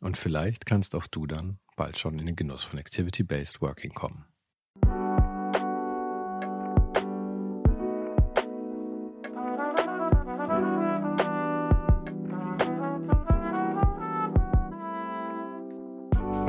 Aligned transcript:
Und 0.00 0.16
vielleicht 0.16 0.64
kannst 0.66 0.94
auch 0.94 1.06
du 1.06 1.26
dann 1.26 1.58
bald 1.76 1.98
schon 1.98 2.18
in 2.18 2.26
den 2.26 2.36
Genuss 2.36 2.62
von 2.62 2.78
Activity-Based 2.78 3.60
Working 3.60 3.92
kommen. 3.92 4.24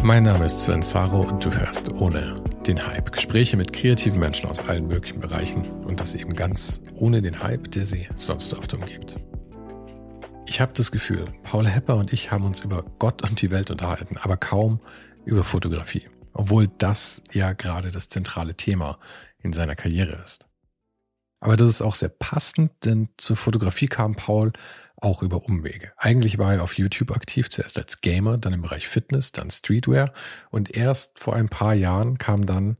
Mein 0.03 0.23
Name 0.23 0.45
ist 0.45 0.59
Sven 0.59 0.81
Saro 0.81 1.22
und 1.22 1.45
du 1.45 1.52
hörst 1.52 1.92
ohne 1.94 2.36
den 2.66 2.86
Hype. 2.86 3.12
Gespräche 3.12 3.56
mit 3.56 3.72
kreativen 3.72 4.20
Menschen 4.20 4.50
aus 4.50 4.68
allen 4.68 4.88
möglichen 4.88 5.20
Bereichen 5.20 5.64
und 5.86 6.00
das 6.00 6.16
eben 6.16 6.34
ganz 6.34 6.81
ohne 6.95 7.22
den 7.22 7.44
Hype, 7.44 7.72
der 7.72 7.86
sie 7.86 8.08
sonst 8.16 8.53
oft 8.53 8.73
umgibt. 8.73 9.18
Ich 10.45 10.59
habe 10.59 10.73
das 10.73 10.92
Gefühl, 10.92 11.25
Paul 11.44 11.67
Hepper 11.67 11.95
und 11.95 12.11
ich 12.11 12.31
haben 12.31 12.45
uns 12.45 12.61
über 12.61 12.84
Gott 13.00 13.22
und 13.22 13.42
die 13.42 13.52
Welt 13.52 13.72
unterhalten, 13.72 14.17
aber 14.17 14.38
kaum 14.38 14.80
über 15.23 15.44
Fotografie. 15.44 16.09
Obwohl 16.34 16.67
das 16.67 17.22
ja 17.31 17.53
gerade 17.53 17.92
das 17.92 18.09
zentrale 18.09 18.56
Thema 18.56 19.00
in 19.39 19.53
seiner 19.53 19.75
Karriere 19.75 20.22
ist. 20.23 20.47
Aber 21.39 21.58
das 21.58 21.69
ist 21.69 21.81
auch 21.81 21.95
sehr 21.95 22.09
passend, 22.09 22.72
denn 22.86 23.09
zur 23.17 23.36
Fotografie 23.36 23.88
kam 23.88 24.16
Paul 24.16 24.53
auch 24.95 25.23
über 25.23 25.45
Umwege. 25.45 25.92
Eigentlich 25.97 26.38
war 26.38 26.53
er 26.53 26.64
auf 26.64 26.78
YouTube 26.78 27.12
aktiv, 27.12 27.50
zuerst 27.50 27.80
als 27.80 28.02
Gamer, 28.02 28.38
dann 28.38 28.53
im 28.53 28.62
Bereich 28.62 28.88
Fitness, 28.88 29.31
dann 29.31 29.50
Streetwear 29.50 30.14
und 30.52 30.75
erst 30.75 31.17
vor 31.17 31.36
ein 31.36 31.50
paar 31.50 31.73
Jahren 31.73 32.19
kam 32.19 32.45
dann 32.45 32.78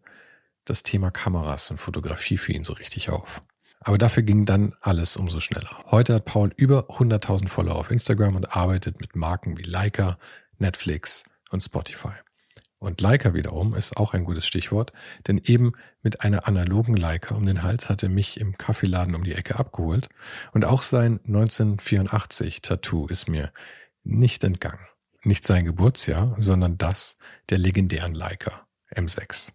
das 0.66 0.84
Thema 0.84 1.10
Kameras 1.10 1.72
und 1.72 1.80
Fotografie 1.80 2.38
für 2.38 2.54
ihn 2.54 2.64
so 2.64 2.74
richtig 2.74 3.10
auf. 3.10 3.42
Aber 3.84 3.98
dafür 3.98 4.24
ging 4.24 4.46
dann 4.46 4.76
alles 4.80 5.18
umso 5.18 5.40
schneller. 5.40 5.84
Heute 5.90 6.14
hat 6.14 6.26
Paul 6.26 6.52
über 6.56 6.90
100.000 6.92 7.48
Follower 7.48 7.76
auf 7.76 7.90
Instagram 7.90 8.36
und 8.36 8.56
arbeitet 8.56 9.02
mit 9.02 9.16
Marken 9.16 9.58
wie 9.58 9.64
Leica, 9.64 10.20
Netflix 10.60 11.24
und 11.50 11.62
Spotify. 11.62 12.14
Und 12.78 13.02
Leica 13.02 13.34
wiederum 13.34 13.76
ist 13.76 13.98
auch 13.98 14.14
ein 14.14 14.24
gutes 14.24 14.46
Stichwort, 14.46 14.92
denn 15.28 15.40
eben 15.44 15.74
mit 16.02 16.22
einer 16.22 16.48
analogen 16.48 16.96
Leica 16.96 17.36
um 17.36 17.46
den 17.46 17.64
Hals 17.64 17.90
hat 17.90 18.02
er 18.02 18.10
mich 18.10 18.40
im 18.40 18.54
Kaffeeladen 18.54 19.14
um 19.14 19.24
die 19.24 19.36
Ecke 19.36 19.58
abgeholt 19.60 20.10
und 20.52 20.66
auch 20.66 20.82
sein 20.82 21.20
1984 21.28 22.62
Tattoo 22.62 23.08
ist 23.08 23.30
mir 23.30 23.52
nicht 24.04 24.44
entgangen. 24.44 24.88
Nicht 25.24 25.46
sein 25.46 25.66
Geburtsjahr, 25.66 26.36
sondern 26.40 26.80
das 26.80 27.18
der 27.50 27.60
legendären 27.60 28.16
Leica 28.16 28.66
M6. 28.96 29.52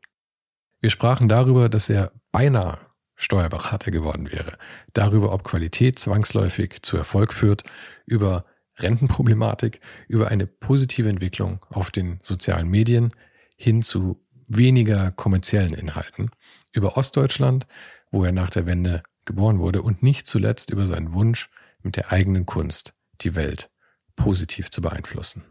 Wir 0.81 0.91
sprachen 0.91 1.29
darüber, 1.29 1.69
dass 1.69 1.89
er 1.91 2.12
beinahe 2.31 2.79
Steuerberater 3.16 3.91
geworden 3.91 4.31
wäre, 4.31 4.59
darüber, 4.93 5.32
ob 5.32 5.43
Qualität 5.43 5.99
zwangsläufig 5.99 6.82
zu 6.82 6.97
Erfolg 6.97 7.32
führt, 7.32 7.62
über 8.04 8.44
Rentenproblematik 8.78 9.81
über 10.06 10.28
eine 10.28 10.47
positive 10.47 11.09
Entwicklung 11.09 11.65
auf 11.71 11.91
den 11.91 12.21
sozialen 12.22 12.69
Medien 12.69 13.12
hin 13.56 13.82
zu 13.82 14.22
weniger 14.49 15.10
kommerziellen 15.12 15.72
Inhalten, 15.72 16.31
über 16.72 16.97
Ostdeutschland, 16.97 17.66
wo 18.10 18.25
er 18.25 18.32
nach 18.32 18.50
der 18.50 18.66
Wende 18.66 19.03
geboren 19.25 19.59
wurde 19.59 19.82
und 19.82 20.03
nicht 20.03 20.26
zuletzt 20.26 20.71
über 20.71 20.87
seinen 20.87 21.15
Wunsch, 21.15 21.50
mit 21.82 21.97
der 21.97 22.12
eigenen 22.12 22.47
Kunst 22.47 22.94
die 23.22 23.34
Welt 23.34 23.71
positiv 24.15 24.71
zu 24.71 24.81
beeinflussen. 24.82 25.44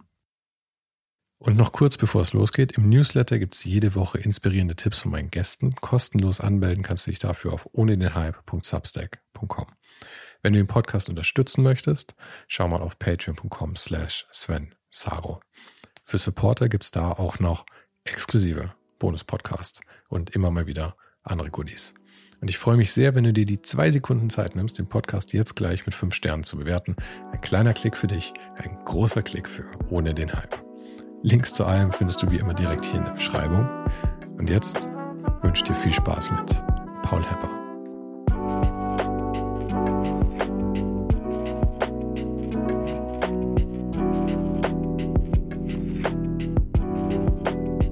Und 1.37 1.57
noch 1.57 1.71
kurz 1.73 1.97
bevor 1.97 2.21
es 2.21 2.33
losgeht, 2.33 2.73
im 2.73 2.89
Newsletter 2.89 3.39
gibt 3.39 3.55
es 3.55 3.65
jede 3.65 3.93
Woche 3.93 4.17
inspirierende 4.17 4.75
Tipps 4.75 4.99
von 4.99 5.11
meinen 5.11 5.31
Gästen. 5.31 5.75
Kostenlos 5.75 6.39
anmelden 6.39 6.83
kannst 6.83 7.05
du 7.05 7.11
dich 7.11 7.19
dafür 7.19 7.53
auf 7.53 7.67
ohne 7.73 7.97
den 7.97 8.15
Hype.substack.com. 8.15 9.67
Wenn 10.41 10.53
du 10.53 10.59
den 10.59 10.67
Podcast 10.67 11.09
unterstützen 11.09 11.63
möchtest, 11.63 12.15
schau 12.47 12.67
mal 12.67 12.81
auf 12.81 12.99
patreon.com 12.99 13.75
slash 13.75 14.27
Sven 14.31 14.75
Saro. 14.89 15.41
Für 16.05 16.17
Supporter 16.17 16.69
gibt's 16.69 16.91
da 16.91 17.11
auch 17.11 17.39
noch 17.39 17.65
exklusive 18.03 18.73
Bonus-Podcasts 18.99 19.81
und 20.07 20.29
immer 20.29 20.51
mal 20.51 20.67
wieder 20.67 20.95
andere 21.23 21.49
Goodies. 21.49 21.93
Und 22.41 22.49
ich 22.49 22.57
freue 22.57 22.77
mich 22.77 22.93
sehr, 22.93 23.15
wenn 23.15 23.23
du 23.23 23.33
dir 23.33 23.45
die 23.45 23.61
zwei 23.61 23.91
Sekunden 23.91 24.29
Zeit 24.29 24.55
nimmst, 24.55 24.77
den 24.77 24.87
Podcast 24.87 25.33
jetzt 25.33 25.55
gleich 25.55 25.85
mit 25.85 25.95
fünf 25.95 26.13
Sternen 26.13 26.43
zu 26.43 26.57
bewerten. 26.57 26.95
Ein 27.31 27.41
kleiner 27.41 27.73
Klick 27.73 27.97
für 27.97 28.07
dich, 28.07 28.33
ein 28.55 28.77
großer 28.85 29.23
Klick 29.23 29.49
für 29.49 29.65
ohne 29.89 30.13
den 30.13 30.33
Hype. 30.33 30.64
Links 31.25 31.53
zu 31.53 31.65
allem 31.65 31.91
findest 31.91 32.21
du 32.21 32.29
wie 32.29 32.35
immer 32.35 32.53
direkt 32.53 32.85
hier 32.85 32.99
in 32.99 33.05
der 33.05 33.13
Beschreibung. 33.13 33.67
Und 34.37 34.47
jetzt 34.47 34.87
wünsche 35.41 35.63
ich 35.63 35.67
dir 35.67 35.73
viel 35.73 35.91
Spaß 35.91 36.29
mit 36.29 36.63
Paul 37.01 37.23
Hepper. 37.23 37.49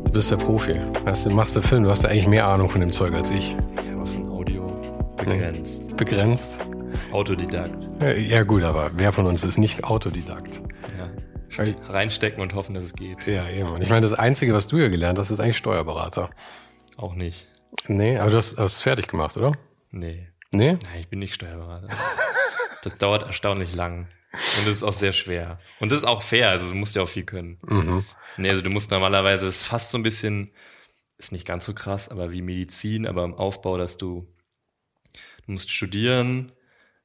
Du 0.04 0.12
bist 0.12 0.30
der 0.30 0.38
Profi. 0.38 0.76
Weißt 1.04 1.26
du, 1.26 1.32
machst 1.32 1.56
du 1.56 1.62
Film, 1.62 1.86
du 1.86 1.90
hast 1.90 2.04
ja 2.04 2.10
eigentlich 2.10 2.28
mehr 2.28 2.48
Ahnung 2.48 2.70
von 2.70 2.82
dem 2.82 2.92
Zeug 2.92 3.16
als 3.16 3.32
ich. 3.32 3.58
Ja, 3.84 3.96
aber 3.96 4.06
von 4.06 4.30
Audio 4.30 4.64
begrenzt. 5.18 5.98
Begrenzt? 5.98 6.60
Autodidakt. 7.12 7.90
Ja, 8.16 8.44
gut, 8.44 8.62
aber 8.62 8.92
wer 8.94 9.12
von 9.12 9.26
uns 9.26 9.44
ist 9.44 9.58
nicht 9.58 9.84
Autodidakt? 9.86 10.62
Reinstecken 11.58 12.42
und 12.42 12.54
hoffen, 12.54 12.76
dass 12.76 12.84
es 12.84 12.94
geht. 12.94 13.26
Ja, 13.28 13.50
eben. 13.50 13.70
Und 13.70 13.82
ich 13.82 13.90
meine, 13.90 14.02
das 14.02 14.14
Einzige, 14.14 14.54
was 14.54 14.68
du 14.68 14.78
ja 14.78 14.88
gelernt 14.88 15.20
hast, 15.20 15.32
ist 15.32 15.40
eigentlich 15.40 15.58
Steuerberater. 15.58 16.30
Auch 16.98 17.16
nicht. 17.16 17.48
Nee, 17.88 18.18
aber 18.18 18.32
du 18.32 18.38
hast 18.38 18.58
es 18.58 18.82
fertig 18.82 19.08
gemacht, 19.08 19.36
oder? 19.38 19.54
Nee. 19.92 20.28
Nee? 20.52 20.74
Nein, 20.74 21.00
ich 21.00 21.08
bin 21.08 21.20
nicht 21.20 21.34
Steuerberater. 21.34 21.88
das 22.84 22.98
dauert 22.98 23.24
erstaunlich 23.24 23.76
lang. 23.76 24.08
Und 24.60 24.68
es 24.68 24.76
ist 24.76 24.84
auch 24.84 24.94
sehr 24.94 25.14
schwer. 25.14 25.60
Und 25.80 25.92
das 25.92 26.00
ist 26.00 26.06
auch 26.06 26.22
fair, 26.22 26.50
also 26.50 26.70
du 26.70 26.76
musst 26.76 26.96
ja 26.96 27.04
auch 27.04 27.10
viel 27.10 27.24
können. 27.24 27.60
Mhm. 27.64 28.06
Nee, 28.38 28.50
also 28.50 28.62
du 28.62 28.70
musst 28.70 28.90
normalerweise, 28.90 29.46
es 29.46 29.62
ist 29.62 29.68
fast 29.68 29.92
so 29.92 29.98
ein 29.98 30.04
bisschen, 30.04 30.52
ist 31.18 31.32
nicht 31.32 31.46
ganz 31.46 31.66
so 31.66 31.74
krass, 31.74 32.10
aber 32.10 32.32
wie 32.32 32.42
Medizin, 32.42 33.06
aber 33.06 33.24
im 33.24 33.36
Aufbau, 33.36 33.78
dass 33.78 33.98
du, 33.98 34.28
du 35.46 35.52
musst 35.52 35.70
studieren 35.70 36.52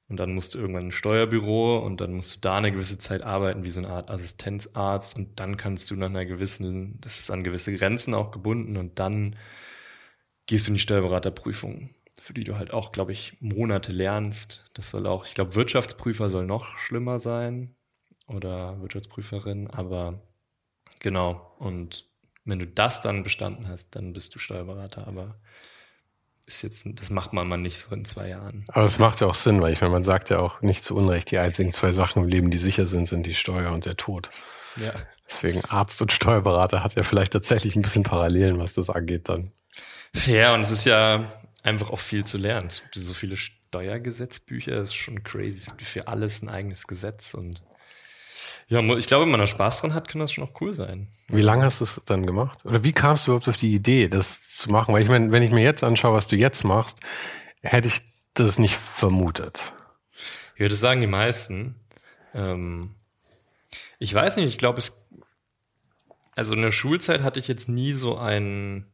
und 0.09 0.17
dann 0.19 0.35
musst 0.35 0.55
du 0.55 0.59
irgendwann 0.59 0.87
ein 0.87 0.93
Steuerbüro 0.93 1.79
und 1.79 2.01
dann 2.01 2.15
musst 2.15 2.37
du 2.37 2.41
da 2.41 2.57
eine 2.57 2.73
gewisse 2.73 2.99
Zeit 2.99 3.23
arbeiten, 3.23 3.65
wie 3.65 3.71
so 3.71 3.81
eine 3.81 3.91
Art 3.91 4.11
Assistenzarzt 4.11 5.17
und 5.17 5.39
dann 5.41 5.57
kannst 5.57 5.91
du 5.91 5.97
nach 5.97 6.07
einer 6.07 6.25
gewissen, 6.25 7.01
das 7.01 7.21
ist 7.21 7.31
an 7.31 7.45
gewisse 7.45 7.75
Grenzen 7.75 8.15
auch 8.15 8.31
gebunden 8.31 8.77
und 8.77 8.99
dann 8.99 9.37
gehst 10.47 10.67
du 10.67 10.71
in 10.71 10.75
die 10.75 10.81
Steuerberaterprüfung 10.81 11.91
für 12.21 12.35
die 12.35 12.45
du 12.45 12.57
halt 12.57 12.73
auch, 12.73 12.93
glaube 12.93 13.13
ich, 13.13 13.37
Monate 13.41 13.93
lernst. 13.93 14.71
Das 14.75 14.91
soll 14.91 15.07
auch, 15.07 15.25
ich 15.27 15.35
glaube, 15.35 15.55
Wirtschaftsprüfer 15.55 16.31
soll 16.31 16.47
noch 16.47 16.79
schlimmer 16.79 17.19
sein 17.19 17.75
oder 18.27 18.81
Wirtschaftsprüferin, 18.81 19.69
aber 19.69 20.23
genau. 21.01 21.55
Und 21.59 22.09
wenn 22.45 22.59
du 22.59 22.67
das 22.67 23.01
dann 23.01 23.23
bestanden 23.23 23.69
hast, 23.69 23.95
dann 23.95 24.13
bist 24.13 24.35
du 24.35 24.39
Steuerberater, 24.39 25.07
aber 25.07 25.41
ist 26.49 26.63
jetzt, 26.63 26.83
das 26.85 27.11
macht 27.11 27.33
man 27.33 27.47
mal 27.47 27.59
nicht 27.59 27.79
so 27.79 27.95
in 27.95 28.05
zwei 28.05 28.29
Jahren. 28.29 28.65
Aber 28.69 28.85
es 28.85 28.99
macht 28.99 29.21
ja 29.21 29.27
auch 29.27 29.35
Sinn, 29.35 29.63
weil 29.63 29.73
ich 29.73 29.81
meine, 29.81 29.93
man 29.93 30.05
sagt 30.05 30.31
ja 30.31 30.39
auch 30.39 30.61
nicht 30.63 30.83
zu 30.83 30.97
Unrecht, 30.97 31.31
die 31.31 31.39
einzigen 31.39 31.73
zwei 31.73 31.93
Sachen 31.93 32.23
im 32.23 32.29
Leben, 32.29 32.51
die 32.51 32.59
sicher 32.59 32.87
sind, 32.87 33.07
sind 33.07 33.27
die 33.27 33.35
Steuer 33.35 33.73
und 33.73 33.85
der 33.85 33.97
Tod. 33.97 34.31
Ja. 34.77 34.93
Deswegen 35.29 35.63
Arzt 35.67 36.01
und 36.01 36.11
Steuerberater 36.11 36.83
hat 36.83 36.95
ja 36.95 37.03
vielleicht 37.03 37.35
tatsächlich 37.35 37.77
ein 37.77 37.83
bisschen 37.83 38.03
Parallelen, 38.03 38.59
was 38.59 38.73
das 38.73 38.89
angeht 38.89 39.29
dann. 39.29 39.53
Ja, 40.25 40.55
und 40.55 40.63
es 40.63 40.71
ist 40.71 40.87
ja, 40.87 41.31
einfach 41.63 41.91
auch 41.91 41.99
viel 41.99 42.25
zu 42.25 42.39
lernen. 42.39 42.69
Es 42.69 42.81
gibt 42.81 42.95
so 42.95 43.13
viele 43.13 43.37
Steuergesetzbücher, 43.37 44.73
das 44.73 44.89
ist 44.89 44.95
schon 44.95 45.23
crazy. 45.23 45.59
Es 45.59 45.67
gibt 45.67 45.83
für 45.83 46.09
alles 46.09 46.43
ein 46.43 46.49
eigenes 46.49 46.87
Gesetz 46.87 47.35
und 47.35 47.63
Ja, 48.69 48.81
ich 48.99 49.07
glaube, 49.07 49.25
wenn 49.25 49.31
man 49.31 49.41
da 49.41 49.47
Spaß 49.47 49.81
dran 49.81 49.95
hat, 49.95 50.09
kann 50.09 50.21
das 50.21 50.31
schon 50.31 50.45
auch 50.45 50.61
cool 50.61 50.75
sein. 50.75 51.09
Wie 51.29 51.41
lange 51.41 51.65
hast 51.65 51.81
du 51.81 51.85
es 51.85 52.03
dann 52.05 52.27
gemacht? 52.27 52.59
Oder 52.67 52.85
wie 52.85 52.93
kamst 52.93 53.27
du 53.27 53.31
überhaupt 53.31 53.49
auf 53.49 53.57
die 53.57 53.75
Idee, 53.75 54.09
das 54.09 54.49
zu 54.51 54.71
machen? 54.71 54.93
Weil 54.93 55.03
ich 55.03 55.09
meine, 55.09 55.33
wenn 55.33 55.43
ich 55.43 55.51
mir 55.51 55.63
jetzt 55.63 55.83
anschaue, 55.83 56.15
was 56.15 56.27
du 56.27 56.37
jetzt 56.37 56.65
machst, 56.65 57.01
hätte 57.63 57.89
ich 57.89 58.03
das 58.35 58.59
nicht 58.59 58.77
vermutet. 58.77 59.73
Ich 60.55 60.61
würde 60.61 60.77
sagen, 60.77 61.01
die 61.01 61.07
meisten. 61.07 61.77
Ähm, 62.35 62.95
ich 63.99 64.13
weiß 64.13 64.37
nicht, 64.37 64.47
ich 64.47 64.59
glaube, 64.59 64.79
es. 64.79 65.09
Also 66.37 66.55
in 66.55 66.63
der 66.63 66.71
Schulzeit 66.71 67.23
hatte 67.23 67.41
ich 67.41 67.49
jetzt 67.49 67.69
nie 67.69 67.93
so 67.93 68.19
ein. 68.19 68.87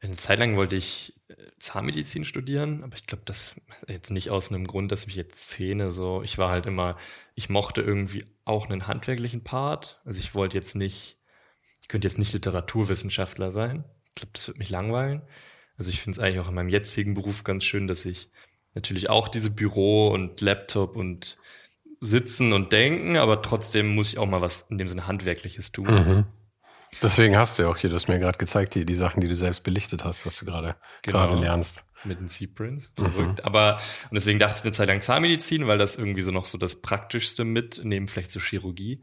Eine 0.00 0.16
Zeit 0.16 0.40
lang 0.40 0.56
wollte 0.56 0.76
ich 0.76 1.15
Zahnmedizin 1.58 2.24
studieren, 2.24 2.84
aber 2.84 2.96
ich 2.96 3.06
glaube, 3.06 3.22
das 3.24 3.60
jetzt 3.88 4.10
nicht 4.10 4.30
aus 4.30 4.50
einem 4.50 4.66
Grund, 4.66 4.92
dass 4.92 5.06
mich 5.06 5.16
jetzt 5.16 5.48
Zähne 5.48 5.90
so, 5.90 6.22
ich 6.22 6.36
war 6.38 6.50
halt 6.50 6.66
immer, 6.66 6.96
ich 7.34 7.48
mochte 7.48 7.80
irgendwie 7.80 8.24
auch 8.44 8.68
einen 8.68 8.86
handwerklichen 8.86 9.42
Part. 9.42 10.00
Also 10.04 10.18
ich 10.18 10.34
wollte 10.34 10.56
jetzt 10.56 10.76
nicht, 10.76 11.18
ich 11.80 11.88
könnte 11.88 12.06
jetzt 12.06 12.18
nicht 12.18 12.32
Literaturwissenschaftler 12.32 13.50
sein. 13.50 13.84
Ich 14.08 14.14
glaube, 14.16 14.32
das 14.34 14.48
wird 14.48 14.58
mich 14.58 14.70
langweilen. 14.70 15.22
Also 15.78 15.90
ich 15.90 16.00
finde 16.00 16.18
es 16.18 16.24
eigentlich 16.24 16.40
auch 16.40 16.48
in 16.48 16.54
meinem 16.54 16.68
jetzigen 16.68 17.14
Beruf 17.14 17.42
ganz 17.42 17.64
schön, 17.64 17.86
dass 17.86 18.04
ich 18.04 18.30
natürlich 18.74 19.08
auch 19.08 19.28
diese 19.28 19.50
Büro 19.50 20.08
und 20.08 20.40
Laptop 20.40 20.96
und 20.96 21.38
Sitzen 22.00 22.52
und 22.52 22.72
Denken, 22.72 23.16
aber 23.16 23.40
trotzdem 23.40 23.94
muss 23.94 24.08
ich 24.08 24.18
auch 24.18 24.26
mal 24.26 24.42
was 24.42 24.66
in 24.68 24.76
dem 24.78 24.88
Sinne 24.88 25.06
Handwerkliches 25.06 25.72
tun. 25.72 25.86
Mhm. 25.86 26.24
Deswegen 27.02 27.36
hast 27.36 27.58
du 27.58 27.64
ja 27.64 27.68
auch 27.68 27.76
hier, 27.76 27.90
du 27.90 27.96
hast 27.96 28.08
mir 28.08 28.18
gerade 28.18 28.38
gezeigt, 28.38 28.74
die, 28.74 28.84
die 28.84 28.94
Sachen, 28.94 29.20
die 29.20 29.28
du 29.28 29.36
selbst 29.36 29.62
belichtet 29.62 30.04
hast, 30.04 30.26
was 30.26 30.38
du 30.38 30.46
gerade 30.46 30.76
genau. 31.02 31.18
gerade 31.18 31.40
lernst. 31.40 31.84
Mit 32.04 32.20
den 32.20 32.28
Seaprints. 32.28 32.92
Verrückt. 32.96 33.40
Mhm. 33.40 33.44
Aber, 33.44 33.76
und 33.76 34.14
deswegen 34.14 34.38
dachte 34.38 34.58
ich 34.58 34.64
eine 34.64 34.72
Zeit 34.72 34.88
lang 34.88 35.00
Zahnmedizin, 35.00 35.66
weil 35.66 35.78
das 35.78 35.96
irgendwie 35.96 36.22
so 36.22 36.30
noch 36.30 36.44
so 36.44 36.58
das 36.58 36.80
Praktischste 36.80 37.44
mit, 37.44 37.80
neben 37.82 38.08
vielleicht 38.08 38.30
so 38.30 38.40
Chirurgie. 38.40 39.02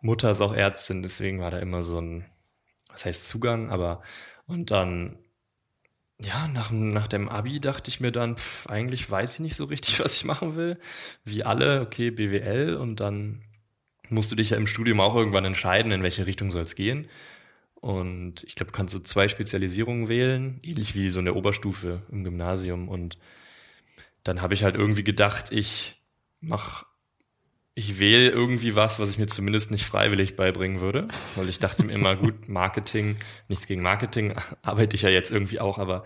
Mutter 0.00 0.30
ist 0.30 0.40
auch 0.40 0.54
Ärztin, 0.54 1.02
deswegen 1.02 1.40
war 1.40 1.50
da 1.50 1.58
immer 1.58 1.82
so 1.82 2.00
ein, 2.00 2.26
was 2.90 3.04
heißt 3.04 3.28
Zugang, 3.28 3.70
aber, 3.70 4.02
und 4.46 4.70
dann, 4.70 5.18
ja, 6.18 6.48
nach, 6.48 6.70
nach 6.70 7.08
dem 7.08 7.28
Abi 7.28 7.60
dachte 7.60 7.90
ich 7.90 8.00
mir 8.00 8.12
dann, 8.12 8.36
pff, 8.36 8.66
eigentlich 8.66 9.10
weiß 9.10 9.34
ich 9.34 9.40
nicht 9.40 9.56
so 9.56 9.64
richtig, 9.64 10.00
was 10.04 10.16
ich 10.16 10.24
machen 10.24 10.54
will. 10.54 10.78
Wie 11.24 11.44
alle, 11.44 11.82
okay, 11.82 12.10
BWL 12.10 12.76
und 12.76 13.00
dann 13.00 13.42
musst 14.10 14.30
du 14.30 14.36
dich 14.36 14.50
ja 14.50 14.56
im 14.56 14.66
Studium 14.66 15.00
auch 15.00 15.14
irgendwann 15.14 15.44
entscheiden, 15.44 15.92
in 15.92 16.02
welche 16.02 16.26
Richtung 16.26 16.50
soll 16.50 16.62
es 16.62 16.74
gehen. 16.74 17.08
Und 17.80 18.44
ich 18.44 18.54
glaube, 18.54 18.72
du 18.72 18.76
kannst 18.76 18.92
so 18.92 19.00
zwei 19.00 19.28
Spezialisierungen 19.28 20.08
wählen, 20.08 20.60
ähnlich 20.62 20.94
wie 20.94 21.08
so 21.08 21.18
in 21.18 21.24
der 21.24 21.36
Oberstufe 21.36 22.02
im 22.10 22.24
Gymnasium. 22.24 22.88
Und 22.88 23.18
dann 24.22 24.42
habe 24.42 24.54
ich 24.54 24.64
halt 24.64 24.74
irgendwie 24.74 25.04
gedacht, 25.04 25.50
ich 25.50 26.02
mach, 26.40 26.84
ich 27.74 27.98
wähle 27.98 28.28
irgendwie 28.28 28.76
was, 28.76 29.00
was 29.00 29.10
ich 29.10 29.18
mir 29.18 29.26
zumindest 29.26 29.70
nicht 29.70 29.86
freiwillig 29.86 30.36
beibringen 30.36 30.80
würde. 30.80 31.08
Weil 31.36 31.48
ich 31.48 31.58
dachte 31.58 31.84
mir 31.84 31.92
immer, 31.92 32.16
gut, 32.16 32.48
Marketing, 32.48 33.16
nichts 33.48 33.66
gegen 33.66 33.82
Marketing, 33.82 34.34
arbeite 34.62 34.94
ich 34.96 35.02
ja 35.02 35.08
jetzt 35.08 35.30
irgendwie 35.30 35.60
auch, 35.60 35.78
aber 35.78 36.04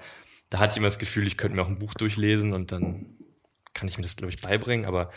da 0.50 0.60
hatte 0.60 0.72
ich 0.72 0.76
immer 0.76 0.86
das 0.86 1.00
Gefühl, 1.00 1.26
ich 1.26 1.36
könnte 1.36 1.56
mir 1.56 1.62
auch 1.62 1.68
ein 1.68 1.80
Buch 1.80 1.94
durchlesen 1.94 2.52
und 2.52 2.70
dann 2.70 3.16
kann 3.72 3.88
ich 3.88 3.96
mir 3.96 4.02
das, 4.02 4.14
glaube 4.14 4.32
ich, 4.32 4.40
beibringen. 4.40 4.86
Aber 4.86 5.10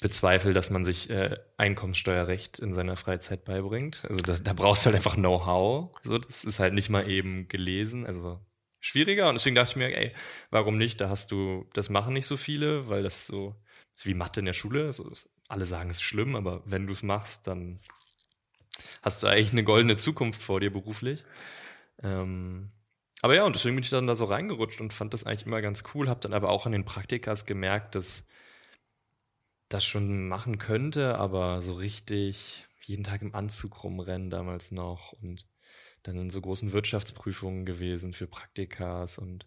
bezweifle, 0.00 0.52
dass 0.52 0.70
man 0.70 0.84
sich 0.84 1.10
äh, 1.10 1.38
Einkommenssteuerrecht 1.56 2.58
in 2.58 2.74
seiner 2.74 2.96
Freizeit 2.96 3.44
beibringt. 3.44 4.04
Also 4.08 4.22
das, 4.22 4.42
da 4.42 4.52
brauchst 4.52 4.82
du 4.82 4.86
halt 4.86 4.96
einfach 4.96 5.14
Know-how. 5.14 5.90
So, 6.00 6.18
das 6.18 6.44
ist 6.44 6.58
halt 6.58 6.74
nicht 6.74 6.90
mal 6.90 7.08
eben 7.08 7.48
gelesen. 7.48 8.06
Also 8.06 8.40
schwieriger. 8.80 9.28
Und 9.28 9.36
deswegen 9.36 9.56
dachte 9.56 9.70
ich 9.70 9.76
mir, 9.76 9.96
ey, 9.96 10.12
warum 10.50 10.76
nicht? 10.76 11.00
Da 11.00 11.08
hast 11.08 11.32
du, 11.32 11.66
das 11.72 11.90
machen 11.90 12.12
nicht 12.12 12.26
so 12.26 12.36
viele, 12.36 12.88
weil 12.88 13.02
das 13.02 13.26
so 13.26 13.54
ist 13.94 14.06
wie 14.06 14.14
Mathe 14.14 14.40
in 14.40 14.46
der 14.46 14.52
Schule. 14.52 14.92
So, 14.92 15.08
ist, 15.08 15.30
alle 15.48 15.66
sagen, 15.66 15.90
es 15.90 15.96
ist 15.96 16.02
schlimm, 16.02 16.36
aber 16.36 16.62
wenn 16.66 16.86
du 16.86 16.92
es 16.92 17.02
machst, 17.02 17.46
dann 17.46 17.80
hast 19.02 19.22
du 19.22 19.26
eigentlich 19.26 19.52
eine 19.52 19.64
goldene 19.64 19.96
Zukunft 19.96 20.42
vor 20.42 20.60
dir 20.60 20.72
beruflich. 20.72 21.24
Ähm, 22.02 22.72
aber 23.22 23.34
ja, 23.34 23.44
und 23.44 23.54
deswegen 23.54 23.76
bin 23.76 23.84
ich 23.84 23.90
dann 23.90 24.06
da 24.06 24.16
so 24.16 24.26
reingerutscht 24.26 24.80
und 24.80 24.92
fand 24.92 25.14
das 25.14 25.24
eigentlich 25.24 25.46
immer 25.46 25.62
ganz 25.62 25.82
cool. 25.94 26.08
Hab 26.08 26.20
dann 26.20 26.34
aber 26.34 26.50
auch 26.50 26.66
an 26.66 26.72
den 26.72 26.84
Praktikas 26.84 27.46
gemerkt, 27.46 27.94
dass 27.94 28.26
das 29.68 29.84
schon 29.84 30.28
machen 30.28 30.58
könnte, 30.58 31.16
aber 31.16 31.60
so 31.60 31.72
richtig 31.74 32.66
jeden 32.82 33.04
Tag 33.04 33.22
im 33.22 33.34
Anzug 33.34 33.82
rumrennen 33.82 34.30
damals 34.30 34.70
noch 34.70 35.12
und 35.12 35.46
dann 36.02 36.18
in 36.18 36.30
so 36.30 36.40
großen 36.40 36.72
Wirtschaftsprüfungen 36.72 37.64
gewesen 37.64 38.12
für 38.12 38.26
Praktikas 38.26 39.18
und 39.18 39.46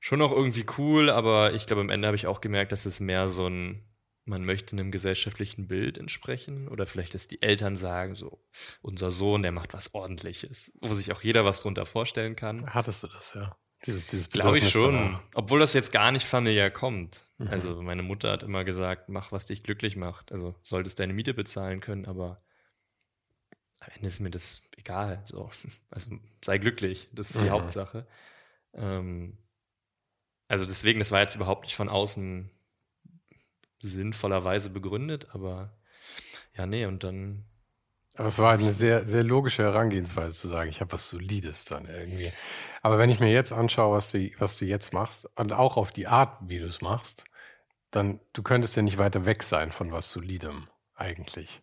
schon 0.00 0.22
auch 0.22 0.32
irgendwie 0.32 0.66
cool, 0.78 1.10
aber 1.10 1.54
ich 1.54 1.66
glaube, 1.66 1.82
am 1.82 1.90
Ende 1.90 2.06
habe 2.06 2.16
ich 2.16 2.26
auch 2.26 2.40
gemerkt, 2.40 2.72
dass 2.72 2.86
es 2.86 3.00
mehr 3.00 3.28
so 3.28 3.46
ein, 3.46 3.84
man 4.24 4.44
möchte 4.44 4.72
einem 4.74 4.90
gesellschaftlichen 4.90 5.68
Bild 5.68 5.98
entsprechen 5.98 6.68
oder 6.68 6.86
vielleicht, 6.86 7.14
dass 7.14 7.28
die 7.28 7.42
Eltern 7.42 7.76
sagen, 7.76 8.14
so, 8.14 8.42
unser 8.80 9.10
Sohn, 9.10 9.42
der 9.42 9.52
macht 9.52 9.74
was 9.74 9.94
ordentliches, 9.94 10.72
wo 10.80 10.94
sich 10.94 11.12
auch 11.12 11.22
jeder 11.22 11.44
was 11.44 11.60
drunter 11.60 11.86
vorstellen 11.86 12.34
kann. 12.34 12.72
Hattest 12.72 13.02
du 13.02 13.08
das, 13.08 13.34
ja? 13.34 13.56
Dieses, 13.86 14.06
dieses 14.06 14.30
Glaube 14.30 14.58
ich 14.58 14.70
schon. 14.70 15.18
Obwohl 15.34 15.58
das 15.58 15.74
jetzt 15.74 15.90
gar 15.92 16.12
nicht 16.12 16.24
familiär 16.24 16.70
kommt. 16.70 17.26
Mhm. 17.42 17.48
Also 17.48 17.82
meine 17.82 18.02
Mutter 18.02 18.30
hat 18.30 18.42
immer 18.42 18.64
gesagt, 18.64 19.08
mach, 19.08 19.32
was 19.32 19.46
dich 19.46 19.62
glücklich 19.62 19.96
macht. 19.96 20.32
Also 20.32 20.54
solltest 20.62 21.00
deine 21.00 21.12
Miete 21.12 21.34
bezahlen 21.34 21.80
können, 21.80 22.06
aber 22.06 22.42
am 23.80 23.88
Ende 23.96 24.08
ist 24.08 24.20
mir 24.20 24.30
das 24.30 24.62
egal. 24.76 25.22
So. 25.26 25.50
Also 25.90 26.10
sei 26.42 26.58
glücklich. 26.58 27.08
Das 27.12 27.30
ist 27.30 27.40
die 27.40 27.46
mhm. 27.46 27.50
Hauptsache. 27.50 28.06
Ähm, 28.74 29.38
also 30.48 30.66
deswegen, 30.66 30.98
das 30.98 31.10
war 31.10 31.20
jetzt 31.20 31.34
überhaupt 31.34 31.64
nicht 31.64 31.76
von 31.76 31.88
außen 31.88 32.50
sinnvollerweise 33.80 34.70
begründet, 34.70 35.34
aber 35.34 35.76
ja, 36.54 36.66
nee, 36.66 36.86
und 36.86 37.02
dann 37.02 37.44
aber 38.14 38.28
es 38.28 38.38
war 38.38 38.52
eine 38.52 38.74
sehr, 38.74 39.06
sehr 39.06 39.24
logische 39.24 39.62
Herangehensweise 39.62 40.36
zu 40.36 40.48
sagen, 40.48 40.68
ich 40.68 40.80
habe 40.80 40.92
was 40.92 41.08
Solides 41.08 41.64
dann 41.64 41.86
irgendwie. 41.86 42.30
Aber 42.82 42.98
wenn 42.98 43.08
ich 43.08 43.20
mir 43.20 43.32
jetzt 43.32 43.52
anschaue, 43.52 43.96
was 43.96 44.10
du, 44.10 44.30
was 44.38 44.58
du 44.58 44.66
jetzt 44.66 44.92
machst 44.92 45.30
und 45.36 45.52
auch 45.52 45.78
auf 45.78 45.92
die 45.92 46.08
Art, 46.08 46.36
wie 46.42 46.58
du 46.58 46.66
es 46.66 46.82
machst, 46.82 47.24
dann 47.92 48.18
du 48.32 48.42
könntest 48.42 48.76
ja 48.76 48.82
nicht 48.82 48.98
weiter 48.98 49.24
weg 49.24 49.44
sein 49.44 49.70
von 49.70 49.92
was 49.92 50.10
Solidem 50.10 50.64
eigentlich. 50.94 51.62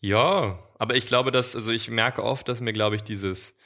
Ja, 0.00 0.58
aber 0.78 0.96
ich 0.96 1.06
glaube, 1.06 1.30
dass, 1.30 1.54
also 1.54 1.70
ich 1.70 1.90
merke 1.90 2.24
oft, 2.24 2.48
dass 2.48 2.60
mir, 2.60 2.72
glaube 2.72 2.96
ich, 2.96 3.02
dieses 3.02 3.56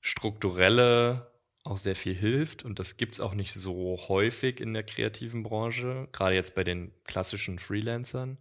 strukturelle 0.00 1.30
auch 1.64 1.76
sehr 1.76 1.96
viel 1.96 2.14
hilft 2.14 2.64
und 2.64 2.78
das 2.78 2.96
gibt 2.96 3.14
es 3.14 3.20
auch 3.20 3.34
nicht 3.34 3.52
so 3.52 3.98
häufig 4.08 4.60
in 4.60 4.74
der 4.74 4.82
kreativen 4.82 5.42
Branche, 5.42 6.08
gerade 6.12 6.34
jetzt 6.34 6.54
bei 6.54 6.64
den 6.64 6.92
klassischen 7.04 7.58
Freelancern. 7.58 8.38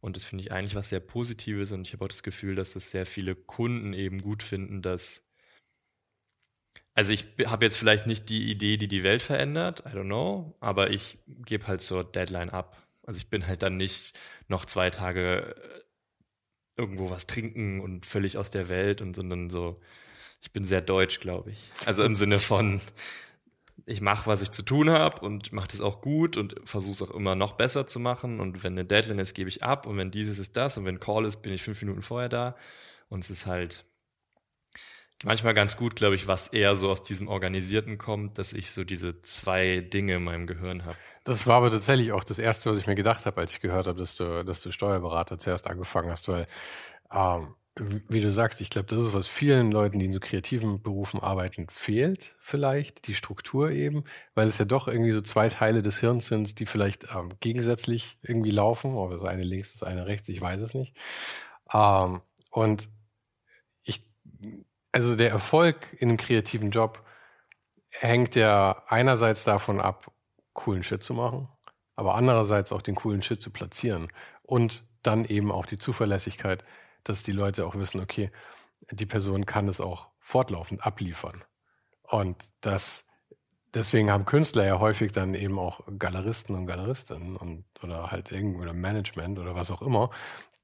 Und 0.00 0.14
das 0.14 0.24
finde 0.24 0.44
ich 0.44 0.52
eigentlich 0.52 0.76
was 0.76 0.90
sehr 0.90 1.00
Positives 1.00 1.72
und 1.72 1.86
ich 1.86 1.92
habe 1.92 2.04
auch 2.04 2.08
das 2.08 2.22
Gefühl, 2.22 2.54
dass 2.54 2.74
das 2.74 2.90
sehr 2.90 3.04
viele 3.04 3.34
Kunden 3.34 3.92
eben 3.92 4.20
gut 4.20 4.44
finden, 4.44 4.80
dass 4.80 5.27
also 6.98 7.12
ich 7.12 7.28
habe 7.46 7.64
jetzt 7.64 7.76
vielleicht 7.76 8.08
nicht 8.08 8.28
die 8.28 8.50
Idee, 8.50 8.76
die 8.76 8.88
die 8.88 9.04
Welt 9.04 9.22
verändert, 9.22 9.84
I 9.86 9.90
don't 9.90 10.06
know, 10.06 10.56
aber 10.58 10.90
ich 10.90 11.16
gebe 11.26 11.68
halt 11.68 11.80
so 11.80 12.02
Deadline 12.02 12.50
ab. 12.50 12.76
Also 13.06 13.18
ich 13.18 13.30
bin 13.30 13.46
halt 13.46 13.62
dann 13.62 13.76
nicht 13.76 14.18
noch 14.48 14.64
zwei 14.64 14.90
Tage 14.90 15.54
äh, 15.54 15.80
irgendwo 16.76 17.08
was 17.08 17.28
trinken 17.28 17.80
und 17.80 18.04
völlig 18.04 18.36
aus 18.36 18.50
der 18.50 18.68
Welt 18.68 19.00
und 19.00 19.14
sondern 19.14 19.48
so, 19.48 19.80
ich 20.40 20.52
bin 20.52 20.64
sehr 20.64 20.80
deutsch, 20.80 21.20
glaube 21.20 21.52
ich. 21.52 21.70
Also 21.86 22.02
im 22.02 22.16
Sinne 22.16 22.40
von, 22.40 22.80
ich 23.86 24.00
mache, 24.00 24.26
was 24.26 24.42
ich 24.42 24.50
zu 24.50 24.64
tun 24.64 24.90
habe 24.90 25.24
und 25.24 25.52
mache 25.52 25.68
das 25.68 25.80
auch 25.80 26.00
gut 26.00 26.36
und 26.36 26.56
versuche 26.64 26.94
es 26.94 27.02
auch 27.02 27.14
immer 27.14 27.36
noch 27.36 27.52
besser 27.52 27.86
zu 27.86 28.00
machen. 28.00 28.40
Und 28.40 28.64
wenn 28.64 28.72
eine 28.72 28.84
Deadline 28.84 29.20
ist, 29.20 29.34
gebe 29.34 29.48
ich 29.48 29.62
ab. 29.62 29.86
Und 29.86 29.98
wenn 29.98 30.10
dieses 30.10 30.40
ist 30.40 30.56
das 30.56 30.76
und 30.76 30.84
wenn 30.84 30.98
Call 30.98 31.26
ist, 31.26 31.42
bin 31.42 31.52
ich 31.52 31.62
fünf 31.62 31.80
Minuten 31.80 32.02
vorher 32.02 32.28
da. 32.28 32.56
Und 33.08 33.22
es 33.22 33.30
ist 33.30 33.46
halt 33.46 33.84
manchmal 35.24 35.54
ganz 35.54 35.76
gut, 35.76 35.96
glaube 35.96 36.14
ich, 36.14 36.26
was 36.28 36.48
eher 36.48 36.76
so 36.76 36.90
aus 36.90 37.02
diesem 37.02 37.28
Organisierten 37.28 37.98
kommt, 37.98 38.38
dass 38.38 38.52
ich 38.52 38.70
so 38.70 38.84
diese 38.84 39.20
zwei 39.22 39.80
Dinge 39.80 40.16
in 40.16 40.24
meinem 40.24 40.46
Gehirn 40.46 40.84
habe. 40.84 40.96
Das 41.24 41.46
war 41.46 41.56
aber 41.56 41.70
tatsächlich 41.70 42.12
auch 42.12 42.24
das 42.24 42.38
Erste, 42.38 42.70
was 42.70 42.78
ich 42.78 42.86
mir 42.86 42.94
gedacht 42.94 43.26
habe, 43.26 43.40
als 43.40 43.52
ich 43.52 43.60
gehört 43.60 43.86
habe, 43.86 43.98
dass 43.98 44.16
du, 44.16 44.44
dass 44.44 44.62
du 44.62 44.70
Steuerberater 44.70 45.38
zuerst 45.38 45.68
angefangen 45.68 46.10
hast, 46.10 46.28
weil 46.28 46.46
ähm, 47.12 47.54
wie 48.08 48.20
du 48.20 48.32
sagst, 48.32 48.60
ich 48.60 48.70
glaube, 48.70 48.88
das 48.88 49.00
ist 49.00 49.14
was 49.14 49.26
vielen 49.26 49.70
Leuten, 49.70 49.98
die 49.98 50.06
in 50.06 50.12
so 50.12 50.20
kreativen 50.20 50.82
Berufen 50.82 51.20
arbeiten, 51.20 51.66
fehlt 51.70 52.34
vielleicht, 52.40 53.06
die 53.06 53.14
Struktur 53.14 53.70
eben, 53.70 54.04
weil 54.34 54.48
es 54.48 54.58
ja 54.58 54.64
doch 54.64 54.88
irgendwie 54.88 55.12
so 55.12 55.20
zwei 55.20 55.48
Teile 55.48 55.82
des 55.82 56.00
Hirns 56.00 56.26
sind, 56.26 56.58
die 56.58 56.66
vielleicht 56.66 57.04
ähm, 57.14 57.30
gegensätzlich 57.40 58.18
irgendwie 58.22 58.50
laufen, 58.50 58.94
ob 58.94 59.12
das 59.12 59.24
eine 59.24 59.44
links, 59.44 59.74
das 59.74 59.82
eine 59.82 60.06
rechts, 60.06 60.28
ich 60.28 60.40
weiß 60.40 60.60
es 60.60 60.74
nicht. 60.74 60.94
Ähm, 61.72 62.20
und 62.50 62.88
also 64.92 65.16
der 65.16 65.30
Erfolg 65.30 65.94
in 65.98 66.08
einem 66.08 66.18
kreativen 66.18 66.70
Job 66.70 67.04
hängt 67.90 68.36
ja 68.36 68.82
einerseits 68.88 69.44
davon 69.44 69.80
ab, 69.80 70.12
coolen 70.52 70.82
Shit 70.82 71.02
zu 71.02 71.14
machen, 71.14 71.48
aber 71.96 72.14
andererseits 72.14 72.72
auch 72.72 72.82
den 72.82 72.94
coolen 72.94 73.22
Shit 73.22 73.40
zu 73.40 73.50
platzieren 73.50 74.08
und 74.42 74.84
dann 75.02 75.24
eben 75.24 75.52
auch 75.52 75.66
die 75.66 75.78
Zuverlässigkeit, 75.78 76.64
dass 77.04 77.22
die 77.22 77.32
Leute 77.32 77.66
auch 77.66 77.74
wissen, 77.74 78.00
okay, 78.00 78.30
die 78.90 79.06
Person 79.06 79.46
kann 79.46 79.68
es 79.68 79.80
auch 79.80 80.08
fortlaufend 80.18 80.84
abliefern. 80.84 81.44
Und 82.02 82.36
das, 82.60 83.06
deswegen 83.74 84.10
haben 84.10 84.24
Künstler 84.24 84.66
ja 84.66 84.80
häufig 84.80 85.12
dann 85.12 85.34
eben 85.34 85.58
auch 85.58 85.80
Galeristen 85.98 86.54
und 86.54 86.66
Galeristinnen 86.66 87.36
und 87.36 87.64
oder 87.82 88.10
halt 88.10 88.32
irgendwie 88.32 88.60
oder 88.60 88.74
Management 88.74 89.38
oder 89.38 89.54
was 89.54 89.70
auch 89.70 89.82
immer, 89.82 90.10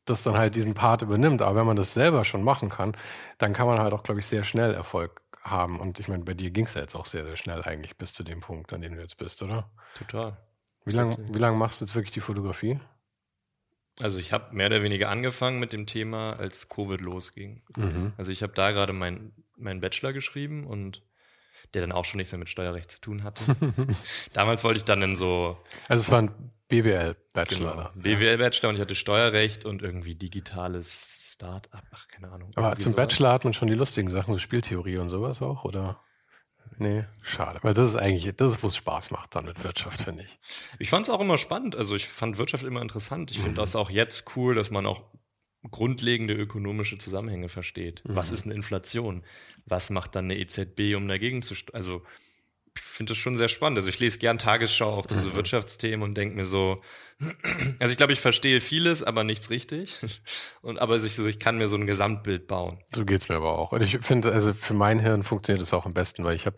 das 0.04 0.23
dann 0.23 0.37
halt 0.37 0.54
diesen 0.54 0.75
Part 0.75 1.02
übernimmt. 1.02 1.42
Aber 1.42 1.61
wenn 1.61 1.66
man 1.66 1.76
das 1.76 1.94
selber 1.94 2.25
schon 2.25 2.42
machen 2.42 2.68
kann, 2.68 2.96
dann 3.38 3.52
kann 3.52 3.66
man 3.66 3.78
halt 3.78 3.92
auch, 3.92 4.02
glaube 4.02 4.20
ich, 4.20 4.26
sehr 4.26 4.44
schnell 4.44 4.75
Erfolg 4.75 5.23
haben. 5.42 5.80
Und 5.80 6.00
ich 6.00 6.08
meine, 6.08 6.25
bei 6.25 6.34
dir 6.34 6.50
ging 6.50 6.66
es 6.66 6.75
ja 6.75 6.80
jetzt 6.80 6.94
auch 6.94 7.06
sehr, 7.06 7.25
sehr 7.25 7.37
schnell 7.37 7.62
eigentlich 7.62 7.96
bis 7.96 8.14
zu 8.14 8.23
dem 8.23 8.40
Punkt, 8.40 8.73
an 8.73 8.80
dem 8.80 8.94
du 8.94 9.00
jetzt 9.00 9.18
bist, 9.18 9.42
oder? 9.42 9.70
Total. 9.96 10.37
Wie 10.84 10.92
lange 10.92 11.16
wie 11.32 11.38
lang 11.38 11.56
machst 11.56 11.80
du 11.80 11.84
jetzt 11.84 11.94
wirklich 11.94 12.12
die 12.12 12.20
Fotografie? 12.20 12.78
Also 14.00 14.18
ich 14.18 14.32
habe 14.32 14.54
mehr 14.54 14.66
oder 14.66 14.82
weniger 14.82 15.08
angefangen 15.08 15.61
mit 15.61 15.73
dem 15.73 15.87
Thema, 15.87 16.32
als 16.32 16.68
Covid 16.68 17.00
losging. 17.00 17.62
Mhm. 17.76 18.12
Also 18.16 18.32
ich 18.32 18.42
habe 18.42 18.52
da 18.52 18.73
gerade 18.73 18.92
meinen 18.92 19.32
mein 19.56 19.80
Bachelor 19.80 20.12
geschrieben 20.12 20.66
und 20.66 21.02
der 21.73 21.80
dann 21.80 21.92
auch 21.92 22.04
schon 22.04 22.18
nichts 22.18 22.32
mehr 22.32 22.40
mit 22.40 22.49
Steuerrecht 22.49 22.90
zu 22.90 23.00
tun 23.00 23.23
hatte. 23.23 23.42
Damals 24.32 24.64
wollte 24.64 24.78
ich 24.78 24.84
dann 24.84 25.00
in 25.02 25.16
so. 25.16 25.58
Also 25.88 26.02
es 26.02 26.11
war 26.11 26.23
ein 26.23 26.52
BWL-Bachelor. 26.83 27.93
Genau, 27.95 28.02
BWL-Bachelor 28.02 28.71
und 28.71 28.75
ich 28.76 28.81
hatte 28.81 28.95
Steuerrecht 28.95 29.64
und 29.64 29.83
irgendwie 29.83 30.14
digitales 30.14 31.33
Start-up, 31.35 31.85
ach 31.93 32.09
keine 32.09 32.31
Ahnung. 32.31 32.50
Aber 32.54 32.78
zum 32.78 32.93
sowas. 32.93 33.09
Bachelor 33.09 33.33
hat 33.33 33.45
man 33.45 33.52
schon 33.52 33.69
die 33.69 33.75
lustigen 33.75 34.11
Sachen, 34.11 34.35
so 34.35 34.38
Spieltheorie 34.38 34.99
und 34.99 35.09
sowas 35.09 35.43
auch, 35.43 35.64
oder? 35.64 36.00
Nee, 36.78 37.04
schade. 37.23 37.61
Weil 37.62 37.75
das 37.75 37.90
ist 37.90 37.97
eigentlich, 37.97 38.35
das 38.37 38.52
ist, 38.52 38.62
wo 38.62 38.69
es 38.69 38.76
Spaß 38.76 39.11
macht 39.11 39.35
dann 39.35 39.45
mit 39.45 39.62
Wirtschaft, 39.62 40.00
finde 40.00 40.25
ich. 40.25 40.38
Ich 40.78 40.90
fand 40.90 41.07
es 41.07 41.12
auch 41.12 41.21
immer 41.21 41.38
spannend. 41.38 41.76
Also 41.76 41.95
ich 41.95 42.09
fand 42.09 42.38
Wirtschaft 42.38 42.64
immer 42.64 42.83
interessant. 42.83 43.31
Ich 43.31 43.38
mhm. 43.38 43.43
finde 43.43 43.61
das 43.61 43.76
auch 43.76 43.90
jetzt 43.90 44.37
cool, 44.37 44.54
dass 44.54 44.71
man 44.71 44.87
auch 44.87 45.02
grundlegende 45.71 46.35
ökonomische 46.35 46.99
Zusammenhänge 46.99 47.49
versteht. 47.49 48.02
Mhm. 48.04 48.16
Was 48.16 48.31
ist 48.31 48.45
eine 48.45 48.54
Inflation? 48.54 49.25
Was 49.66 49.90
macht 49.90 50.14
dann 50.14 50.26
eine 50.26 50.38
EZB, 50.38 50.97
um 50.97 51.07
dagegen 51.07 51.43
zu, 51.43 51.54
also 51.73 52.02
finde 52.81 53.11
das 53.11 53.19
schon 53.19 53.37
sehr 53.37 53.49
spannend. 53.49 53.78
Also 53.78 53.88
ich 53.88 53.99
lese 53.99 54.19
gern 54.19 54.38
Tagesschau 54.38 54.99
auch 54.99 55.07
zu 55.07 55.19
so 55.19 55.28
mhm. 55.28 55.35
Wirtschaftsthemen 55.37 56.02
und 56.02 56.14
denke 56.14 56.37
mir 56.37 56.45
so, 56.45 56.83
also 57.78 57.90
ich 57.90 57.97
glaube, 57.97 58.12
ich 58.12 58.21
verstehe 58.21 58.61
vieles, 58.61 59.02
aber 59.02 59.25
nichts 59.25 59.50
richtig. 59.50 59.99
Und 60.62 60.78
aber 60.78 60.97
ich, 60.97 61.14
so, 61.14 61.26
ich 61.26 61.38
kann 61.38 61.59
mir 61.59 61.69
so 61.69 61.76
ein 61.76 61.87
Gesamtbild 61.87 62.47
bauen. 62.47 62.83
So 62.95 63.04
geht's 63.04 63.28
mir 63.28 63.37
aber 63.37 63.59
auch. 63.59 63.73
Und 63.73 63.83
ich 63.83 63.99
finde, 63.99 64.33
also 64.33 64.52
für 64.54 64.75
mein 64.75 64.99
Hirn 64.99 65.23
funktioniert 65.23 65.62
das 65.62 65.73
auch 65.73 65.87
am 65.87 65.95
besten, 65.95 66.25
weil 66.25 66.35
ich 66.35 66.47
habe 66.47 66.57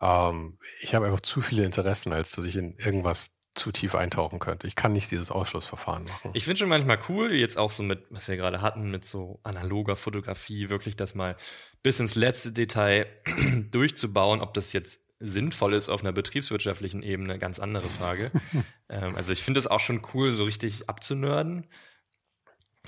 ähm, 0.00 0.58
ich 0.80 0.94
habe 0.94 1.06
einfach 1.06 1.20
zu 1.20 1.40
viele 1.40 1.64
Interessen, 1.64 2.12
als 2.12 2.32
dass 2.32 2.44
ich 2.44 2.56
in 2.56 2.76
irgendwas 2.76 3.32
zu 3.54 3.72
tief 3.72 3.94
eintauchen 3.94 4.38
könnte. 4.38 4.66
Ich 4.66 4.76
kann 4.76 4.92
nicht 4.92 5.10
dieses 5.10 5.30
Ausschlussverfahren 5.30 6.04
machen. 6.04 6.30
Ich 6.34 6.44
finde 6.44 6.58
schon 6.58 6.68
manchmal 6.68 6.98
cool, 7.08 7.32
jetzt 7.32 7.56
auch 7.56 7.70
so 7.70 7.82
mit, 7.82 8.04
was 8.10 8.28
wir 8.28 8.36
gerade 8.36 8.60
hatten, 8.60 8.90
mit 8.90 9.04
so 9.04 9.40
analoger 9.44 9.96
Fotografie, 9.96 10.68
wirklich 10.68 10.94
das 10.94 11.14
mal 11.14 11.36
bis 11.82 11.98
ins 11.98 12.14
letzte 12.14 12.52
Detail 12.52 13.06
durchzubauen, 13.70 14.42
ob 14.42 14.52
das 14.52 14.74
jetzt 14.74 15.00
sinnvoll 15.18 15.74
ist 15.74 15.88
auf 15.88 16.02
einer 16.02 16.12
betriebswirtschaftlichen 16.12 17.02
Ebene, 17.02 17.38
ganz 17.38 17.58
andere 17.58 17.88
Frage. 17.88 18.30
ähm, 18.88 19.14
also 19.16 19.32
ich 19.32 19.42
finde 19.42 19.60
es 19.60 19.66
auch 19.66 19.80
schon 19.80 20.02
cool, 20.14 20.32
so 20.32 20.44
richtig 20.44 20.88
abzunörden. 20.88 21.66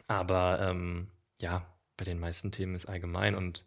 Aber 0.06 0.60
ähm, 0.60 1.08
ja, 1.40 1.66
bei 1.96 2.04
den 2.04 2.20
meisten 2.20 2.52
Themen 2.52 2.74
ist 2.74 2.86
allgemein. 2.86 3.34
Und 3.34 3.64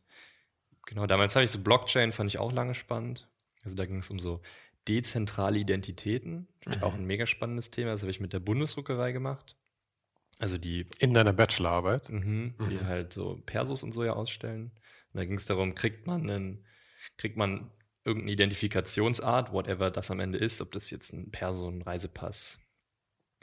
genau, 0.86 1.08
damals 1.08 1.36
habe 1.36 1.46
ich 1.46 1.52
so 1.52 1.60
Blockchain, 1.60 2.12
fand 2.12 2.30
ich 2.30 2.40
auch 2.40 2.52
lange 2.52 2.76
spannend. 2.76 3.28
Also 3.64 3.76
da 3.76 3.86
ging 3.86 3.98
es 3.98 4.10
um 4.10 4.20
so 4.20 4.42
dezentrale 4.88 5.60
Identitäten. 5.60 6.48
Mhm. 6.66 6.84
Auch 6.84 6.94
ein 6.94 7.06
mega 7.06 7.26
spannendes 7.26 7.72
Thema. 7.72 7.92
Das 7.92 8.02
habe 8.02 8.12
ich 8.12 8.20
mit 8.20 8.34
der 8.34 8.40
Bundesdruckerei 8.40 9.12
gemacht. 9.12 9.56
Also 10.40 10.58
die. 10.58 10.88
In 11.00 11.14
deiner 11.14 11.34
Bachelorarbeit? 11.34 12.10
Mhm, 12.10 12.56
die 12.70 12.76
mhm. 12.76 12.86
halt 12.86 13.14
so 13.14 13.42
Persos 13.46 13.84
und 13.84 13.92
so 13.92 14.04
ja 14.04 14.14
ausstellen. 14.14 14.72
Und 15.14 15.18
da 15.18 15.26
ging 15.26 15.38
es 15.38 15.46
darum, 15.46 15.76
kriegt 15.76 16.08
man 16.08 16.30
einen, 16.30 16.66
kriegt 17.18 17.38
man 17.38 17.70
irgendeine 18.06 18.32
Identifikationsart, 18.34 19.52
whatever 19.52 19.92
das 19.92 20.12
am 20.12 20.20
Ende 20.20 20.38
ist, 20.40 20.62
ob 20.62 20.72
das 20.72 20.90
jetzt 20.90 21.14
ein 21.14 21.32
Perso, 21.32 21.68
ein 21.68 21.82
Reisepass 21.82 22.60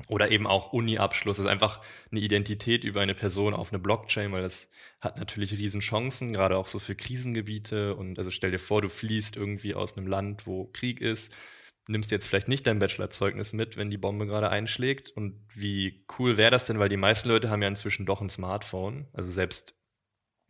oder 0.07 0.31
eben 0.31 0.47
auch 0.47 0.73
Uni-Abschluss, 0.73 1.38
also 1.41 1.49
einfach 1.49 1.81
eine 2.11 2.21
Identität 2.21 2.85
über 2.85 3.00
eine 3.00 3.15
Person 3.15 3.53
auf 3.53 3.73
eine 3.73 3.81
Blockchain, 3.81 4.31
weil 4.31 4.43
das 4.43 4.71
hat 5.00 5.19
natürlich 5.19 5.53
riesen 5.53 5.81
Chancen, 5.81 6.33
gerade 6.33 6.57
auch 6.57 6.69
so 6.69 6.79
für 6.79 6.95
Krisengebiete. 6.95 7.97
Und 7.97 8.19
also 8.19 8.31
stell 8.31 8.53
dir 8.53 8.61
vor, 8.61 8.81
du 8.81 8.88
fließt 8.88 9.37
irgendwie 9.37 9.75
aus 9.75 9.97
einem 9.97 10.07
Land, 10.07 10.47
wo 10.47 10.67
Krieg 10.67 11.00
ist, 11.00 11.35
nimmst 11.88 12.11
jetzt 12.11 12.27
vielleicht 12.27 12.49
nicht 12.49 12.67
dein 12.67 12.79
Bachelorzeugnis 12.79 13.53
mit, 13.53 13.77
wenn 13.77 13.91
die 13.91 13.99
Bombe 13.99 14.27
gerade 14.27 14.50
einschlägt. 14.50 15.11
Und 15.11 15.45
wie 15.53 16.05
cool 16.19 16.37
wäre 16.37 16.50
das 16.53 16.67
denn, 16.67 16.79
weil 16.79 16.88
die 16.88 16.97
meisten 16.97 17.29
Leute 17.29 17.50
haben 17.50 17.62
ja 17.62 17.69
inzwischen 17.69 18.07
doch 18.07 18.21
ein 18.21 18.31
Smartphone, 18.31 19.09
also 19.12 19.31
selbst 19.31 19.75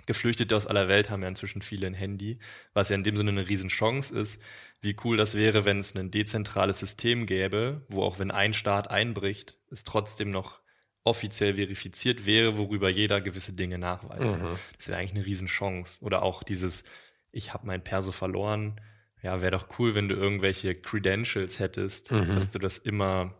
Geflüchtete 0.09 0.57
aus 0.57 0.67
aller 0.67 0.89
Welt 0.89 1.11
haben 1.11 1.21
ja 1.21 1.29
inzwischen 1.29 1.61
viele 1.61 1.87
ein 1.87 1.95
Handy, 1.95 2.39
was 2.73 2.89
ja 2.89 2.97
in 2.97 3.05
dem 3.05 3.15
Sinne 3.15 3.31
eine 3.31 3.47
Riesenchance 3.47 4.19
ist. 4.19 4.41
Wie 4.81 4.97
cool 5.05 5.19
das 5.19 5.35
wäre, 5.35 5.67
wenn 5.67 5.79
es 5.79 5.95
ein 5.95 6.11
dezentrales 6.11 6.81
System 6.81 7.27
gäbe, 7.27 7.85
wo 7.89 8.03
auch 8.03 8.19
wenn 8.19 8.31
ein 8.31 8.55
Staat 8.55 8.91
einbricht, 8.91 9.59
es 9.71 9.85
trotzdem 9.85 10.31
noch 10.31 10.61
offiziell 11.05 11.57
verifiziert 11.57 12.25
wäre, 12.25 12.57
worüber 12.57 12.89
jeder 12.89 13.21
gewisse 13.21 13.53
Dinge 13.53 13.77
nachweist. 13.79 14.43
Mhm. 14.43 14.49
Das 14.79 14.89
wäre 14.89 14.99
eigentlich 14.99 15.15
eine 15.15 15.27
Riesenchance. 15.27 16.03
Oder 16.03 16.23
auch 16.23 16.43
dieses, 16.43 16.85
ich 17.31 17.53
habe 17.53 17.67
mein 17.67 17.85
Perso 17.85 18.11
verloren. 18.11 18.81
Ja, 19.23 19.43
wäre 19.43 19.53
doch 19.53 19.79
cool, 19.79 19.95
wenn 19.95 20.09
du 20.09 20.15
irgendwelche 20.15 20.75
Credentials 20.75 21.61
hättest, 21.61 22.13
mhm. 22.13 22.33
dass 22.33 22.51
du 22.51 22.59
das 22.59 22.79
immer. 22.79 23.35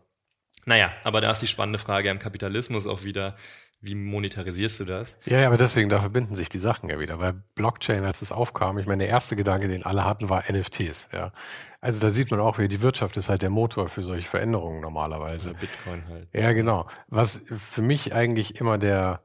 Naja, 0.65 0.93
aber 1.03 1.19
da 1.19 1.31
ist 1.31 1.41
die 1.41 1.47
spannende 1.47 1.79
Frage 1.79 2.11
am 2.11 2.19
Kapitalismus 2.19 2.85
auch 2.85 3.03
wieder 3.03 3.37
wie 3.81 3.95
monetarisierst 3.95 4.81
du 4.81 4.85
das? 4.85 5.17
Ja, 5.25 5.39
ja, 5.39 5.47
aber 5.47 5.57
deswegen, 5.57 5.89
da 5.89 5.99
verbinden 5.99 6.35
sich 6.35 6.49
die 6.49 6.59
Sachen 6.59 6.89
ja 6.89 6.99
wieder. 6.99 7.19
Weil 7.19 7.41
Blockchain, 7.55 8.03
als 8.03 8.21
es 8.21 8.31
aufkam, 8.31 8.77
ich 8.77 8.87
meine, 8.87 9.03
der 9.03 9.09
erste 9.09 9.35
Gedanke, 9.35 9.67
den 9.67 9.83
alle 9.83 10.05
hatten, 10.05 10.29
war 10.29 10.43
NFTs. 10.51 11.09
Ja. 11.13 11.31
Also 11.79 11.99
da 11.99 12.11
sieht 12.11 12.29
man 12.29 12.41
auch, 12.41 12.57
wie 12.57 12.67
die 12.67 12.81
Wirtschaft 12.81 13.15
ist 13.15 13.29
halt 13.29 13.41
der 13.41 13.49
Motor 13.49 13.87
für 13.87 14.03
solche 14.03 14.27
Veränderungen 14.27 14.81
normalerweise. 14.81 15.51
Also 15.51 15.61
Bitcoin 15.61 16.03
halt. 16.09 16.27
Ja, 16.33 16.51
genau. 16.51 16.87
Was 17.07 17.41
für 17.47 17.81
mich 17.81 18.13
eigentlich 18.13 18.59
immer 18.59 18.77
der, 18.77 19.21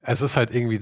es 0.00 0.20
ist 0.20 0.36
halt 0.36 0.52
irgendwie 0.52 0.80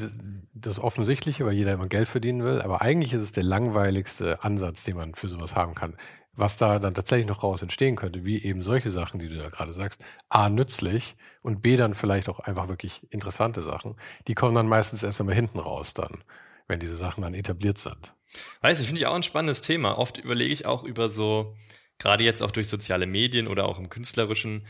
das 0.54 0.78
Offensichtliche, 0.78 1.44
weil 1.44 1.52
jeder 1.52 1.74
immer 1.74 1.88
Geld 1.88 2.08
verdienen 2.08 2.42
will, 2.42 2.62
aber 2.62 2.80
eigentlich 2.80 3.12
ist 3.12 3.22
es 3.22 3.32
der 3.32 3.44
langweiligste 3.44 4.42
Ansatz, 4.42 4.82
den 4.84 4.96
man 4.96 5.14
für 5.14 5.28
sowas 5.28 5.54
haben 5.54 5.74
kann 5.74 5.94
was 6.32 6.56
da 6.56 6.78
dann 6.78 6.94
tatsächlich 6.94 7.26
noch 7.26 7.42
raus 7.42 7.62
entstehen 7.62 7.96
könnte, 7.96 8.24
wie 8.24 8.42
eben 8.42 8.62
solche 8.62 8.90
Sachen, 8.90 9.20
die 9.20 9.28
du 9.28 9.36
da 9.36 9.48
gerade 9.48 9.72
sagst, 9.72 10.02
A, 10.28 10.48
nützlich 10.48 11.16
und 11.42 11.60
B, 11.62 11.76
dann 11.76 11.94
vielleicht 11.94 12.28
auch 12.28 12.40
einfach 12.40 12.68
wirklich 12.68 13.06
interessante 13.10 13.62
Sachen, 13.62 13.96
die 14.28 14.34
kommen 14.34 14.54
dann 14.54 14.68
meistens 14.68 15.02
erst 15.02 15.20
einmal 15.20 15.34
hinten 15.34 15.58
raus 15.58 15.94
dann, 15.94 16.24
wenn 16.68 16.80
diese 16.80 16.96
Sachen 16.96 17.22
dann 17.22 17.34
etabliert 17.34 17.78
sind. 17.78 18.14
Weißt 18.60 18.80
du, 18.80 18.84
finde 18.84 19.00
ich 19.00 19.06
auch 19.06 19.14
ein 19.14 19.22
spannendes 19.22 19.60
Thema. 19.60 19.98
Oft 19.98 20.18
überlege 20.18 20.52
ich 20.52 20.66
auch 20.66 20.84
über 20.84 21.08
so, 21.08 21.56
gerade 21.98 22.24
jetzt 22.24 22.42
auch 22.42 22.52
durch 22.52 22.68
soziale 22.68 23.06
Medien 23.06 23.48
oder 23.48 23.66
auch 23.66 23.78
im 23.78 23.90
Künstlerischen, 23.90 24.66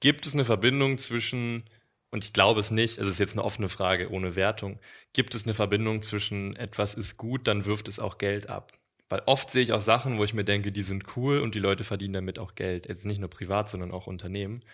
gibt 0.00 0.26
es 0.26 0.34
eine 0.34 0.44
Verbindung 0.44 0.98
zwischen, 0.98 1.70
und 2.10 2.24
ich 2.24 2.32
glaube 2.32 2.60
es 2.60 2.70
nicht, 2.70 2.98
es 2.98 3.08
ist 3.08 3.20
jetzt 3.20 3.34
eine 3.34 3.44
offene 3.44 3.68
Frage 3.68 4.10
ohne 4.10 4.34
Wertung, 4.36 4.80
gibt 5.12 5.34
es 5.34 5.44
eine 5.44 5.54
Verbindung 5.54 6.02
zwischen 6.02 6.56
etwas 6.56 6.94
ist 6.94 7.16
gut, 7.16 7.46
dann 7.46 7.64
wirft 7.64 7.88
es 7.88 8.00
auch 8.00 8.18
Geld 8.18 8.48
ab? 8.48 8.72
Weil 9.08 9.22
oft 9.26 9.50
sehe 9.50 9.62
ich 9.62 9.72
auch 9.72 9.80
Sachen, 9.80 10.18
wo 10.18 10.24
ich 10.24 10.34
mir 10.34 10.44
denke, 10.44 10.70
die 10.70 10.82
sind 10.82 11.16
cool 11.16 11.40
und 11.40 11.54
die 11.54 11.60
Leute 11.60 11.84
verdienen 11.84 12.14
damit 12.14 12.38
auch 12.38 12.54
Geld. 12.54 12.88
Jetzt 12.88 13.06
nicht 13.06 13.20
nur 13.20 13.30
privat, 13.30 13.68
sondern 13.68 13.90
auch 13.90 14.06
Unternehmen. 14.06 14.56
Und 14.56 14.64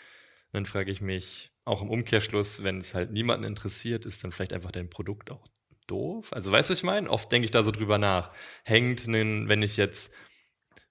dann 0.52 0.66
frage 0.66 0.90
ich 0.90 1.00
mich, 1.00 1.52
auch 1.64 1.82
im 1.82 1.90
Umkehrschluss, 1.90 2.62
wenn 2.62 2.78
es 2.78 2.94
halt 2.94 3.12
niemanden 3.12 3.44
interessiert, 3.44 4.04
ist 4.04 4.22
dann 4.24 4.32
vielleicht 4.32 4.52
einfach 4.52 4.72
dein 4.72 4.90
Produkt 4.90 5.30
auch 5.30 5.46
doof? 5.86 6.32
Also 6.32 6.52
weißt 6.52 6.68
du, 6.68 6.72
was 6.72 6.78
ich 6.78 6.84
meine? 6.84 7.10
Oft 7.10 7.30
denke 7.30 7.44
ich 7.44 7.50
da 7.50 7.62
so 7.62 7.70
drüber 7.70 7.98
nach. 7.98 8.32
Hängt, 8.64 9.06
einen, 9.06 9.48
wenn 9.48 9.62
ich 9.62 9.76
jetzt 9.76 10.12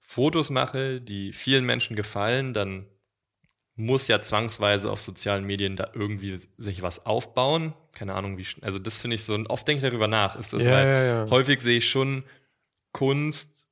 Fotos 0.02 0.50
mache, 0.50 1.02
die 1.02 1.34
vielen 1.34 1.66
Menschen 1.66 1.96
gefallen, 1.96 2.54
dann 2.54 2.88
muss 3.76 4.08
ja 4.08 4.22
zwangsweise 4.22 4.92
auf 4.92 5.02
sozialen 5.02 5.46
Medien 5.46 5.76
da 5.76 5.92
irgendwie 5.94 6.38
sich 6.58 6.82
was 6.82 7.06
aufbauen. 7.06 7.74
Keine 7.92 8.14
Ahnung, 8.14 8.38
wie, 8.38 8.46
also 8.62 8.80
das 8.80 9.02
finde 9.02 9.16
ich 9.16 9.24
so, 9.24 9.34
und 9.34 9.50
oft 9.50 9.68
denke 9.68 9.84
ich 9.84 9.90
darüber 9.90 10.08
nach. 10.08 10.36
Ist 10.36 10.54
das, 10.54 10.64
ja, 10.64 10.72
weil 10.72 10.88
ja, 10.88 11.04
ja. 11.04 11.30
häufig 11.30 11.62
sehe 11.62 11.78
ich 11.78 11.90
schon 11.90 12.24
Kunst, 12.94 13.68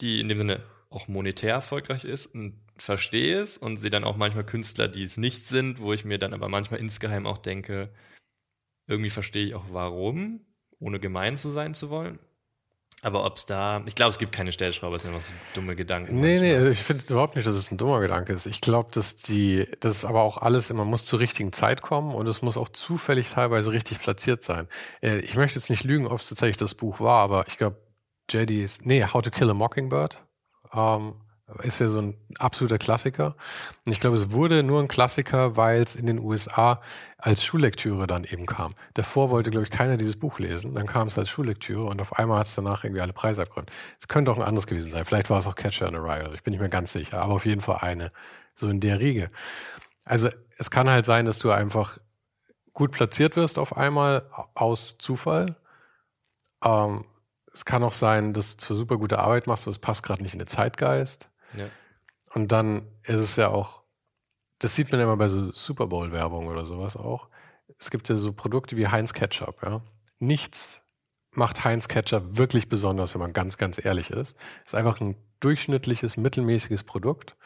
die 0.00 0.20
in 0.20 0.28
dem 0.28 0.38
Sinne 0.38 0.62
auch 0.90 1.08
monetär 1.08 1.54
erfolgreich 1.54 2.04
ist 2.04 2.26
und 2.26 2.60
verstehe 2.76 3.40
es 3.40 3.58
und 3.58 3.76
sehe 3.76 3.90
dann 3.90 4.04
auch 4.04 4.16
manchmal 4.16 4.44
Künstler, 4.44 4.88
die 4.88 5.02
es 5.02 5.16
nicht 5.16 5.46
sind, 5.46 5.80
wo 5.80 5.92
ich 5.92 6.04
mir 6.04 6.18
dann 6.18 6.34
aber 6.34 6.48
manchmal 6.48 6.80
insgeheim 6.80 7.26
auch 7.26 7.38
denke, 7.38 7.90
irgendwie 8.86 9.10
verstehe 9.10 9.46
ich 9.46 9.54
auch 9.54 9.64
warum, 9.70 10.40
ohne 10.78 11.00
gemein 11.00 11.36
zu 11.36 11.48
sein 11.48 11.74
zu 11.74 11.90
wollen. 11.90 12.18
Aber 13.02 13.24
ob 13.24 13.36
es 13.36 13.46
da, 13.46 13.82
ich 13.86 13.94
glaube, 13.94 14.10
es 14.10 14.18
gibt 14.18 14.32
keine 14.32 14.52
Stellschraube, 14.52 14.96
es 14.96 15.02
sind 15.02 15.14
einfach 15.14 15.26
so 15.26 15.32
dumme 15.54 15.76
Gedanken. 15.76 16.18
Nee, 16.18 16.40
manchmal. 16.40 16.62
nee, 16.62 16.68
ich 16.70 16.82
finde 16.82 17.04
überhaupt 17.08 17.36
nicht, 17.36 17.46
dass 17.46 17.54
es 17.54 17.70
ein 17.70 17.76
dummer 17.76 18.00
Gedanke 18.00 18.32
ist. 18.32 18.46
Ich 18.46 18.60
glaube, 18.60 18.90
dass 18.92 19.16
die, 19.16 19.68
das 19.80 19.98
ist 19.98 20.04
aber 20.04 20.22
auch 20.22 20.38
alles, 20.38 20.72
man 20.72 20.88
muss 20.88 21.04
zur 21.04 21.20
richtigen 21.20 21.52
Zeit 21.52 21.82
kommen 21.82 22.14
und 22.14 22.26
es 22.26 22.42
muss 22.42 22.56
auch 22.56 22.68
zufällig 22.68 23.30
teilweise 23.30 23.70
richtig 23.70 24.00
platziert 24.00 24.42
sein. 24.42 24.66
Äh, 25.02 25.18
ich 25.18 25.36
möchte 25.36 25.58
jetzt 25.58 25.70
nicht 25.70 25.84
lügen, 25.84 26.06
ob 26.06 26.20
es 26.20 26.28
tatsächlich 26.28 26.56
das 26.56 26.74
Buch 26.74 26.98
war, 26.98 27.22
aber 27.22 27.46
ich 27.48 27.58
glaube, 27.58 27.76
JD's, 28.30 28.80
nee, 28.82 29.04
How 29.04 29.22
to 29.22 29.30
Kill 29.30 29.50
a 29.50 29.54
Mockingbird. 29.54 30.22
Ähm, 30.72 31.14
ist 31.62 31.78
ja 31.78 31.88
so 31.88 32.00
ein 32.00 32.16
absoluter 32.38 32.78
Klassiker. 32.78 33.36
Und 33.84 33.92
ich 33.92 34.00
glaube, 34.00 34.16
es 34.16 34.32
wurde 34.32 34.64
nur 34.64 34.80
ein 34.80 34.88
Klassiker, 34.88 35.56
weil 35.56 35.82
es 35.82 35.94
in 35.94 36.06
den 36.06 36.18
USA 36.18 36.80
als 37.18 37.44
Schullektüre 37.44 38.08
dann 38.08 38.24
eben 38.24 38.46
kam. 38.46 38.74
Davor 38.94 39.30
wollte, 39.30 39.50
glaube 39.50 39.64
ich, 39.64 39.70
keiner 39.70 39.96
dieses 39.96 40.18
Buch 40.18 40.40
lesen. 40.40 40.74
Dann 40.74 40.86
kam 40.86 41.06
es 41.06 41.18
als 41.18 41.28
Schullektüre 41.28 41.84
und 41.84 42.00
auf 42.00 42.18
einmal 42.18 42.40
hat 42.40 42.48
es 42.48 42.54
danach 42.56 42.82
irgendwie 42.82 43.00
alle 43.00 43.12
Preise 43.12 43.42
abgeräumt. 43.42 43.70
Es 44.00 44.08
könnte 44.08 44.32
auch 44.32 44.36
ein 44.36 44.42
anderes 44.42 44.66
gewesen 44.66 44.90
sein. 44.90 45.04
Vielleicht 45.04 45.30
war 45.30 45.38
es 45.38 45.46
auch 45.46 45.54
Catcher 45.54 45.86
in 45.86 45.94
a 45.94 45.98
Rye. 45.98 46.24
Also 46.24 46.34
ich 46.34 46.42
bin 46.42 46.50
nicht 46.50 46.60
mehr 46.60 46.68
ganz 46.68 46.92
sicher. 46.92 47.22
Aber 47.22 47.34
auf 47.34 47.46
jeden 47.46 47.60
Fall 47.60 47.78
eine. 47.80 48.10
So 48.56 48.68
in 48.68 48.80
der 48.80 48.98
Riege. 48.98 49.30
Also 50.04 50.28
es 50.58 50.70
kann 50.70 50.90
halt 50.90 51.06
sein, 51.06 51.26
dass 51.26 51.38
du 51.38 51.52
einfach 51.52 51.98
gut 52.72 52.90
platziert 52.90 53.36
wirst 53.36 53.58
auf 53.58 53.76
einmal 53.76 54.28
aus 54.54 54.98
Zufall. 54.98 55.56
Ähm, 56.64 57.04
es 57.56 57.64
kann 57.64 57.82
auch 57.82 57.94
sein, 57.94 58.34
dass 58.34 58.54
du 58.54 58.58
zwar 58.58 58.76
super 58.76 58.98
gute 58.98 59.18
Arbeit 59.18 59.46
machst, 59.46 59.66
aber 59.66 59.70
es 59.70 59.78
passt 59.78 60.02
gerade 60.02 60.22
nicht 60.22 60.34
in 60.34 60.38
den 60.38 60.46
Zeitgeist. 60.46 61.30
Ja. 61.56 61.64
Und 62.34 62.52
dann 62.52 62.86
ist 63.02 63.16
es 63.16 63.36
ja 63.36 63.48
auch, 63.48 63.80
das 64.58 64.74
sieht 64.74 64.90
man 64.92 65.00
ja 65.00 65.06
immer 65.06 65.16
bei 65.16 65.28
so 65.28 65.52
Super 65.52 65.86
Bowl-Werbung 65.86 66.48
oder 66.48 66.66
sowas 66.66 66.96
auch. 66.96 67.30
Es 67.78 67.90
gibt 67.90 68.10
ja 68.10 68.16
so 68.16 68.34
Produkte 68.34 68.76
wie 68.76 68.88
Heinz 68.88 69.14
Ketchup, 69.14 69.62
ja. 69.62 69.80
Nichts 70.18 70.82
macht 71.30 71.64
Heinz 71.64 71.88
Ketchup 71.88 72.36
wirklich 72.36 72.68
besonders, 72.68 73.14
wenn 73.14 73.22
man 73.22 73.32
ganz, 73.32 73.56
ganz 73.56 73.82
ehrlich 73.82 74.10
ist. 74.10 74.36
Es 74.66 74.72
ist 74.72 74.74
einfach 74.74 75.00
ein 75.00 75.16
durchschnittliches, 75.40 76.18
mittelmäßiges 76.18 76.84
Produkt, 76.84 77.36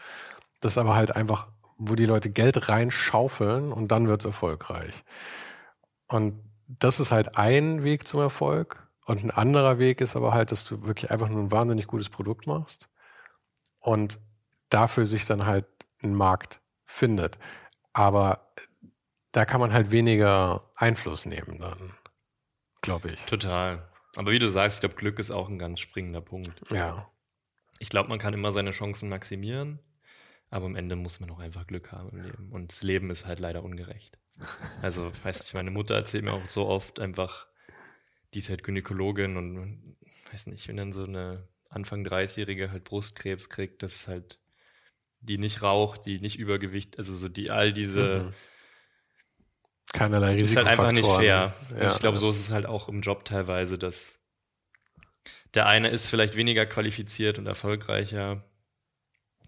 das 0.58 0.76
aber 0.76 0.96
halt 0.96 1.14
einfach, 1.14 1.46
wo 1.78 1.94
die 1.94 2.06
Leute 2.06 2.30
Geld 2.30 2.68
reinschaufeln 2.68 3.72
und 3.72 3.92
dann 3.92 4.08
wird 4.08 4.22
es 4.22 4.26
erfolgreich. 4.26 5.04
Und 6.08 6.42
das 6.66 6.98
ist 6.98 7.12
halt 7.12 7.36
ein 7.36 7.84
Weg 7.84 8.08
zum 8.08 8.18
Erfolg. 8.18 8.89
Und 9.10 9.24
ein 9.24 9.30
anderer 9.30 9.78
Weg 9.78 10.00
ist 10.00 10.14
aber 10.14 10.32
halt, 10.32 10.52
dass 10.52 10.64
du 10.64 10.82
wirklich 10.82 11.10
einfach 11.10 11.28
nur 11.28 11.40
ein 11.40 11.50
wahnsinnig 11.50 11.86
gutes 11.86 12.08
Produkt 12.08 12.46
machst 12.46 12.88
und 13.80 14.18
dafür 14.68 15.04
sich 15.04 15.24
dann 15.24 15.46
halt 15.46 15.66
ein 16.02 16.14
Markt 16.14 16.60
findet. 16.84 17.38
Aber 17.92 18.52
da 19.32 19.44
kann 19.44 19.60
man 19.60 19.72
halt 19.72 19.90
weniger 19.90 20.70
Einfluss 20.76 21.26
nehmen 21.26 21.58
dann 21.58 21.92
glaube 22.82 23.10
ich. 23.10 23.20
Total. 23.26 23.88
Aber 24.16 24.32
wie 24.32 24.38
du 24.38 24.48
sagst, 24.48 24.78
ich 24.78 24.80
glaube, 24.80 24.96
Glück 24.96 25.18
ist 25.18 25.30
auch 25.30 25.48
ein 25.48 25.58
ganz 25.58 25.80
springender 25.80 26.20
Punkt. 26.20 26.60
Ja. 26.72 27.10
Ich 27.78 27.88
glaube, 27.88 28.08
man 28.08 28.18
kann 28.18 28.34
immer 28.34 28.52
seine 28.52 28.72
Chancen 28.72 29.08
maximieren, 29.08 29.78
aber 30.50 30.66
am 30.66 30.76
Ende 30.76 30.96
muss 30.96 31.20
man 31.20 31.30
auch 31.30 31.38
einfach 31.38 31.66
Glück 31.66 31.92
haben 31.92 32.10
im 32.10 32.22
Leben. 32.22 32.52
Und 32.52 32.72
das 32.72 32.82
Leben 32.82 33.10
ist 33.10 33.26
halt 33.26 33.40
leider 33.40 33.62
ungerecht. 33.62 34.18
Also, 34.82 35.12
weiß 35.24 35.40
nicht, 35.40 35.54
meine 35.54 35.70
Mutter 35.70 35.94
erzählt 35.94 36.24
mir 36.24 36.32
auch 36.32 36.46
so 36.46 36.66
oft 36.66 37.00
einfach, 37.00 37.46
die 38.34 38.38
ist 38.38 38.50
halt 38.50 38.62
Gynäkologin 38.62 39.36
und 39.36 39.96
weiß 40.32 40.46
nicht, 40.46 40.68
wenn 40.68 40.76
dann 40.76 40.92
so 40.92 41.04
eine 41.04 41.48
Anfang 41.68 42.04
30-Jährige 42.04 42.70
halt 42.70 42.84
Brustkrebs 42.84 43.48
kriegt, 43.48 43.82
das 43.82 43.94
ist 43.94 44.08
halt, 44.08 44.38
die 45.20 45.38
nicht 45.38 45.62
raucht, 45.62 46.06
die 46.06 46.20
nicht 46.20 46.38
Übergewicht, 46.38 46.98
also 46.98 47.14
so 47.14 47.28
die 47.28 47.50
all 47.50 47.72
diese 47.72 48.24
mhm 48.24 48.34
keinerlei 49.92 50.34
Risiko. 50.34 50.50
Ist 50.50 50.56
halt 50.56 50.66
einfach 50.66 50.92
nicht 50.92 51.08
fair. 51.08 51.54
Ja. 51.78 51.92
ich 51.92 51.98
glaube, 51.98 52.18
so 52.18 52.30
ist 52.30 52.40
es 52.40 52.52
halt 52.52 52.66
auch 52.66 52.88
im 52.88 53.00
Job 53.00 53.24
teilweise, 53.24 53.78
dass 53.78 54.20
der 55.54 55.66
eine 55.66 55.88
ist 55.88 56.08
vielleicht 56.08 56.36
weniger 56.36 56.66
qualifiziert 56.66 57.38
und 57.38 57.46
erfolgreicher, 57.46 58.44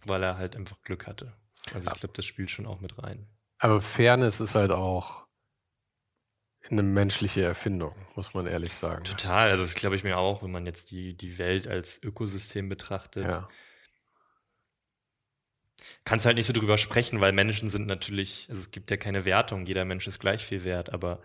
weil 0.05 0.23
er 0.23 0.37
halt 0.37 0.57
einfach 0.57 0.83
Glück 0.83 1.07
hatte. 1.07 1.33
Also 1.73 1.91
ich 1.93 2.01
glaube, 2.01 2.15
das 2.15 2.25
spielt 2.25 2.51
schon 2.51 2.67
auch 2.67 2.81
mit 2.81 2.99
rein. 2.99 3.29
Aber 3.59 3.81
Fairness 3.81 4.41
ist 4.41 4.57
halt 4.57 4.73
auch 4.73 5.27
eine 6.71 6.83
menschliche 6.83 7.43
Erfindung, 7.43 7.95
muss 8.15 8.35
man 8.35 8.47
ehrlich 8.47 8.73
sagen. 8.73 9.05
Total. 9.05 9.51
Also 9.51 9.63
das 9.65 9.75
glaube 9.75 9.97
ich 9.97 10.05
mir 10.05 10.19
auch, 10.19 10.43
wenn 10.43 10.53
man 10.53 10.67
jetzt 10.67 10.91
die, 10.91 11.17
die 11.17 11.39
Welt 11.39 11.67
als 11.67 12.03
Ökosystem 12.03 12.69
betrachtet. 12.69 13.25
Ja 13.25 13.49
kannst 16.05 16.27
halt 16.27 16.37
nicht 16.37 16.47
so 16.47 16.53
drüber 16.53 16.79
sprechen, 16.79 17.21
weil 17.21 17.33
Menschen 17.33 17.71
sind 17.71 17.87
natürlich, 17.87 18.47
also 18.49 18.61
es 18.61 18.71
gibt 18.71 18.91
ja 18.91 18.97
keine 18.97 19.25
Wertung, 19.25 19.67
jeder 19.67 19.85
Mensch 19.85 20.07
ist 20.07 20.19
gleich 20.19 20.45
viel 20.45 20.65
wert, 20.65 20.93
aber 20.93 21.23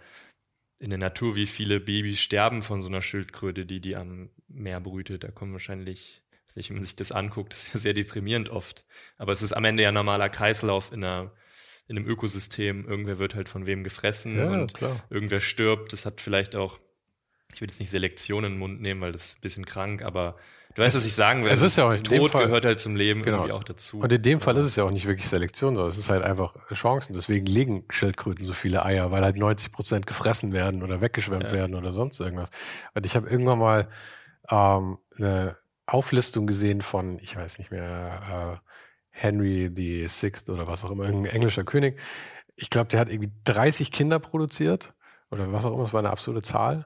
in 0.80 0.90
der 0.92 1.00
Natur, 1.00 1.36
wie 1.36 1.48
viele 1.48 1.80
Babys 1.80 2.22
sterben 2.22 2.62
von 2.62 2.82
so 2.82 2.90
einer 2.90 3.02
Schildkröte, 3.02 3.66
die 3.66 3.82
die 3.82 3.96
am 3.96 4.30
Meer 4.48 4.80
brütet, 4.80 5.24
da 5.24 5.32
kommen 5.32 5.54
wahrscheinlich, 5.54 6.22
nicht, 6.56 6.70
wenn 6.70 6.78
man 6.78 6.86
sich 6.86 6.96
das 6.96 7.12
anguckt, 7.12 7.54
das 7.54 7.68
ist 7.68 7.74
ja 7.74 7.80
sehr 7.80 7.94
deprimierend 7.94 8.50
oft. 8.50 8.86
Aber 9.18 9.32
es 9.32 9.42
ist 9.42 9.54
am 9.54 9.66
Ende 9.66 9.84
ja 9.84 9.90
ein 9.90 9.96
normaler 9.96 10.30
Kreislauf 10.30 10.92
in 10.92 11.04
einer 11.04 11.34
in 11.88 11.98
einem 11.98 12.08
Ökosystem. 12.08 12.88
Irgendwer 12.88 13.20
wird 13.20 13.36
halt 13.36 13.50
von 13.50 13.66
wem 13.66 13.84
gefressen 13.84 14.38
ja, 14.38 14.50
und 14.50 14.74
klar. 14.74 14.96
irgendwer 15.10 15.40
stirbt. 15.40 15.94
Das 15.94 16.06
hat 16.06 16.22
vielleicht 16.22 16.56
auch, 16.56 16.80
ich 17.54 17.62
will 17.62 17.70
jetzt 17.70 17.80
nicht 17.80 17.90
Selektion 17.90 18.44
in 18.44 18.54
den 18.54 18.60
Mund 18.60 18.82
nehmen, 18.82 19.02
weil 19.02 19.12
das 19.12 19.26
ist 19.26 19.40
ein 19.40 19.42
bisschen 19.42 19.66
krank, 19.66 20.02
aber 20.02 20.36
Du 20.78 20.84
weißt, 20.84 20.96
was 20.96 21.06
ich 21.06 21.16
sagen 21.16 21.44
will. 21.44 21.50
Es 21.50 21.64
ist 21.64 21.76
ja 21.76 21.90
auch 21.90 21.98
Tod 21.98 22.30
Fall, 22.30 22.46
gehört 22.46 22.64
halt 22.64 22.80
zum 22.80 22.96
Leben 22.96 23.24
genau. 23.24 23.38
irgendwie 23.38 23.54
auch 23.54 23.64
dazu. 23.64 23.98
Und 23.98 24.14
in 24.14 24.22
dem 24.22 24.40
Fall 24.40 24.56
ist 24.60 24.68
es 24.68 24.76
ja 24.76 24.84
auch 24.84 24.92
nicht 24.92 25.08
wirklich 25.08 25.28
Selektion, 25.28 25.76
sondern 25.76 25.90
es 25.90 25.98
ist 25.98 26.12
halt 26.12 26.22
einfach 26.22 26.56
Chancen. 26.72 27.16
Deswegen 27.16 27.48
legen 27.48 27.86
Schildkröten 27.90 28.46
so 28.46 28.54
viele 28.54 28.86
Eier, 28.86 29.10
weil 29.10 29.24
halt 29.24 29.38
90 29.38 29.72
Prozent 29.72 30.06
gefressen 30.06 30.54
werden 30.54 30.84
oder 30.84 31.02
weggeschwemmt 31.02 31.46
ja. 31.46 31.52
werden 31.52 31.76
oder 31.76 31.92
sonst 31.92 32.20
irgendwas. 32.20 32.50
Und 32.94 33.08
ich 33.08 33.16
habe 33.16 33.28
irgendwann 33.28 33.58
mal 33.58 33.88
ähm, 34.52 35.00
eine 35.18 35.58
Auflistung 35.88 36.46
gesehen 36.46 36.82
von, 36.82 37.18
ich 37.24 37.36
weiß 37.36 37.58
nicht 37.58 37.72
mehr, 37.72 38.62
äh, 38.64 38.67
Henry 39.18 40.08
Sixth 40.08 40.50
oder 40.50 40.68
was 40.68 40.84
auch 40.84 40.92
immer, 40.92 41.06
irgendein 41.06 41.34
englischer 41.34 41.64
König. 41.64 42.00
Ich 42.56 42.70
glaube, 42.70 42.90
der 42.90 43.00
hat 43.00 43.10
irgendwie 43.10 43.32
30 43.46 43.92
Kinder 43.92 44.20
produziert 44.20 44.94
oder 45.32 45.52
was 45.52 45.66
auch 45.66 45.74
immer, 45.74 45.84
es 45.84 45.94
war 45.94 46.00
eine 46.00 46.12
absolute 46.12 46.44
Zahl. 46.44 46.86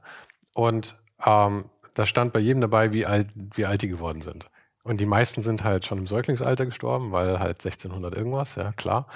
Und 0.54 0.98
ähm, 1.26 1.66
da 1.94 2.06
stand 2.06 2.34
bei 2.34 2.40
jedem 2.40 2.62
dabei, 2.62 2.94
wie 2.94 3.06
alt, 3.06 3.30
wie 3.36 3.66
alt 3.66 3.82
die 3.82 3.90
geworden 3.90 4.22
sind. 4.22 4.50
Und 4.84 5.00
die 5.00 5.06
meisten 5.06 5.44
sind 5.44 5.64
halt 5.64 5.86
schon 5.86 6.00
im 6.00 6.08
Säuglingsalter 6.08 6.66
gestorben, 6.66 7.12
weil 7.12 7.40
halt 7.40 7.64
1600 7.64 8.16
irgendwas, 8.16 8.56
ja 8.56 8.72
klar. 8.72 9.08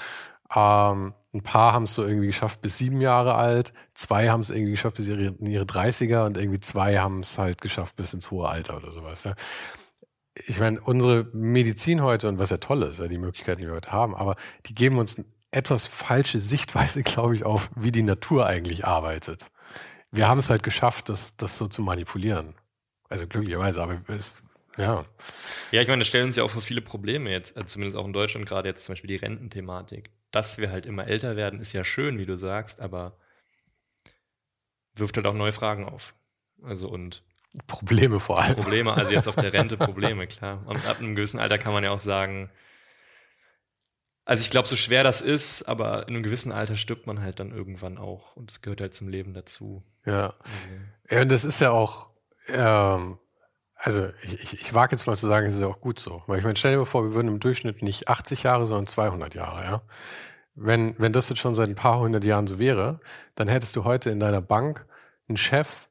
Ähm, 0.53 1.13
ein 1.33 1.41
paar 1.41 1.73
haben 1.73 1.83
es 1.83 1.95
so 1.95 2.05
irgendwie 2.05 2.27
geschafft 2.27 2.61
bis 2.61 2.77
sieben 2.77 3.01
Jahre 3.01 3.35
alt, 3.35 3.73
zwei 3.93 4.29
haben 4.29 4.41
es 4.41 4.49
irgendwie 4.49 4.71
geschafft 4.71 4.97
bis 4.97 5.07
ihre, 5.07 5.23
in 5.23 5.47
ihre 5.47 5.65
30er 5.65 6.25
und 6.25 6.37
irgendwie 6.37 6.59
zwei 6.59 6.99
haben 6.99 7.21
es 7.21 7.37
halt 7.37 7.61
geschafft 7.61 7.95
bis 7.95 8.13
ins 8.13 8.29
hohe 8.29 8.47
Alter 8.47 8.77
oder 8.77 8.91
sowas. 8.91 9.23
Ja. 9.23 9.33
Ich 10.47 10.59
meine, 10.59 10.81
unsere 10.81 11.29
Medizin 11.33 12.01
heute 12.01 12.27
und 12.27 12.39
was 12.39 12.49
ja 12.49 12.57
toll 12.57 12.83
ist, 12.83 12.99
ja, 12.99 13.07
die 13.07 13.17
Möglichkeiten, 13.17 13.61
die 13.61 13.67
wir 13.67 13.75
heute 13.75 13.91
haben, 13.91 14.15
aber 14.15 14.35
die 14.65 14.75
geben 14.75 14.97
uns 14.97 15.17
eine 15.17 15.25
etwas 15.51 15.85
falsche 15.87 16.39
Sichtweise, 16.39 17.03
glaube 17.03 17.35
ich, 17.35 17.45
auf, 17.45 17.69
wie 17.75 17.91
die 17.91 18.03
Natur 18.03 18.45
eigentlich 18.45 18.85
arbeitet. 18.85 19.49
Wir 20.11 20.27
haben 20.27 20.39
es 20.39 20.49
halt 20.49 20.63
geschafft, 20.63 21.09
das, 21.09 21.37
das 21.37 21.57
so 21.57 21.67
zu 21.67 21.81
manipulieren. 21.81 22.55
Also 23.09 23.27
glücklicherweise, 23.27 23.81
aber 23.81 24.01
es, 24.07 24.41
ja. 24.77 25.05
Ja, 25.71 25.81
ich 25.81 25.87
meine, 25.87 25.99
das 25.99 26.07
stellen 26.07 26.25
uns 26.25 26.35
ja 26.35 26.43
auch 26.43 26.49
vor 26.49 26.61
viele 26.61 26.81
Probleme 26.81 27.31
jetzt, 27.31 27.55
also 27.55 27.67
zumindest 27.67 27.97
auch 27.97 28.05
in 28.05 28.13
Deutschland 28.13 28.45
gerade 28.45 28.69
jetzt 28.69 28.85
zum 28.85 28.93
Beispiel 28.93 29.07
die 29.09 29.15
Rententhematik. 29.15 30.09
Dass 30.31 30.57
wir 30.57 30.71
halt 30.71 30.85
immer 30.85 31.07
älter 31.07 31.35
werden, 31.35 31.59
ist 31.59 31.73
ja 31.73 31.83
schön, 31.83 32.17
wie 32.17 32.25
du 32.25 32.37
sagst, 32.37 32.81
aber 32.81 33.17
wirft 34.93 35.15
halt 35.17 35.25
auch 35.25 35.33
neue 35.33 35.53
Fragen 35.53 35.85
auf. 35.85 36.13
Also 36.61 36.89
und 36.89 37.23
Probleme 37.67 38.19
vor 38.19 38.41
allem. 38.41 38.55
Probleme, 38.55 38.93
also 38.93 39.11
jetzt 39.11 39.27
auf 39.27 39.35
der 39.35 39.53
Rente 39.53 39.77
Probleme, 39.77 40.27
klar. 40.27 40.63
Und 40.65 40.85
ab 40.87 40.99
einem 40.99 41.15
gewissen 41.15 41.39
Alter 41.39 41.57
kann 41.57 41.73
man 41.73 41.83
ja 41.83 41.91
auch 41.91 41.99
sagen, 41.99 42.49
also 44.25 44.41
ich 44.41 44.49
glaube, 44.49 44.67
so 44.67 44.75
schwer 44.75 45.03
das 45.03 45.21
ist, 45.21 45.63
aber 45.63 46.07
in 46.07 46.15
einem 46.15 46.23
gewissen 46.23 46.51
Alter 46.51 46.75
stirbt 46.75 47.05
man 47.05 47.21
halt 47.21 47.39
dann 47.39 47.51
irgendwann 47.51 47.97
auch. 47.97 48.35
Und 48.35 48.49
es 48.49 48.61
gehört 48.61 48.81
halt 48.81 48.93
zum 48.93 49.07
Leben 49.07 49.33
dazu. 49.33 49.83
Ja. 50.05 50.33
Also. 50.39 50.39
Ja, 51.11 51.21
und 51.21 51.31
das 51.31 51.45
ist 51.45 51.61
ja 51.61 51.69
auch, 51.69 52.09
ähm, 52.47 53.19
also 53.75 54.09
ich, 54.23 54.41
ich, 54.41 54.61
ich 54.61 54.73
wage 54.73 54.93
jetzt 54.95 55.05
mal 55.05 55.15
zu 55.15 55.27
sagen, 55.27 55.45
es 55.45 55.55
ist 55.55 55.61
ja 55.61 55.67
auch 55.67 55.79
gut 55.79 55.99
so. 55.99 56.23
Weil 56.25 56.39
ich 56.39 56.43
meine, 56.43 56.55
stell 56.55 56.71
dir 56.71 56.79
mal 56.79 56.85
vor, 56.85 57.03
wir 57.03 57.13
würden 57.13 57.27
im 57.27 57.39
Durchschnitt 57.39 57.83
nicht 57.83 58.09
80 58.09 58.43
Jahre, 58.43 58.65
sondern 58.65 58.87
200 58.87 59.35
Jahre, 59.35 59.63
ja. 59.63 59.81
Wenn, 60.55 60.97
wenn 60.97 61.11
das 61.11 61.29
jetzt 61.29 61.39
schon 61.39 61.53
seit 61.53 61.69
ein 61.69 61.75
paar 61.75 61.99
hundert 61.99 62.23
Jahren 62.23 62.47
so 62.47 62.57
wäre, 62.57 63.01
dann 63.35 63.49
hättest 63.49 63.75
du 63.75 63.83
heute 63.83 64.09
in 64.09 64.19
deiner 64.19 64.41
Bank 64.41 64.87
einen 65.27 65.37
Chef, 65.37 65.87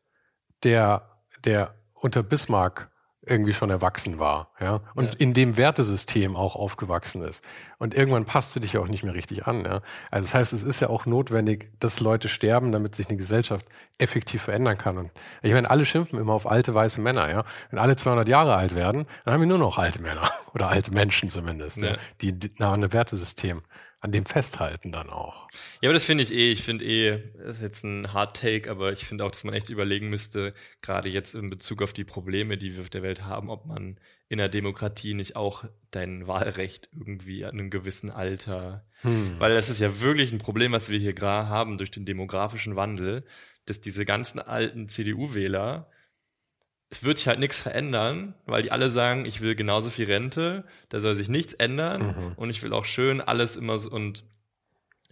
der, 0.65 1.14
der 1.45 1.75
unter 1.95 2.23
Bismarck 2.23 2.91
irgendwie 3.27 3.53
schon 3.53 3.71
erwachsen 3.71 4.19
war, 4.19 4.51
ja, 4.61 4.81
und 4.95 5.07
ja. 5.07 5.13
in 5.19 5.33
dem 5.33 5.57
Wertesystem 5.57 6.37
auch 6.37 6.57
aufgewachsen 6.57 7.23
ist. 7.23 7.43
Und 7.79 7.95
irgendwann 7.95 8.27
passt 8.27 8.55
du 8.55 8.61
dich 8.61 8.75
ja 8.75 8.81
auch 8.81 8.89
nicht 8.89 9.03
mehr 9.03 9.15
richtig 9.15 9.47
an, 9.47 9.65
ja. 9.65 9.81
Also 10.11 10.27
das 10.27 10.35
heißt, 10.35 10.53
es 10.53 10.63
ist 10.63 10.81
ja 10.81 10.91
auch 10.91 11.07
notwendig, 11.07 11.71
dass 11.81 12.01
Leute 12.01 12.29
sterben, 12.29 12.73
damit 12.73 12.95
sich 12.95 13.09
eine 13.09 13.17
Gesellschaft 13.17 13.67
effektiv 13.99 14.43
verändern 14.43 14.79
kann. 14.79 14.99
Und 14.99 15.11
ich 15.43 15.53
meine, 15.53 15.71
alle 15.71 15.87
schimpfen 15.87 16.19
immer 16.19 16.35
auf 16.35 16.47
alte 16.47 16.75
weiße 16.75 17.01
Männer, 17.01 17.31
ja. 17.31 17.45
Wenn 17.71 17.79
alle 17.79 17.97
200 17.97 18.29
Jahre 18.29 18.57
alt 18.57 18.75
werden, 18.75 19.07
dann 19.25 19.35
haben 19.35 19.41
wir 19.41 19.49
nur 19.49 19.59
noch 19.59 19.79
alte 19.79 20.03
Männer 20.03 20.29
oder 20.55 20.69
alte 20.69 20.93
Menschen 20.93 21.31
zumindest, 21.31 21.79
ja. 21.79 21.97
die 22.21 22.39
nach 22.59 22.73
einem 22.75 22.93
Wertesystem 22.93 23.63
an 24.05 24.13
dem 24.13 24.27
festhalten 24.27 24.93
dann 24.93 25.09
auch. 25.09 25.49
Ja, 25.81 25.89
aber 25.89 25.95
das 25.95 26.05
finde 26.05 26.25
ich 26.25 26.31
eh. 26.31 26.53
Ich 26.53 26.63
finde 26.63 26.85
eh, 26.85 27.23
das 27.39 27.57
ist 27.57 27.63
jetzt 27.63 27.85
ein 27.85 28.13
Hard 28.13 28.37
Take, 28.37 28.71
aber 28.71 28.93
ich 28.93 29.07
finde 29.07 29.25
auch, 29.25 29.31
dass 29.31 29.45
man 29.45 29.55
echt 29.55 29.71
überlegen 29.71 30.11
müsste, 30.11 30.53
gerade 30.83 31.09
jetzt 31.09 31.35
in 31.35 31.49
Bezug 31.49 31.81
auf 31.81 31.95
die 31.95 32.05
Probleme, 32.05 32.59
die 32.59 32.75
wir 32.75 32.83
auf 32.83 32.91
der 32.91 33.03
Welt 33.03 33.25
haben, 33.25 33.49
ob 33.49 33.65
man 33.65 33.99
in 34.29 34.37
der 34.37 34.51
Demokratie 34.51 35.15
nicht 35.15 35.37
auch 35.37 35.65
dein 35.91 36.27
Wahlrecht 36.27 36.91
irgendwie 36.93 37.47
an 37.47 37.53
einem 37.53 37.71
gewissen 37.71 38.11
Alter, 38.11 38.85
hm. 39.01 39.37
weil 39.39 39.55
das 39.55 39.71
ist 39.71 39.81
ja 39.81 40.03
wirklich 40.03 40.33
ein 40.33 40.39
Problem, 40.39 40.73
was 40.73 40.91
wir 40.91 40.99
hier 40.99 41.15
gerade 41.15 41.49
haben 41.49 41.79
durch 41.79 41.91
den 41.91 42.05
demografischen 42.05 42.77
Wandel, 42.77 43.25
dass 43.65 43.81
diese 43.81 44.05
ganzen 44.05 44.39
alten 44.39 44.87
CDU-Wähler 44.87 45.89
es 46.91 47.03
wird 47.03 47.19
sich 47.19 47.29
halt 47.29 47.41
nichts 47.41 47.59
verändern, 47.59 48.35
weil 48.47 48.63
die 48.63 48.73
alle 48.73 48.91
sagen, 48.91 49.25
ich 49.25 49.41
will 49.41 49.55
genauso 49.55 49.91
viel 49.91 50.07
Rente, 50.07 50.65
da 50.89 51.01
soll 51.01 51.17
sich 51.17 51.29
nichts 51.29 51.53
ändern 51.55 52.07
mhm. 52.07 52.33
und 52.37 52.51
ich 52.51 52.63
will 52.63 52.73
auch 52.73 52.85
schön 52.85 53.21
alles 53.21 53.57
immer 53.57 53.79
so 53.79 53.91
und 53.91 54.25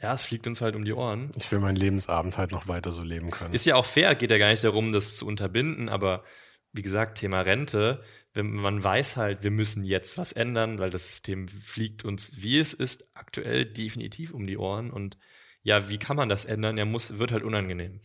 ja, 0.01 0.13
es 0.15 0.23
fliegt 0.23 0.49
uns 0.49 0.61
halt 0.61 0.75
um 0.75 0.85
die 0.85 0.93
Ohren. 0.93 1.31
Ich 1.37 1.51
will 1.53 1.61
meinen 1.61 1.77
Lebensabend 1.77 2.37
halt 2.37 2.51
noch 2.51 2.67
weiter 2.67 2.91
so 2.91 3.03
leben 3.03 3.31
können. 3.31 3.55
Ist 3.55 3.67
ja 3.67 3.77
auch 3.77 3.85
fair, 3.85 4.17
geht 4.17 4.33
ja 4.33 4.39
gar 4.39 4.51
nicht 4.51 4.65
darum, 4.65 4.93
das 4.93 5.17
zu 5.17 5.27
unterbinden, 5.27 5.89
aber 5.89 6.25
wie 6.73 6.83
gesagt, 6.83 7.19
Thema 7.19 7.43
Rente, 7.43 8.03
wenn 8.35 8.51
man 8.51 8.83
weiß 8.83 9.17
halt, 9.17 9.45
wir 9.45 9.51
müssen 9.51 9.85
jetzt 9.85 10.19
was 10.19 10.33
ändern, 10.33 10.79
weil 10.79 10.91
das 10.91 11.07
System 11.07 11.49
fliegt 11.49 12.05
uns, 12.05 12.43
wie 12.43 12.59
es 12.59 12.73
ist, 12.73 13.05
aktuell 13.15 13.65
definitiv 13.65 14.33
um 14.33 14.47
die 14.47 14.57
Ohren 14.57 14.91
und 14.91 15.19
ja, 15.63 15.89
wie 15.89 15.99
kann 15.99 16.17
man 16.17 16.29
das 16.29 16.45
ändern? 16.45 16.77
Ja, 16.77 16.85
muss, 16.85 17.19
wird 17.19 17.31
halt 17.31 17.45
unangenehm. 17.45 18.01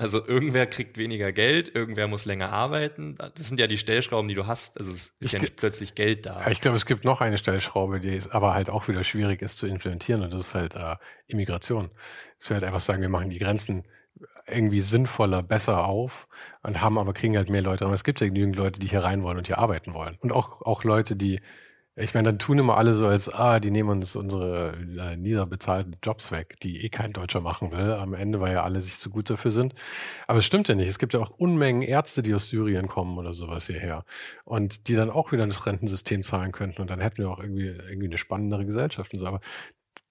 Also 0.00 0.24
irgendwer 0.24 0.66
kriegt 0.68 0.96
weniger 0.96 1.32
Geld, 1.32 1.74
irgendwer 1.74 2.06
muss 2.06 2.24
länger 2.24 2.52
arbeiten. 2.52 3.16
Das 3.16 3.48
sind 3.48 3.58
ja 3.58 3.66
die 3.66 3.78
Stellschrauben, 3.78 4.28
die 4.28 4.36
du 4.36 4.46
hast. 4.46 4.78
Also 4.78 4.92
es 4.92 4.96
ist 4.96 5.14
ich 5.18 5.32
ja 5.32 5.40
nicht 5.40 5.56
plötzlich 5.56 5.96
Geld 5.96 6.24
da. 6.24 6.40
Ja, 6.40 6.50
ich 6.52 6.60
glaube, 6.60 6.76
es 6.76 6.86
gibt 6.86 7.04
noch 7.04 7.20
eine 7.20 7.36
Stellschraube, 7.36 7.98
die 7.98 8.14
ist 8.14 8.32
aber 8.32 8.54
halt 8.54 8.70
auch 8.70 8.86
wieder 8.86 9.02
schwierig 9.02 9.42
ist 9.42 9.58
zu 9.58 9.66
implementieren 9.66 10.22
und 10.22 10.32
das 10.32 10.40
ist 10.40 10.54
halt 10.54 10.76
äh, 10.76 10.94
Immigration. 11.26 11.88
Es 12.38 12.48
wäre 12.48 12.60
halt 12.60 12.64
einfach 12.64 12.80
sagen, 12.80 13.02
wir 13.02 13.08
machen 13.08 13.28
die 13.28 13.40
Grenzen 13.40 13.88
irgendwie 14.46 14.82
sinnvoller, 14.82 15.42
besser 15.42 15.84
auf 15.84 16.28
und 16.62 16.80
haben 16.80 16.96
aber 16.96 17.12
kriegen 17.12 17.36
halt 17.36 17.50
mehr 17.50 17.62
Leute. 17.62 17.84
Aber 17.84 17.94
es 17.94 18.04
gibt 18.04 18.20
ja 18.20 18.28
genügend 18.28 18.54
Leute, 18.54 18.78
die 18.78 18.86
hier 18.86 19.02
rein 19.02 19.24
wollen 19.24 19.38
und 19.38 19.48
hier 19.48 19.58
arbeiten 19.58 19.94
wollen. 19.94 20.16
Und 20.20 20.32
auch, 20.32 20.62
auch 20.62 20.84
Leute, 20.84 21.16
die 21.16 21.40
ich 22.00 22.14
meine, 22.14 22.28
dann 22.30 22.38
tun 22.38 22.58
immer 22.58 22.76
alle 22.76 22.94
so, 22.94 23.06
als, 23.06 23.28
ah, 23.28 23.60
die 23.60 23.70
nehmen 23.70 23.90
uns 23.90 24.14
unsere 24.16 24.72
äh, 24.98 25.16
niederbezahlten 25.16 25.96
Jobs 26.02 26.30
weg, 26.30 26.58
die 26.62 26.84
eh 26.84 26.88
kein 26.88 27.12
Deutscher 27.12 27.40
machen 27.40 27.72
will. 27.72 27.92
Am 27.92 28.14
Ende, 28.14 28.40
weil 28.40 28.52
ja 28.52 28.62
alle 28.62 28.80
sich 28.80 28.98
zu 28.98 29.10
gut 29.10 29.30
dafür 29.30 29.50
sind. 29.50 29.74
Aber 30.26 30.38
es 30.38 30.44
stimmt 30.46 30.68
ja 30.68 30.74
nicht. 30.74 30.88
Es 30.88 30.98
gibt 30.98 31.14
ja 31.14 31.20
auch 31.20 31.30
Unmengen 31.30 31.82
Ärzte, 31.82 32.22
die 32.22 32.34
aus 32.34 32.48
Syrien 32.48 32.88
kommen 32.88 33.18
oder 33.18 33.34
sowas 33.34 33.66
hierher. 33.66 34.04
Und 34.44 34.88
die 34.88 34.94
dann 34.94 35.10
auch 35.10 35.32
wieder 35.32 35.44
ins 35.44 35.66
Rentensystem 35.66 36.22
zahlen 36.22 36.52
könnten. 36.52 36.80
Und 36.82 36.90
dann 36.90 37.00
hätten 37.00 37.18
wir 37.18 37.30
auch 37.30 37.40
irgendwie, 37.40 37.66
irgendwie 37.66 38.06
eine 38.06 38.18
spannendere 38.18 38.64
Gesellschaft 38.64 39.12
und 39.12 39.18
so. 39.18 39.26
Aber 39.26 39.40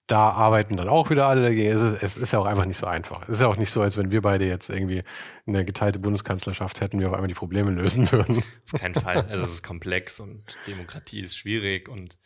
da 0.08 0.30
arbeiten 0.30 0.74
dann 0.74 0.88
auch 0.88 1.10
wieder 1.10 1.26
alle 1.26 1.42
dagegen. 1.42 1.70
Es 1.70 1.82
ist, 1.82 2.02
es 2.02 2.16
ist 2.16 2.32
ja 2.32 2.38
auch 2.38 2.46
einfach 2.46 2.64
nicht 2.64 2.78
so 2.78 2.86
einfach. 2.86 3.22
Es 3.24 3.36
ist 3.36 3.40
ja 3.42 3.46
auch 3.46 3.58
nicht 3.58 3.70
so, 3.70 3.82
als 3.82 3.98
wenn 3.98 4.10
wir 4.10 4.22
beide 4.22 4.46
jetzt 4.46 4.70
irgendwie 4.70 5.04
eine 5.46 5.66
geteilte 5.66 5.98
Bundeskanzlerschaft 5.98 6.80
hätten, 6.80 6.98
wir 6.98 7.08
auf 7.08 7.14
einmal 7.14 7.28
die 7.28 7.34
Probleme 7.34 7.70
lösen 7.70 8.10
würden. 8.10 8.42
Auf 8.72 8.80
keinen 8.80 8.94
Fall. 8.94 9.18
Also 9.28 9.44
es 9.44 9.50
ist 9.54 9.62
komplex 9.62 10.18
und 10.20 10.56
Demokratie 10.66 11.20
ist 11.20 11.36
schwierig 11.36 11.88
und 11.88 12.18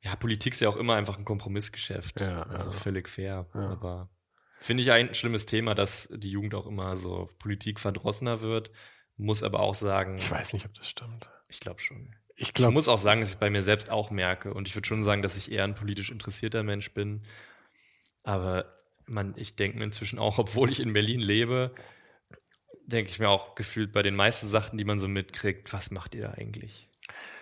ja, 0.00 0.16
Politik 0.16 0.54
ist 0.54 0.60
ja 0.60 0.68
auch 0.68 0.76
immer 0.76 0.96
einfach 0.96 1.16
ein 1.16 1.24
Kompromissgeschäft. 1.24 2.20
Ja, 2.20 2.42
also 2.44 2.70
ja. 2.70 2.72
völlig 2.72 3.08
fair. 3.08 3.46
Ja. 3.54 3.68
Aber 3.68 4.10
finde 4.58 4.82
ich 4.82 4.90
ein 4.90 5.14
schlimmes 5.14 5.46
Thema, 5.46 5.74
dass 5.74 6.08
die 6.12 6.30
Jugend 6.30 6.54
auch 6.54 6.66
immer 6.66 6.96
so 6.96 7.30
politikverdrossener 7.38 8.40
wird. 8.40 8.72
Muss 9.16 9.42
aber 9.42 9.60
auch 9.60 9.74
sagen. 9.74 10.16
Ich 10.18 10.30
weiß 10.30 10.54
nicht, 10.54 10.64
ob 10.64 10.74
das 10.74 10.88
stimmt. 10.88 11.30
Ich 11.48 11.60
glaube 11.60 11.80
schon. 11.80 12.16
Ich, 12.40 12.54
glaub, 12.54 12.70
ich 12.70 12.74
muss 12.74 12.88
auch 12.88 12.98
sagen, 12.98 13.20
dass 13.20 13.28
ich 13.28 13.34
es 13.34 13.40
bei 13.40 13.50
mir 13.50 13.62
selbst 13.62 13.90
auch 13.90 14.10
merke. 14.10 14.54
Und 14.54 14.66
ich 14.66 14.74
würde 14.74 14.88
schon 14.88 15.04
sagen, 15.04 15.20
dass 15.20 15.36
ich 15.36 15.52
eher 15.52 15.64
ein 15.64 15.74
politisch 15.74 16.10
interessierter 16.10 16.62
Mensch 16.62 16.92
bin. 16.92 17.20
Aber 18.24 18.64
man, 19.04 19.34
ich 19.36 19.56
denke 19.56 19.76
mir 19.76 19.84
inzwischen 19.84 20.18
auch, 20.18 20.38
obwohl 20.38 20.70
ich 20.70 20.80
in 20.80 20.94
Berlin 20.94 21.20
lebe, 21.20 21.74
denke 22.86 23.10
ich 23.10 23.18
mir 23.18 23.28
auch 23.28 23.54
gefühlt 23.56 23.92
bei 23.92 24.02
den 24.02 24.16
meisten 24.16 24.48
Sachen, 24.48 24.78
die 24.78 24.84
man 24.84 24.98
so 24.98 25.06
mitkriegt, 25.06 25.72
was 25.74 25.90
macht 25.90 26.14
ihr 26.14 26.22
da 26.22 26.30
eigentlich? 26.30 26.88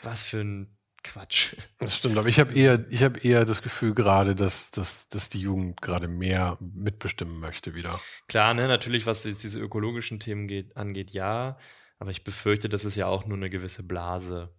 Was 0.02 0.24
für 0.24 0.40
ein 0.40 0.76
Quatsch. 1.04 1.54
Das 1.78 1.96
stimmt, 1.96 2.18
aber 2.18 2.28
ich 2.28 2.40
habe 2.40 2.52
eher, 2.52 2.84
ich 2.90 3.04
habe 3.04 3.20
eher 3.20 3.44
das 3.44 3.62
Gefühl 3.62 3.94
gerade, 3.94 4.34
dass, 4.34 4.72
dass, 4.72 5.08
dass 5.08 5.28
die 5.28 5.40
Jugend 5.40 5.80
gerade 5.80 6.08
mehr 6.08 6.58
mitbestimmen 6.60 7.38
möchte 7.38 7.76
wieder. 7.76 8.00
Klar, 8.26 8.52
ne, 8.52 8.66
natürlich, 8.66 9.06
was 9.06 9.22
diese 9.22 9.60
ökologischen 9.60 10.18
Themen 10.18 10.48
geht, 10.48 10.76
angeht, 10.76 11.12
ja. 11.12 11.56
Aber 12.00 12.10
ich 12.10 12.24
befürchte, 12.24 12.68
das 12.68 12.84
ist 12.84 12.96
ja 12.96 13.06
auch 13.06 13.26
nur 13.26 13.36
eine 13.36 13.48
gewisse 13.48 13.84
Blase. 13.84 14.52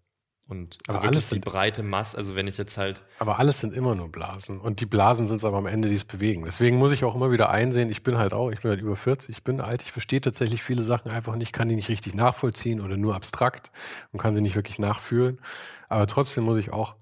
Und 0.50 0.80
aber 0.88 0.98
also 0.98 1.08
alles 1.10 1.30
die 1.30 1.38
breite 1.38 1.84
Masse, 1.84 2.18
also 2.18 2.36
wenn 2.36 2.48
ich 2.48 2.58
jetzt 2.58 2.76
halt. 2.80 3.04
Aber 3.20 3.38
alles 3.38 3.60
sind 3.60 3.72
immer 3.72 3.94
nur 3.94 4.12
Blasen. 4.12 4.60
Und 4.60 4.82
die 4.82 4.88
Blasen 4.88 5.28
sind 5.28 5.38
es 5.38 5.46
aber 5.46 5.58
am 5.58 5.68
Ende, 5.68 5.90
die 5.90 5.94
es 5.94 6.06
bewegen. 6.06 6.44
Deswegen 6.44 6.78
muss 6.78 6.92
ich 6.92 7.04
auch 7.04 7.14
immer 7.14 7.32
wieder 7.32 7.52
einsehen, 7.52 7.92
ich 7.92 8.02
bin 8.02 8.18
halt 8.18 8.34
auch, 8.34 8.50
ich 8.50 8.62
bin 8.62 8.72
halt 8.72 8.82
über 8.82 8.96
40, 8.96 9.30
ich 9.30 9.44
bin 9.44 9.62
alt, 9.62 9.84
ich 9.84 9.92
verstehe 9.92 10.22
tatsächlich 10.22 10.64
viele 10.64 10.82
Sachen 10.82 11.12
einfach 11.12 11.36
nicht, 11.36 11.54
kann 11.54 11.70
die 11.70 11.76
nicht 11.76 11.90
richtig 11.90 12.16
nachvollziehen 12.16 12.82
oder 12.82 12.98
nur 12.98 13.14
abstrakt 13.14 13.70
und 14.12 14.20
kann 14.20 14.34
sie 14.34 14.42
nicht 14.42 14.56
wirklich 14.56 14.80
nachfühlen. 14.80 15.40
Aber 15.88 16.08
trotzdem 16.08 16.46
muss 16.46 16.58
ich 16.58 16.74
auch 16.74 16.96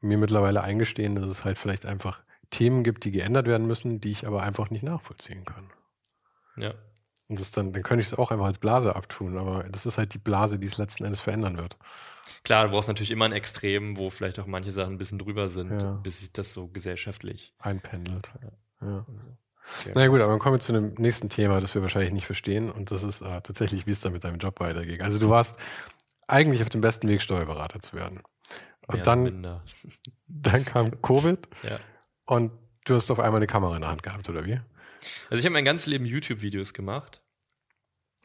mir 0.00 0.16
mittlerweile 0.16 0.62
eingestehen, 0.62 1.16
dass 1.16 1.26
es 1.26 1.44
halt 1.44 1.58
vielleicht 1.58 1.86
einfach 1.86 2.22
Themen 2.50 2.84
gibt, 2.84 3.04
die 3.04 3.10
geändert 3.10 3.48
werden 3.48 3.66
müssen, 3.66 4.00
die 4.00 4.12
ich 4.12 4.28
aber 4.28 4.44
einfach 4.44 4.70
nicht 4.70 4.84
nachvollziehen 4.84 5.44
kann. 5.44 5.72
Ja. 6.56 6.74
Und 7.32 7.40
das 7.40 7.50
dann, 7.50 7.72
dann 7.72 7.82
könnte 7.82 8.02
ich 8.02 8.08
es 8.08 8.18
auch 8.18 8.30
einfach 8.30 8.44
als 8.44 8.58
Blase 8.58 8.94
abtun, 8.94 9.38
aber 9.38 9.64
das 9.70 9.86
ist 9.86 9.96
halt 9.96 10.12
die 10.12 10.18
Blase, 10.18 10.58
die 10.58 10.66
es 10.66 10.76
letzten 10.76 11.04
Endes 11.04 11.22
verändern 11.22 11.56
wird. 11.56 11.78
Klar, 12.44 12.66
du 12.66 12.72
brauchst 12.72 12.88
natürlich 12.88 13.10
immer 13.10 13.24
ein 13.24 13.32
Extrem, 13.32 13.96
wo 13.96 14.10
vielleicht 14.10 14.38
auch 14.38 14.44
manche 14.44 14.70
Sachen 14.70 14.96
ein 14.96 14.98
bisschen 14.98 15.18
drüber 15.18 15.48
sind, 15.48 15.72
ja. 15.72 15.92
bis 15.92 16.18
sich 16.18 16.30
das 16.30 16.52
so 16.52 16.68
gesellschaftlich 16.68 17.54
einpendelt. 17.58 18.30
Ja. 18.42 18.86
ja. 18.86 19.06
Also, 19.06 19.92
Na 19.94 20.02
ja, 20.02 20.08
gut, 20.08 20.20
aber 20.20 20.32
dann 20.32 20.40
kommen 20.40 20.56
wir 20.56 20.60
zu 20.60 20.74
dem 20.74 20.92
nächsten 20.98 21.30
Thema, 21.30 21.58
das 21.62 21.74
wir 21.74 21.80
wahrscheinlich 21.80 22.12
nicht 22.12 22.26
verstehen. 22.26 22.70
Und 22.70 22.90
das 22.90 23.02
ist 23.02 23.22
äh, 23.22 23.40
tatsächlich, 23.40 23.86
wie 23.86 23.92
es 23.92 24.00
da 24.02 24.10
mit 24.10 24.24
deinem 24.24 24.36
Job 24.36 24.60
weitergeht. 24.60 25.00
Also 25.00 25.18
du 25.18 25.30
warst 25.30 25.58
eigentlich 26.26 26.60
auf 26.60 26.68
dem 26.68 26.82
besten 26.82 27.08
Weg, 27.08 27.22
Steuerberater 27.22 27.80
zu 27.80 27.96
werden. 27.96 28.20
Und 28.88 28.96
Mehr 28.96 29.04
dann, 29.04 29.62
dann 30.26 30.66
kam 30.66 31.00
Covid 31.00 31.48
ja. 31.62 31.78
und 32.26 32.52
du 32.84 32.94
hast 32.94 33.10
auf 33.10 33.20
einmal 33.20 33.38
eine 33.38 33.46
Kamera 33.46 33.74
in 33.74 33.80
der 33.80 33.90
Hand 33.90 34.02
gehabt, 34.02 34.28
oder 34.28 34.44
wie? 34.44 34.60
Also 35.30 35.38
ich 35.38 35.46
habe 35.46 35.54
mein 35.54 35.64
ganzes 35.64 35.86
Leben 35.86 36.04
YouTube-Videos 36.04 36.74
gemacht 36.74 37.21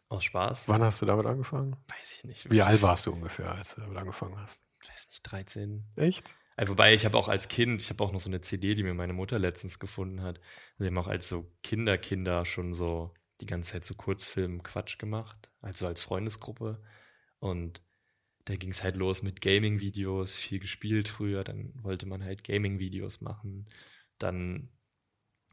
aus 0.10 0.24
Spaß. 0.24 0.68
Wann 0.68 0.84
hast 0.84 1.02
du 1.02 1.06
damit 1.06 1.26
angefangen? 1.26 1.76
Weiß 1.88 2.18
ich 2.18 2.24
nicht. 2.24 2.52
Wie 2.52 2.62
alt 2.62 2.82
warst 2.82 3.06
du 3.06 3.14
ungefähr, 3.14 3.52
als 3.52 3.76
du 3.76 3.82
damit 3.82 3.98
angefangen 3.98 4.38
hast? 4.40 4.62
Weiß 4.88 5.08
nicht, 5.10 5.24
13. 5.24 5.86
Echt? 5.98 6.24
Also, 6.56 6.72
wobei 6.72 6.94
ich 6.94 7.06
habe 7.06 7.18
auch 7.18 7.28
als 7.28 7.48
Kind, 7.48 7.82
ich 7.82 7.90
habe 7.90 8.04
auch 8.04 8.12
noch 8.12 8.20
so 8.20 8.30
eine 8.30 8.42
CD, 8.42 8.74
die 8.74 8.84
mir 8.84 8.94
meine 8.94 9.14
Mutter 9.14 9.38
letztens 9.38 9.80
gefunden 9.80 10.22
hat. 10.22 10.40
Also, 10.40 10.80
wir 10.80 10.88
haben 10.88 10.98
auch 10.98 11.08
als 11.08 11.30
so 11.30 11.52
Kinderkinder 11.62 12.46
schon 12.46 12.74
so 12.74 13.14
die 13.42 13.46
ganze 13.46 13.74
Zeit 13.74 13.86
so 13.86 13.94
Kurzfilm 13.94 14.64
Quatsch 14.64 14.98
gemacht, 14.98 15.52
also 15.62 15.88
als 15.88 16.02
Freundesgruppe. 16.02 16.82
Und 17.40 17.82
da 18.46 18.56
ging 18.56 18.72
es 18.72 18.84
halt 18.84 18.96
los 18.96 19.22
mit 19.22 19.42
Gaming-Videos, 19.42 20.36
viel 20.36 20.60
gespielt 20.60 21.10
früher, 21.10 21.44
dann 21.44 21.74
wollte 21.84 22.06
man 22.06 22.24
halt 22.24 22.44
Gaming-Videos 22.44 23.22
machen. 23.22 23.68
Dann 24.18 24.70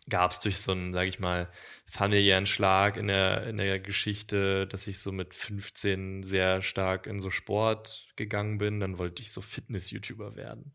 gab 0.09 0.33
es 0.33 0.41
durch 0.41 0.59
so 0.59 0.73
einen, 0.73 0.93
sage 0.93 1.09
ich 1.09 1.19
mal, 1.19 1.51
familiären 1.87 2.47
Schlag 2.47 2.97
in 2.97 3.09
der, 3.09 3.47
in 3.47 3.57
der 3.57 3.81
Geschichte, 3.81 4.67
dass 4.67 4.87
ich 4.87 4.99
so 4.99 5.13
mit 5.13 5.35
15 5.35 6.23
sehr 6.23 6.63
stark 6.63 7.07
in 7.07 7.21
so 7.21 7.31
Sport 7.31 8.09
gegangen 8.17 8.59
bin. 8.59 8.81
Dann 8.81 8.99
wollte 8.99 9.23
ich 9.23 9.33
so 9.33 9.41
Fitness-YouTuber 9.41 10.37
werden. 10.37 10.73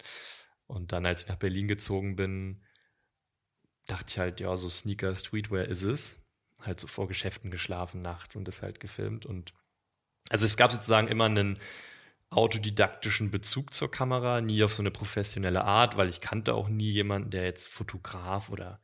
Und 0.65 0.91
dann, 0.91 1.05
als 1.05 1.23
ich 1.23 1.27
nach 1.27 1.35
Berlin 1.35 1.67
gezogen 1.67 2.15
bin, 2.15 2.63
dachte 3.87 4.05
ich 4.09 4.19
halt, 4.19 4.39
ja, 4.39 4.55
so 4.55 4.69
Sneaker, 4.69 5.15
Streetwear 5.15 5.65
ist 5.65 5.83
es. 5.83 6.21
Halt 6.61 6.79
so 6.79 6.87
vor 6.87 7.07
Geschäften 7.07 7.51
geschlafen 7.51 8.01
nachts 8.01 8.35
und 8.35 8.47
das 8.47 8.61
halt 8.61 8.79
gefilmt. 8.79 9.25
Und 9.25 9.53
also 10.29 10.45
es 10.45 10.57
gab 10.57 10.71
sozusagen 10.71 11.07
immer 11.07 11.25
einen 11.25 11.57
autodidaktischen 12.29 13.31
Bezug 13.31 13.73
zur 13.73 13.89
Kamera, 13.89 14.41
nie 14.41 14.63
auf 14.63 14.73
so 14.73 14.83
eine 14.83 14.91
professionelle 14.91 15.63
Art, 15.63 15.97
weil 15.97 16.09
ich 16.09 16.21
kannte 16.21 16.53
auch 16.53 16.69
nie 16.69 16.91
jemanden, 16.91 17.31
der 17.31 17.45
jetzt 17.45 17.67
Fotograf 17.67 18.49
oder 18.49 18.79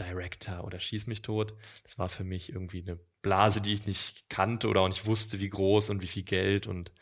Director 0.00 0.64
oder 0.64 0.80
Schieß 0.80 1.06
mich 1.06 1.22
tot. 1.22 1.54
Das 1.82 1.98
war 1.98 2.08
für 2.08 2.24
mich 2.24 2.52
irgendwie 2.52 2.82
eine 2.82 2.98
Blase, 3.22 3.60
die 3.60 3.74
ich 3.74 3.86
nicht 3.86 4.28
kannte 4.28 4.68
oder 4.68 4.80
auch 4.80 4.88
nicht 4.88 5.06
wusste, 5.06 5.40
wie 5.40 5.50
groß 5.50 5.90
und 5.90 6.02
wie 6.02 6.06
viel 6.06 6.22
Geld 6.22 6.66
und 6.66 6.92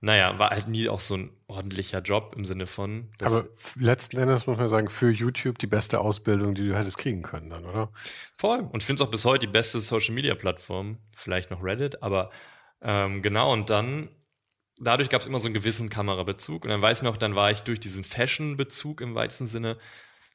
naja, 0.00 0.38
war 0.38 0.50
halt 0.50 0.68
nie 0.68 0.88
auch 0.88 1.00
so 1.00 1.16
ein 1.16 1.30
ordentlicher 1.48 2.00
Job 2.00 2.34
im 2.36 2.44
Sinne 2.44 2.68
von. 2.68 3.10
Aber 3.20 3.48
letzten 3.74 4.18
Endes 4.18 4.46
muss 4.46 4.56
man 4.56 4.68
sagen, 4.68 4.88
für 4.88 5.10
YouTube 5.10 5.58
die 5.58 5.66
beste 5.66 6.00
Ausbildung, 6.00 6.54
die 6.54 6.68
du 6.68 6.76
hättest 6.76 6.98
kriegen 6.98 7.22
können 7.22 7.50
dann, 7.50 7.64
oder? 7.64 7.90
Voll. 8.36 8.60
Und 8.60 8.80
ich 8.80 8.86
finde 8.86 9.02
es 9.02 9.06
auch 9.06 9.10
bis 9.10 9.24
heute 9.24 9.46
die 9.46 9.52
beste 9.52 9.80
Social 9.80 10.14
Media 10.14 10.36
Plattform. 10.36 10.98
Vielleicht 11.16 11.50
noch 11.50 11.64
Reddit, 11.64 12.00
aber 12.00 12.30
ähm, 12.80 13.22
genau, 13.22 13.52
und 13.52 13.70
dann 13.70 14.08
dadurch 14.80 15.10
gab 15.10 15.20
es 15.20 15.26
immer 15.26 15.40
so 15.40 15.48
einen 15.48 15.54
gewissen 15.54 15.88
Kamerabezug. 15.88 16.64
Und 16.64 16.70
dann 16.70 16.82
weiß 16.82 16.98
ich 16.98 17.02
noch, 17.04 17.16
dann 17.16 17.34
war 17.34 17.50
ich 17.50 17.62
durch 17.62 17.80
diesen 17.80 18.04
Fashion-Bezug 18.04 19.00
im 19.00 19.16
weitesten 19.16 19.46
Sinne 19.46 19.78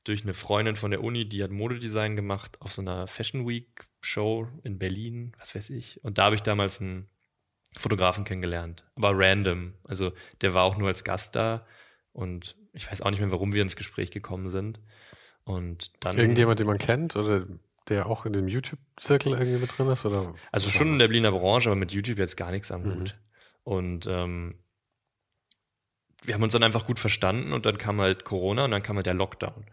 durch 0.03 0.23
eine 0.23 0.33
Freundin 0.33 0.75
von 0.75 0.91
der 0.91 1.03
Uni, 1.03 1.27
die 1.27 1.43
hat 1.43 1.51
Modedesign 1.51 2.15
gemacht 2.15 2.61
auf 2.61 2.73
so 2.73 2.81
einer 2.81 3.07
Fashion 3.07 3.47
Week 3.47 3.67
Show 4.01 4.47
in 4.63 4.77
Berlin, 4.77 5.33
was 5.39 5.55
weiß 5.55 5.69
ich. 5.69 6.03
Und 6.03 6.17
da 6.17 6.25
habe 6.25 6.35
ich 6.35 6.41
damals 6.41 6.81
einen 6.81 7.07
Fotografen 7.77 8.25
kennengelernt, 8.25 8.85
aber 8.95 9.11
random. 9.13 9.73
Also 9.87 10.11
der 10.41 10.53
war 10.53 10.63
auch 10.63 10.77
nur 10.77 10.89
als 10.89 11.03
Gast 11.03 11.35
da 11.35 11.65
und 12.11 12.55
ich 12.73 12.89
weiß 12.89 13.01
auch 13.01 13.11
nicht 13.11 13.19
mehr, 13.19 13.31
warum 13.31 13.53
wir 13.53 13.61
ins 13.61 13.75
Gespräch 13.75 14.11
gekommen 14.11 14.49
sind. 14.49 14.79
Und 15.45 15.91
dann 15.99 16.17
irgendjemand, 16.17 16.59
den 16.59 16.67
man 16.67 16.77
kennt 16.77 17.15
oder 17.15 17.45
der 17.89 18.07
auch 18.07 18.25
in 18.25 18.33
dem 18.33 18.47
YouTube-Zirkel 18.47 19.33
irgendwie 19.33 19.59
mit 19.59 19.77
drin 19.77 19.89
ist 19.89 20.05
oder? 20.05 20.33
Also 20.51 20.69
schon 20.69 20.87
in 20.87 20.99
der 20.99 21.07
Berliner 21.07 21.31
Branche, 21.31 21.69
aber 21.69 21.75
mit 21.75 21.91
YouTube 21.91 22.17
jetzt 22.17 22.37
gar 22.37 22.51
nichts 22.51 22.71
am 22.71 22.83
mhm. 22.83 22.99
Hut. 22.99 23.17
Und 23.63 24.07
ähm, 24.07 24.55
wir 26.25 26.33
haben 26.33 26.43
uns 26.43 26.53
dann 26.53 26.63
einfach 26.63 26.85
gut 26.85 26.99
verstanden 26.99 27.53
und 27.53 27.65
dann 27.65 27.77
kam 27.77 27.99
halt 27.99 28.25
Corona 28.25 28.65
und 28.65 28.71
dann 28.71 28.83
kam 28.83 28.95
halt 28.95 29.05
der 29.05 29.13
Lockdown. 29.13 29.65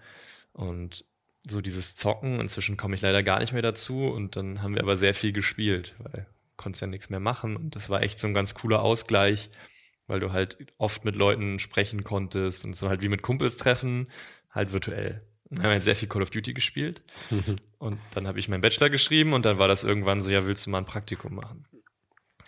Und 0.53 1.05
so 1.49 1.61
dieses 1.61 1.97
Zocken, 1.97 2.41
inzwischen 2.41 2.77
komme 2.77 2.95
ich 2.95 3.03
leider 3.03 3.23
gar 3.23 3.41
nicht 3.41 3.53
mehr 3.53 3.63
dazu 3.63 4.07
und 4.07 4.37
dann 4.37 4.63
haben 4.63 4.75
wir 4.75 4.83
aber 4.83 4.97
sehr 4.97 5.15
viel 5.15 5.33
gespielt, 5.33 5.95
weil 5.99 6.27
konntest 6.57 6.83
ja 6.83 6.89
nichts 6.89 7.09
mehr 7.09 7.21
machen 7.21 7.57
und 7.57 7.75
das 7.75 7.89
war 7.89 8.03
echt 8.03 8.19
so 8.19 8.27
ein 8.27 8.35
ganz 8.35 8.55
cooler 8.55 8.83
Ausgleich, 8.83 9.49
weil 10.07 10.21
du 10.21 10.33
halt 10.33 10.59
oft 10.77 11.07
mit 11.07 11.15
Leuten 11.15 11.59
sprechen 11.59 12.05
konntest 12.05 12.67
und 12.67 12.77
so 12.77 12.91
halt 12.91 13.01
wie 13.01 13.09
mit 13.09 13.23
Kumpels 13.23 13.57
treffen, 13.57 14.09
halt 14.51 14.73
virtuell. 14.73 15.23
Wir 15.49 15.63
haben 15.63 15.71
halt 15.71 15.83
sehr 15.83 15.97
viel 15.97 16.09
Call 16.09 16.21
of 16.21 16.31
Duty 16.31 16.53
gespielt 16.53 17.03
und 17.79 17.99
dann 18.13 18.27
habe 18.27 18.39
ich 18.39 18.49
meinen 18.49 18.61
Bachelor 18.61 18.91
geschrieben 18.91 19.33
und 19.33 19.47
dann 19.47 19.59
war 19.59 19.69
das 19.69 19.85
irgendwann 19.85 20.21
so, 20.21 20.31
ja, 20.31 20.47
willst 20.47 20.67
du 20.67 20.71
mal 20.71 20.79
ein 20.79 20.85
Praktikum 20.85 21.37
machen? 21.37 21.65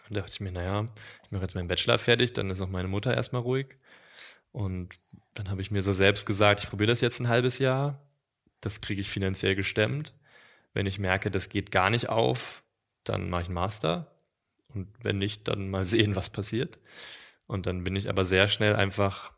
Und 0.09 0.17
da 0.17 0.21
dachte 0.21 0.33
ich 0.35 0.41
mir, 0.41 0.53
naja, 0.53 0.85
ich 1.25 1.31
mache 1.31 1.43
jetzt 1.43 1.55
meinen 1.55 1.69
Bachelor 1.69 1.97
fertig, 1.97 2.35
dann 2.35 2.51
ist 2.51 2.61
auch 2.61 2.69
meine 2.69 2.89
Mutter 2.89 3.15
erstmal 3.15 3.41
ruhig 3.41 3.79
und 4.53 5.01
dann 5.35 5.51
habe 5.51 5.63
ich 5.63 5.71
mir 5.71 5.83
so 5.83 5.93
selbst 5.93 6.27
gesagt, 6.27 6.61
ich 6.63 6.69
probiere 6.71 6.91
das 6.91 7.01
jetzt 7.01 7.21
ein 7.21 7.29
halbes 7.29 7.59
Jahr. 7.59 8.07
das 8.61 8.81
kriege 8.81 9.01
ich 9.01 9.11
finanziell 9.11 9.57
gestemmt. 9.57 10.15
Wenn 10.75 10.87
ich 10.87 10.99
merke, 11.01 11.31
das 11.31 11.49
geht 11.49 11.73
gar 11.73 11.91
nicht 11.91 12.09
auf, 12.09 12.63
dann 13.05 13.29
mache 13.31 13.43
ich 13.43 13.49
einen 13.49 13.55
Master. 13.57 14.15
Und 14.69 14.89
wenn 15.03 15.17
nicht, 15.17 15.49
dann 15.49 15.71
mal 15.71 15.85
sehen, 15.87 16.17
was 16.17 16.31
passiert. 16.31 16.79
Und 17.47 17.67
dann 17.67 17.85
bin 17.85 17.97
ich 17.97 18.09
aber 18.09 18.25
sehr 18.25 18.49
schnell 18.49 18.77
einfach, 18.77 19.33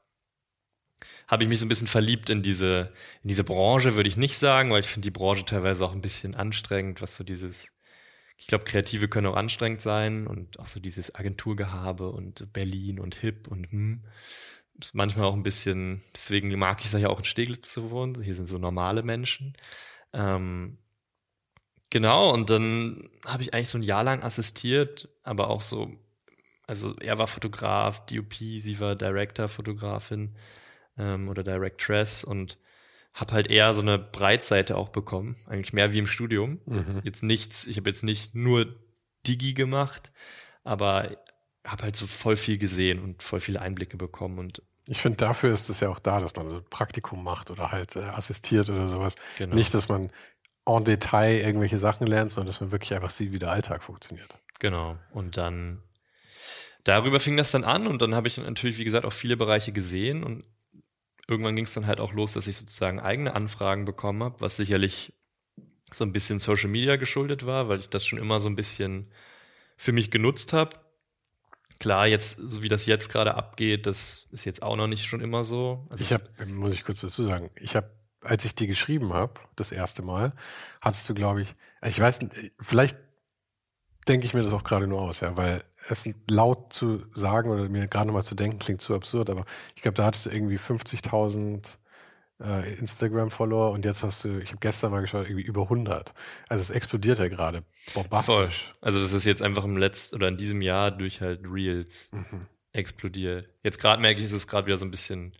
habe 1.26 1.44
ich 1.44 1.48
mich 1.48 1.58
so 1.58 1.66
ein 1.66 1.68
bisschen 1.68 1.86
verliebt 1.86 2.28
in 2.30 2.42
diese, 2.42 2.92
in 3.22 3.28
diese 3.28 3.44
Branche, 3.44 3.94
würde 3.96 4.08
ich 4.08 4.16
nicht 4.16 4.36
sagen, 4.36 4.70
weil 4.70 4.80
ich 4.80 4.86
finde 4.86 5.06
die 5.06 5.10
Branche 5.10 5.44
teilweise 5.44 5.84
auch 5.84 5.92
ein 5.92 6.02
bisschen 6.02 6.34
anstrengend, 6.34 7.00
was 7.02 7.16
so 7.16 7.24
dieses, 7.24 7.72
ich 8.36 8.46
glaube, 8.46 8.64
Kreative 8.64 9.08
können 9.08 9.26
auch 9.28 9.36
anstrengend 9.36 9.80
sein 9.80 10.26
und 10.26 10.58
auch 10.60 10.66
so 10.66 10.80
dieses 10.80 11.14
Agenturgehabe 11.14 12.10
und 12.10 12.52
Berlin 12.52 13.00
und 13.00 13.14
Hip 13.16 13.48
und 13.48 13.70
hm. 13.70 14.04
Ist 14.80 14.94
manchmal 14.94 15.26
auch 15.26 15.34
ein 15.34 15.42
bisschen, 15.42 16.02
deswegen 16.14 16.56
mag 16.58 16.80
ich 16.80 16.86
es 16.86 16.92
ja 16.92 17.08
auch 17.08 17.18
in 17.18 17.24
Steglitz 17.24 17.72
zu 17.72 17.90
wohnen. 17.90 18.20
Hier 18.20 18.34
sind 18.34 18.46
so 18.46 18.58
normale 18.58 19.02
Menschen. 19.02 19.56
Ähm, 20.12 20.78
genau, 21.90 22.32
und 22.32 22.50
dann 22.50 23.08
habe 23.24 23.42
ich 23.42 23.54
eigentlich 23.54 23.68
so 23.68 23.78
ein 23.78 23.82
Jahr 23.82 24.04
lang 24.04 24.22
assistiert, 24.22 25.08
aber 25.22 25.48
auch 25.50 25.60
so, 25.60 25.92
also 26.66 26.96
er 26.96 27.18
war 27.18 27.26
Fotograf, 27.26 28.04
DOP, 28.06 28.34
sie 28.34 28.80
war 28.80 28.96
Director-Fotografin 28.96 30.36
ähm, 30.98 31.28
oder 31.28 31.44
Directress 31.44 32.24
und 32.24 32.58
habe 33.12 33.34
halt 33.34 33.46
eher 33.48 33.72
so 33.74 33.80
eine 33.80 33.98
Breitseite 33.98 34.76
auch 34.76 34.88
bekommen, 34.88 35.36
eigentlich 35.46 35.72
mehr 35.72 35.92
wie 35.92 36.00
im 36.00 36.08
Studium. 36.08 36.60
Mhm. 36.66 37.00
Jetzt 37.04 37.22
nichts, 37.22 37.66
ich 37.66 37.76
habe 37.76 37.90
jetzt 37.90 38.02
nicht 38.02 38.34
nur 38.34 38.74
Digi 39.24 39.54
gemacht, 39.54 40.10
aber 40.64 41.16
habe 41.64 41.84
halt 41.84 41.96
so 41.96 42.06
voll 42.06 42.36
viel 42.36 42.58
gesehen 42.58 43.02
und 43.02 43.22
voll 43.22 43.40
viele 43.40 43.60
Einblicke 43.60 43.96
bekommen 43.96 44.38
und 44.38 44.62
ich 44.86 45.00
finde, 45.00 45.16
dafür 45.16 45.52
ist 45.52 45.70
es 45.70 45.80
ja 45.80 45.88
auch 45.88 45.98
da, 45.98 46.20
dass 46.20 46.36
man 46.36 46.48
so 46.48 46.56
ein 46.56 46.64
Praktikum 46.64 47.24
macht 47.24 47.50
oder 47.50 47.72
halt 47.72 47.96
äh, 47.96 48.00
assistiert 48.00 48.68
oder 48.68 48.88
sowas. 48.88 49.14
Genau. 49.38 49.54
Nicht, 49.54 49.72
dass 49.72 49.88
man 49.88 50.10
en 50.66 50.84
Detail 50.84 51.40
irgendwelche 51.40 51.78
Sachen 51.78 52.06
lernt, 52.06 52.30
sondern 52.30 52.48
dass 52.48 52.60
man 52.60 52.70
wirklich 52.70 52.92
einfach 52.92 53.10
sieht, 53.10 53.32
wie 53.32 53.38
der 53.38 53.50
Alltag 53.50 53.82
funktioniert. 53.82 54.36
Genau. 54.60 54.98
Und 55.12 55.36
dann 55.36 55.82
darüber 56.84 57.18
fing 57.18 57.36
das 57.36 57.50
dann 57.50 57.64
an 57.64 57.86
und 57.86 58.02
dann 58.02 58.14
habe 58.14 58.28
ich 58.28 58.36
natürlich, 58.36 58.76
wie 58.76 58.84
gesagt, 58.84 59.06
auch 59.06 59.12
viele 59.12 59.38
Bereiche 59.38 59.72
gesehen 59.72 60.22
und 60.22 60.44
irgendwann 61.26 61.56
ging 61.56 61.64
es 61.64 61.72
dann 61.72 61.86
halt 61.86 62.00
auch 62.00 62.12
los, 62.12 62.34
dass 62.34 62.46
ich 62.46 62.56
sozusagen 62.56 63.00
eigene 63.00 63.34
Anfragen 63.34 63.86
bekommen 63.86 64.22
habe, 64.22 64.40
was 64.40 64.56
sicherlich 64.56 65.14
so 65.90 66.04
ein 66.04 66.12
bisschen 66.12 66.38
Social 66.38 66.68
Media 66.68 66.96
geschuldet 66.96 67.46
war, 67.46 67.68
weil 67.68 67.80
ich 67.80 67.88
das 67.88 68.04
schon 68.04 68.18
immer 68.18 68.38
so 68.38 68.48
ein 68.48 68.56
bisschen 68.56 69.10
für 69.76 69.92
mich 69.92 70.10
genutzt 70.10 70.52
habe 70.52 70.83
Klar, 71.78 72.06
jetzt, 72.06 72.38
so 72.38 72.62
wie 72.62 72.68
das 72.68 72.86
jetzt 72.86 73.10
gerade 73.10 73.34
abgeht, 73.34 73.86
das 73.86 74.28
ist 74.30 74.44
jetzt 74.44 74.62
auch 74.62 74.76
noch 74.76 74.86
nicht 74.86 75.04
schon 75.06 75.20
immer 75.20 75.44
so. 75.44 75.86
Also 75.90 76.04
ich 76.04 76.12
habe, 76.12 76.24
muss 76.46 76.74
ich 76.74 76.84
kurz 76.84 77.00
dazu 77.00 77.24
sagen, 77.24 77.50
ich 77.56 77.76
habe, 77.76 77.90
als 78.20 78.44
ich 78.44 78.54
dir 78.54 78.66
geschrieben 78.66 79.12
habe, 79.12 79.34
das 79.56 79.72
erste 79.72 80.02
Mal, 80.02 80.32
hattest 80.80 81.08
du, 81.08 81.14
glaube 81.14 81.42
ich, 81.42 81.54
ich 81.86 82.00
weiß 82.00 82.20
nicht, 82.20 82.52
vielleicht 82.60 82.96
denke 84.08 84.26
ich 84.26 84.34
mir 84.34 84.42
das 84.42 84.52
auch 84.52 84.64
gerade 84.64 84.86
nur 84.86 85.00
aus, 85.00 85.20
ja, 85.20 85.36
weil 85.36 85.64
es 85.88 86.08
laut 86.30 86.72
zu 86.72 87.04
sagen 87.12 87.50
oder 87.50 87.68
mir 87.68 87.86
gerade 87.88 88.06
nochmal 88.06 88.24
zu 88.24 88.34
denken 88.34 88.58
klingt 88.58 88.80
zu 88.80 88.94
absurd, 88.94 89.30
aber 89.30 89.44
ich 89.74 89.82
glaube, 89.82 89.96
da 89.96 90.04
hattest 90.04 90.26
du 90.26 90.30
irgendwie 90.30 90.58
50.000 90.58 91.78
äh, 92.44 92.74
Instagram-Follower 92.74 93.72
und 93.72 93.84
jetzt 93.84 94.02
hast 94.02 94.24
du, 94.24 94.38
ich 94.38 94.50
habe 94.50 94.58
gestern 94.60 94.90
mal 94.90 95.00
geschaut, 95.00 95.26
irgendwie 95.26 95.44
über 95.44 95.62
100. 95.62 96.12
Also 96.48 96.62
es 96.62 96.70
explodiert 96.70 97.18
ja 97.18 97.28
gerade 97.28 97.64
bombastisch. 97.94 98.34
Voll. 98.34 98.74
Also 98.80 99.00
das 99.00 99.12
ist 99.12 99.24
jetzt 99.24 99.42
einfach 99.42 99.64
im 99.64 99.76
letzten 99.76 100.16
oder 100.16 100.28
in 100.28 100.36
diesem 100.36 100.62
Jahr 100.62 100.90
durch 100.90 101.20
halt 101.20 101.40
Reels 101.44 102.10
mhm. 102.12 102.46
explodiert. 102.72 103.48
Jetzt 103.62 103.80
gerade 103.80 104.00
merke 104.00 104.20
ich, 104.20 104.26
ist 104.26 104.32
es 104.32 104.46
gerade 104.46 104.66
wieder 104.66 104.76
so 104.76 104.84
ein 104.84 104.90
bisschen 104.90 105.32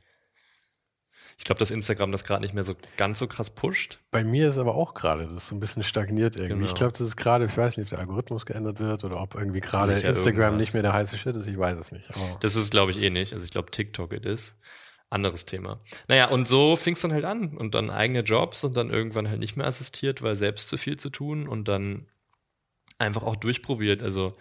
ich 1.36 1.44
glaube, 1.44 1.58
dass 1.58 1.70
Instagram 1.70 2.12
das 2.12 2.24
gerade 2.24 2.42
nicht 2.42 2.54
mehr 2.54 2.64
so 2.64 2.74
ganz 2.96 3.18
so 3.18 3.26
krass 3.26 3.50
pusht. 3.50 3.98
Bei 4.10 4.22
mir 4.22 4.48
ist 4.48 4.58
aber 4.58 4.74
auch 4.74 4.94
gerade, 4.94 5.24
das 5.24 5.32
ist 5.32 5.48
so 5.48 5.56
ein 5.56 5.60
bisschen 5.60 5.82
stagniert 5.82 6.36
irgendwie. 6.36 6.54
Genau. 6.54 6.66
Ich 6.66 6.74
glaube, 6.74 6.92
das 6.92 7.00
ist 7.00 7.16
gerade, 7.16 7.46
ich 7.46 7.56
weiß 7.56 7.76
nicht, 7.76 7.86
ob 7.86 7.90
der 7.90 7.98
Algorithmus 7.98 8.46
geändert 8.46 8.78
wird 8.78 9.04
oder 9.04 9.20
ob 9.20 9.34
irgendwie 9.34 9.60
gerade 9.60 9.92
Instagram 9.94 10.24
irgendwas. 10.24 10.60
nicht 10.60 10.74
mehr 10.74 10.82
der 10.82 10.92
heiße 10.92 11.18
Shit 11.18 11.36
ist, 11.36 11.46
ich 11.46 11.58
weiß 11.58 11.78
es 11.78 11.92
nicht. 11.92 12.08
Aber 12.14 12.38
das 12.40 12.56
ist, 12.56 12.70
glaube 12.70 12.92
ich, 12.92 12.98
eh 13.00 13.10
nicht. 13.10 13.32
Also 13.32 13.44
ich 13.44 13.50
glaube, 13.50 13.70
TikTok 13.70 14.12
it 14.12 14.24
ist 14.24 14.58
anderes 15.14 15.46
Thema. 15.46 15.80
Naja, 16.08 16.28
und 16.28 16.48
so 16.48 16.76
fing 16.76 16.94
es 16.94 17.02
dann 17.02 17.12
halt 17.12 17.24
an 17.24 17.56
und 17.56 17.74
dann 17.74 17.90
eigene 17.90 18.20
Jobs 18.20 18.64
und 18.64 18.76
dann 18.76 18.90
irgendwann 18.90 19.28
halt 19.28 19.40
nicht 19.40 19.56
mehr 19.56 19.66
assistiert, 19.66 20.22
weil 20.22 20.36
selbst 20.36 20.68
zu 20.68 20.76
viel 20.76 20.96
zu 20.96 21.10
tun 21.10 21.48
und 21.48 21.68
dann 21.68 22.06
einfach 22.98 23.22
auch 23.22 23.36
durchprobiert. 23.36 24.02
Also 24.02 24.36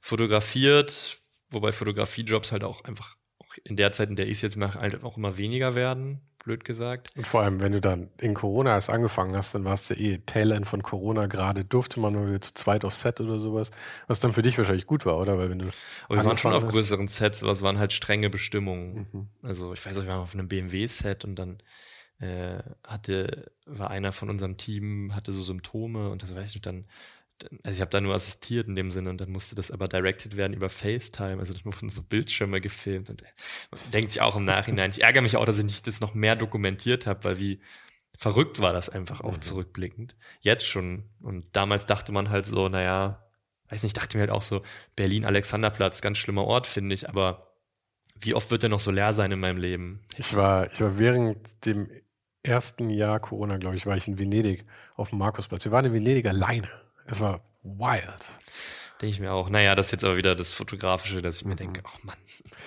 fotografiert, 0.00 1.20
wobei 1.48 1.72
Fotografiejobs 1.72 2.52
halt 2.52 2.64
auch 2.64 2.84
einfach 2.84 3.16
auch 3.38 3.54
in 3.64 3.76
der 3.76 3.92
Zeit, 3.92 4.10
in 4.10 4.16
der 4.16 4.26
ich 4.26 4.38
es 4.38 4.42
jetzt 4.42 4.56
mache, 4.56 4.80
halt 4.80 5.02
auch 5.04 5.16
immer 5.16 5.38
weniger 5.38 5.74
werden 5.74 6.27
blöd 6.48 6.64
gesagt. 6.64 7.10
Und 7.14 7.26
vor 7.26 7.42
allem, 7.42 7.60
wenn 7.60 7.72
du 7.72 7.80
dann 7.82 8.08
in 8.18 8.32
Corona 8.32 8.70
erst 8.70 8.88
angefangen 8.88 9.36
hast, 9.36 9.54
dann 9.54 9.66
warst 9.66 9.90
du 9.90 9.94
eh 9.94 10.18
Tailend 10.24 10.66
von 10.66 10.82
Corona 10.82 11.26
gerade, 11.26 11.62
durfte 11.62 12.00
man 12.00 12.14
nur 12.14 12.40
zu 12.40 12.54
zweit 12.54 12.86
auf 12.86 12.94
Set 12.94 13.20
oder 13.20 13.38
sowas, 13.38 13.70
was 14.06 14.18
dann 14.20 14.32
für 14.32 14.40
dich 14.40 14.56
wahrscheinlich 14.56 14.86
gut 14.86 15.04
war, 15.04 15.18
oder? 15.18 15.36
Weil 15.36 15.50
wenn 15.50 15.58
du 15.58 15.68
aber 16.06 16.16
wir 16.16 16.24
waren 16.24 16.38
schon 16.38 16.54
auf 16.54 16.64
hast. 16.64 16.72
größeren 16.72 17.06
Sets, 17.06 17.42
aber 17.42 17.52
es 17.52 17.60
waren 17.60 17.78
halt 17.78 17.92
strenge 17.92 18.30
Bestimmungen. 18.30 19.06
Mhm. 19.12 19.28
Also 19.42 19.74
ich 19.74 19.84
weiß 19.84 19.94
nicht, 19.96 20.06
wir 20.06 20.12
waren 20.12 20.22
auf 20.22 20.32
einem 20.32 20.48
BMW-Set 20.48 21.26
und 21.26 21.36
dann 21.36 21.58
äh, 22.18 22.62
hatte, 22.82 23.52
war 23.66 23.90
einer 23.90 24.12
von 24.12 24.30
unserem 24.30 24.56
Team, 24.56 25.14
hatte 25.14 25.32
so 25.32 25.42
Symptome 25.42 26.08
und 26.08 26.22
das 26.22 26.34
weiß 26.34 26.48
ich 26.48 26.54
nicht, 26.54 26.66
dann 26.66 26.86
also 27.62 27.76
ich 27.76 27.80
habe 27.80 27.90
da 27.90 28.00
nur 28.00 28.14
assistiert 28.14 28.68
in 28.68 28.76
dem 28.76 28.90
Sinne 28.90 29.10
und 29.10 29.20
dann 29.20 29.30
musste 29.30 29.54
das 29.54 29.70
aber 29.70 29.88
directed 29.88 30.36
werden 30.36 30.52
über 30.52 30.68
FaceTime, 30.68 31.38
also 31.38 31.54
dann 31.54 31.64
wurden 31.64 31.90
so 31.90 32.02
Bildschirme 32.02 32.60
gefilmt 32.60 33.10
und 33.10 33.22
denkt 33.92 34.12
sich 34.12 34.20
auch 34.20 34.36
im 34.36 34.44
Nachhinein, 34.44 34.90
ich 34.90 35.02
ärgere 35.02 35.22
mich 35.22 35.36
auch, 35.36 35.44
dass 35.44 35.58
ich 35.58 35.64
nicht 35.64 35.86
das 35.86 36.00
noch 36.00 36.14
mehr 36.14 36.36
dokumentiert 36.36 37.06
habe, 37.06 37.24
weil 37.24 37.38
wie 37.38 37.60
verrückt 38.16 38.60
war 38.60 38.72
das 38.72 38.88
einfach 38.88 39.20
auch 39.20 39.36
mhm. 39.36 39.42
zurückblickend. 39.42 40.16
Jetzt 40.40 40.66
schon 40.66 41.04
und 41.20 41.46
damals 41.52 41.86
dachte 41.86 42.12
man 42.12 42.30
halt 42.30 42.46
so, 42.46 42.68
naja, 42.68 43.24
weiß 43.68 43.82
nicht, 43.82 43.96
dachte 43.96 44.16
mir 44.16 44.22
halt 44.22 44.30
auch 44.30 44.42
so, 44.42 44.62
Berlin 44.96 45.24
Alexanderplatz, 45.24 46.00
ganz 46.00 46.18
schlimmer 46.18 46.44
Ort 46.44 46.66
finde 46.66 46.94
ich, 46.94 47.08
aber 47.08 47.48
wie 48.20 48.34
oft 48.34 48.50
wird 48.50 48.62
der 48.62 48.70
noch 48.70 48.80
so 48.80 48.90
leer 48.90 49.12
sein 49.12 49.30
in 49.30 49.40
meinem 49.40 49.58
Leben? 49.58 50.02
Ich 50.16 50.34
war, 50.34 50.72
ich 50.72 50.80
war 50.80 50.98
während 50.98 51.38
dem 51.64 51.88
ersten 52.42 52.90
Jahr 52.90 53.20
Corona, 53.20 53.58
glaube 53.58 53.76
ich, 53.76 53.86
war 53.86 53.96
ich 53.96 54.08
in 54.08 54.18
Venedig 54.18 54.64
auf 54.96 55.10
dem 55.10 55.18
Markusplatz. 55.18 55.64
Wir 55.64 55.72
waren 55.72 55.84
in 55.84 55.92
Venedig 55.92 56.26
alleine. 56.26 56.68
Es 57.10 57.20
war 57.20 57.40
wild. 57.62 58.24
Denke 59.00 59.14
ich 59.14 59.20
mir 59.20 59.32
auch. 59.32 59.48
Naja, 59.48 59.74
das 59.74 59.86
ist 59.86 59.92
jetzt 59.92 60.04
aber 60.04 60.16
wieder 60.16 60.34
das 60.34 60.52
Fotografische, 60.52 61.22
dass 61.22 61.36
ich 61.36 61.44
mir 61.44 61.52
mhm. 61.52 61.58
denke, 61.58 61.82
ach 61.84 62.02
Mann, 62.02 62.16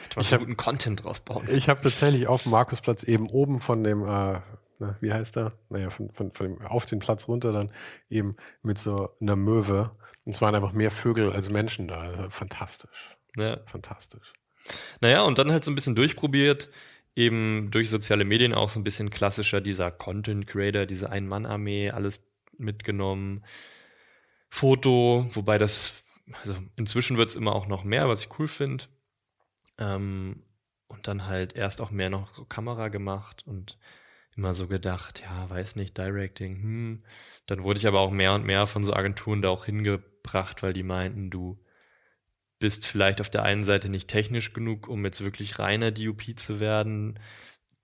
du 0.09 0.19
musst 0.19 0.37
guten 0.37 0.57
Content 0.57 1.03
draus 1.03 1.19
bauen. 1.19 1.47
Ich 1.51 1.69
habe 1.69 1.81
tatsächlich 1.81 2.27
auf 2.27 2.43
dem 2.43 2.51
Markusplatz 2.51 3.03
eben 3.03 3.29
oben 3.29 3.59
von 3.59 3.83
dem, 3.83 4.03
äh, 4.03 4.39
na, 4.79 4.95
wie 5.01 5.13
heißt 5.13 5.35
der? 5.35 5.53
Naja, 5.69 5.89
von, 5.89 6.09
von, 6.11 6.31
von 6.31 6.45
dem, 6.47 6.61
auf 6.61 6.85
den 6.85 6.99
Platz 6.99 7.27
runter 7.27 7.51
dann 7.51 7.71
eben 8.09 8.35
mit 8.63 8.79
so 8.79 9.09
einer 9.19 9.35
Möwe. 9.35 9.91
Und 10.25 10.33
es 10.33 10.41
waren 10.41 10.55
einfach 10.55 10.71
mehr 10.71 10.91
Vögel 10.91 11.31
als 11.31 11.49
Menschen 11.49 11.87
da. 11.87 11.99
Also 11.99 12.29
fantastisch. 12.29 13.15
Ja. 13.37 13.59
Fantastisch. 13.65 14.33
Naja, 15.01 15.23
und 15.23 15.37
dann 15.37 15.51
halt 15.51 15.63
so 15.65 15.71
ein 15.71 15.75
bisschen 15.75 15.95
durchprobiert, 15.95 16.69
eben 17.15 17.69
durch 17.71 17.89
soziale 17.89 18.23
Medien 18.23 18.53
auch 18.53 18.69
so 18.69 18.79
ein 18.79 18.83
bisschen 18.83 19.09
klassischer, 19.09 19.59
dieser 19.59 19.91
Content 19.91 20.47
Creator, 20.47 20.85
diese 20.85 21.09
Ein-Mann-Armee, 21.09 21.91
alles 21.91 22.23
mitgenommen 22.57 23.43
Foto, 24.51 25.25
wobei 25.31 25.57
das, 25.57 26.03
also 26.33 26.55
inzwischen 26.75 27.17
wird 27.17 27.29
es 27.29 27.35
immer 27.35 27.55
auch 27.55 27.67
noch 27.67 27.83
mehr, 27.83 28.07
was 28.07 28.21
ich 28.21 28.37
cool 28.37 28.47
finde. 28.47 28.85
Ähm, 29.79 30.43
und 30.87 31.07
dann 31.07 31.25
halt 31.25 31.55
erst 31.55 31.81
auch 31.81 31.89
mehr 31.89 32.09
noch 32.09 32.47
Kamera 32.49 32.89
gemacht 32.89 33.47
und 33.47 33.79
immer 34.35 34.53
so 34.53 34.67
gedacht, 34.67 35.21
ja, 35.21 35.49
weiß 35.49 35.77
nicht, 35.77 35.97
Directing, 35.97 36.61
hm. 36.61 37.03
Dann 37.45 37.63
wurde 37.63 37.79
ich 37.79 37.87
aber 37.87 38.01
auch 38.01 38.11
mehr 38.11 38.33
und 38.33 38.45
mehr 38.45 38.67
von 38.67 38.83
so 38.83 38.93
Agenturen 38.93 39.41
da 39.41 39.49
auch 39.49 39.65
hingebracht, 39.65 40.61
weil 40.61 40.73
die 40.73 40.83
meinten, 40.83 41.29
du 41.31 41.63
bist 42.59 42.85
vielleicht 42.85 43.21
auf 43.21 43.29
der 43.29 43.43
einen 43.43 43.63
Seite 43.63 43.89
nicht 43.89 44.09
technisch 44.09 44.53
genug, 44.53 44.87
um 44.87 45.03
jetzt 45.05 45.23
wirklich 45.23 45.59
reiner 45.59 45.91
DUP 45.91 46.37
zu 46.37 46.59
werden 46.59 47.19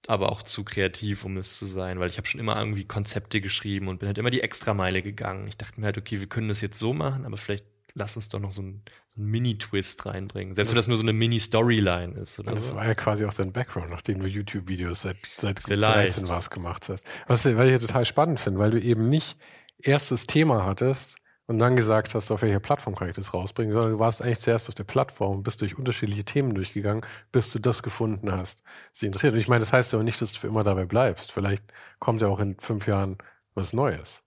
aber 0.07 0.31
auch 0.31 0.41
zu 0.41 0.63
kreativ, 0.63 1.25
um 1.25 1.37
es 1.37 1.57
zu 1.57 1.65
sein, 1.65 1.99
weil 1.99 2.09
ich 2.09 2.17
habe 2.17 2.27
schon 2.27 2.39
immer 2.39 2.57
irgendwie 2.57 2.85
Konzepte 2.85 3.41
geschrieben 3.41 3.87
und 3.87 3.99
bin 3.99 4.07
halt 4.07 4.17
immer 4.17 4.29
die 4.29 4.41
Extrameile 4.41 5.01
gegangen. 5.01 5.47
Ich 5.47 5.57
dachte 5.57 5.79
mir 5.79 5.87
halt, 5.87 5.97
okay, 5.97 6.19
wir 6.19 6.27
können 6.27 6.47
das 6.47 6.61
jetzt 6.61 6.79
so 6.79 6.93
machen, 6.93 7.25
aber 7.25 7.37
vielleicht 7.37 7.65
lass 7.93 8.15
uns 8.15 8.29
doch 8.29 8.39
noch 8.39 8.51
so 8.51 8.61
einen, 8.61 8.83
so 9.09 9.21
einen 9.21 9.31
Mini-Twist 9.31 10.05
reinbringen. 10.05 10.53
Selbst 10.53 10.71
wenn 10.71 10.77
das 10.77 10.87
nur 10.87 10.97
so 10.97 11.03
eine 11.03 11.13
Mini-Storyline 11.13 12.13
ist. 12.13 12.39
Oder 12.39 12.51
das 12.51 12.69
so. 12.69 12.75
war 12.75 12.85
ja 12.85 12.95
quasi 12.95 13.25
auch 13.25 13.33
dein 13.33 13.51
Background, 13.51 13.89
nachdem 13.89 14.19
du 14.19 14.27
YouTube-Videos 14.27 15.01
seit, 15.01 15.17
seit 15.37 15.67
13 15.67 16.27
was 16.27 16.49
gemacht 16.49 16.87
hast. 16.89 17.05
Was, 17.27 17.45
was 17.45 17.65
ich 17.65 17.71
ja 17.71 17.79
total 17.79 18.05
spannend 18.05 18.39
finde, 18.39 18.59
weil 18.59 18.71
du 18.71 18.79
eben 18.79 19.09
nicht 19.09 19.37
erstes 19.79 20.27
Thema 20.27 20.65
hattest, 20.65 21.16
und 21.47 21.59
dann 21.59 21.75
gesagt 21.75 22.13
hast, 22.13 22.29
auf 22.29 22.41
welcher 22.41 22.59
Plattform 22.59 22.95
kann 22.95 23.09
ich 23.09 23.15
das 23.15 23.33
rausbringen, 23.33 23.73
sondern 23.73 23.93
du 23.93 23.99
warst 23.99 24.21
eigentlich 24.21 24.41
zuerst 24.41 24.69
auf 24.69 24.75
der 24.75 24.83
Plattform, 24.83 25.43
bist 25.43 25.61
durch 25.61 25.77
unterschiedliche 25.77 26.25
Themen 26.25 26.53
durchgegangen, 26.53 27.05
bis 27.31 27.51
du 27.51 27.59
das 27.59 27.81
gefunden 27.83 28.31
hast, 28.31 28.63
was 28.91 28.99
dich 28.99 29.07
interessiert. 29.07 29.33
Und 29.33 29.39
ich 29.39 29.47
meine, 29.47 29.61
das 29.61 29.73
heißt 29.73 29.93
ja 29.93 29.99
auch 29.99 30.03
nicht, 30.03 30.21
dass 30.21 30.33
du 30.33 30.39
für 30.39 30.47
immer 30.47 30.63
dabei 30.63 30.85
bleibst. 30.85 31.31
Vielleicht 31.31 31.63
kommt 31.99 32.21
ja 32.21 32.27
auch 32.27 32.39
in 32.39 32.59
fünf 32.59 32.85
Jahren 32.87 33.17
was 33.55 33.73
Neues. 33.73 34.23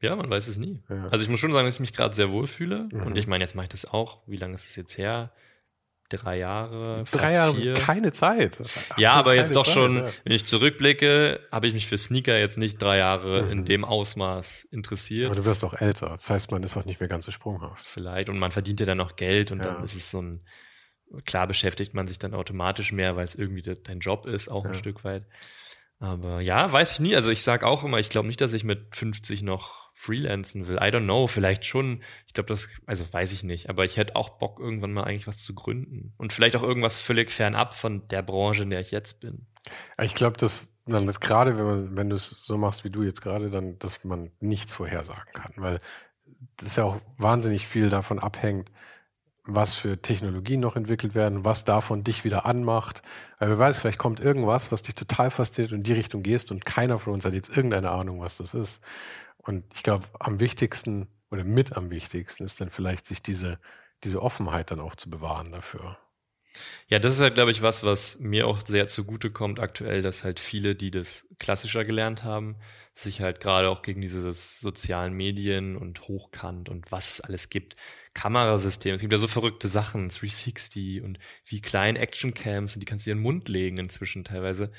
Ja, 0.00 0.14
man 0.16 0.30
weiß 0.30 0.48
es 0.48 0.58
nie. 0.58 0.82
Ja. 0.88 1.08
Also 1.08 1.24
ich 1.24 1.28
muss 1.28 1.40
schon 1.40 1.52
sagen, 1.52 1.66
dass 1.66 1.76
ich 1.76 1.80
mich 1.80 1.92
gerade 1.92 2.14
sehr 2.14 2.30
wohl 2.30 2.46
fühle. 2.46 2.88
Mhm. 2.92 3.02
Und 3.02 3.16
ich 3.16 3.26
meine, 3.26 3.42
jetzt 3.42 3.54
mache 3.54 3.64
ich 3.64 3.70
das 3.70 3.86
auch. 3.86 4.22
Wie 4.26 4.36
lange 4.36 4.54
ist 4.54 4.66
es 4.68 4.76
jetzt 4.76 4.96
her? 4.96 5.32
Drei 6.16 6.38
Jahre. 6.38 7.04
Drei 7.10 7.34
Jahre 7.34 7.54
vier. 7.54 7.74
keine 7.74 8.12
Zeit. 8.12 8.60
Absolut 8.60 8.84
ja, 8.98 9.12
aber 9.14 9.34
jetzt 9.34 9.54
doch 9.56 9.64
Zeit, 9.64 9.74
schon, 9.74 9.96
ja. 9.98 10.10
wenn 10.24 10.32
ich 10.32 10.44
zurückblicke, 10.44 11.40
habe 11.50 11.66
ich 11.66 11.74
mich 11.74 11.86
für 11.86 11.98
Sneaker 11.98 12.38
jetzt 12.38 12.58
nicht 12.58 12.80
drei 12.80 12.98
Jahre 12.98 13.42
mhm. 13.42 13.50
in 13.50 13.64
dem 13.64 13.84
Ausmaß 13.84 14.64
interessiert. 14.70 15.26
Aber 15.26 15.36
du 15.36 15.44
wirst 15.44 15.64
auch 15.64 15.74
älter. 15.74 16.08
Das 16.10 16.28
heißt, 16.30 16.50
man 16.50 16.62
ist 16.62 16.76
auch 16.76 16.84
nicht 16.84 17.00
mehr 17.00 17.08
ganz 17.08 17.26
so 17.26 17.32
sprunghaft. 17.32 17.84
Vielleicht. 17.84 18.28
Und 18.28 18.38
man 18.38 18.52
verdient 18.52 18.80
ja 18.80 18.86
dann 18.86 18.98
noch 18.98 19.16
Geld 19.16 19.52
und 19.52 19.60
ja. 19.60 19.72
dann 19.72 19.84
ist 19.84 19.94
es 19.94 20.10
so 20.10 20.20
ein, 20.20 20.44
klar 21.24 21.46
beschäftigt 21.46 21.94
man 21.94 22.06
sich 22.06 22.18
dann 22.18 22.34
automatisch 22.34 22.92
mehr, 22.92 23.16
weil 23.16 23.24
es 23.24 23.34
irgendwie 23.34 23.62
dein 23.62 24.00
Job 24.00 24.26
ist, 24.26 24.50
auch 24.50 24.64
ja. 24.64 24.70
ein 24.70 24.76
Stück 24.76 25.04
weit. 25.04 25.26
Aber 25.98 26.40
ja, 26.40 26.70
weiß 26.70 26.92
ich 26.92 27.00
nie. 27.00 27.16
Also 27.16 27.30
ich 27.30 27.42
sag 27.42 27.64
auch 27.64 27.84
immer, 27.84 27.98
ich 27.98 28.08
glaube 28.08 28.28
nicht, 28.28 28.40
dass 28.40 28.52
ich 28.52 28.64
mit 28.64 28.94
50 28.94 29.42
noch 29.42 29.83
freelancen 29.94 30.66
will. 30.66 30.76
I 30.76 30.90
don't 30.90 31.04
know, 31.04 31.26
vielleicht 31.26 31.64
schon. 31.64 32.02
Ich 32.26 32.34
glaube, 32.34 32.48
das, 32.48 32.68
also 32.84 33.10
weiß 33.10 33.32
ich 33.32 33.44
nicht. 33.44 33.70
Aber 33.70 33.84
ich 33.84 33.96
hätte 33.96 34.16
auch 34.16 34.30
Bock, 34.30 34.60
irgendwann 34.60 34.92
mal 34.92 35.04
eigentlich 35.04 35.28
was 35.28 35.44
zu 35.44 35.54
gründen. 35.54 36.12
Und 36.18 36.32
vielleicht 36.32 36.56
auch 36.56 36.62
irgendwas 36.62 37.00
völlig 37.00 37.30
fernab 37.30 37.72
von 37.72 38.06
der 38.08 38.22
Branche, 38.22 38.64
in 38.64 38.70
der 38.70 38.80
ich 38.80 38.90
jetzt 38.90 39.20
bin. 39.20 39.46
Ich 40.02 40.14
glaube, 40.14 40.36
dass 40.36 40.74
man 40.84 41.06
das 41.06 41.20
gerade, 41.20 41.56
wenn 41.56 41.96
wenn 41.96 42.10
du 42.10 42.16
es 42.16 42.28
so 42.28 42.58
machst 42.58 42.84
wie 42.84 42.90
du 42.90 43.02
jetzt 43.02 43.22
gerade, 43.22 43.50
dann, 43.50 43.78
dass 43.78 44.04
man 44.04 44.30
nichts 44.40 44.74
vorhersagen 44.74 45.32
kann. 45.32 45.52
Weil 45.56 45.80
das 46.56 46.76
ja 46.76 46.84
auch 46.84 47.00
wahnsinnig 47.16 47.66
viel 47.66 47.88
davon 47.88 48.18
abhängt, 48.18 48.70
was 49.46 49.74
für 49.74 50.00
Technologien 50.00 50.60
noch 50.60 50.74
entwickelt 50.74 51.14
werden, 51.14 51.44
was 51.44 51.64
davon 51.64 52.02
dich 52.02 52.24
wieder 52.24 52.46
anmacht. 52.46 53.02
Weil 53.38 53.50
wer 53.50 53.58
weiß, 53.58 53.78
vielleicht 53.78 53.98
kommt 53.98 54.20
irgendwas, 54.20 54.72
was 54.72 54.82
dich 54.82 54.94
total 54.94 55.30
fasziniert 55.30 55.72
und 55.72 55.78
in 55.78 55.84
die 55.84 55.92
Richtung 55.92 56.22
gehst 56.22 56.50
und 56.50 56.64
keiner 56.64 56.98
von 56.98 57.12
uns 57.12 57.24
hat 57.24 57.34
jetzt 57.34 57.54
irgendeine 57.54 57.90
Ahnung, 57.90 58.20
was 58.20 58.38
das 58.38 58.54
ist. 58.54 58.82
Und 59.46 59.64
ich 59.74 59.82
glaube, 59.82 60.06
am 60.20 60.40
wichtigsten 60.40 61.08
oder 61.30 61.44
mit 61.44 61.76
am 61.76 61.90
wichtigsten 61.90 62.44
ist 62.44 62.60
dann 62.60 62.70
vielleicht, 62.70 63.06
sich 63.06 63.22
diese, 63.22 63.58
diese 64.04 64.22
Offenheit 64.22 64.70
dann 64.70 64.80
auch 64.80 64.94
zu 64.94 65.10
bewahren 65.10 65.52
dafür. 65.52 65.98
Ja, 66.88 66.98
das 66.98 67.14
ist 67.16 67.20
halt, 67.20 67.34
glaube 67.34 67.50
ich, 67.50 67.62
was, 67.62 67.82
was 67.84 68.18
mir 68.20 68.46
auch 68.46 68.64
sehr 68.64 68.86
zugute 68.86 69.30
kommt 69.30 69.58
aktuell, 69.58 70.02
dass 70.02 70.22
halt 70.24 70.38
viele, 70.38 70.74
die 70.76 70.90
das 70.90 71.26
klassischer 71.38 71.82
gelernt 71.84 72.22
haben, 72.22 72.56
sich 72.92 73.20
halt 73.20 73.40
gerade 73.40 73.68
auch 73.68 73.82
gegen 73.82 74.00
dieses 74.00 74.60
sozialen 74.60 75.14
Medien 75.14 75.76
und 75.76 76.06
Hochkant 76.08 76.68
und 76.68 76.92
was 76.92 77.14
es 77.14 77.20
alles 77.20 77.48
gibt, 77.50 77.74
Kamerasystem. 78.14 78.94
Es 78.94 79.00
gibt 79.00 79.12
ja 79.12 79.18
so 79.18 79.26
verrückte 79.26 79.66
Sachen, 79.68 80.08
360 80.08 81.02
und 81.02 81.18
wie 81.46 81.60
klein 81.60 81.96
Actioncams 81.96 82.76
und 82.76 82.80
die 82.80 82.86
kannst 82.86 83.04
du 83.06 83.10
dir 83.10 83.12
in 83.12 83.18
den 83.18 83.24
Mund 83.24 83.48
legen 83.48 83.78
inzwischen 83.78 84.24
teilweise, 84.24 84.70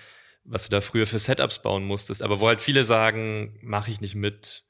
was 0.45 0.65
du 0.65 0.69
da 0.69 0.81
früher 0.81 1.08
für 1.08 1.19
Setups 1.19 1.62
bauen 1.62 1.84
musstest. 1.84 2.21
Aber 2.21 2.39
wo 2.39 2.47
halt 2.47 2.62
viele 2.62 2.84
sagen, 2.84 3.58
mache 3.62 3.91
ich 3.91 4.01
nicht 4.01 4.15
mit, 4.15 4.63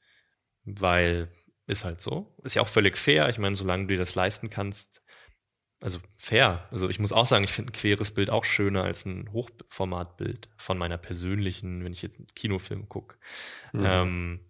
weil 0.64 1.30
ist 1.66 1.84
halt 1.84 2.00
so. 2.00 2.34
Ist 2.42 2.54
ja 2.54 2.62
auch 2.62 2.68
völlig 2.68 2.96
fair. 2.96 3.28
Ich 3.28 3.38
meine, 3.38 3.56
solange 3.56 3.84
du 3.84 3.94
dir 3.94 3.98
das 3.98 4.14
leisten 4.14 4.50
kannst, 4.50 5.02
also 5.80 5.98
fair. 6.16 6.66
Also 6.70 6.88
ich 6.88 6.98
muss 6.98 7.12
auch 7.12 7.26
sagen, 7.26 7.44
ich 7.44 7.52
finde 7.52 7.70
ein 7.70 7.74
queres 7.74 8.12
Bild 8.12 8.30
auch 8.30 8.44
schöner 8.44 8.84
als 8.84 9.04
ein 9.04 9.30
Hochformatbild 9.32 10.48
von 10.56 10.78
meiner 10.78 10.98
persönlichen, 10.98 11.84
wenn 11.84 11.92
ich 11.92 12.02
jetzt 12.02 12.18
einen 12.18 12.28
Kinofilm 12.34 12.88
gucke. 12.88 13.16
Mhm. 13.72 13.84
Ähm, 13.84 14.40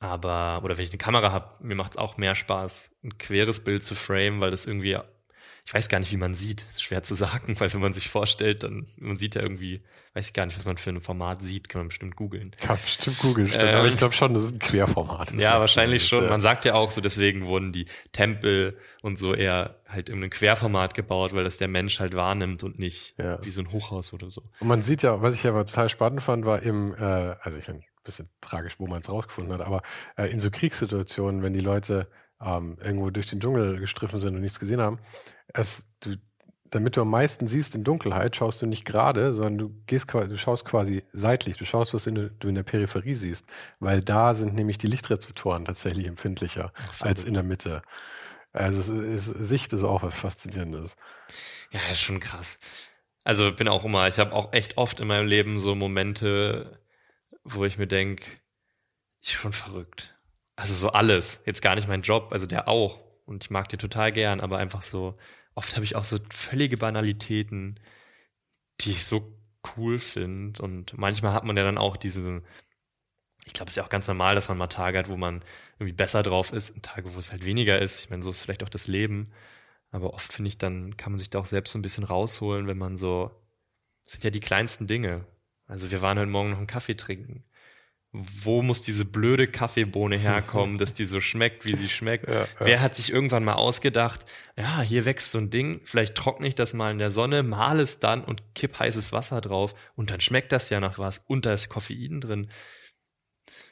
aber, 0.00 0.62
oder 0.64 0.76
wenn 0.76 0.84
ich 0.84 0.90
eine 0.90 0.98
Kamera 0.98 1.30
habe, 1.30 1.62
mir 1.62 1.74
macht 1.74 1.92
es 1.92 1.98
auch 1.98 2.16
mehr 2.16 2.34
Spaß, 2.34 2.90
ein 3.04 3.18
queres 3.18 3.62
Bild 3.62 3.82
zu 3.82 3.94
frame, 3.94 4.40
weil 4.40 4.50
das 4.50 4.66
irgendwie, 4.66 4.98
ich 5.64 5.74
weiß 5.74 5.88
gar 5.88 5.98
nicht, 5.98 6.12
wie 6.12 6.16
man 6.16 6.34
sieht. 6.34 6.66
Schwer 6.76 7.02
zu 7.02 7.14
sagen, 7.14 7.54
weil 7.60 7.72
wenn 7.72 7.80
man 7.80 7.92
sich 7.92 8.08
vorstellt, 8.08 8.62
dann, 8.62 8.86
man 8.96 9.16
sieht 9.16 9.34
ja 9.34 9.42
irgendwie, 9.42 9.82
weiß 10.14 10.26
ich 10.26 10.32
gar 10.32 10.46
nicht, 10.46 10.56
was 10.56 10.64
man 10.64 10.76
für 10.76 10.90
ein 10.90 11.00
Format 11.00 11.42
sieht, 11.42 11.68
kann 11.68 11.80
man 11.80 11.88
bestimmt 11.88 12.16
googeln. 12.16 12.52
Kann 12.60 12.76
bestimmt 12.76 13.18
googeln, 13.18 13.48
stimmt. 13.48 13.64
Ähm, 13.64 13.76
aber 13.76 13.88
ich 13.88 13.96
glaube 13.96 14.14
schon, 14.14 14.34
das 14.34 14.44
ist 14.44 14.54
ein 14.54 14.58
Querformat. 14.58 15.32
Ja, 15.32 15.60
wahrscheinlich 15.60 16.06
schon. 16.06 16.24
Ja. 16.24 16.30
Man 16.30 16.40
sagt 16.40 16.64
ja 16.64 16.74
auch 16.74 16.90
so, 16.90 17.00
deswegen 17.00 17.46
wurden 17.46 17.72
die 17.72 17.86
Tempel 18.12 18.78
und 19.02 19.18
so 19.18 19.34
eher 19.34 19.80
halt 19.88 20.08
in 20.08 20.16
einem 20.16 20.30
Querformat 20.30 20.94
gebaut, 20.94 21.34
weil 21.34 21.44
das 21.44 21.58
der 21.58 21.68
Mensch 21.68 22.00
halt 22.00 22.14
wahrnimmt 22.14 22.62
und 22.62 22.78
nicht 22.78 23.14
ja. 23.18 23.44
wie 23.44 23.50
so 23.50 23.60
ein 23.60 23.72
Hochhaus 23.72 24.12
oder 24.12 24.30
so. 24.30 24.42
Und 24.60 24.68
man 24.68 24.82
sieht 24.82 25.02
ja, 25.02 25.22
was 25.22 25.34
ich 25.34 25.46
aber 25.46 25.64
total 25.66 25.88
spannend 25.88 26.22
fand, 26.22 26.44
war 26.44 26.62
im, 26.62 26.94
äh, 26.94 26.98
also 26.98 27.58
ich 27.58 27.68
meine, 27.68 27.82
bisschen 28.04 28.30
tragisch, 28.40 28.78
wo 28.78 28.86
man 28.86 29.00
es 29.00 29.08
rausgefunden 29.08 29.52
hat, 29.52 29.60
aber 29.60 29.82
äh, 30.16 30.26
in 30.30 30.40
so 30.40 30.50
Kriegssituationen, 30.50 31.42
wenn 31.42 31.52
die 31.52 31.60
Leute 31.60 32.08
ähm, 32.40 32.78
irgendwo 32.82 33.10
durch 33.10 33.28
den 33.28 33.40
Dschungel 33.40 33.78
gestriffen 33.78 34.18
sind 34.18 34.34
und 34.34 34.40
nichts 34.40 34.58
gesehen 34.58 34.80
haben, 34.80 34.98
es, 35.54 35.84
du, 36.00 36.16
damit 36.70 36.96
du 36.96 37.02
am 37.02 37.10
meisten 37.10 37.48
siehst 37.48 37.74
in 37.74 37.84
Dunkelheit, 37.84 38.36
schaust 38.36 38.62
du 38.62 38.66
nicht 38.66 38.84
gerade, 38.84 39.34
sondern 39.34 39.58
du 39.58 39.82
gehst 39.86 40.08
quasi, 40.08 40.28
du 40.28 40.38
schaust 40.38 40.64
quasi 40.64 41.02
seitlich, 41.12 41.56
du 41.56 41.64
schaust, 41.64 41.92
was 41.94 42.06
in, 42.06 42.30
du 42.38 42.48
in 42.48 42.54
der 42.54 42.62
Peripherie 42.62 43.14
siehst, 43.14 43.46
weil 43.80 44.02
da 44.02 44.34
sind 44.34 44.54
nämlich 44.54 44.78
die 44.78 44.86
Lichtrezeptoren 44.86 45.64
tatsächlich 45.64 46.06
empfindlicher 46.06 46.72
Ach, 46.76 47.02
als 47.02 47.24
in 47.24 47.34
der 47.34 47.42
Mitte. 47.42 47.82
Also 48.52 48.92
ist, 48.92 49.26
Sicht 49.26 49.72
ist 49.72 49.84
auch 49.84 50.02
was 50.02 50.16
Faszinierendes. 50.16 50.96
Ja, 51.70 51.80
ist 51.90 52.00
schon 52.00 52.20
krass. 52.20 52.58
Also 53.24 53.52
bin 53.52 53.68
auch 53.68 53.84
immer, 53.84 54.08
ich 54.08 54.18
habe 54.18 54.32
auch 54.32 54.52
echt 54.52 54.76
oft 54.76 55.00
in 55.00 55.08
meinem 55.08 55.26
Leben 55.26 55.58
so 55.58 55.74
Momente, 55.74 56.80
wo 57.44 57.64
ich 57.64 57.78
mir 57.78 57.86
denke, 57.86 58.24
ich 59.20 59.32
bin 59.32 59.40
schon 59.40 59.52
verrückt. 59.52 60.16
Also 60.56 60.74
so 60.74 60.90
alles. 60.90 61.40
Jetzt 61.46 61.62
gar 61.62 61.74
nicht 61.74 61.88
mein 61.88 62.02
Job, 62.02 62.28
also 62.32 62.46
der 62.46 62.68
auch. 62.68 62.98
Und 63.24 63.44
ich 63.44 63.50
mag 63.50 63.68
den 63.68 63.78
total 63.78 64.10
gern, 64.12 64.40
aber 64.40 64.58
einfach 64.58 64.82
so, 64.82 65.16
oft 65.54 65.74
habe 65.76 65.84
ich 65.84 65.96
auch 65.96 66.04
so 66.04 66.18
völlige 66.30 66.76
Banalitäten, 66.76 67.80
die 68.80 68.90
ich 68.90 69.04
so 69.04 69.36
cool 69.76 69.98
finde. 69.98 70.62
Und 70.62 70.96
manchmal 70.98 71.32
hat 71.32 71.44
man 71.44 71.56
ja 71.56 71.64
dann 71.64 71.78
auch 71.78 71.96
diese, 71.96 72.42
ich 73.46 73.52
glaube, 73.52 73.68
es 73.68 73.72
ist 73.72 73.76
ja 73.76 73.84
auch 73.84 73.90
ganz 73.90 74.08
normal, 74.08 74.34
dass 74.34 74.48
man 74.48 74.58
mal 74.58 74.68
Tage 74.68 74.98
hat, 74.98 75.08
wo 75.08 75.16
man 75.16 75.44
irgendwie 75.78 75.92
besser 75.92 76.22
drauf 76.22 76.52
ist 76.52 76.70
und 76.70 76.84
Tage, 76.84 77.14
wo 77.14 77.18
es 77.18 77.32
halt 77.32 77.44
weniger 77.44 77.78
ist. 77.80 78.04
Ich 78.04 78.10
meine, 78.10 78.22
so 78.22 78.30
ist 78.30 78.42
vielleicht 78.42 78.62
auch 78.64 78.68
das 78.68 78.86
Leben. 78.86 79.32
Aber 79.90 80.14
oft 80.14 80.32
finde 80.32 80.48
ich, 80.48 80.58
dann 80.58 80.96
kann 80.96 81.12
man 81.12 81.18
sich 81.18 81.30
da 81.30 81.40
auch 81.40 81.46
selbst 81.46 81.72
so 81.72 81.78
ein 81.78 81.82
bisschen 81.82 82.04
rausholen, 82.04 82.66
wenn 82.68 82.78
man 82.78 82.96
so, 82.96 83.30
das 84.04 84.12
sind 84.12 84.24
ja 84.24 84.30
die 84.30 84.40
kleinsten 84.40 84.86
Dinge. 84.86 85.26
Also 85.66 85.90
wir 85.90 86.02
waren 86.02 86.18
heute 86.18 86.30
Morgen 86.30 86.50
noch 86.50 86.58
einen 86.58 86.66
Kaffee 86.66 86.96
trinken. 86.96 87.44
Wo 88.12 88.62
muss 88.62 88.80
diese 88.80 89.04
blöde 89.04 89.46
Kaffeebohne 89.46 90.16
herkommen, 90.18 90.78
dass 90.78 90.94
die 90.94 91.04
so 91.04 91.20
schmeckt, 91.20 91.64
wie 91.64 91.76
sie 91.76 91.88
schmeckt? 91.88 92.28
Ja, 92.28 92.40
ja. 92.40 92.46
Wer 92.58 92.80
hat 92.80 92.96
sich 92.96 93.12
irgendwann 93.12 93.44
mal 93.44 93.54
ausgedacht, 93.54 94.26
ja, 94.56 94.80
hier 94.80 95.04
wächst 95.04 95.30
so 95.30 95.38
ein 95.38 95.50
Ding, 95.50 95.80
vielleicht 95.84 96.16
trockne 96.16 96.48
ich 96.48 96.54
das 96.54 96.74
mal 96.74 96.90
in 96.90 96.98
der 96.98 97.10
Sonne, 97.10 97.42
male 97.42 97.82
es 97.82 98.00
dann 98.00 98.24
und 98.24 98.54
kipp 98.54 98.78
heißes 98.78 99.12
Wasser 99.12 99.40
drauf 99.40 99.74
und 99.94 100.10
dann 100.10 100.20
schmeckt 100.20 100.52
das 100.52 100.70
ja 100.70 100.80
nach 100.80 100.98
was 100.98 101.22
und 101.26 101.46
da 101.46 101.52
ist 101.52 101.68
Koffein 101.68 102.20
drin. 102.20 102.50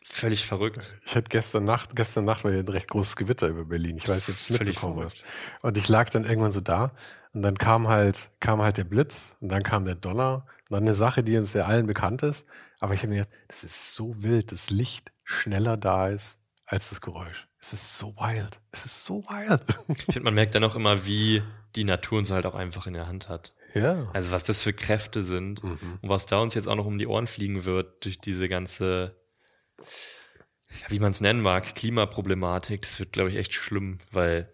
Völlig 0.04 0.46
verrückt. 0.46 0.94
Ich 1.04 1.14
hatte 1.14 1.28
gestern 1.28 1.64
Nacht, 1.64 1.94
gestern 1.94 2.24
Nacht 2.24 2.42
war 2.42 2.50
ja 2.50 2.60
ein 2.60 2.68
recht 2.68 2.88
großes 2.88 3.14
Gewitter 3.16 3.48
über 3.48 3.64
Berlin. 3.64 3.98
Ich 3.98 4.08
weiß 4.08 4.26
nicht, 4.26 4.40
ob 4.40 4.46
du 4.46 4.54
es 4.54 4.60
mitbekommen 4.60 5.04
hast. 5.04 5.22
Und 5.60 5.76
ich 5.76 5.88
lag 5.88 6.08
dann 6.10 6.24
irgendwann 6.24 6.50
so 6.50 6.60
da 6.60 6.92
und 7.34 7.42
dann 7.42 7.56
kam 7.56 7.88
halt, 7.88 8.30
kam 8.40 8.62
halt 8.62 8.78
der 8.78 8.84
Blitz 8.84 9.36
und 9.40 9.50
dann 9.50 9.62
kam 9.62 9.84
der 9.84 9.96
Donner 9.96 10.46
und 10.68 10.74
dann 10.74 10.84
eine 10.84 10.94
Sache, 10.94 11.22
die 11.22 11.36
uns 11.36 11.52
ja 11.52 11.66
allen 11.66 11.86
bekannt 11.86 12.22
ist. 12.22 12.46
Aber 12.80 12.94
ich 12.94 13.00
habe 13.00 13.08
mir 13.08 13.16
gedacht, 13.16 13.34
das 13.48 13.64
ist 13.64 13.94
so 13.94 14.22
wild, 14.22 14.52
dass 14.52 14.70
Licht 14.70 15.12
schneller 15.24 15.76
da 15.76 16.08
ist 16.08 16.40
als 16.64 16.90
das 16.90 17.00
Geräusch. 17.00 17.48
Es 17.60 17.72
ist 17.72 17.98
so 17.98 18.14
wild. 18.16 18.60
Es 18.70 18.84
ist 18.84 19.04
so 19.04 19.24
wild. 19.24 19.62
Ich 19.88 20.04
finde, 20.04 20.20
man 20.20 20.34
merkt 20.34 20.54
dann 20.54 20.64
auch 20.64 20.76
immer, 20.76 21.06
wie 21.06 21.42
die 21.74 21.84
Natur 21.84 22.18
uns 22.18 22.30
halt 22.30 22.46
auch 22.46 22.54
einfach 22.54 22.86
in 22.86 22.94
der 22.94 23.06
Hand 23.06 23.28
hat. 23.28 23.54
Ja. 23.74 24.08
Also 24.12 24.30
was 24.30 24.44
das 24.44 24.62
für 24.62 24.72
Kräfte 24.72 25.22
sind 25.22 25.62
mhm. 25.62 25.98
und 26.00 26.08
was 26.08 26.26
da 26.26 26.38
uns 26.38 26.54
jetzt 26.54 26.68
auch 26.68 26.76
noch 26.76 26.86
um 26.86 26.98
die 26.98 27.06
Ohren 27.06 27.26
fliegen 27.26 27.64
wird 27.64 28.04
durch 28.04 28.18
diese 28.18 28.48
ganze, 28.48 29.16
wie 30.88 30.98
man 30.98 31.10
es 31.10 31.20
nennen 31.20 31.42
mag, 31.42 31.74
Klimaproblematik. 31.74 32.82
Das 32.82 32.98
wird, 32.98 33.12
glaube 33.12 33.30
ich, 33.30 33.36
echt 33.36 33.52
schlimm, 33.52 33.98
weil 34.10 34.52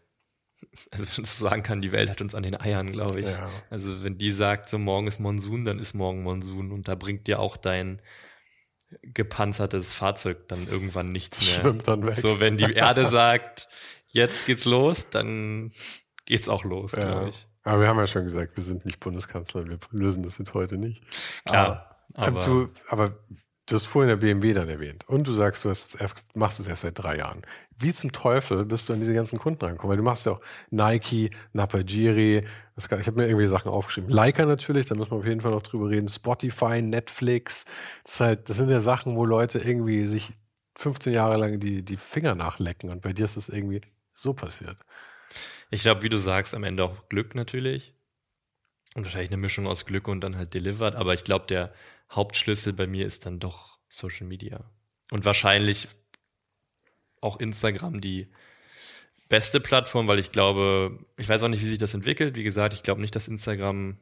also 0.90 1.04
wenn 1.04 1.14
man 1.16 1.24
so 1.24 1.44
sagen 1.44 1.62
kann, 1.62 1.82
die 1.82 1.92
Welt 1.92 2.10
hat 2.10 2.20
uns 2.20 2.34
an 2.34 2.42
den 2.42 2.60
Eiern, 2.60 2.90
glaube 2.90 3.20
ich. 3.20 3.28
Ja. 3.28 3.50
Also 3.70 4.02
wenn 4.02 4.18
die 4.18 4.32
sagt, 4.32 4.68
so 4.68 4.78
morgen 4.78 5.06
ist 5.06 5.20
Monsun, 5.20 5.64
dann 5.64 5.78
ist 5.78 5.94
morgen 5.94 6.22
Monsun 6.22 6.72
und 6.72 6.88
da 6.88 6.94
bringt 6.94 7.26
dir 7.26 7.40
auch 7.40 7.56
dein 7.56 8.00
gepanzertes 9.02 9.92
Fahrzeug 9.92 10.48
dann 10.48 10.68
irgendwann 10.68 11.10
nichts 11.10 11.44
mehr. 11.44 11.60
Schwimmt 11.60 11.88
dann 11.88 12.06
weg. 12.06 12.14
So 12.14 12.40
wenn 12.40 12.56
die 12.56 12.72
Erde 12.72 13.06
sagt, 13.06 13.68
jetzt 14.06 14.46
geht's 14.46 14.64
los, 14.64 15.08
dann 15.10 15.72
geht's 16.26 16.48
auch 16.48 16.64
los, 16.64 16.92
ja. 16.92 17.04
glaube 17.04 17.28
ich. 17.30 17.46
Aber 17.64 17.80
wir 17.80 17.88
haben 17.88 17.98
ja 17.98 18.06
schon 18.06 18.24
gesagt, 18.24 18.56
wir 18.56 18.62
sind 18.62 18.84
nicht 18.84 19.00
Bundeskanzler, 19.00 19.66
wir 19.66 19.78
lösen 19.90 20.22
das 20.22 20.38
jetzt 20.38 20.54
heute 20.54 20.76
nicht. 20.76 21.02
Klar. 21.46 21.96
Aber, 22.14 22.26
aber, 22.26 22.40
du, 22.42 22.68
aber 22.88 23.18
Du 23.66 23.76
hast 23.76 23.86
vorhin 23.86 24.08
der 24.08 24.16
BMW 24.16 24.52
dann 24.52 24.68
erwähnt 24.68 25.08
und 25.08 25.26
du 25.26 25.32
sagst, 25.32 25.64
du 25.64 25.68
erst, 25.68 25.96
machst 26.34 26.60
es 26.60 26.66
erst 26.66 26.82
seit 26.82 26.98
drei 26.98 27.16
Jahren. 27.16 27.42
Wie 27.78 27.94
zum 27.94 28.12
Teufel 28.12 28.66
bist 28.66 28.88
du 28.88 28.92
an 28.92 29.00
diese 29.00 29.14
ganzen 29.14 29.38
Kunden 29.38 29.64
rangekommen? 29.64 29.90
Weil 29.90 29.96
du 29.96 30.02
machst 30.02 30.26
ja 30.26 30.32
auch 30.32 30.40
Nike, 30.70 31.30
Napajiri, 31.54 32.44
ich 32.76 32.90
habe 32.90 33.12
mir 33.12 33.26
irgendwie 33.26 33.46
Sachen 33.46 33.70
aufgeschrieben. 33.70 34.10
Leica 34.10 34.44
natürlich, 34.44 34.84
da 34.86 34.94
muss 34.94 35.10
man 35.10 35.20
auf 35.20 35.26
jeden 35.26 35.40
Fall 35.40 35.50
noch 35.50 35.62
drüber 35.62 35.88
reden. 35.88 36.08
Spotify, 36.08 36.82
Netflix. 36.82 37.64
Das, 38.04 38.20
halt, 38.20 38.50
das 38.50 38.58
sind 38.58 38.68
ja 38.68 38.80
Sachen, 38.80 39.16
wo 39.16 39.24
Leute 39.24 39.58
irgendwie 39.58 40.04
sich 40.04 40.32
15 40.76 41.14
Jahre 41.14 41.38
lang 41.38 41.58
die, 41.58 41.82
die 41.82 41.96
Finger 41.96 42.34
nachlecken 42.34 42.90
und 42.90 43.00
bei 43.00 43.14
dir 43.14 43.24
ist 43.24 43.38
das 43.38 43.48
irgendwie 43.48 43.80
so 44.12 44.34
passiert. 44.34 44.76
Ich 45.70 45.82
glaube, 45.82 46.02
wie 46.02 46.10
du 46.10 46.18
sagst, 46.18 46.54
am 46.54 46.64
Ende 46.64 46.84
auch 46.84 47.08
Glück 47.08 47.34
natürlich. 47.34 47.94
Und 48.94 49.04
wahrscheinlich 49.04 49.30
eine 49.30 49.38
Mischung 49.38 49.66
aus 49.66 49.86
Glück 49.86 50.06
und 50.06 50.20
dann 50.20 50.36
halt 50.36 50.54
delivered. 50.54 50.94
Aber 50.94 51.14
ich 51.14 51.24
glaube, 51.24 51.46
der 51.46 51.72
Hauptschlüssel 52.10 52.72
bei 52.72 52.86
mir 52.86 53.06
ist 53.06 53.26
dann 53.26 53.40
doch 53.40 53.78
Social 53.88 54.26
Media. 54.26 54.70
Und 55.10 55.24
wahrscheinlich 55.24 55.88
auch 57.20 57.40
Instagram, 57.40 58.00
die 58.00 58.30
beste 59.28 59.60
Plattform, 59.60 60.06
weil 60.06 60.18
ich 60.18 60.32
glaube, 60.32 60.98
ich 61.16 61.28
weiß 61.28 61.42
auch 61.42 61.48
nicht, 61.48 61.62
wie 61.62 61.66
sich 61.66 61.78
das 61.78 61.94
entwickelt. 61.94 62.36
Wie 62.36 62.44
gesagt, 62.44 62.74
ich 62.74 62.82
glaube 62.82 63.00
nicht, 63.00 63.16
dass 63.16 63.28
Instagram 63.28 63.98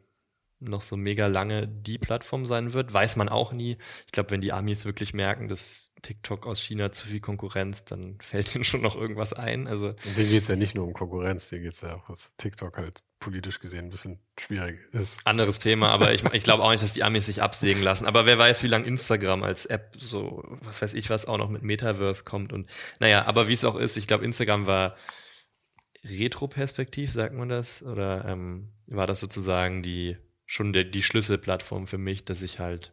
noch 0.63 0.81
so 0.81 0.97
mega 0.97 1.27
lange 1.27 1.69
die 1.69 1.99
Plattform 1.99 2.45
sein 2.45 2.73
wird. 2.73 2.93
Weiß 2.93 3.17
man 3.17 3.29
auch 3.29 3.53
nie. 3.53 3.79
Ich 4.07 4.13
glaube, 4.13 4.31
wenn 4.31 4.41
die 4.41 4.53
Amis 4.53 4.85
wirklich 4.85 5.15
merken, 5.15 5.49
dass 5.49 5.93
TikTok 6.03 6.47
aus 6.47 6.61
China 6.61 6.93
zu 6.93 7.07
viel 7.07 7.21
Konkurrenz, 7.21 7.85
dann 7.85 8.19
fällt 8.23 8.55
ihnen 8.55 8.65
schon 8.65 8.83
noch 8.83 8.97
irgendwas 8.97 9.33
ein. 9.33 9.67
Also 9.67 9.95
denen 10.17 10.31
geht 10.31 10.43
es 10.43 10.49
ja 10.49 10.57
nicht 10.57 10.75
nur 10.75 10.87
um 10.87 10.93
Konkurrenz, 10.93 11.49
denen 11.49 11.65
geht 11.65 11.75
es 11.75 11.81
ja 11.81 11.97
auch, 11.97 12.09
was 12.09 12.31
TikTok 12.37 12.77
halt 12.77 13.03
politisch 13.23 13.61
gesehen 13.61 13.87
ein 13.87 13.91
bisschen 13.91 14.19
schwierig 14.37 14.81
ist. 14.93 15.25
Anderes 15.25 15.61
Thema, 15.61 15.91
aber 15.91 16.13
ich, 16.13 16.25
ich 16.33 16.43
glaube 16.43 16.65
auch 16.65 16.71
nicht, 16.73 16.83
dass 16.83 16.93
die 16.93 17.05
Amis 17.05 17.27
sich 17.27 17.41
absägen 17.41 17.83
lassen. 17.83 18.07
Aber 18.07 18.27
wer 18.27 18.37
weiß, 18.37 18.65
wie 18.65 18.69
lange 18.69 18.87
Instagram 18.87 19.45
als 19.45 19.65
App 19.65 19.95
so, 19.97 20.43
was 20.63 20.83
weiß 20.83 20.95
ich 20.95 21.09
was, 21.09 21.27
auch 21.27 21.39
noch 21.39 21.49
mit 21.49 21.63
Metaverse 21.63 22.25
kommt. 22.25 22.53
Und 22.53 22.69
naja, 22.99 23.25
aber 23.27 23.47
wie 23.47 23.53
es 23.53 23.65
auch 23.65 23.77
ist, 23.77 23.97
ich 23.97 24.09
glaube, 24.09 24.25
Instagram 24.25 24.67
war 24.67 24.97
Retro-Perspektiv, 26.05 27.13
sagt 27.13 27.35
man 27.35 27.49
das? 27.49 27.83
Oder 27.83 28.25
ähm, 28.25 28.73
war 28.89 29.07
das 29.07 29.21
sozusagen 29.21 29.83
die 29.83 30.17
schon 30.47 30.72
der, 30.72 30.84
die 30.84 31.03
Schlüsselplattform 31.03 31.86
für 31.86 31.99
mich, 31.99 32.24
dass 32.24 32.43
ich 32.43 32.59
halt 32.59 32.93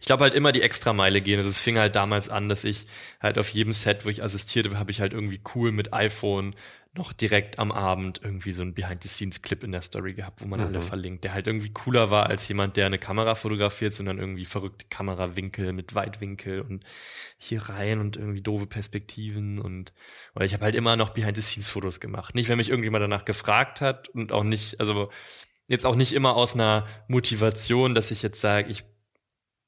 ich 0.00 0.06
glaube 0.06 0.24
halt 0.24 0.34
immer 0.34 0.52
die 0.52 0.62
Extrameile 0.62 1.20
gehen. 1.20 1.38
Also 1.38 1.50
es 1.50 1.58
fing 1.58 1.78
halt 1.78 1.94
damals 1.94 2.28
an, 2.28 2.48
dass 2.48 2.64
ich 2.64 2.86
halt 3.20 3.38
auf 3.38 3.50
jedem 3.50 3.72
Set, 3.72 4.04
wo 4.04 4.08
ich 4.08 4.22
assistiert 4.22 4.66
habe, 4.66 4.78
habe 4.78 4.90
ich 4.90 5.00
halt 5.00 5.12
irgendwie 5.12 5.40
cool 5.54 5.72
mit 5.72 5.92
iPhone 5.92 6.54
noch 6.92 7.12
direkt 7.12 7.60
am 7.60 7.70
Abend 7.70 8.20
irgendwie 8.24 8.50
so 8.50 8.64
ein 8.64 8.74
Behind-the-Scenes-Clip 8.74 9.62
in 9.62 9.70
der 9.70 9.82
Story 9.82 10.14
gehabt, 10.14 10.42
wo 10.42 10.48
man 10.48 10.58
mhm. 10.58 10.66
alle 10.66 10.80
verlinkt, 10.80 11.22
der 11.22 11.34
halt 11.34 11.46
irgendwie 11.46 11.70
cooler 11.72 12.10
war 12.10 12.26
als 12.26 12.48
jemand, 12.48 12.76
der 12.76 12.86
eine 12.86 12.98
Kamera 12.98 13.36
fotografiert, 13.36 13.94
sondern 13.94 14.18
irgendwie 14.18 14.44
verrückte 14.44 14.86
Kamerawinkel 14.88 15.72
mit 15.72 15.94
Weitwinkel 15.94 16.62
und 16.62 16.82
hier 17.38 17.62
rein 17.68 18.00
und 18.00 18.16
irgendwie 18.16 18.40
doofe 18.40 18.66
Perspektiven 18.66 19.60
und 19.60 19.92
oder 20.34 20.44
ich 20.44 20.52
habe 20.52 20.64
halt 20.64 20.74
immer 20.74 20.96
noch 20.96 21.10
Behind-the-Scenes-Fotos 21.10 22.00
gemacht. 22.00 22.34
Nicht, 22.34 22.48
wenn 22.48 22.56
mich 22.56 22.70
irgendjemand 22.70 23.02
danach 23.02 23.24
gefragt 23.24 23.80
hat 23.80 24.08
und 24.08 24.32
auch 24.32 24.44
nicht, 24.44 24.80
also 24.80 25.10
jetzt 25.70 25.86
auch 25.86 25.94
nicht 25.94 26.12
immer 26.12 26.36
aus 26.36 26.54
einer 26.54 26.86
Motivation, 27.08 27.94
dass 27.94 28.10
ich 28.10 28.22
jetzt 28.22 28.40
sage, 28.40 28.68
ich 28.70 28.84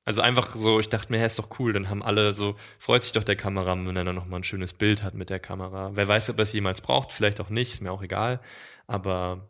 also 0.04 0.20
einfach 0.20 0.56
so, 0.56 0.80
ich 0.80 0.88
dachte 0.88 1.12
mir, 1.12 1.18
hey, 1.18 1.28
ist 1.28 1.38
doch 1.38 1.60
cool, 1.60 1.72
dann 1.72 1.88
haben 1.88 2.02
alle 2.02 2.32
so, 2.32 2.56
freut 2.80 3.04
sich 3.04 3.12
doch 3.12 3.22
der 3.22 3.36
Kameramann, 3.36 3.86
wenn 3.86 3.96
er 3.96 4.04
dann 4.04 4.16
nochmal 4.16 4.40
ein 4.40 4.44
schönes 4.44 4.74
Bild 4.74 5.04
hat 5.04 5.14
mit 5.14 5.30
der 5.30 5.38
Kamera. 5.38 5.92
Wer 5.94 6.08
weiß, 6.08 6.28
ob 6.30 6.38
er 6.38 6.42
es 6.42 6.52
jemals 6.52 6.80
braucht, 6.80 7.12
vielleicht 7.12 7.40
auch 7.40 7.50
nicht, 7.50 7.72
ist 7.72 7.82
mir 7.82 7.92
auch 7.92 8.02
egal. 8.02 8.40
Aber, 8.88 9.48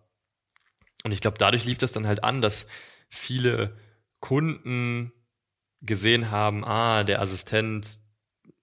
und 1.05 1.12
ich 1.12 1.22
glaube, 1.22 1.38
dadurch 1.38 1.64
lief 1.64 1.78
das 1.78 1.92
dann 1.92 2.07
halt 2.07 2.22
an, 2.22 2.42
dass 2.42 2.66
viele 3.09 3.78
Kunden 4.20 5.12
gesehen 5.80 6.30
haben, 6.30 6.66
ah, 6.66 7.03
der 7.03 7.22
Assistent, 7.22 8.01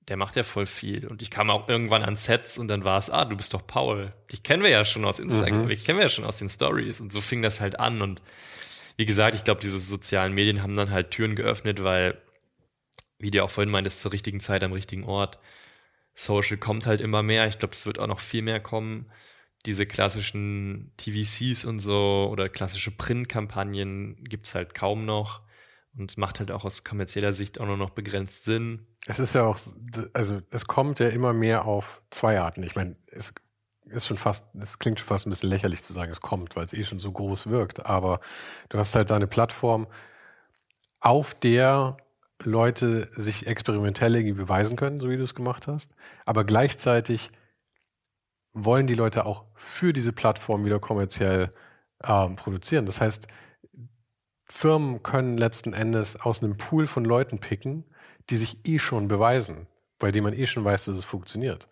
der 0.09 0.17
macht 0.17 0.35
ja 0.35 0.43
voll 0.43 0.65
viel. 0.65 1.07
Und 1.07 1.21
ich 1.21 1.29
kam 1.29 1.49
auch 1.49 1.69
irgendwann 1.69 2.03
an 2.03 2.15
Sets 2.15 2.57
und 2.57 2.67
dann 2.67 2.83
war 2.83 2.97
es, 2.97 3.09
ah, 3.09 3.25
du 3.25 3.37
bist 3.37 3.53
doch 3.53 3.65
Paul. 3.65 4.11
Ich 4.31 4.43
kennen 4.43 4.63
wir 4.63 4.69
ja 4.69 4.83
schon 4.83 5.05
aus 5.05 5.19
Instagram, 5.19 5.65
mhm. 5.65 5.71
ich 5.71 5.85
kennen 5.85 5.99
wir 5.99 6.05
ja 6.05 6.09
schon 6.09 6.25
aus 6.25 6.37
den 6.37 6.49
Stories. 6.49 6.99
Und 6.99 7.13
so 7.13 7.21
fing 7.21 7.41
das 7.41 7.61
halt 7.61 7.79
an 7.79 8.01
und 8.01 8.21
wie 8.97 9.05
gesagt, 9.05 9.35
ich 9.35 9.45
glaube, 9.45 9.61
diese 9.61 9.79
sozialen 9.79 10.33
Medien 10.33 10.61
haben 10.61 10.75
dann 10.75 10.91
halt 10.91 11.11
Türen 11.11 11.35
geöffnet, 11.35 11.81
weil, 11.83 12.21
wie 13.17 13.31
du 13.31 13.41
auch 13.43 13.49
vorhin 13.49 13.71
meintest, 13.71 14.01
zur 14.01 14.11
richtigen 14.11 14.41
Zeit 14.41 14.61
am 14.61 14.73
richtigen 14.73 15.05
Ort. 15.05 15.39
Social 16.13 16.57
kommt 16.57 16.85
halt 16.85 16.99
immer 16.99 17.23
mehr. 17.23 17.47
Ich 17.47 17.57
glaube, 17.57 17.73
es 17.73 17.85
wird 17.85 17.97
auch 17.97 18.07
noch 18.07 18.19
viel 18.19 18.41
mehr 18.41 18.59
kommen. 18.59 19.09
Diese 19.65 19.85
klassischen 19.85 20.91
TVCs 20.97 21.63
und 21.63 21.79
so 21.79 22.27
oder 22.29 22.49
klassische 22.49 22.91
Printkampagnen 22.91 24.23
gibt's 24.25 24.53
halt 24.53 24.73
kaum 24.73 25.05
noch. 25.05 25.43
Und 25.99 26.11
es 26.11 26.17
macht 26.17 26.39
halt 26.39 26.51
auch 26.51 26.65
aus 26.65 26.83
kommerzieller 26.83 27.33
Sicht 27.33 27.59
auch 27.59 27.65
nur 27.65 27.77
noch 27.77 27.91
begrenzt 27.91 28.45
Sinn. 28.45 28.87
Es 29.05 29.19
ist 29.19 29.35
ja 29.35 29.43
auch, 29.43 29.59
also 30.13 30.41
es 30.49 30.65
kommt 30.67 30.99
ja 30.99 31.07
immer 31.09 31.33
mehr 31.33 31.65
auf 31.65 32.01
zwei 32.09 32.39
Arten. 32.39 32.63
Ich 32.63 32.75
meine, 32.75 32.95
es 33.07 33.33
ist 33.85 34.07
schon 34.07 34.17
fast, 34.17 34.55
es 34.55 34.79
klingt 34.79 34.99
schon 34.99 35.07
fast 35.07 35.27
ein 35.27 35.31
bisschen 35.31 35.49
lächerlich 35.49 35.83
zu 35.83 35.93
sagen, 35.93 36.11
es 36.11 36.21
kommt, 36.21 36.55
weil 36.55 36.65
es 36.65 36.73
eh 36.73 36.83
schon 36.83 36.99
so 36.99 37.11
groß 37.11 37.47
wirkt. 37.47 37.85
Aber 37.85 38.19
du 38.69 38.77
hast 38.77 38.95
halt 38.95 39.09
deine 39.09 39.27
Plattform, 39.27 39.87
auf 41.01 41.33
der 41.33 41.97
Leute 42.43 43.09
sich 43.13 43.47
experimentell 43.47 44.15
irgendwie 44.15 44.41
beweisen 44.41 44.77
können, 44.77 44.99
so 44.99 45.09
wie 45.09 45.17
du 45.17 45.23
es 45.23 45.35
gemacht 45.35 45.67
hast. 45.67 45.95
Aber 46.25 46.43
gleichzeitig 46.43 47.31
wollen 48.53 48.87
die 48.87 48.95
Leute 48.95 49.25
auch 49.25 49.45
für 49.55 49.93
diese 49.93 50.13
Plattform 50.13 50.65
wieder 50.65 50.79
kommerziell 50.79 51.51
ähm, 52.03 52.35
produzieren. 52.35 52.85
Das 52.85 53.01
heißt, 53.01 53.27
Firmen 54.49 55.03
können 55.03 55.37
letzten 55.37 55.73
Endes 55.73 56.19
aus 56.19 56.43
einem 56.43 56.57
Pool 56.57 56.87
von 56.87 57.05
Leuten 57.05 57.39
picken, 57.39 57.85
die 58.29 58.37
sich 58.37 58.57
eh 58.65 58.79
schon 58.79 59.07
beweisen, 59.07 59.67
bei 59.99 60.11
denen 60.11 60.25
man 60.25 60.33
eh 60.33 60.45
schon 60.45 60.65
weiß, 60.65 60.85
dass 60.85 60.97
es 60.97 61.05
funktioniert. 61.05 61.67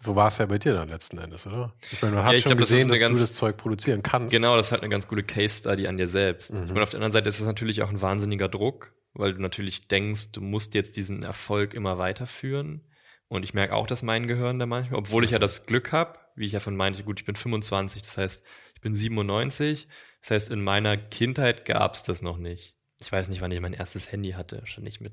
So 0.00 0.14
war 0.14 0.28
es 0.28 0.38
ja 0.38 0.46
bei 0.46 0.58
dir 0.58 0.74
dann 0.74 0.88
letzten 0.88 1.18
Endes, 1.18 1.46
oder? 1.46 1.74
Ich 1.90 2.00
meine, 2.02 2.16
man 2.16 2.24
hat 2.24 2.32
ja, 2.34 2.40
schon 2.40 2.50
glaub, 2.50 2.58
gesehen, 2.58 2.88
das 2.88 2.98
dass 2.98 3.00
ganz, 3.00 3.18
du 3.18 3.24
das 3.24 3.34
Zeug 3.34 3.56
produzieren 3.56 4.02
kannst. 4.02 4.30
Genau, 4.30 4.56
das 4.56 4.66
ist 4.66 4.72
halt 4.72 4.82
eine 4.82 4.90
ganz 4.90 5.08
gute 5.08 5.22
Case 5.22 5.56
Study 5.56 5.86
an 5.86 5.96
dir 5.96 6.06
selbst. 6.06 6.52
Mhm. 6.52 6.70
Und 6.70 6.78
auf 6.80 6.90
der 6.90 6.98
anderen 6.98 7.12
Seite 7.12 7.28
ist 7.28 7.40
es 7.40 7.46
natürlich 7.46 7.82
auch 7.82 7.88
ein 7.88 8.02
wahnsinniger 8.02 8.48
Druck, 8.48 8.92
weil 9.14 9.32
du 9.34 9.40
natürlich 9.40 9.88
denkst, 9.88 10.32
du 10.32 10.42
musst 10.42 10.74
jetzt 10.74 10.96
diesen 10.96 11.22
Erfolg 11.22 11.72
immer 11.72 11.98
weiterführen. 11.98 12.82
Und 13.28 13.42
ich 13.42 13.54
merke 13.54 13.74
auch, 13.74 13.86
dass 13.86 14.02
mein 14.02 14.26
Gehirn 14.26 14.58
da 14.58 14.66
manchmal, 14.66 14.98
obwohl 14.98 15.24
ich 15.24 15.30
ja 15.30 15.38
das 15.38 15.66
Glück 15.66 15.92
habe, 15.92 16.18
wie 16.36 16.46
ich 16.46 16.52
ja 16.52 16.60
von 16.60 16.76
meinte, 16.76 17.02
gut, 17.02 17.20
ich 17.20 17.26
bin 17.26 17.34
25, 17.34 18.02
das 18.02 18.18
heißt, 18.18 18.44
ich 18.74 18.80
bin 18.82 18.92
97, 18.92 19.88
das 20.26 20.42
heißt, 20.42 20.50
in 20.50 20.60
meiner 20.60 20.96
Kindheit 20.96 21.64
gab 21.64 21.94
es 21.94 22.02
das 22.02 22.20
noch 22.20 22.36
nicht. 22.36 22.74
Ich 23.00 23.12
weiß 23.12 23.28
nicht, 23.28 23.40
wann 23.42 23.52
ich 23.52 23.60
mein 23.60 23.74
erstes 23.74 24.10
Handy 24.10 24.32
hatte, 24.32 24.58
wahrscheinlich 24.58 25.00
mit 25.00 25.12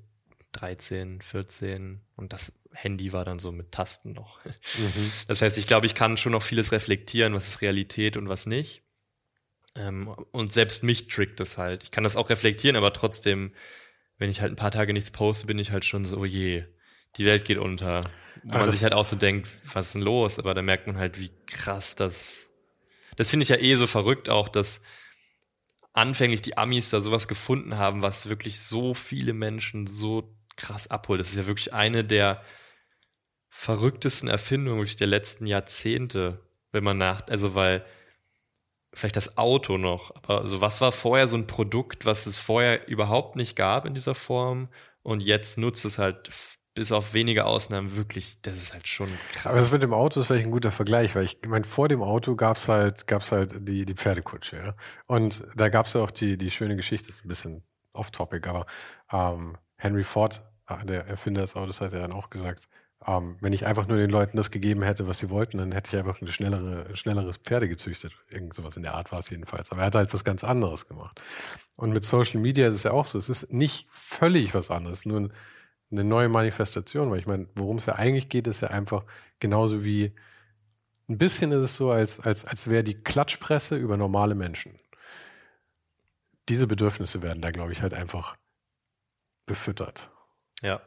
13, 0.53 1.22
14 1.22 2.01
und 2.16 2.34
das 2.34 2.59
Handy 2.72 3.14
war 3.14 3.24
dann 3.24 3.38
so 3.38 3.51
mit 3.51 3.72
Tasten 3.72 4.14
noch. 4.14 4.43
Mhm. 4.43 5.11
Das 5.28 5.43
heißt, 5.43 5.59
ich 5.59 5.68
glaube, 5.68 5.86
ich 5.86 5.93
kann 5.93 6.18
schon 6.18 6.32
noch 6.32 6.41
vieles 6.41 6.72
reflektieren, 6.72 7.36
was 7.36 7.47
ist 7.47 7.61
Realität 7.61 8.18
und 8.18 8.28
was 8.28 8.47
nicht. 8.47 8.82
Ähm, 9.76 10.07
und 10.32 10.51
selbst 10.51 10.82
mich 10.84 11.05
trickt 11.05 11.39
das 11.39 11.59
halt. 11.59 11.84
Ich 11.84 11.91
kann 11.91 12.03
das 12.03 12.16
auch 12.16 12.32
reflektieren, 12.32 12.76
aber 12.76 12.91
trotzdem, 12.91 13.53
wenn 14.18 14.32
ich 14.32 14.41
halt 14.41 14.51
ein 14.51 14.57
paar 14.57 14.72
Tage 14.72 14.93
nichts 14.93 15.11
poste, 15.11 15.45
bin 15.45 15.59
ich 15.59 15.70
halt 15.72 15.86
schon 15.86 16.05
so, 16.05 16.18
oh 16.18 16.26
je, 16.26 16.66
die 17.18 17.26
Welt 17.26 17.45
geht 17.45 17.59
unter. 17.59 18.01
Wo 18.41 18.57
man 18.57 18.72
sich 18.72 18.82
halt 18.82 18.93
auch 18.93 19.05
so 19.05 19.16
denkt, 19.16 19.47
was 19.72 19.88
ist 19.88 19.93
denn 19.93 20.01
los? 20.01 20.39
Aber 20.39 20.55
da 20.55 20.64
merkt 20.64 20.88
man 20.88 20.97
halt, 20.97 21.20
wie 21.20 21.32
krass 21.45 21.95
das. 21.95 22.49
Das 23.16 23.30
finde 23.30 23.43
ich 23.43 23.49
ja 23.49 23.57
eh 23.57 23.76
so 23.76 23.86
verrückt 23.86 24.28
auch, 24.28 24.49
dass 24.49 24.82
anfänglich 25.93 26.41
die 26.41 26.57
Amis 26.57 26.89
da 26.89 26.99
sowas 26.99 27.27
gefunden 27.27 27.77
haben, 27.77 28.01
was 28.01 28.29
wirklich 28.29 28.59
so 28.59 28.93
viele 28.93 29.33
Menschen 29.33 29.87
so 29.87 30.35
krass 30.55 30.89
abholt. 30.89 31.19
Das 31.19 31.29
ist 31.29 31.37
ja 31.37 31.47
wirklich 31.47 31.73
eine 31.73 32.03
der 32.03 32.43
verrücktesten 33.49 34.27
Erfindungen 34.27 34.85
der 34.99 35.07
letzten 35.07 35.45
Jahrzehnte, 35.45 36.39
wenn 36.71 36.83
man 36.83 36.97
nach, 36.97 37.27
also 37.27 37.53
weil 37.53 37.85
vielleicht 38.93 39.15
das 39.15 39.37
Auto 39.37 39.77
noch, 39.77 40.15
aber 40.15 40.41
also 40.41 40.61
was 40.61 40.81
war 40.81 40.91
vorher 40.91 41.27
so 41.27 41.37
ein 41.37 41.47
Produkt, 41.47 42.05
was 42.05 42.25
es 42.25 42.37
vorher 42.37 42.87
überhaupt 42.87 43.35
nicht 43.35 43.55
gab 43.55 43.85
in 43.85 43.93
dieser 43.93 44.15
Form 44.15 44.69
und 45.03 45.19
jetzt 45.19 45.57
nutzt 45.57 45.85
es 45.85 45.97
halt 45.97 46.29
bis 46.74 46.91
auf 46.91 47.13
wenige 47.13 47.45
Ausnahmen 47.45 47.95
wirklich, 47.97 48.41
das 48.41 48.55
ist 48.55 48.74
halt 48.74 48.88
schon 48.88 49.09
krass. 49.34 49.47
Aber 49.47 49.57
das 49.57 49.71
mit 49.71 49.84
dem 49.84 49.93
Auto 49.93 50.19
ist 50.19 50.28
vielleicht 50.28 50.45
ein 50.45 50.51
guter 50.51 50.71
Vergleich, 50.71 51.15
weil 51.15 51.26
ich 51.26 51.38
meine, 51.45 51.65
vor 51.65 51.88
dem 51.88 52.01
Auto 52.01 52.36
gab's 52.36 52.67
halt, 52.67 53.07
gab's 53.07 53.32
halt 53.32 53.67
die, 53.67 53.86
die 53.86 53.93
Pferdekutsche, 53.93 54.57
ja. 54.57 54.76
Und 55.05 55.45
da 55.55 55.69
gab's 55.69 55.93
ja 55.93 56.01
auch 56.01 56.11
die, 56.11 56.38
die 56.38 56.51
schöne 56.51 56.76
Geschichte, 56.76 57.09
ist 57.09 57.26
ein 57.26 57.28
bisschen 57.28 57.63
off-topic, 57.93 58.47
aber 58.49 58.65
ähm, 59.11 59.57
Henry 59.76 60.03
Ford, 60.03 60.43
ah, 60.65 60.84
der 60.84 61.05
Erfinder 61.07 61.41
des 61.41 61.55
Autos, 61.55 61.80
hat 61.80 61.93
ja 61.93 61.99
dann 61.99 62.11
auch 62.11 62.30
gesagt, 62.30 62.67
ähm, 63.05 63.38
wenn 63.41 63.53
ich 63.53 63.65
einfach 63.65 63.88
nur 63.88 63.97
den 63.97 64.09
Leuten 64.09 64.38
das 64.38 64.49
gegeben 64.49 64.82
hätte, 64.82 65.07
was 65.07 65.19
sie 65.19 65.30
wollten, 65.30 65.57
dann 65.57 65.71
hätte 65.74 65.89
ich 65.91 65.99
einfach 65.99 66.21
eine 66.21 66.32
schnellere, 66.32 66.88
ein 66.89 66.95
schnelleres 66.95 67.38
Pferde 67.38 67.67
gezüchtet. 67.67 68.13
Irgend 68.32 68.53
sowas 68.53 68.78
in 68.78 68.84
der 68.84 68.93
Art 68.93 69.11
war 69.11 69.19
es 69.19 69.30
jedenfalls. 69.30 69.71
Aber 69.71 69.82
er 69.82 69.88
hat 69.88 69.95
halt 69.95 70.13
was 70.13 70.24
ganz 70.24 70.43
anderes 70.43 70.88
gemacht. 70.88 71.21
Und 71.76 71.91
mit 71.91 72.05
Social 72.05 72.39
Media 72.39 72.69
ist 72.69 72.76
es 72.76 72.84
ja 72.84 72.91
auch 72.91 73.05
so. 73.05 73.17
Es 73.17 73.30
ist 73.30 73.51
nicht 73.51 73.88
völlig 73.91 74.53
was 74.53 74.71
anderes, 74.71 75.05
nur 75.05 75.30
eine 75.93 76.03
neue 76.03 76.29
Manifestation. 76.29 77.09
Weil 77.09 77.19
ich 77.19 77.27
meine, 77.27 77.47
worum 77.55 77.77
es 77.77 77.85
ja 77.85 77.95
eigentlich 77.95 78.29
geht, 78.29 78.47
ist 78.47 78.61
ja 78.61 78.69
einfach 78.69 79.05
genauso 79.39 79.83
wie 79.83 80.13
ein 81.09 81.17
bisschen 81.17 81.51
ist 81.51 81.63
es 81.63 81.75
so, 81.75 81.91
als, 81.91 82.19
als, 82.19 82.45
als 82.45 82.69
wäre 82.69 82.83
die 82.83 82.95
Klatschpresse 82.95 83.77
über 83.77 83.97
normale 83.97 84.35
Menschen. 84.35 84.77
Diese 86.49 86.67
Bedürfnisse 86.67 87.21
werden 87.21 87.41
da, 87.41 87.51
glaube 87.51 87.71
ich, 87.71 87.81
halt 87.81 87.93
einfach 87.93 88.37
befüttert. 89.45 90.09
Ja. 90.61 90.81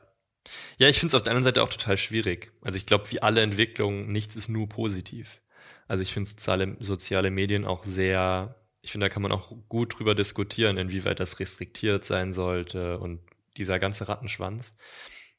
Ja, 0.79 0.89
ich 0.89 0.99
finde 0.99 1.09
es 1.09 1.15
auf 1.15 1.23
der 1.23 1.33
anderen 1.33 1.45
Seite 1.45 1.63
auch 1.63 1.69
total 1.69 1.97
schwierig. 1.97 2.53
Also 2.63 2.77
ich 2.79 2.87
glaube, 2.87 3.11
wie 3.11 3.21
alle 3.21 3.43
Entwicklungen, 3.43 4.13
nichts 4.13 4.37
ist 4.37 4.49
nur 4.49 4.69
positiv. 4.69 5.41
Also 5.89 6.03
ich 6.03 6.13
finde 6.13 6.31
soziale, 6.31 6.77
soziale 6.81 7.31
Medien 7.31 7.65
auch 7.65 7.85
sehr, 7.85 8.55
ich 8.81 8.93
finde, 8.93 9.07
da 9.07 9.13
kann 9.13 9.23
man 9.23 9.33
auch 9.33 9.53
gut 9.69 9.99
drüber 9.99 10.15
diskutieren, 10.15 10.79
inwieweit 10.79 11.21
das 11.21 11.41
restriktiert 11.41 12.05
sein 12.05 12.33
sollte 12.33 12.99
und 12.99 13.21
dieser 13.57 13.79
ganze 13.79 14.09
Rattenschwanz. 14.09 14.77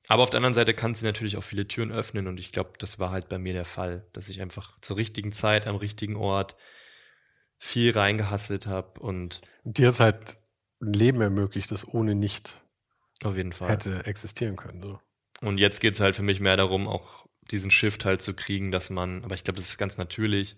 Aber 0.08 0.24
auf 0.24 0.30
der 0.30 0.38
anderen 0.38 0.54
Seite 0.54 0.74
kann 0.74 0.96
sie 0.96 1.06
natürlich 1.06 1.38
auch 1.38 1.44
viele 1.44 1.68
Türen 1.68 1.92
öffnen 1.92 2.28
und 2.28 2.40
ich 2.40 2.52
glaube, 2.52 2.74
das 2.80 2.98
war 2.98 3.12
halt 3.12 3.28
bei 3.30 3.38
mir 3.38 3.54
der 3.54 3.66
Fall, 3.66 4.08
dass 4.14 4.30
ich 4.30 4.42
einfach 4.42 4.80
zur 4.82 4.98
richtigen 4.98 5.32
Zeit 5.32 5.68
am 5.68 5.76
richtigen 5.76 6.16
Ort 6.16 6.56
viel 7.58 7.92
reingehasselt 7.92 8.68
habe 8.68 9.00
und 9.02 9.42
dir 9.64 9.88
hat 9.90 10.00
halt 10.00 10.38
ein 10.82 10.94
Leben 10.94 11.22
ermöglicht, 11.22 11.72
das 11.72 11.88
ohne 11.88 12.16
nicht 12.16 12.62
auf 13.24 13.36
jeden 13.36 13.52
Fall. 13.52 13.70
Hätte 13.70 14.06
existieren 14.06 14.56
können. 14.56 14.82
So. 14.82 15.00
Und 15.42 15.58
jetzt 15.58 15.82
geht 15.82 15.96
es 15.96 16.00
halt 16.00 16.16
für 16.16 16.24
mich 16.24 16.40
mehr 16.40 16.56
darum, 16.56 16.88
auch 16.88 17.26
diesen 17.52 17.72
Shift 17.72 18.06
halt 18.06 18.22
zu 18.22 18.34
kriegen, 18.34 18.72
dass 18.72 18.90
man, 18.90 19.24
aber 19.24 19.36
ich 19.36 19.44
glaube, 19.44 19.58
das 19.58 19.70
ist 19.70 19.78
ganz 19.78 19.98
natürlich, 19.98 20.56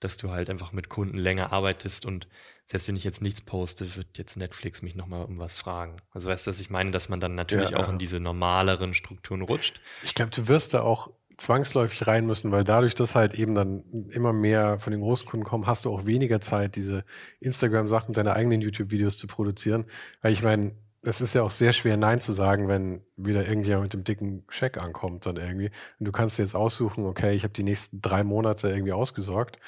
dass 0.00 0.16
du 0.16 0.30
halt 0.30 0.50
einfach 0.50 0.72
mit 0.72 0.88
Kunden 0.88 1.16
länger 1.16 1.52
arbeitest 1.52 2.06
und 2.06 2.26
selbst 2.64 2.86
wenn 2.88 2.96
ich 2.96 3.04
jetzt 3.04 3.20
nichts 3.20 3.40
poste, 3.40 3.96
wird 3.96 4.16
jetzt 4.16 4.36
Netflix 4.36 4.82
mich 4.82 4.94
nochmal 4.94 5.24
um 5.24 5.38
was 5.38 5.58
fragen. 5.58 5.96
Also 6.12 6.30
weißt 6.30 6.46
du, 6.46 6.50
was 6.50 6.60
ich 6.60 6.70
meine, 6.70 6.92
dass 6.92 7.08
man 7.08 7.20
dann 7.20 7.34
natürlich 7.34 7.70
ja, 7.70 7.78
auch 7.78 7.86
ja. 7.86 7.92
in 7.92 7.98
diese 7.98 8.20
normaleren 8.20 8.94
Strukturen 8.94 9.42
rutscht. 9.42 9.80
Ich 10.04 10.14
glaube, 10.14 10.30
du 10.30 10.46
wirst 10.46 10.74
da 10.74 10.82
auch 10.82 11.10
zwangsläufig 11.36 12.06
rein 12.06 12.26
müssen, 12.26 12.52
weil 12.52 12.64
dadurch, 12.64 12.94
dass 12.94 13.14
halt 13.14 13.34
eben 13.34 13.54
dann 13.54 13.82
immer 14.10 14.32
mehr 14.32 14.78
von 14.78 14.92
den 14.92 15.00
Großkunden 15.00 15.44
kommen, 15.44 15.66
hast 15.66 15.84
du 15.84 15.92
auch 15.92 16.06
weniger 16.06 16.40
Zeit, 16.40 16.76
diese 16.76 17.04
Instagram-Sachen, 17.40 18.12
deine 18.12 18.34
eigenen 18.34 18.60
YouTube-Videos 18.60 19.18
zu 19.18 19.26
produzieren. 19.26 19.86
Weil 20.22 20.32
ich 20.32 20.42
meine, 20.42 20.72
es 21.02 21.20
ist 21.20 21.34
ja 21.34 21.42
auch 21.42 21.50
sehr 21.50 21.72
schwer, 21.72 21.96
Nein 21.96 22.20
zu 22.20 22.32
sagen, 22.32 22.68
wenn 22.68 23.02
wieder 23.16 23.48
irgendjemand 23.48 23.84
mit 23.84 23.92
dem 23.94 24.04
dicken 24.04 24.44
Scheck 24.48 24.80
ankommt 24.80 25.24
dann 25.24 25.36
irgendwie. 25.36 25.70
Und 25.98 26.06
du 26.06 26.12
kannst 26.12 26.38
dir 26.38 26.42
jetzt 26.42 26.54
aussuchen, 26.54 27.06
okay, 27.06 27.32
ich 27.32 27.42
habe 27.42 27.54
die 27.54 27.62
nächsten 27.62 28.02
drei 28.02 28.22
Monate 28.22 28.68
irgendwie 28.68 28.92
ausgesorgt 28.92 29.58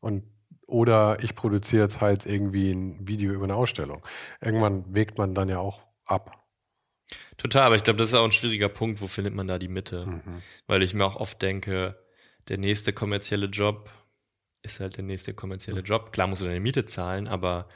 und 0.00 0.24
oder 0.66 1.18
ich 1.22 1.34
produziere 1.34 1.82
jetzt 1.82 2.00
halt 2.00 2.26
irgendwie 2.26 2.70
ein 2.70 3.06
Video 3.06 3.32
über 3.32 3.44
eine 3.44 3.56
Ausstellung. 3.56 4.06
Irgendwann 4.40 4.94
wägt 4.94 5.18
man 5.18 5.34
dann 5.34 5.48
ja 5.48 5.58
auch 5.58 5.82
ab. 6.06 6.46
Total, 7.36 7.62
aber 7.62 7.74
ich 7.74 7.82
glaube, 7.82 7.98
das 7.98 8.10
ist 8.10 8.14
auch 8.14 8.24
ein 8.24 8.32
schwieriger 8.32 8.68
Punkt, 8.68 9.00
wo 9.00 9.06
findet 9.06 9.34
man 9.34 9.48
da 9.48 9.58
die 9.58 9.68
Mitte? 9.68 10.06
Mhm. 10.06 10.42
Weil 10.66 10.82
ich 10.82 10.94
mir 10.94 11.04
auch 11.04 11.16
oft 11.16 11.42
denke, 11.42 11.98
der 12.48 12.58
nächste 12.58 12.92
kommerzielle 12.92 13.46
Job 13.46 13.90
ist 14.62 14.80
halt 14.80 14.96
der 14.96 15.04
nächste 15.04 15.34
kommerzielle 15.34 15.80
Job. 15.80 16.12
Klar 16.12 16.26
musst 16.26 16.42
du 16.42 16.46
deine 16.46 16.60
Miete 16.60 16.84
zahlen, 16.84 17.28
aber 17.28 17.68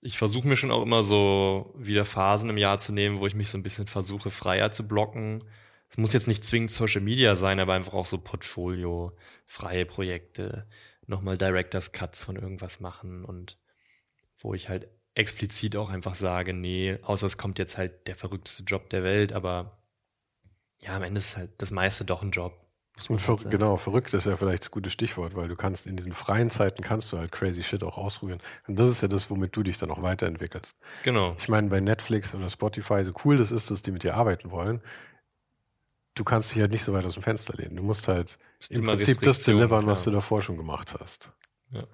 ich 0.00 0.16
versuche 0.16 0.48
mir 0.48 0.56
schon 0.56 0.70
auch 0.70 0.82
immer 0.82 1.02
so 1.02 1.74
wieder 1.76 2.04
Phasen 2.04 2.48
im 2.48 2.56
Jahr 2.56 2.78
zu 2.78 2.92
nehmen, 2.92 3.20
wo 3.20 3.26
ich 3.26 3.34
mich 3.34 3.48
so 3.48 3.58
ein 3.58 3.62
bisschen 3.62 3.86
versuche, 3.86 4.30
freier 4.30 4.70
zu 4.70 4.86
blocken. 4.86 5.44
Es 5.88 5.98
muss 5.98 6.12
jetzt 6.12 6.28
nicht 6.28 6.44
zwingend 6.44 6.70
Social 6.70 7.00
Media 7.00 7.34
sein, 7.34 7.58
aber 7.60 7.74
einfach 7.74 7.94
auch 7.94 8.06
so 8.06 8.18
Portfolio, 8.18 9.16
freie 9.46 9.84
Projekte, 9.84 10.66
nochmal 11.10 11.36
Directors 11.36 11.92
Cuts 11.92 12.24
von 12.24 12.36
irgendwas 12.36 12.80
machen 12.80 13.24
und 13.24 13.58
wo 14.38 14.54
ich 14.54 14.70
halt 14.70 14.88
explizit 15.14 15.76
auch 15.76 15.90
einfach 15.90 16.14
sage, 16.14 16.54
nee, 16.54 16.98
außer 17.02 17.26
es 17.26 17.36
kommt 17.36 17.58
jetzt 17.58 17.76
halt 17.76 18.06
der 18.06 18.16
verrückteste 18.16 18.62
Job 18.62 18.88
der 18.88 19.02
Welt, 19.02 19.32
aber 19.34 19.82
ja, 20.80 20.96
am 20.96 21.02
Ende 21.02 21.18
ist 21.18 21.36
halt 21.36 21.50
das 21.58 21.72
meiste 21.72 22.06
doch 22.06 22.22
ein 22.22 22.30
Job. 22.30 22.56
Und 23.08 23.18
ver 23.18 23.36
genau, 23.36 23.76
verrückt 23.76 24.12
ist 24.12 24.26
ja 24.26 24.36
vielleicht 24.36 24.62
das 24.62 24.70
gute 24.70 24.90
Stichwort, 24.90 25.34
weil 25.34 25.48
du 25.48 25.56
kannst 25.56 25.86
in 25.86 25.96
diesen 25.96 26.12
freien 26.12 26.50
Zeiten 26.50 26.82
kannst 26.82 27.12
du 27.12 27.18
halt 27.18 27.32
crazy 27.32 27.62
shit 27.62 27.82
auch 27.82 27.96
ausprobieren. 27.96 28.40
Und 28.66 28.78
das 28.78 28.90
ist 28.90 29.00
ja 29.00 29.08
das, 29.08 29.30
womit 29.30 29.56
du 29.56 29.62
dich 29.62 29.78
dann 29.78 29.90
auch 29.90 30.02
weiterentwickelst. 30.02 30.76
Genau. 31.02 31.34
Ich 31.38 31.48
meine, 31.48 31.68
bei 31.68 31.80
Netflix 31.80 32.34
oder 32.34 32.48
Spotify, 32.48 33.04
so 33.04 33.12
cool 33.24 33.38
das 33.38 33.50
ist, 33.50 33.70
dass 33.70 33.82
die 33.82 33.90
mit 33.90 34.02
dir 34.02 34.16
arbeiten 34.16 34.50
wollen, 34.50 34.82
du 36.14 36.24
kannst 36.24 36.54
dich 36.54 36.60
halt 36.60 36.72
nicht 36.72 36.84
so 36.84 36.92
weit 36.92 37.06
aus 37.06 37.14
dem 37.14 37.22
Fenster 37.22 37.54
lehnen. 37.56 37.76
Du 37.76 37.82
musst 37.82 38.06
halt 38.06 38.38
im 38.68 38.84
Prinzip 38.84 39.20
das 39.20 39.42
delivern, 39.42 39.86
was 39.86 40.04
du 40.04 40.10
davor 40.10 40.42
schon 40.42 40.56
gemacht 40.56 40.94
hast. 40.98 41.32
Ja. 41.70 41.86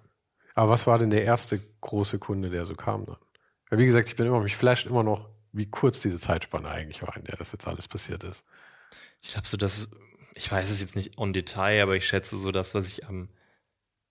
Aber 0.55 0.73
was 0.73 0.87
war 0.87 0.99
denn 0.99 1.11
der 1.11 1.25
erste 1.25 1.61
große 1.81 2.19
Kunde, 2.19 2.51
der 2.51 2.67
so 2.67 2.75
kam 2.75 3.07
dann? 3.07 3.19
Weil 3.69 3.79
wie 3.79 3.87
gesagt, 3.87 4.09
ich 4.09 4.17
bin 4.17 4.27
immer, 4.27 4.41
mich 4.41 4.57
flasht 4.57 4.87
immer 4.87 5.03
noch, 5.03 5.29
wie 5.53 5.71
kurz 5.71 6.01
diese 6.01 6.19
Zeitspanne 6.19 6.69
eigentlich 6.69 7.03
war, 7.03 7.17
in 7.17 7.25
der 7.25 7.37
das 7.37 7.53
jetzt 7.53 7.67
alles 7.67 7.89
passiert 7.89 8.25
ist. 8.25 8.45
Ich 9.23 9.33
glaube 9.33 9.47
so, 9.47 9.57
dass 9.57 9.89
ich 10.37 10.53
weiß 10.53 10.71
es 10.71 10.81
jetzt 10.81 10.97
nicht 10.97 11.19
on 11.19 11.33
Detail, 11.33 11.83
aber 11.83 11.97
ich 11.97 12.07
schätze 12.07 12.37
so 12.37 12.53
das, 12.53 12.75
was 12.75 12.89
ich 12.89 13.07
am, 13.07 13.31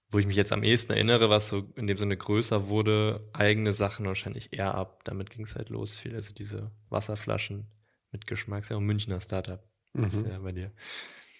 wo 0.09 0.17
ich 0.17 0.25
mich 0.25 0.35
jetzt 0.35 0.51
am 0.51 0.63
ehesten 0.63 0.93
erinnere, 0.93 1.29
was 1.29 1.49
so 1.49 1.71
in 1.75 1.85
dem 1.85 1.99
Sinne 1.99 2.17
größer 2.17 2.67
wurde, 2.67 3.29
eigene 3.31 3.73
Sachen 3.73 4.05
wahrscheinlich 4.07 4.51
eher 4.51 4.73
ab. 4.73 5.03
Damit 5.03 5.29
ging 5.29 5.45
es 5.45 5.55
halt 5.55 5.69
los 5.69 5.97
viel. 5.97 6.15
Also 6.15 6.33
diese 6.33 6.71
Wasserflaschen 6.89 7.67
mit 8.11 8.25
Geschmack, 8.25 8.63
ist 8.63 8.69
ja 8.69 8.77
auch 8.77 8.81
ein 8.81 8.87
Münchner 8.87 9.21
Startup. 9.21 9.63
Mhm. 9.93 10.05
ist 10.05 10.25
ja 10.25 10.39
bei 10.39 10.51
dir. 10.51 10.71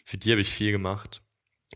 Für 0.06 0.18
die 0.18 0.32
habe 0.32 0.40
ich 0.40 0.52
viel 0.52 0.72
gemacht. 0.72 1.22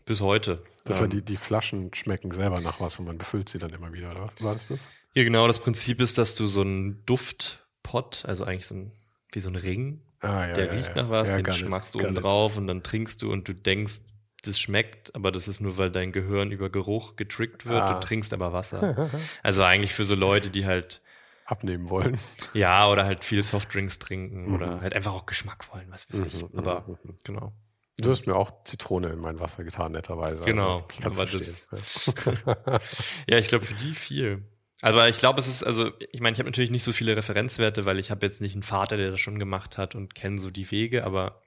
Bis 0.06 0.20
heute. 0.22 0.62
Das 0.84 0.96
ähm, 0.96 1.00
war 1.02 1.08
die, 1.08 1.22
die 1.22 1.36
Flaschen 1.36 1.92
schmecken 1.92 2.30
selber 2.30 2.60
nach 2.60 2.80
was 2.80 2.98
und 2.98 3.04
man 3.04 3.18
befüllt 3.18 3.48
sie 3.48 3.58
dann 3.58 3.70
immer 3.70 3.92
wieder, 3.92 4.12
oder 4.12 4.22
was 4.22 4.42
war 4.42 4.54
das 4.54 4.68
das? 4.68 4.88
Ja, 5.14 5.24
genau. 5.24 5.46
Das 5.46 5.60
Prinzip 5.60 6.00
ist, 6.00 6.16
dass 6.16 6.34
du 6.34 6.46
so 6.46 6.62
einen 6.62 7.04
Duftpot, 7.04 8.24
also 8.24 8.44
eigentlich 8.44 8.66
so 8.66 8.76
ein, 8.76 8.92
wie 9.32 9.40
so 9.40 9.50
ein 9.50 9.56
Ring, 9.56 10.00
Ah, 10.20 10.48
ja, 10.48 10.54
der 10.54 10.66
ja, 10.66 10.72
riecht 10.72 10.96
ja. 10.96 11.02
nach 11.02 11.10
was, 11.10 11.34
den 11.34 11.54
schmackst 11.54 11.94
du 11.94 12.00
oben 12.00 12.14
drauf 12.14 12.56
und 12.56 12.66
dann 12.66 12.82
trinkst 12.82 13.22
du 13.22 13.32
und 13.32 13.48
du 13.48 13.54
denkst, 13.54 14.00
das 14.42 14.58
schmeckt, 14.58 15.14
aber 15.14 15.32
das 15.32 15.48
ist 15.48 15.60
nur, 15.60 15.76
weil 15.78 15.90
dein 15.90 16.12
Gehirn 16.12 16.50
über 16.50 16.70
Geruch 16.70 17.16
getrickt 17.16 17.66
wird. 17.66 17.82
Ah. 17.82 17.94
Du 17.94 18.00
trinkst 18.06 18.32
aber 18.32 18.52
Wasser. 18.52 19.10
also 19.42 19.64
eigentlich 19.64 19.92
für 19.92 20.04
so 20.04 20.14
Leute, 20.14 20.50
die 20.50 20.66
halt 20.66 21.02
abnehmen 21.44 21.90
wollen. 21.90 22.18
Ja, 22.54 22.88
oder 22.88 23.04
halt 23.04 23.24
viele 23.24 23.42
Softdrinks 23.42 23.98
trinken 23.98 24.46
mhm. 24.46 24.54
oder 24.54 24.80
halt 24.80 24.94
einfach 24.94 25.12
auch 25.12 25.26
Geschmack 25.26 25.72
wollen, 25.72 25.86
was 25.90 26.08
weiß 26.10 26.20
ich. 26.20 26.42
Mhm, 26.42 26.58
aber 26.58 26.84
mhm, 26.86 26.98
mhm. 27.02 27.16
genau. 27.24 27.52
Du 28.00 28.10
hast 28.10 28.26
mir 28.26 28.34
auch 28.34 28.64
Zitrone 28.64 29.08
in 29.08 29.18
mein 29.18 29.40
Wasser 29.40 29.64
getan, 29.64 29.92
netterweise. 29.92 30.44
Genau. 30.44 30.86
Also, 31.02 31.22
ich 31.22 31.32
das, 31.32 31.66
ja, 33.28 33.38
ich 33.38 33.48
glaube 33.48 33.64
für 33.64 33.74
die 33.74 33.94
viel. 33.94 34.44
Aber 34.82 35.08
ich 35.08 35.18
glaube, 35.18 35.40
es 35.40 35.48
ist, 35.48 35.62
also, 35.62 35.90
ich 36.12 36.20
meine, 36.20 36.34
ich 36.34 36.38
habe 36.38 36.48
natürlich 36.48 36.70
nicht 36.70 36.84
so 36.84 36.92
viele 36.92 37.16
Referenzwerte, 37.16 37.84
weil 37.84 37.98
ich 37.98 38.10
habe 38.10 38.24
jetzt 38.24 38.40
nicht 38.40 38.54
einen 38.54 38.62
Vater, 38.62 38.96
der 38.96 39.10
das 39.10 39.20
schon 39.20 39.38
gemacht 39.38 39.78
hat 39.78 39.94
und 39.94 40.14
kenne 40.14 40.38
so 40.38 40.50
die 40.50 40.70
Wege, 40.70 41.04
aber. 41.04 41.42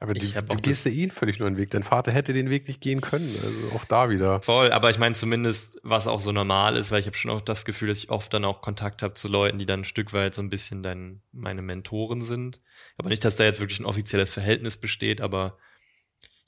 Aber 0.00 0.14
du, 0.14 0.26
du 0.28 0.56
gehst 0.58 0.84
ja 0.84 0.92
ihn 0.92 1.10
völlig 1.10 1.40
nur 1.40 1.48
einen 1.48 1.56
Weg. 1.56 1.70
Dein 1.72 1.82
Vater 1.82 2.12
hätte 2.12 2.32
den 2.32 2.50
Weg 2.50 2.68
nicht 2.68 2.80
gehen 2.80 3.00
können. 3.00 3.28
Also 3.42 3.76
auch 3.76 3.84
da 3.84 4.10
wieder. 4.10 4.40
Voll, 4.42 4.70
aber 4.70 4.90
ich 4.90 4.98
meine 5.00 5.16
zumindest, 5.16 5.80
was 5.82 6.06
auch 6.06 6.20
so 6.20 6.30
normal 6.30 6.76
ist, 6.76 6.92
weil 6.92 7.00
ich 7.00 7.06
habe 7.06 7.16
schon 7.16 7.32
auch 7.32 7.40
das 7.40 7.64
Gefühl, 7.64 7.88
dass 7.88 7.98
ich 7.98 8.08
oft 8.08 8.32
dann 8.32 8.44
auch 8.44 8.60
Kontakt 8.60 9.02
habe 9.02 9.14
zu 9.14 9.26
Leuten, 9.26 9.58
die 9.58 9.66
dann 9.66 9.80
ein 9.80 9.84
Stück 9.84 10.12
weit 10.12 10.36
so 10.36 10.42
ein 10.42 10.50
bisschen 10.50 10.84
dann 10.84 11.20
meine 11.32 11.62
Mentoren 11.62 12.22
sind. 12.22 12.60
Aber 12.96 13.08
nicht, 13.08 13.24
dass 13.24 13.34
da 13.34 13.42
jetzt 13.42 13.58
wirklich 13.58 13.80
ein 13.80 13.86
offizielles 13.86 14.32
Verhältnis 14.32 14.76
besteht, 14.76 15.20
aber 15.20 15.58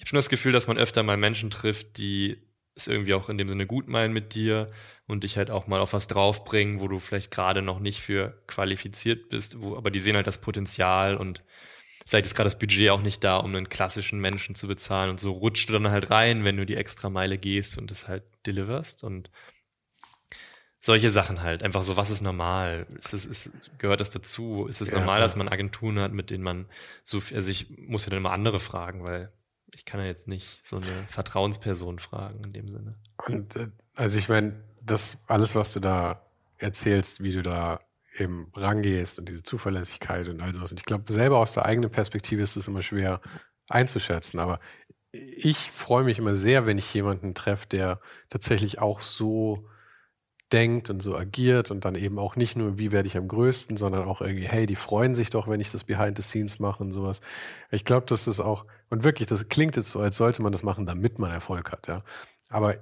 ich 0.00 0.04
habe 0.04 0.08
schon 0.08 0.16
das 0.16 0.30
Gefühl, 0.30 0.52
dass 0.52 0.66
man 0.66 0.78
öfter 0.78 1.02
mal 1.02 1.18
Menschen 1.18 1.50
trifft, 1.50 1.98
die 1.98 2.38
es 2.74 2.86
irgendwie 2.86 3.12
auch 3.12 3.28
in 3.28 3.36
dem 3.36 3.50
Sinne 3.50 3.66
gut 3.66 3.86
meinen 3.86 4.14
mit 4.14 4.34
dir 4.34 4.72
und 5.06 5.24
dich 5.24 5.36
halt 5.36 5.50
auch 5.50 5.66
mal 5.66 5.78
auf 5.78 5.92
was 5.92 6.06
draufbringen, 6.06 6.80
wo 6.80 6.88
du 6.88 7.00
vielleicht 7.00 7.30
gerade 7.30 7.60
noch 7.60 7.80
nicht 7.80 8.00
für 8.00 8.42
qualifiziert 8.46 9.28
bist, 9.28 9.60
wo, 9.60 9.76
aber 9.76 9.90
die 9.90 9.98
sehen 9.98 10.16
halt 10.16 10.26
das 10.26 10.40
Potenzial 10.40 11.18
und 11.18 11.44
vielleicht 12.06 12.24
ist 12.24 12.34
gerade 12.34 12.46
das 12.46 12.58
Budget 12.58 12.88
auch 12.88 13.02
nicht 13.02 13.22
da, 13.22 13.36
um 13.36 13.54
einen 13.54 13.68
klassischen 13.68 14.20
Menschen 14.20 14.54
zu 14.54 14.68
bezahlen 14.68 15.10
und 15.10 15.20
so 15.20 15.32
rutscht 15.32 15.68
du 15.68 15.74
dann 15.74 15.90
halt 15.90 16.10
rein, 16.10 16.44
wenn 16.44 16.56
du 16.56 16.64
die 16.64 16.76
extra 16.76 17.10
Meile 17.10 17.36
gehst 17.36 17.76
und 17.76 17.90
es 17.90 18.08
halt 18.08 18.22
deliverst 18.46 19.04
und 19.04 19.28
solche 20.78 21.10
Sachen 21.10 21.42
halt. 21.42 21.62
Einfach 21.62 21.82
so, 21.82 21.98
was 21.98 22.08
ist 22.08 22.22
normal? 22.22 22.86
Ist 22.96 23.12
es, 23.12 23.26
ist, 23.26 23.78
gehört 23.78 24.00
das 24.00 24.08
dazu? 24.08 24.66
Ist 24.66 24.80
es 24.80 24.88
ja, 24.88 24.98
normal, 24.98 25.20
dass 25.20 25.36
man 25.36 25.50
Agenturen 25.50 25.98
hat, 25.98 26.14
mit 26.14 26.30
denen 26.30 26.42
man 26.42 26.70
so, 27.04 27.20
also 27.34 27.50
ich 27.50 27.68
muss 27.76 28.06
ja 28.06 28.10
dann 28.10 28.20
immer 28.20 28.32
andere 28.32 28.60
fragen, 28.60 29.04
weil 29.04 29.30
ich 29.74 29.84
kann 29.84 30.00
ja 30.00 30.06
jetzt 30.06 30.28
nicht 30.28 30.66
so 30.66 30.76
eine 30.76 30.86
Vertrauensperson 31.08 31.98
fragen 31.98 32.44
in 32.44 32.52
dem 32.52 32.68
Sinne. 32.68 32.94
Und 33.26 33.56
äh, 33.56 33.68
also 33.94 34.18
ich 34.18 34.28
meine, 34.28 34.62
das 34.82 35.24
alles, 35.26 35.54
was 35.54 35.72
du 35.72 35.80
da 35.80 36.26
erzählst, 36.58 37.22
wie 37.22 37.32
du 37.32 37.42
da 37.42 37.80
eben 38.18 38.50
rangehst 38.54 39.18
und 39.18 39.28
diese 39.28 39.42
Zuverlässigkeit 39.42 40.28
und 40.28 40.40
all 40.40 40.52
sowas. 40.52 40.72
Und 40.72 40.80
ich 40.80 40.86
glaube, 40.86 41.12
selber 41.12 41.38
aus 41.38 41.52
der 41.54 41.66
eigenen 41.66 41.90
Perspektive 41.90 42.42
ist 42.42 42.56
es 42.56 42.68
immer 42.68 42.82
schwer 42.82 43.20
einzuschätzen. 43.68 44.40
Aber 44.40 44.60
ich 45.12 45.70
freue 45.70 46.04
mich 46.04 46.18
immer 46.18 46.34
sehr, 46.34 46.66
wenn 46.66 46.78
ich 46.78 46.92
jemanden 46.92 47.34
treffe, 47.34 47.68
der 47.68 48.00
tatsächlich 48.28 48.78
auch 48.78 49.00
so 49.00 49.68
denkt 50.52 50.90
und 50.90 51.00
so 51.00 51.16
agiert 51.16 51.70
und 51.70 51.84
dann 51.84 51.94
eben 51.94 52.18
auch 52.18 52.36
nicht 52.36 52.56
nur, 52.56 52.78
wie 52.78 52.92
werde 52.92 53.06
ich 53.06 53.16
am 53.16 53.28
größten, 53.28 53.76
sondern 53.76 54.06
auch 54.06 54.20
irgendwie, 54.20 54.46
hey, 54.46 54.66
die 54.66 54.76
freuen 54.76 55.14
sich 55.14 55.30
doch, 55.30 55.48
wenn 55.48 55.60
ich 55.60 55.70
das 55.70 55.84
Behind 55.84 56.16
the 56.16 56.22
Scenes 56.22 56.58
mache 56.58 56.82
und 56.82 56.92
sowas. 56.92 57.20
Ich 57.70 57.84
glaube, 57.84 58.06
dass 58.06 58.24
das 58.24 58.40
auch, 58.40 58.66
und 58.88 59.04
wirklich, 59.04 59.28
das 59.28 59.48
klingt 59.48 59.76
jetzt 59.76 59.90
so, 59.90 60.00
als 60.00 60.16
sollte 60.16 60.42
man 60.42 60.52
das 60.52 60.62
machen, 60.62 60.86
damit 60.86 61.18
man 61.18 61.30
Erfolg 61.30 61.70
hat, 61.70 61.86
ja. 61.86 62.02
Aber 62.48 62.76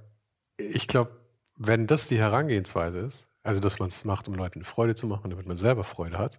ich 0.56 0.88
glaube, 0.88 1.10
wenn 1.56 1.86
das 1.86 2.08
die 2.08 2.18
Herangehensweise 2.18 3.00
ist, 3.00 3.28
also 3.42 3.60
dass 3.60 3.78
man 3.78 3.88
es 3.88 4.04
macht, 4.04 4.28
um 4.28 4.34
Leuten 4.34 4.64
Freude 4.64 4.94
zu 4.94 5.06
machen, 5.06 5.30
damit 5.30 5.46
man 5.46 5.56
selber 5.56 5.84
Freude 5.84 6.18
hat, 6.18 6.38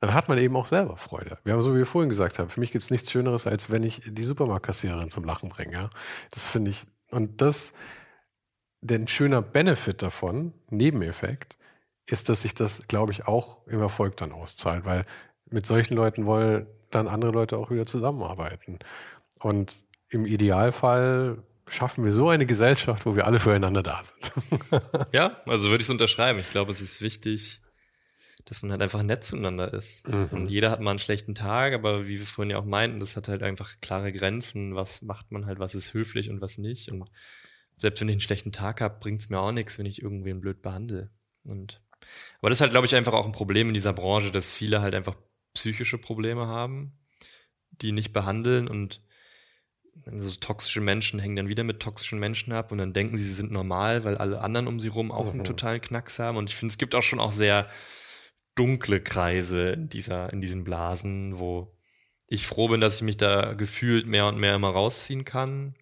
dann 0.00 0.14
hat 0.14 0.28
man 0.28 0.38
eben 0.38 0.56
auch 0.56 0.66
selber 0.66 0.96
Freude. 0.96 1.38
Wir 1.44 1.52
haben, 1.52 1.62
so 1.62 1.74
wie 1.74 1.78
wir 1.78 1.86
vorhin 1.86 2.08
gesagt 2.08 2.38
haben, 2.38 2.48
für 2.48 2.60
mich 2.60 2.72
gibt 2.72 2.82
es 2.82 2.90
nichts 2.90 3.10
Schöneres, 3.10 3.46
als 3.46 3.70
wenn 3.70 3.82
ich 3.82 4.02
die 4.06 4.24
Supermarktkassiererin 4.24 5.10
zum 5.10 5.24
Lachen 5.24 5.50
bringe. 5.50 5.72
Ja? 5.72 5.90
Das 6.30 6.46
finde 6.46 6.70
ich, 6.70 6.86
und 7.10 7.40
das, 7.42 7.74
denn 8.80 9.08
schöner 9.08 9.42
Benefit 9.42 10.02
davon, 10.02 10.52
Nebeneffekt, 10.70 11.56
ist, 12.06 12.28
dass 12.28 12.42
sich 12.42 12.54
das, 12.54 12.86
glaube 12.88 13.12
ich, 13.12 13.26
auch 13.26 13.66
im 13.66 13.80
Erfolg 13.80 14.16
dann 14.16 14.32
auszahlt, 14.32 14.84
weil 14.84 15.04
mit 15.50 15.66
solchen 15.66 15.94
Leuten 15.94 16.26
wollen 16.26 16.66
dann 16.90 17.08
andere 17.08 17.30
Leute 17.30 17.56
auch 17.58 17.70
wieder 17.70 17.86
zusammenarbeiten. 17.86 18.78
Und 19.38 19.84
im 20.08 20.26
Idealfall 20.26 21.42
schaffen 21.68 22.04
wir 22.04 22.12
so 22.12 22.28
eine 22.28 22.46
Gesellschaft, 22.46 23.06
wo 23.06 23.14
wir 23.14 23.26
alle 23.26 23.38
füreinander 23.38 23.82
da 23.82 24.02
sind. 24.02 24.32
ja, 25.12 25.40
also 25.46 25.68
würde 25.68 25.82
ich 25.82 25.86
es 25.86 25.90
unterschreiben. 25.90 26.40
Ich 26.40 26.50
glaube, 26.50 26.72
es 26.72 26.80
ist 26.80 27.00
wichtig, 27.00 27.60
dass 28.44 28.62
man 28.62 28.72
halt 28.72 28.82
einfach 28.82 29.02
nett 29.04 29.22
zueinander 29.22 29.72
ist. 29.72 30.08
Mhm. 30.08 30.28
Und 30.32 30.50
jeder 30.50 30.70
hat 30.70 30.80
mal 30.80 30.90
einen 30.90 30.98
schlechten 30.98 31.36
Tag, 31.36 31.74
aber 31.74 32.06
wie 32.06 32.18
wir 32.18 32.26
vorhin 32.26 32.50
ja 32.50 32.58
auch 32.58 32.64
meinten, 32.64 32.98
das 32.98 33.16
hat 33.16 33.28
halt 33.28 33.44
einfach 33.44 33.76
klare 33.80 34.12
Grenzen. 34.12 34.74
Was 34.74 35.02
macht 35.02 35.30
man 35.30 35.46
halt, 35.46 35.60
was 35.60 35.76
ist 35.76 35.94
höflich 35.94 36.28
und 36.28 36.40
was 36.40 36.58
nicht. 36.58 36.90
Und 36.90 37.08
selbst 37.80 38.00
wenn 38.00 38.08
ich 38.08 38.14
einen 38.14 38.20
schlechten 38.20 38.52
Tag 38.52 38.80
habe, 38.80 39.00
bringt 39.00 39.20
es 39.20 39.28
mir 39.28 39.40
auch 39.40 39.52
nichts, 39.52 39.78
wenn 39.78 39.86
ich 39.86 40.02
irgendwen 40.02 40.40
blöd 40.40 40.62
behandle. 40.62 41.10
Und 41.44 41.80
aber 42.40 42.48
das 42.48 42.58
ist 42.58 42.62
halt, 42.62 42.72
glaube 42.72 42.86
ich, 42.86 42.94
einfach 42.94 43.12
auch 43.12 43.26
ein 43.26 43.32
Problem 43.32 43.68
in 43.68 43.74
dieser 43.74 43.92
Branche, 43.92 44.30
dass 44.30 44.52
viele 44.52 44.80
halt 44.80 44.94
einfach 44.94 45.16
psychische 45.54 45.98
Probleme 45.98 46.46
haben, 46.46 46.98
die 47.70 47.92
nicht 47.92 48.12
behandeln 48.12 48.68
und 48.68 49.02
so 50.16 50.34
toxische 50.40 50.80
Menschen 50.80 51.20
hängen 51.20 51.36
dann 51.36 51.48
wieder 51.48 51.64
mit 51.64 51.80
toxischen 51.80 52.18
Menschen 52.18 52.52
ab 52.52 52.72
und 52.72 52.78
dann 52.78 52.92
denken 52.92 53.18
sie, 53.18 53.24
sie 53.24 53.34
sind 53.34 53.52
normal, 53.52 54.04
weil 54.04 54.16
alle 54.16 54.40
anderen 54.40 54.66
um 54.66 54.80
sie 54.80 54.88
rum 54.88 55.12
auch 55.12 55.24
mhm. 55.24 55.30
einen 55.30 55.44
totalen 55.44 55.80
Knacks 55.80 56.18
haben. 56.18 56.38
Und 56.38 56.48
ich 56.48 56.56
finde, 56.56 56.72
es 56.72 56.78
gibt 56.78 56.94
auch 56.94 57.02
schon 57.02 57.20
auch 57.20 57.32
sehr 57.32 57.68
dunkle 58.54 59.00
Kreise 59.00 59.70
in 59.70 59.88
dieser, 59.88 60.32
in 60.32 60.40
diesen 60.40 60.64
Blasen, 60.64 61.38
wo 61.38 61.76
ich 62.28 62.46
froh 62.46 62.68
bin, 62.68 62.80
dass 62.80 62.96
ich 62.96 63.02
mich 63.02 63.16
da 63.16 63.54
gefühlt 63.54 64.06
mehr 64.06 64.26
und 64.26 64.38
mehr 64.38 64.54
immer 64.54 64.70
rausziehen 64.70 65.24
kann, 65.24 65.74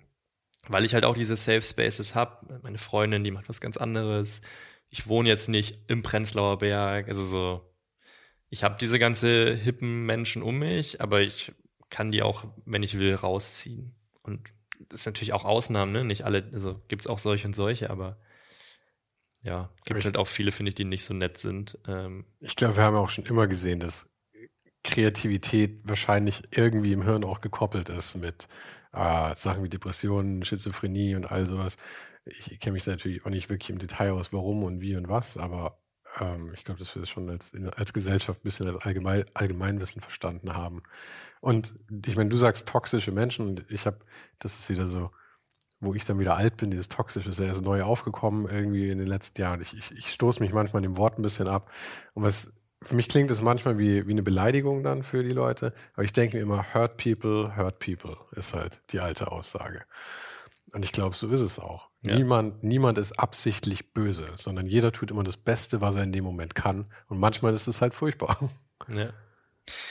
weil 0.69 0.85
ich 0.85 0.95
halt 0.95 1.05
auch 1.05 1.15
diese 1.15 1.37
Safe 1.37 1.63
Spaces 1.63 2.15
habe. 2.15 2.61
Meine 2.63 2.79
Freundin, 2.79 3.25
die 3.25 3.31
macht 3.31 3.49
was 3.49 3.61
ganz 3.61 3.77
anderes. 3.77 4.41
Ich 4.91 5.07
wohne 5.07 5.29
jetzt 5.29 5.49
nicht 5.49 5.79
im 5.89 6.03
Prenzlauer 6.03 6.59
Berg, 6.59 7.09
also 7.09 7.23
so. 7.23 7.65
Ich 8.51 8.65
habe 8.65 8.77
diese 8.81 8.99
ganze 8.99 9.55
hippen 9.55 10.07
Menschen 10.07 10.43
um 10.43 10.59
mich, 10.59 11.01
aber 11.01 11.21
ich 11.21 11.53
kann 11.91 12.13
die 12.13 12.23
auch, 12.23 12.45
wenn 12.65 12.83
ich 12.83 12.99
will, 12.99 13.15
rausziehen. 13.15 13.95
Und 14.23 14.49
das 14.89 15.01
ist 15.01 15.07
natürlich 15.07 15.33
auch 15.33 15.45
Ausnahmen, 15.45 15.93
ne? 15.93 16.05
Nicht 16.05 16.25
alle, 16.25 16.49
also 16.53 16.81
gibt 16.89 17.03
es 17.03 17.07
auch 17.07 17.19
solche 17.19 17.47
und 17.47 17.55
solche, 17.55 17.91
aber 17.91 18.19
ja, 19.43 19.71
gibt 19.85 20.05
halt 20.05 20.17
auch 20.17 20.29
viele, 20.29 20.53
finde 20.53 20.71
ich, 20.71 20.75
die 20.75 20.85
nicht 20.85 21.05
so 21.05 21.15
nett 21.15 21.39
sind. 21.39 21.79
Ähm, 21.87 22.25
ich 22.41 22.57
glaube, 22.57 22.77
wir 22.77 22.83
haben 22.83 22.97
auch 22.97 23.11
schon 23.11 23.27
immer 23.27 23.47
gesehen, 23.47 23.81
dass 23.81 24.09
Kreativität 24.83 25.81
wahrscheinlich 25.85 26.43
irgendwie 26.51 26.93
im 26.93 27.03
Hirn 27.03 27.25
auch 27.25 27.41
gekoppelt 27.41 27.89
ist 27.89 28.17
mit 28.17 28.49
äh, 28.93 29.35
Sachen 29.37 29.63
wie 29.65 29.69
Depressionen, 29.69 30.45
Schizophrenie 30.45 31.15
und 31.15 31.31
all 31.31 31.47
sowas. 31.47 31.77
Ich 32.25 32.61
kenne 32.61 32.75
mich 32.75 32.85
da 32.85 32.93
natürlich 32.93 33.25
auch 33.25 33.31
nicht 33.31 33.49
wirklich 33.49 33.71
im 33.71 33.79
Detail 33.79 34.13
aus, 34.13 34.33
warum 34.33 34.63
und 34.65 34.81
wie 34.81 34.97
und 34.97 35.09
was, 35.09 35.37
aber 35.37 35.79
ähm, 36.21 36.53
ich 36.55 36.65
glaube, 36.65 36.79
dass 36.79 36.95
wir 36.95 37.01
das 37.01 37.09
schon 37.09 37.29
als, 37.31 37.53
als 37.77 37.93
Gesellschaft 37.93 38.41
ein 38.41 38.43
bisschen 38.43 38.69
als 38.69 38.85
Allgemein, 38.85 39.25
Allgemeinwissen 39.35 40.03
verstanden 40.03 40.55
haben. 40.55 40.83
Und 41.41 41.75
ich 42.07 42.17
meine, 42.17 42.31
du 42.31 42.37
sagst 42.37 42.69
toxische 42.69 43.13
Menschen 43.13 43.49
und 43.49 43.65
ich 43.71 43.87
habe, 43.87 43.99
das 44.39 44.59
ist 44.59 44.71
wieder 44.71 44.87
so, 44.87 45.11
wo 45.81 45.95
ich 45.95 46.05
dann 46.05 46.19
wieder 46.19 46.37
alt 46.37 46.57
bin, 46.57 46.71
dieses 46.71 46.89
Toxische 46.89 47.29
ist 47.29 47.39
ja 47.39 47.47
erst 47.47 47.63
neu 47.63 47.83
aufgekommen 47.83 48.49
irgendwie 48.49 48.91
in 48.91 48.99
den 48.99 49.07
letzten 49.07 49.41
Jahren. 49.41 49.61
Ich, 49.61 49.75
ich, 49.77 49.93
ich 49.93 50.13
stoße 50.13 50.41
mich 50.43 50.53
manchmal 50.53 50.83
dem 50.83 50.97
Wort 50.97 51.19
ein 51.19 51.23
bisschen 51.23 51.49
ab. 51.49 51.71
Und 52.15 52.25
was 52.25 52.53
für 52.83 52.95
mich 52.95 53.09
klingt 53.09 53.31
es 53.31 53.43
manchmal 53.43 53.79
wie, 53.79 54.07
wie 54.07 54.13
eine 54.13 54.23
Beleidigung 54.23 54.83
dann 54.83 55.03
für 55.03 55.23
die 55.23 55.33
Leute. 55.33 55.73
Aber 55.95 56.05
ich 56.05 56.13
denke 56.13 56.37
mir 56.37 56.43
immer, 56.43 56.75
hurt 56.75 56.97
people, 56.97 57.57
hurt 57.57 57.79
people 57.81 58.17
ist 58.33 58.55
halt 58.55 58.81
die 58.91 59.01
alte 59.01 59.33
Aussage. 59.33 59.83
Und 60.73 60.85
ich 60.85 60.93
glaube, 60.93 61.17
so 61.17 61.29
ist 61.31 61.41
es 61.41 61.59
auch. 61.59 61.89
Ja. 62.07 62.17
Niemand, 62.17 62.63
niemand 62.63 62.99
ist 62.99 63.19
absichtlich 63.19 63.93
böse, 63.93 64.29
sondern 64.37 64.67
jeder 64.67 64.93
tut 64.93 65.11
immer 65.11 65.23
das 65.23 65.37
Beste, 65.37 65.81
was 65.81 65.97
er 65.97 66.05
in 66.05 66.13
dem 66.13 66.25
Moment 66.25 66.55
kann. 66.55 66.87
Und 67.09 67.19
manchmal 67.19 67.55
ist 67.55 67.67
es 67.67 67.81
halt 67.81 67.95
furchtbar. 67.95 68.39
Ja. 68.95 69.13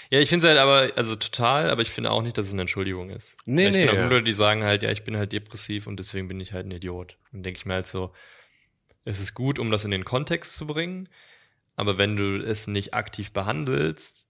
Ja, 0.09 0.19
ich 0.19 0.29
finde 0.29 0.47
es 0.47 0.49
halt 0.49 0.59
aber, 0.59 0.97
also 0.97 1.15
total, 1.15 1.69
aber 1.69 1.81
ich 1.81 1.91
finde 1.91 2.09
auch 2.11 2.21
nicht, 2.21 2.37
dass 2.37 2.47
es 2.47 2.53
eine 2.53 2.61
Entschuldigung 2.61 3.09
ist. 3.09 3.37
Nee, 3.45 3.67
ich 3.67 3.73
nee. 3.73 3.83
Ich 3.83 3.91
kenne 3.91 4.07
Leute, 4.07 4.23
die 4.23 4.33
sagen 4.33 4.63
halt, 4.63 4.81
ja, 4.81 4.89
ich 4.89 5.03
bin 5.03 5.17
halt 5.17 5.33
depressiv 5.33 5.85
und 5.85 5.99
deswegen 5.99 6.27
bin 6.27 6.39
ich 6.39 6.53
halt 6.53 6.65
ein 6.65 6.71
Idiot. 6.71 7.17
Und 7.31 7.43
denke 7.43 7.59
ich 7.59 7.65
mir 7.65 7.75
halt 7.75 7.87
so, 7.87 8.11
es 9.05 9.19
ist 9.19 9.33
gut, 9.33 9.59
um 9.59 9.69
das 9.69 9.85
in 9.85 9.91
den 9.91 10.05
Kontext 10.05 10.55
zu 10.55 10.65
bringen, 10.65 11.09
aber 11.77 11.97
wenn 11.97 12.17
du 12.17 12.43
es 12.43 12.67
nicht 12.67 12.93
aktiv 12.93 13.31
behandelst, 13.31 14.27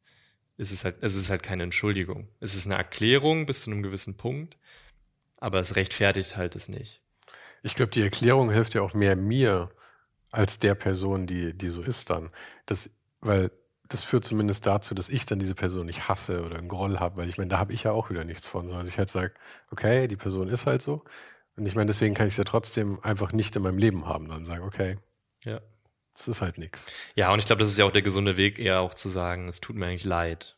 ist 0.58 0.72
es 0.72 0.84
halt, 0.84 0.98
es 1.02 1.16
ist 1.16 1.30
halt 1.30 1.41
keine 1.41 1.64
Entschuldigung. 1.64 2.28
Es 2.39 2.56
ist 2.56 2.66
eine 2.66 2.76
Erklärung 2.76 3.45
bis 3.45 3.64
zu 3.64 3.72
einem 3.72 3.82
gewissen 3.82 4.18
Punkt, 4.18 4.58
aber 5.38 5.60
es 5.60 5.76
rechtfertigt 5.76 6.36
halt 6.36 6.56
es 6.56 6.68
nicht. 6.68 7.02
Ich 7.64 7.76
glaube, 7.76 7.91
die 7.91 8.02
Erklärung 8.02 8.52
hilft 8.52 8.74
ja 8.74 8.82
auch 8.82 8.93
mehr 8.93 9.16
mir 9.16 9.70
als 10.32 10.60
der 10.60 10.76
Person, 10.76 11.26
die, 11.26 11.58
die 11.58 11.70
so 11.70 11.82
ist 11.82 12.10
dann. 12.10 12.30
Das, 12.66 12.89
weil 13.22 13.50
das 13.88 14.04
führt 14.04 14.26
zumindest 14.26 14.66
dazu, 14.66 14.93
dass 14.93 15.10
ich 15.10 15.26
dann 15.26 15.39
diese 15.39 15.56
Person 15.56 15.86
nicht 15.86 16.10
hasse 16.10 16.43
oder 16.43 16.58
einen 16.58 16.68
Groll 16.68 17.00
habe, 17.00 17.18
weil 17.18 17.30
ich 17.30 17.38
meine, 17.38 17.50
da 17.50 17.60
habe 17.60 17.72
ich 17.72 17.84
ja 17.84 17.91
auch 17.91 18.10
wieder 18.10 18.26
nichts 18.26 18.45
von, 18.45 18.68
sondern 18.68 18.88
ich 18.88 18.98
halt 18.98 19.10
sage, 19.10 19.34
okay, 19.72 20.08
die 20.10 20.18
Person 20.18 20.50
ist 20.50 20.66
halt 20.66 20.82
so. 20.82 21.06
Und 21.56 21.66
ich 21.66 21.76
meine, 21.76 21.88
deswegen 21.88 22.14
kann 22.14 22.28
ich 22.28 22.34
es 22.34 22.38
ja 22.38 22.43
trotzdem 22.43 23.00
einfach 23.04 23.32
nicht 23.32 23.56
in 23.56 23.64
meinem 23.64 23.78
Leben 23.78 24.06
haben. 24.06 24.28
Dann 24.28 24.45
sagen, 24.45 24.64
okay, 24.64 24.98
ja. 25.45 25.62
Das 26.18 26.28
ist 26.28 26.41
halt 26.41 26.57
nichts. 26.57 26.86
Ja, 27.15 27.32
und 27.32 27.39
ich 27.39 27.45
glaube, 27.45 27.59
das 27.59 27.70
ist 27.70 27.78
ja 27.78 27.86
auch 27.86 27.91
der 27.91 28.01
gesunde 28.01 28.38
Weg, 28.38 28.59
eher 28.59 28.82
auch 28.82 28.93
zu 28.93 29.07
sagen, 29.07 29.47
es 29.47 29.61
tut 29.61 29.76
mir 29.76 29.86
eigentlich 29.86 30.05
leid. 30.05 30.57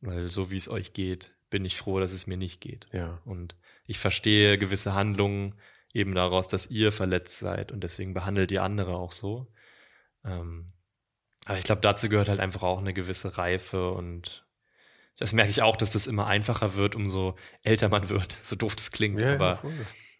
Weil 0.00 0.28
so 0.28 0.50
wie 0.50 0.56
es 0.56 0.68
euch 0.68 0.92
geht, 0.92 1.34
bin 1.50 1.64
ich 1.64 1.76
froh, 1.76 1.98
dass 1.98 2.12
es 2.12 2.26
mir 2.26 2.36
nicht 2.36 2.60
geht. 2.60 2.86
Ja. 2.92 3.20
Und 3.24 3.56
ich 3.86 3.98
verstehe 3.98 4.58
gewisse 4.58 4.94
Handlungen 4.94 5.54
eben 5.92 6.14
daraus, 6.14 6.46
dass 6.46 6.66
ihr 6.66 6.92
verletzt 6.92 7.38
seid 7.38 7.72
und 7.72 7.82
deswegen 7.82 8.14
behandelt 8.14 8.52
ihr 8.52 8.62
andere 8.62 8.96
auch 8.96 9.12
so. 9.12 9.50
Ähm, 10.24 10.72
aber 11.46 11.58
ich 11.58 11.64
glaube, 11.64 11.80
dazu 11.80 12.08
gehört 12.08 12.28
halt 12.28 12.40
einfach 12.40 12.62
auch 12.62 12.80
eine 12.80 12.92
gewisse 12.92 13.38
Reife 13.38 13.90
und 13.92 14.46
das 15.16 15.32
merke 15.32 15.50
ich 15.50 15.62
auch, 15.62 15.76
dass 15.76 15.90
das 15.90 16.06
immer 16.06 16.26
einfacher 16.26 16.74
wird, 16.74 16.94
umso 16.94 17.36
älter 17.62 17.88
man 17.88 18.10
wird, 18.10 18.32
so 18.42 18.54
doof 18.54 18.76
das 18.76 18.92
klingt, 18.92 19.20
ja, 19.20 19.34
aber 19.34 19.62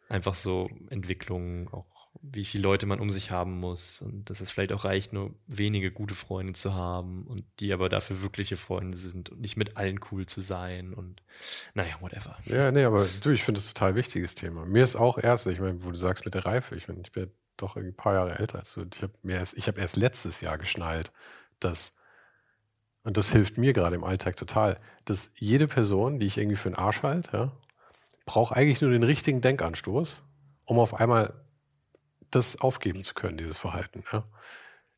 einfach 0.09 0.34
so 0.34 0.70
Entwicklungen, 0.89 1.68
auch 1.68 1.98
wie 2.21 2.45
viele 2.45 2.62
Leute 2.62 2.87
man 2.87 3.01
um 3.01 3.11
sich 3.11 3.31
haben 3.31 3.59
muss 3.61 4.03
und 4.03 4.29
dass 4.29 4.41
es 4.41 4.51
vielleicht 4.51 4.73
auch 4.73 4.85
reicht, 4.85 5.12
nur 5.12 5.35
wenige 5.47 5.93
gute 5.93 6.14
Freunde 6.14 6.53
zu 6.53 6.75
haben 6.75 7.25
und 7.27 7.45
die 7.61 7.73
aber 7.73 7.89
dafür 7.89 8.23
wirkliche 8.23 8.57
Freunde 8.57 8.97
sind 8.97 9.31
und 9.31 9.41
nicht 9.41 9.57
mit 9.57 9.77
allen 9.77 10.01
cool 10.11 10.27
zu 10.27 10.41
sein 10.41 10.95
und 10.95 11.23
naja, 11.75 11.95
whatever. 12.01 12.37
Ja, 12.47 12.71
nee, 12.73 12.85
aber 12.85 13.07
du, 13.23 13.31
ich 13.31 13.45
finde 13.45 13.61
das 13.61 13.73
total 13.73 13.95
wichtiges 13.95 14.35
Thema. 14.35 14.64
Mir 14.64 14.85
ist 14.85 14.97
auch 14.97 15.19
erst, 15.19 15.47
ich 15.47 15.61
meine, 15.61 15.85
wo 15.85 15.91
du 15.91 15.97
sagst 15.97 16.25
mit 16.25 16.35
der 16.35 16.45
Reife, 16.45 16.75
ich 16.77 16.89
meine, 16.89 17.01
ich 17.01 17.12
bin 17.12 17.31
doch 17.57 17.77
ein 17.77 17.95
paar 17.95 18.14
Jahre 18.14 18.39
älter 18.39 18.59
als 18.59 18.75
du. 18.75 18.85
Ich 18.93 19.03
habe 19.03 19.12
erst, 19.27 19.57
ich 19.57 19.69
erst 19.69 19.97
letztes 19.97 20.41
Jahr 20.41 20.59
geschnallt, 20.59 21.12
dass, 21.61 21.97
und 23.05 23.16
das 23.16 23.33
hilft 23.33 23.59
mir 23.59 23.73
gerade 23.73 23.97
im 23.97 24.05
Alltag 24.05 24.37
total, 24.37 24.81
dass 25.05 25.33
jede 25.37 25.69
Person, 25.69 26.19
die 26.19 26.27
ich 26.27 26.39
irgendwie 26.39 26.57
für 26.57 26.69
einen 26.69 26.77
Arsch 26.77 27.03
halte, 27.03 27.37
ja, 27.37 27.53
braucht 28.27 28.55
eigentlich 28.55 28.81
nur 28.81 28.91
den 28.91 29.03
richtigen 29.03 29.41
Denkanstoß, 29.41 30.23
um 30.64 30.79
auf 30.79 30.95
einmal 30.95 31.33
das 32.31 32.61
aufgeben 32.61 33.05
zu 33.05 33.14
können, 33.14 33.37
dieses 33.37 33.59
Verhalten. 33.59 34.05
Ja. 34.12 34.24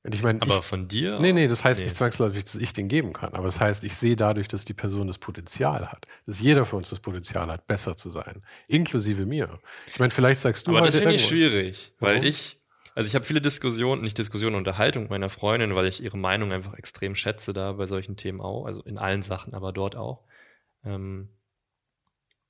Und 0.03 0.15
ich 0.15 0.23
meine, 0.23 0.41
aber 0.41 0.59
ich, 0.59 0.65
von 0.65 0.89
dir? 0.89 1.19
Nee, 1.21 1.33
nee, 1.33 1.47
das 1.47 1.63
heißt 1.63 1.81
nee. 1.81 1.85
nicht 1.85 1.97
zwangsläufig, 1.97 2.45
dass 2.45 2.55
ich 2.55 2.73
den 2.73 2.89
geben 2.89 3.13
kann. 3.13 3.35
Aber 3.35 3.45
das 3.45 3.61
heißt, 3.61 3.85
ich 3.85 3.97
sehe 3.97 4.17
dadurch, 4.17 4.49
dass 4.49 4.65
die 4.65 4.73
Person 4.73 5.09
das 5.09 5.19
Potenzial 5.19 5.93
hat, 5.93 6.07
dass 6.25 6.41
jeder 6.41 6.65
von 6.65 6.79
uns 6.79 6.89
das 6.89 7.01
Potenzial 7.01 7.49
hat, 7.49 7.67
besser 7.67 7.97
zu 7.99 8.09
sein, 8.09 8.43
inklusive 8.67 9.27
mir. 9.27 9.59
Ich 9.93 9.99
meine, 9.99 10.11
vielleicht 10.11 10.41
sagst 10.41 10.67
du 10.67 10.77
Aber 10.77 10.87
das 10.87 10.97
finde 10.97 11.17
ich 11.17 11.27
schwierig, 11.27 11.93
weil 12.01 12.15
Warum? 12.15 12.27
ich, 12.27 12.61
also 12.95 13.07
ich 13.07 13.15
habe 13.15 13.27
viele 13.27 13.43
Diskussionen, 13.43 14.01
nicht 14.01 14.17
Diskussionen, 14.17 14.57
Unterhaltung 14.57 15.03
mit 15.03 15.11
meiner 15.11 15.29
Freundin, 15.29 15.75
weil 15.75 15.87
ich 15.87 16.03
ihre 16.03 16.17
Meinung 16.17 16.51
einfach 16.51 16.75
extrem 16.75 17.15
schätze 17.15 17.53
da 17.53 17.73
bei 17.73 17.85
solchen 17.85 18.17
Themen 18.17 18.41
auch, 18.41 18.65
also 18.65 18.83
in 18.83 18.97
allen 18.97 19.21
Sachen, 19.21 19.53
aber 19.53 19.71
dort 19.73 19.97
auch. 19.97 20.25
Ähm, 20.83 21.29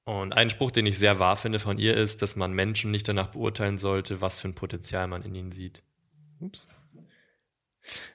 und 0.05 0.33
ein 0.33 0.51
Spruch, 0.51 0.71
den 0.71 0.87
ich 0.87 0.99
sehr 0.99 1.19
wahr 1.19 1.37
finde 1.37 1.59
von 1.59 1.79
ihr, 1.79 1.97
ist, 1.97 2.23
dass 2.23 2.37
man 2.37 2.53
Menschen 2.53 2.91
nicht 2.91 3.09
danach 3.09 3.29
beurteilen 3.29 3.79
sollte, 3.79 4.21
was 4.21 4.39
für 4.39 4.49
ein 4.49 4.55
Potenzial 4.55 5.07
man 5.07 5.23
in 5.23 5.35
ihnen 5.35 5.53
sieht. 5.53 5.83
Ups. 6.41 6.69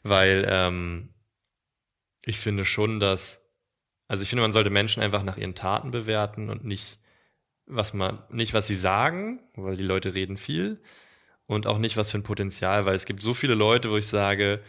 Weil 0.03 0.45
ähm, 0.49 1.13
ich 2.25 2.37
finde 2.39 2.65
schon, 2.65 2.99
dass, 2.99 3.47
also 4.07 4.23
ich 4.23 4.29
finde, 4.29 4.41
man 4.41 4.51
sollte 4.51 4.69
Menschen 4.69 5.01
einfach 5.01 5.23
nach 5.23 5.37
ihren 5.37 5.55
Taten 5.55 5.91
bewerten 5.91 6.49
und 6.49 6.65
nicht, 6.65 6.99
was 7.65 7.93
man, 7.93 8.23
nicht 8.29 8.53
was 8.53 8.67
sie 8.67 8.75
sagen, 8.75 9.41
weil 9.55 9.75
die 9.75 9.83
Leute 9.83 10.13
reden 10.13 10.37
viel, 10.37 10.81
und 11.47 11.67
auch 11.67 11.77
nicht 11.77 11.97
was 11.97 12.11
für 12.11 12.17
ein 12.17 12.23
Potenzial, 12.23 12.85
weil 12.85 12.95
es 12.95 13.05
gibt 13.05 13.21
so 13.21 13.33
viele 13.33 13.53
Leute, 13.53 13.91
wo 13.91 13.97
ich 13.97 14.07
sage, 14.07 14.63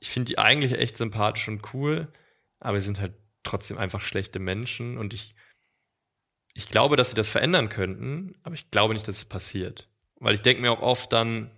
ich 0.00 0.10
finde 0.10 0.28
die 0.28 0.38
eigentlich 0.38 0.72
echt 0.72 0.96
sympathisch 0.96 1.48
und 1.48 1.72
cool, 1.74 2.12
aber 2.58 2.80
sie 2.80 2.86
sind 2.86 3.00
halt 3.00 3.14
trotzdem 3.42 3.78
einfach 3.78 4.00
schlechte 4.00 4.38
Menschen 4.38 4.98
und 4.98 5.14
ich, 5.14 5.34
ich 6.56 6.68
glaube, 6.68 6.96
dass 6.96 7.10
sie 7.10 7.14
das 7.14 7.28
verändern 7.28 7.68
könnten, 7.68 8.34
aber 8.42 8.54
ich 8.54 8.70
glaube 8.70 8.94
nicht, 8.94 9.06
dass 9.06 9.18
es 9.18 9.24
passiert. 9.26 9.90
Weil 10.18 10.34
ich 10.34 10.40
denke 10.40 10.62
mir 10.62 10.72
auch 10.72 10.80
oft 10.80 11.12
dann, 11.12 11.50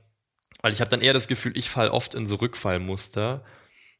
weil 0.61 0.72
ich 0.72 0.80
habe 0.80 0.90
dann 0.90 1.01
eher 1.01 1.12
das 1.12 1.28
Gefühl, 1.28 1.57
ich 1.57 1.70
falle 1.70 1.92
oft 1.92 2.16
in 2.16 2.26
so 2.26 2.34
Rückfallmuster, 2.34 3.44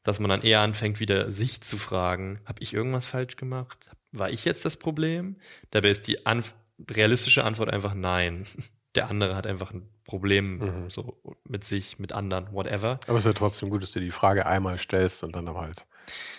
dass 0.03 0.19
man 0.19 0.29
dann 0.29 0.41
eher 0.41 0.59
anfängt, 0.59 0.99
wieder 0.99 1.31
sich 1.31 1.61
zu 1.61 1.77
fragen, 1.77 2.41
habe 2.43 2.61
ich 2.61 2.73
irgendwas 2.73 3.07
falsch 3.07 3.37
gemacht? 3.37 3.89
War 4.11 4.29
ich 4.29 4.43
jetzt 4.43 4.65
das 4.65 4.75
Problem? 4.75 5.37
Dabei 5.71 5.89
ist 5.89 6.05
die 6.07 6.25
Anf 6.25 6.53
realistische 6.91 7.45
Antwort 7.45 7.69
einfach 7.69 7.93
nein. 7.93 8.45
Der 8.95 9.07
andere 9.07 9.35
hat 9.35 9.45
einfach 9.45 9.71
ein 9.71 9.87
Problem 10.03 10.57
mhm. 10.57 10.89
so 10.89 11.21
mit 11.47 11.63
sich, 11.63 11.99
mit 11.99 12.11
anderen, 12.11 12.51
whatever. 12.51 12.99
Aber 13.07 13.19
es 13.19 13.25
ist 13.25 13.27
ja 13.27 13.33
trotzdem 13.33 13.69
gut, 13.69 13.83
dass 13.83 13.91
du 13.91 13.99
die 13.99 14.09
Frage 14.09 14.47
einmal 14.47 14.79
stellst 14.79 15.23
und 15.23 15.35
dann 15.35 15.47
aber 15.47 15.61
halt. 15.61 15.85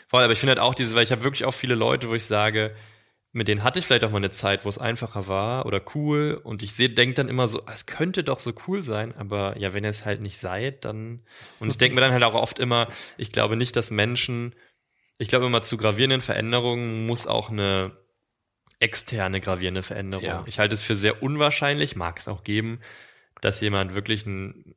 Voll, 0.08 0.24
aber 0.24 0.32
ich 0.32 0.40
finde 0.40 0.50
halt 0.50 0.60
auch 0.60 0.74
dieses, 0.74 0.96
weil 0.96 1.04
ich 1.04 1.12
habe 1.12 1.22
wirklich 1.22 1.44
auch 1.44 1.54
viele 1.54 1.76
Leute, 1.76 2.08
wo 2.08 2.14
ich 2.14 2.24
sage, 2.24 2.74
mit 3.32 3.46
denen 3.46 3.62
hatte 3.62 3.78
ich 3.78 3.86
vielleicht 3.86 4.04
auch 4.04 4.10
mal 4.10 4.16
eine 4.16 4.30
Zeit, 4.30 4.64
wo 4.64 4.68
es 4.68 4.78
einfacher 4.78 5.28
war 5.28 5.66
oder 5.66 5.80
cool 5.94 6.40
und 6.42 6.62
ich 6.62 6.74
sehe, 6.74 6.90
denke 6.90 7.14
dann 7.14 7.28
immer 7.28 7.46
so, 7.46 7.62
es 7.70 7.86
könnte 7.86 8.24
doch 8.24 8.40
so 8.40 8.52
cool 8.66 8.82
sein, 8.82 9.14
aber 9.16 9.56
ja, 9.56 9.72
wenn 9.72 9.84
ihr 9.84 9.90
es 9.90 10.04
halt 10.04 10.20
nicht 10.20 10.38
seid, 10.38 10.84
dann 10.84 11.20
und 11.60 11.70
ich 11.70 11.78
denke 11.78 11.94
mir 11.94 12.00
dann 12.00 12.12
halt 12.12 12.24
auch 12.24 12.34
oft 12.34 12.58
immer, 12.58 12.88
ich 13.18 13.30
glaube 13.30 13.56
nicht, 13.56 13.76
dass 13.76 13.90
Menschen, 13.90 14.54
ich 15.18 15.28
glaube 15.28 15.46
immer 15.46 15.62
zu 15.62 15.76
gravierenden 15.76 16.20
Veränderungen 16.20 17.06
muss 17.06 17.28
auch 17.28 17.50
eine 17.50 17.96
externe 18.80 19.40
gravierende 19.40 19.82
Veränderung. 19.82 20.24
Ja. 20.24 20.42
Ich 20.46 20.58
halte 20.58 20.74
es 20.74 20.82
für 20.82 20.96
sehr 20.96 21.22
unwahrscheinlich, 21.22 21.94
mag 21.94 22.18
es 22.18 22.26
auch 22.26 22.42
geben, 22.42 22.80
dass 23.40 23.60
jemand 23.60 23.94
wirklich 23.94 24.26
ein 24.26 24.74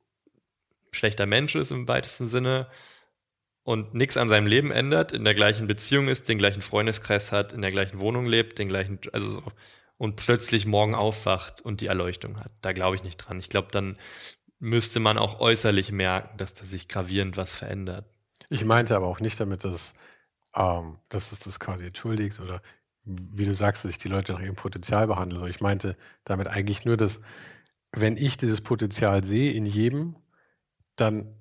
schlechter 0.92 1.26
Mensch 1.26 1.56
ist 1.56 1.72
im 1.72 1.88
weitesten 1.88 2.28
Sinne 2.28 2.70
und 3.64 3.94
nichts 3.94 4.18
an 4.18 4.30
seinem 4.30 4.48
Leben 4.48 4.72
ändert, 4.72 5.12
in 5.12 5.24
der 5.24 5.34
gleichen 5.34 5.68
Beziehung 5.68 6.08
ist, 6.08 6.28
den 6.28 6.38
gleichen 6.38 6.62
Freundeskreis 6.62 7.32
hat, 7.32 7.54
in 7.54 7.62
der 7.62 7.72
gleichen 7.72 8.00
Wohnung 8.00 8.26
lebt, 8.26 8.60
den 8.60 8.68
gleichen, 8.68 9.00
also 9.12 9.28
so, 9.28 9.44
und 9.98 10.18
plötzlich 10.18 10.66
morgen 10.66 10.96
aufwacht 10.96 11.62
und 11.62 11.80
die 11.82 11.88
Erleuchtung 11.88 12.40
hat. 12.40 12.52
Da 12.62 12.74
glaube 12.74 12.96
ich 12.96 13.04
nicht 13.04 13.18
dran. 13.18 13.40
Ich 13.40 13.50
glaube, 13.50 13.70
dann 13.72 13.98
müsste 14.60 15.00
man 15.00 15.18
auch 15.18 15.40
äußerlich 15.40 15.92
merken, 15.92 16.38
dass 16.38 16.54
da 16.54 16.66
sich 16.66 16.88
gravierend 16.88 17.38
was 17.38 17.56
verändert. 17.56 18.06
Ich 18.50 18.66
meinte 18.66 18.96
aber 18.96 19.08
auch 19.08 19.20
nicht 19.20 19.40
damit, 19.40 19.64
dass, 19.64 19.94
ähm, 20.56 20.98
dass 21.10 21.32
es 21.32 21.40
das 21.40 21.60
quasi 21.60 21.86
entschuldigt 21.86 22.40
oder 22.40 22.62
wie 23.06 23.46
du 23.46 23.54
sagst, 23.54 23.84
dass 23.84 23.92
ich 23.92 23.98
die 23.98 24.08
Leute 24.08 24.34
nach 24.34 24.42
ihrem 24.42 24.56
Potenzial 24.56 25.08
behandle. 25.08 25.50
Ich 25.50 25.60
meinte 25.60 25.98
damit 26.24 26.48
eigentlich 26.48 26.86
nur, 26.86 26.96
dass 26.96 27.22
wenn 27.92 28.16
ich 28.16 28.38
dieses 28.38 28.62
Potenzial 28.62 29.24
sehe 29.24 29.52
in 29.52 29.66
jedem, 29.66 30.16
dann 30.96 31.36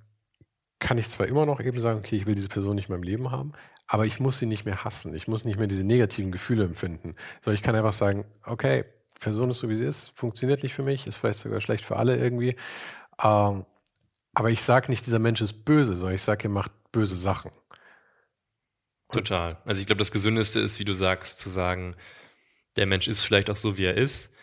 kann 0.83 0.99
ich 0.99 1.09
zwar 1.09 1.29
immer 1.29 1.47
noch 1.47 1.61
eben 1.61 1.79
sagen, 1.79 2.01
okay, 2.01 2.17
ich 2.17 2.27
will 2.27 2.35
diese 2.35 2.49
Person 2.49 2.75
nicht 2.75 2.89
in 2.89 2.95
meinem 2.95 3.05
Leben 3.05 3.31
haben, 3.31 3.53
aber 3.87 4.05
ich 4.05 4.19
muss 4.19 4.41
sie 4.41 4.47
nicht 4.47 4.65
mehr 4.65 4.85
hassen. 4.85 5.15
Ich 5.15 5.29
muss 5.29 5.45
nicht 5.45 5.57
mehr 5.57 5.69
diese 5.69 5.85
negativen 5.85 6.33
Gefühle 6.33 6.65
empfinden. 6.65 7.15
So, 7.41 7.53
ich 7.53 7.63
kann 7.63 7.77
einfach 7.77 7.93
sagen, 7.93 8.25
okay, 8.45 8.85
Person 9.21 9.51
ist 9.51 9.61
so, 9.61 9.69
wie 9.69 9.77
sie 9.77 9.85
ist, 9.85 10.11
funktioniert 10.17 10.65
nicht 10.65 10.75
für 10.75 10.83
mich, 10.83 11.07
ist 11.07 11.17
vielleicht 11.17 11.39
sogar 11.39 11.61
schlecht 11.61 11.85
für 11.85 11.97
alle 11.97 12.17
irgendwie. 12.17 12.57
Ähm, 13.23 13.65
aber 14.35 14.51
ich 14.51 14.63
sage 14.63 14.91
nicht, 14.91 15.07
dieser 15.07 15.21
Mensch 15.21 15.41
ist 15.41 15.65
böse, 15.65 15.97
sondern 15.97 16.17
ich 16.17 16.23
sage, 16.23 16.49
er 16.49 16.51
macht 16.51 16.73
böse 16.91 17.15
Sachen. 17.15 17.53
Total. 19.13 19.59
Also 19.65 19.81
ich 19.81 19.87
glaube, 19.87 20.01
das 20.01 20.11
Gesündeste 20.11 20.59
ist, 20.59 20.81
wie 20.81 20.85
du 20.85 20.95
sagst, 20.95 21.39
zu 21.39 21.49
sagen, 21.49 21.95
der 22.75 22.87
Mensch 22.87 23.07
ist 23.07 23.23
vielleicht 23.23 23.51
auch 23.51 23.57
so, 23.57 23.79
wie 23.79 23.85
er 23.85 23.97
ist. 23.97 24.35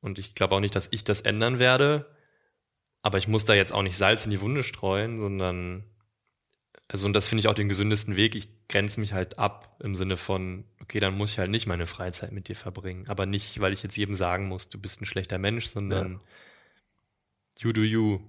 Und 0.00 0.18
ich 0.18 0.34
glaube 0.34 0.54
auch 0.54 0.60
nicht, 0.60 0.74
dass 0.74 0.88
ich 0.90 1.04
das 1.04 1.20
ändern 1.20 1.58
werde. 1.58 2.11
Aber 3.02 3.18
ich 3.18 3.28
muss 3.28 3.44
da 3.44 3.54
jetzt 3.54 3.72
auch 3.72 3.82
nicht 3.82 3.96
Salz 3.96 4.24
in 4.24 4.30
die 4.30 4.40
Wunde 4.40 4.62
streuen, 4.62 5.20
sondern, 5.20 5.84
also, 6.88 7.06
und 7.06 7.12
das 7.14 7.28
finde 7.28 7.40
ich 7.40 7.48
auch 7.48 7.54
den 7.54 7.68
gesündesten 7.68 8.16
Weg. 8.16 8.34
Ich 8.34 8.48
grenze 8.68 9.00
mich 9.00 9.12
halt 9.12 9.38
ab 9.38 9.76
im 9.82 9.96
Sinne 9.96 10.16
von, 10.16 10.64
okay, 10.80 11.00
dann 11.00 11.16
muss 11.16 11.32
ich 11.32 11.38
halt 11.38 11.50
nicht 11.50 11.66
meine 11.66 11.86
Freizeit 11.86 12.32
mit 12.32 12.48
dir 12.48 12.56
verbringen. 12.56 13.08
Aber 13.08 13.26
nicht, 13.26 13.60
weil 13.60 13.72
ich 13.72 13.82
jetzt 13.82 13.96
jedem 13.96 14.14
sagen 14.14 14.46
muss, 14.46 14.68
du 14.68 14.78
bist 14.78 15.00
ein 15.00 15.06
schlechter 15.06 15.38
Mensch, 15.38 15.66
sondern 15.66 16.12
ja. 17.58 17.64
you 17.64 17.72
do 17.72 17.82
you. 17.82 18.20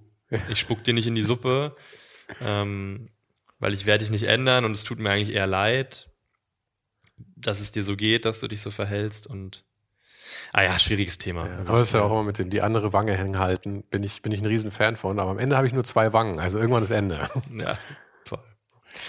Ich 0.50 0.58
spuck 0.58 0.82
dir 0.82 0.94
nicht 0.94 1.06
in 1.06 1.14
die 1.14 1.22
Suppe. 1.22 1.76
ähm, 2.40 3.10
weil 3.58 3.74
ich 3.74 3.86
werde 3.86 4.04
dich 4.04 4.10
nicht 4.10 4.24
ändern 4.24 4.64
und 4.64 4.72
es 4.72 4.84
tut 4.84 4.98
mir 4.98 5.10
eigentlich 5.10 5.34
eher 5.34 5.46
leid, 5.46 6.10
dass 7.16 7.60
es 7.60 7.72
dir 7.72 7.84
so 7.84 7.96
geht, 7.96 8.24
dass 8.24 8.40
du 8.40 8.48
dich 8.48 8.60
so 8.60 8.70
verhältst 8.70 9.26
und 9.26 9.64
Ah 10.52 10.62
ja, 10.62 10.78
schwieriges 10.78 11.18
Thema. 11.18 11.46
Ja, 11.46 11.58
aber 11.66 11.80
ist 11.80 11.94
ja 11.94 12.02
auch 12.02 12.10
immer 12.10 12.22
mit 12.22 12.38
dem 12.38 12.50
die 12.50 12.62
andere 12.62 12.92
Wange 12.92 13.16
hängen 13.16 13.38
halten, 13.38 13.82
bin 13.84 14.02
ich, 14.02 14.22
bin 14.22 14.32
ich 14.32 14.40
ein 14.40 14.46
Riesenfan 14.46 14.96
von, 14.96 15.18
aber 15.18 15.30
am 15.30 15.38
Ende 15.38 15.56
habe 15.56 15.66
ich 15.66 15.72
nur 15.72 15.84
zwei 15.84 16.12
Wangen, 16.12 16.38
also 16.38 16.58
irgendwann 16.58 16.82
ist 16.82 16.90
Ende. 16.90 17.28
Ja, 17.52 17.78
voll. 18.24 18.42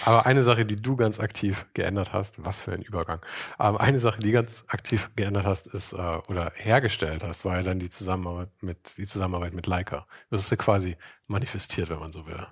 Aber 0.04 0.26
eine 0.26 0.42
Sache, 0.42 0.64
die 0.64 0.76
du 0.76 0.96
ganz 0.96 1.20
aktiv 1.20 1.66
geändert 1.74 2.12
hast, 2.12 2.44
was 2.44 2.60
für 2.60 2.72
ein 2.72 2.82
Übergang. 2.82 3.24
Aber 3.58 3.80
eine 3.80 3.98
Sache, 3.98 4.20
die 4.20 4.32
ganz 4.32 4.64
aktiv 4.68 5.10
geändert 5.16 5.44
hast, 5.46 5.66
ist 5.68 5.92
äh, 5.92 5.96
oder 5.96 6.52
hergestellt 6.54 7.24
hast, 7.24 7.44
war 7.44 7.56
ja 7.56 7.62
dann 7.62 7.78
die 7.78 7.90
Zusammenarbeit 7.90 8.50
mit 8.60 8.96
die 8.96 9.06
Zusammenarbeit 9.06 9.54
mit 9.54 9.66
Leica. 9.66 10.06
Das 10.30 10.40
ist 10.40 10.50
ja 10.50 10.56
quasi 10.56 10.96
manifestiert, 11.28 11.88
wenn 11.88 11.98
man 12.00 12.12
so 12.12 12.26
will. 12.26 12.46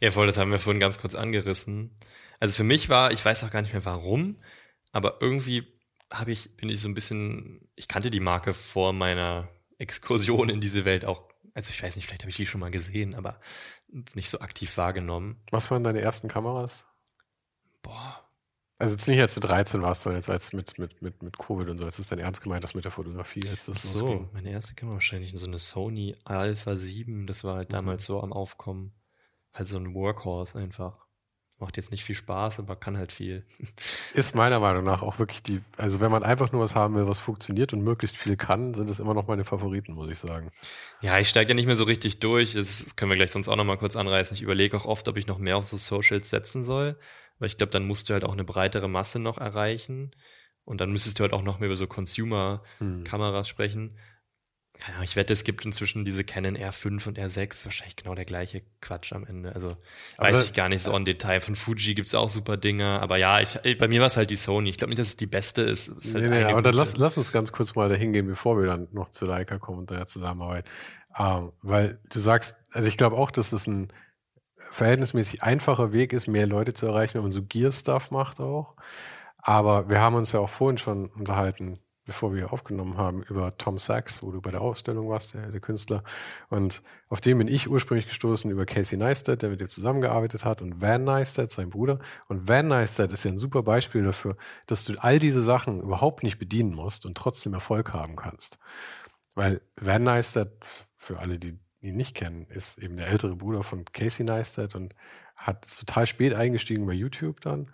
Ja, 0.00 0.10
voll, 0.10 0.26
das 0.26 0.38
haben 0.38 0.50
wir 0.50 0.58
vorhin 0.58 0.80
ganz 0.80 0.98
kurz 0.98 1.14
angerissen. 1.14 1.94
Also 2.40 2.54
für 2.56 2.64
mich 2.64 2.88
war, 2.88 3.12
ich 3.12 3.24
weiß 3.24 3.44
auch 3.44 3.50
gar 3.50 3.62
nicht 3.62 3.72
mehr 3.72 3.84
warum, 3.84 4.36
aber 4.92 5.18
irgendwie 5.20 5.73
habe 6.18 6.32
ich, 6.32 6.56
bin 6.56 6.68
ich 6.68 6.80
so 6.80 6.88
ein 6.88 6.94
bisschen, 6.94 7.68
ich 7.76 7.88
kannte 7.88 8.10
die 8.10 8.20
Marke 8.20 8.54
vor 8.54 8.92
meiner 8.92 9.48
Exkursion 9.78 10.48
in 10.48 10.60
diese 10.60 10.84
Welt 10.84 11.04
auch, 11.04 11.28
also 11.54 11.70
ich 11.70 11.82
weiß 11.82 11.96
nicht, 11.96 12.06
vielleicht 12.06 12.22
habe 12.22 12.30
ich 12.30 12.36
die 12.36 12.46
schon 12.46 12.60
mal 12.60 12.70
gesehen, 12.70 13.14
aber 13.14 13.40
nicht 14.14 14.30
so 14.30 14.40
aktiv 14.40 14.76
wahrgenommen. 14.76 15.40
Was 15.50 15.70
waren 15.70 15.84
deine 15.84 16.00
ersten 16.00 16.28
Kameras? 16.28 16.84
Boah. 17.82 18.20
Also 18.78 18.94
jetzt 18.94 19.06
nicht, 19.06 19.20
als 19.20 19.34
du 19.34 19.40
13 19.40 19.82
warst, 19.82 20.02
sondern 20.02 20.20
jetzt 20.20 20.30
als 20.30 20.52
mit, 20.52 20.78
mit, 20.78 21.00
mit, 21.00 21.22
mit 21.22 21.38
Covid 21.38 21.68
und 21.68 21.78
so. 21.78 21.86
Ist 21.86 22.00
das 22.00 22.08
dein 22.08 22.18
ernst 22.18 22.42
gemeint, 22.42 22.64
das 22.64 22.74
mit 22.74 22.84
der 22.84 22.90
Fotografie? 22.90 23.48
Als 23.48 23.66
das 23.66 23.82
so, 23.82 24.06
losging? 24.06 24.28
meine 24.32 24.50
erste 24.50 24.74
Kamera 24.74 24.94
wahrscheinlich 24.94 25.32
so 25.36 25.46
eine 25.46 25.60
Sony 25.60 26.16
Alpha 26.24 26.76
7, 26.76 27.26
das 27.26 27.44
war 27.44 27.56
halt 27.56 27.68
mhm. 27.68 27.74
damals 27.74 28.04
so 28.04 28.20
am 28.20 28.32
Aufkommen. 28.32 28.92
Also 29.52 29.78
ein 29.78 29.94
Workhorse 29.94 30.58
einfach. 30.58 31.03
Macht 31.58 31.76
jetzt 31.76 31.92
nicht 31.92 32.02
viel 32.02 32.16
Spaß, 32.16 32.58
aber 32.58 32.74
kann 32.74 32.98
halt 32.98 33.12
viel. 33.12 33.46
Ist 34.14 34.34
meiner 34.34 34.58
Meinung 34.58 34.82
nach 34.82 35.02
auch 35.02 35.20
wirklich 35.20 35.42
die, 35.42 35.60
also 35.76 36.00
wenn 36.00 36.10
man 36.10 36.24
einfach 36.24 36.50
nur 36.50 36.60
was 36.60 36.74
haben 36.74 36.96
will, 36.96 37.06
was 37.06 37.20
funktioniert 37.20 37.72
und 37.72 37.82
möglichst 37.82 38.16
viel 38.16 38.36
kann, 38.36 38.74
sind 38.74 38.90
es 38.90 38.98
immer 38.98 39.14
noch 39.14 39.28
meine 39.28 39.44
Favoriten, 39.44 39.92
muss 39.92 40.10
ich 40.10 40.18
sagen. 40.18 40.50
Ja, 41.00 41.18
ich 41.18 41.28
steige 41.28 41.50
ja 41.50 41.54
nicht 41.54 41.66
mehr 41.66 41.76
so 41.76 41.84
richtig 41.84 42.18
durch. 42.18 42.54
Das 42.54 42.96
können 42.96 43.10
wir 43.10 43.16
gleich 43.16 43.30
sonst 43.30 43.48
auch 43.48 43.56
nochmal 43.56 43.78
kurz 43.78 43.94
anreißen. 43.94 44.36
Ich 44.36 44.42
überlege 44.42 44.76
auch 44.76 44.84
oft, 44.84 45.06
ob 45.06 45.16
ich 45.16 45.28
noch 45.28 45.38
mehr 45.38 45.56
auf 45.56 45.66
so 45.66 45.76
Socials 45.76 46.28
setzen 46.28 46.64
soll. 46.64 46.98
Weil 47.38 47.48
ich 47.48 47.56
glaube, 47.56 47.70
dann 47.70 47.86
musst 47.86 48.08
du 48.08 48.14
halt 48.14 48.24
auch 48.24 48.32
eine 48.32 48.44
breitere 48.44 48.88
Masse 48.88 49.20
noch 49.20 49.38
erreichen. 49.38 50.10
Und 50.64 50.80
dann 50.80 50.90
müsstest 50.90 51.18
du 51.18 51.22
halt 51.22 51.32
auch 51.32 51.42
noch 51.42 51.58
mehr 51.60 51.66
über 51.66 51.76
so 51.76 51.86
Consumer-Kameras 51.86 53.46
hm. 53.46 53.50
sprechen. 53.50 53.98
Ja, 54.80 55.02
ich 55.02 55.14
wette, 55.16 55.32
es 55.32 55.44
gibt 55.44 55.64
inzwischen 55.64 56.04
diese 56.04 56.24
Canon 56.24 56.56
R5 56.56 57.06
und 57.08 57.18
R6, 57.18 57.64
wahrscheinlich 57.64 57.96
genau 57.96 58.14
der 58.14 58.24
gleiche 58.24 58.62
Quatsch 58.80 59.12
am 59.12 59.24
Ende. 59.24 59.54
Also 59.54 59.76
aber 60.16 60.28
weiß 60.28 60.46
ich 60.46 60.52
gar 60.52 60.68
nicht 60.68 60.82
so 60.82 60.94
im 60.96 61.04
Detail. 61.04 61.40
Von 61.40 61.54
Fuji 61.54 61.94
gibt's 61.94 62.14
auch 62.14 62.28
super 62.28 62.56
Dinger, 62.56 63.00
aber 63.00 63.16
ja, 63.16 63.40
ich, 63.40 63.58
bei 63.78 63.88
mir 63.88 64.00
war 64.00 64.08
es 64.08 64.16
halt 64.16 64.30
die 64.30 64.36
Sony. 64.36 64.70
Ich 64.70 64.76
glaube 64.76 64.90
nicht, 64.90 64.98
dass 64.98 65.08
es 65.08 65.16
die 65.16 65.26
beste 65.26 65.62
ist. 65.62 65.88
ist 65.88 66.14
halt 66.14 66.24
nee, 66.24 66.30
nee, 66.30 66.44
aber 66.44 66.60
dann 66.60 66.74
lass, 66.74 66.96
lass 66.96 67.16
uns 67.16 67.32
ganz 67.32 67.52
kurz 67.52 67.74
mal 67.76 67.88
dahin 67.88 68.12
gehen, 68.12 68.26
bevor 68.26 68.58
wir 68.58 68.66
dann 68.66 68.88
noch 68.92 69.10
zu 69.10 69.26
Leica 69.26 69.58
kommen 69.58 69.78
und 69.78 69.90
der 69.90 70.06
Zusammenarbeit. 70.06 70.68
Ähm, 71.16 71.52
weil 71.62 72.00
du 72.10 72.18
sagst, 72.18 72.56
also 72.72 72.88
ich 72.88 72.98
glaube 72.98 73.16
auch, 73.16 73.30
dass 73.30 73.52
es 73.52 73.66
ein 73.66 73.92
verhältnismäßig 74.70 75.42
einfacher 75.44 75.92
Weg 75.92 76.12
ist, 76.12 76.26
mehr 76.26 76.48
Leute 76.48 76.72
zu 76.74 76.86
erreichen, 76.86 77.14
wenn 77.14 77.22
man 77.22 77.32
so 77.32 77.42
Gear-Stuff 77.42 78.10
macht 78.10 78.40
auch. 78.40 78.74
Aber 79.38 79.88
wir 79.88 80.00
haben 80.00 80.16
uns 80.16 80.32
ja 80.32 80.40
auch 80.40 80.50
vorhin 80.50 80.78
schon 80.78 81.06
unterhalten, 81.10 81.74
bevor 82.04 82.34
wir 82.34 82.52
aufgenommen 82.52 82.96
haben, 82.96 83.22
über 83.22 83.56
Tom 83.56 83.78
Sachs, 83.78 84.22
wo 84.22 84.30
du 84.30 84.40
bei 84.40 84.50
der 84.50 84.60
Ausstellung 84.60 85.08
warst, 85.08 85.34
der, 85.34 85.50
der, 85.50 85.60
Künstler. 85.60 86.02
Und 86.50 86.82
auf 87.08 87.20
den 87.20 87.38
bin 87.38 87.48
ich 87.48 87.68
ursprünglich 87.68 88.06
gestoßen 88.06 88.50
über 88.50 88.66
Casey 88.66 88.98
Neistat, 88.98 89.42
der 89.42 89.50
mit 89.50 89.60
dem 89.60 89.68
zusammengearbeitet 89.68 90.44
hat, 90.44 90.60
und 90.60 90.80
Van 90.80 91.04
Neistat, 91.04 91.50
sein 91.50 91.70
Bruder. 91.70 91.98
Und 92.28 92.46
Van 92.48 92.68
Neistat 92.68 93.12
ist 93.12 93.24
ja 93.24 93.30
ein 93.30 93.38
super 93.38 93.62
Beispiel 93.62 94.04
dafür, 94.04 94.36
dass 94.66 94.84
du 94.84 94.94
all 94.98 95.18
diese 95.18 95.42
Sachen 95.42 95.80
überhaupt 95.80 96.22
nicht 96.22 96.38
bedienen 96.38 96.74
musst 96.74 97.06
und 97.06 97.16
trotzdem 97.16 97.54
Erfolg 97.54 97.92
haben 97.92 98.16
kannst. 98.16 98.58
Weil 99.34 99.62
Van 99.76 100.02
Neistat, 100.02 100.52
für 100.96 101.18
alle, 101.18 101.38
die 101.38 101.58
ihn 101.80 101.96
nicht 101.96 102.14
kennen, 102.14 102.46
ist 102.48 102.78
eben 102.78 102.96
der 102.96 103.08
ältere 103.08 103.36
Bruder 103.36 103.62
von 103.62 103.84
Casey 103.84 104.24
Neistat 104.24 104.74
und 104.74 104.94
hat 105.36 105.66
total 105.78 106.06
spät 106.06 106.34
eingestiegen 106.34 106.86
bei 106.86 106.92
YouTube 106.92 107.40
dann 107.40 107.70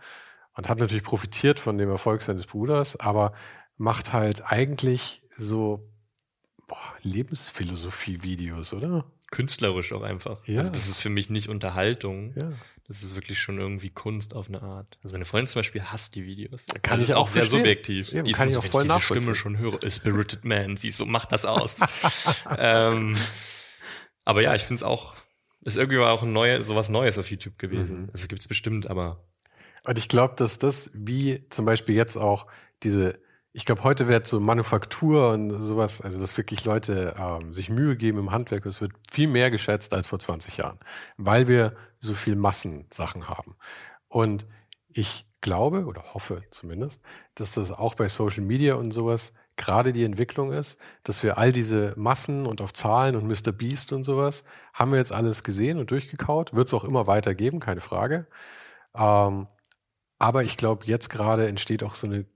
und 0.57 0.69
hat 0.69 0.79
natürlich 0.79 1.05
profitiert 1.05 1.61
von 1.61 1.79
dem 1.79 1.91
Erfolg 1.91 2.23
seines 2.23 2.47
Bruders, 2.47 2.99
aber 2.99 3.33
macht 3.81 4.13
halt 4.13 4.53
eigentlich 4.53 5.23
so 5.39 5.91
Lebensphilosophie-Videos, 7.03 8.75
oder? 8.75 9.11
Künstlerisch 9.31 9.93
auch 9.93 10.03
einfach. 10.03 10.47
Ja. 10.47 10.59
Also 10.59 10.71
das 10.71 10.89
ist 10.89 11.01
für 11.01 11.09
mich 11.09 11.31
nicht 11.31 11.49
Unterhaltung. 11.49 12.35
Ja. 12.37 12.53
Das 12.87 13.03
ist 13.03 13.15
wirklich 13.15 13.41
schon 13.41 13.59
irgendwie 13.59 13.89
Kunst 13.89 14.35
auf 14.35 14.49
eine 14.49 14.61
Art. 14.61 14.99
Also 15.03 15.15
meine 15.15 15.25
Freundin 15.25 15.47
zum 15.47 15.61
Beispiel 15.61 15.83
hasst 15.83 16.15
die 16.15 16.27
Videos. 16.27 16.67
Kann 16.83 16.99
das 16.99 17.05
ich 17.05 17.09
ist 17.11 17.15
auch 17.15 17.29
sehr 17.29 17.47
subjektiv. 17.47 18.13
Ja, 18.13 18.23
die 18.23 18.33
kann 18.33 18.51
ich 18.51 18.57
auch 18.59 18.67
voll 18.67 18.85
ich 18.85 18.91
diese 18.91 19.01
Stimme 19.01 19.35
schon 19.35 19.57
höre, 19.57 19.79
Spirited 19.91 20.45
Man, 20.45 20.77
sie 20.77 20.91
so, 20.91 21.07
macht 21.07 21.33
das 21.33 21.47
aus. 21.47 21.77
ähm, 22.59 23.17
aber 24.27 24.43
ja, 24.43 24.55
ich 24.55 24.63
finde 24.63 24.81
es 24.81 24.83
auch, 24.83 25.15
ist 25.63 25.79
irgendwie 25.79 26.01
auch 26.01 26.23
ein 26.23 26.33
neue, 26.33 26.63
sowas 26.65 26.91
Neues 26.91 27.17
auf 27.17 27.31
YouTube 27.31 27.59
gewesen. 27.59 28.03
Mhm. 28.03 28.11
Also 28.13 28.29
gibt's 28.29 28.47
bestimmt, 28.47 28.91
aber. 28.91 29.25
Und 29.85 29.97
ich 29.97 30.09
glaube, 30.11 30.35
dass 30.37 30.59
das, 30.59 30.91
wie 30.93 31.49
zum 31.49 31.65
Beispiel 31.65 31.95
jetzt 31.95 32.19
auch 32.19 32.47
diese 32.83 33.19
ich 33.53 33.65
glaube, 33.65 33.83
heute 33.83 34.07
wird 34.07 34.27
so 34.27 34.39
Manufaktur 34.39 35.31
und 35.33 35.51
sowas, 35.51 36.01
also 36.01 36.21
dass 36.21 36.37
wirklich 36.37 36.65
Leute 36.65 37.15
ähm, 37.19 37.53
sich 37.53 37.69
Mühe 37.69 37.97
geben 37.97 38.19
im 38.19 38.31
Handwerk, 38.31 38.63
das 38.63 38.81
wird 38.81 38.93
viel 39.11 39.29
mehr 39.29 39.51
geschätzt 39.51 39.93
als 39.93 40.07
vor 40.07 40.21
20 40.21 40.57
Jahren, 40.57 40.79
weil 41.17 41.49
wir 41.49 41.75
so 41.99 42.15
viel 42.15 42.37
Massensachen 42.37 43.29
haben. 43.29 43.57
Und 44.09 44.47
ich 44.89 45.27
glaube 45.41 45.87
oder 45.87 46.15
hoffe 46.15 46.43
zumindest, 46.51 47.01
dass 47.35 47.53
das 47.53 47.73
auch 47.73 47.95
bei 47.95 48.09
Social 48.09 48.45
Media 48.45 48.75
und 48.75 48.93
sowas 48.93 49.33
gerade 49.57 49.93
die 49.93 50.05
Entwicklung 50.05 50.53
ist, 50.53 50.81
dass 51.03 51.23
wir 51.23 51.37
all 51.37 51.51
diese 51.53 51.93
Massen 51.97 52.47
und 52.47 52.61
auf 52.61 52.73
Zahlen 52.73 53.17
und 53.17 53.27
Mr. 53.27 53.53
Beast 53.53 53.93
und 53.93 54.05
sowas 54.05 54.45
haben 54.73 54.93
wir 54.93 54.99
jetzt 54.99 55.13
alles 55.13 55.43
gesehen 55.43 55.79
und 55.79 55.91
durchgekaut. 55.91 56.55
Wird 56.55 56.69
es 56.69 56.75
auch 56.75 56.85
immer 56.85 57.07
weiter 57.07 57.35
geben, 57.35 57.61
keine 57.61 57.81
Frage. 57.81 58.27
Ähm, 58.95 59.49
aber 60.19 60.45
ich 60.45 60.57
glaube, 60.57 60.87
jetzt 60.87 61.11
gerade 61.11 61.49
entsteht 61.49 61.83
auch 61.83 61.95
so 61.95 62.07
eine 62.07 62.27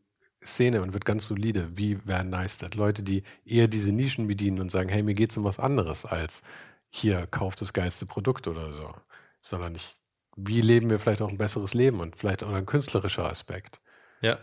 Szene 0.45 0.83
und 0.83 0.93
wird 0.93 1.05
ganz 1.05 1.27
solide, 1.27 1.71
wie 1.75 1.99
Van 2.05 2.29
Neistat. 2.29 2.75
Leute, 2.75 3.03
die 3.03 3.23
eher 3.45 3.69
diese 3.69 3.93
Nischen 3.93 4.27
bedienen 4.27 4.61
und 4.61 4.71
sagen, 4.71 4.89
hey, 4.89 5.03
mir 5.03 5.15
geht 5.15 5.31
es 5.31 5.37
um 5.37 5.45
was 5.45 5.59
anderes 5.59 6.05
als 6.05 6.43
hier, 6.91 7.27
kauft 7.27 7.61
das 7.61 7.73
geilste 7.73 8.07
Produkt 8.07 8.47
oder 8.47 8.73
so. 8.73 8.95
Sondern 9.41 9.75
ich, 9.75 9.95
wie 10.37 10.61
leben 10.61 10.91
wir 10.91 10.99
vielleicht 10.99 11.23
auch 11.23 11.29
ein 11.29 11.39
besseres 11.39 11.75
Leben 11.75 12.01
und 12.01 12.17
vielleicht 12.17 12.43
auch 12.43 12.51
ein 12.51 12.67
künstlerischer 12.67 13.25
Aspekt. 13.25 13.81
Ja. 14.21 14.39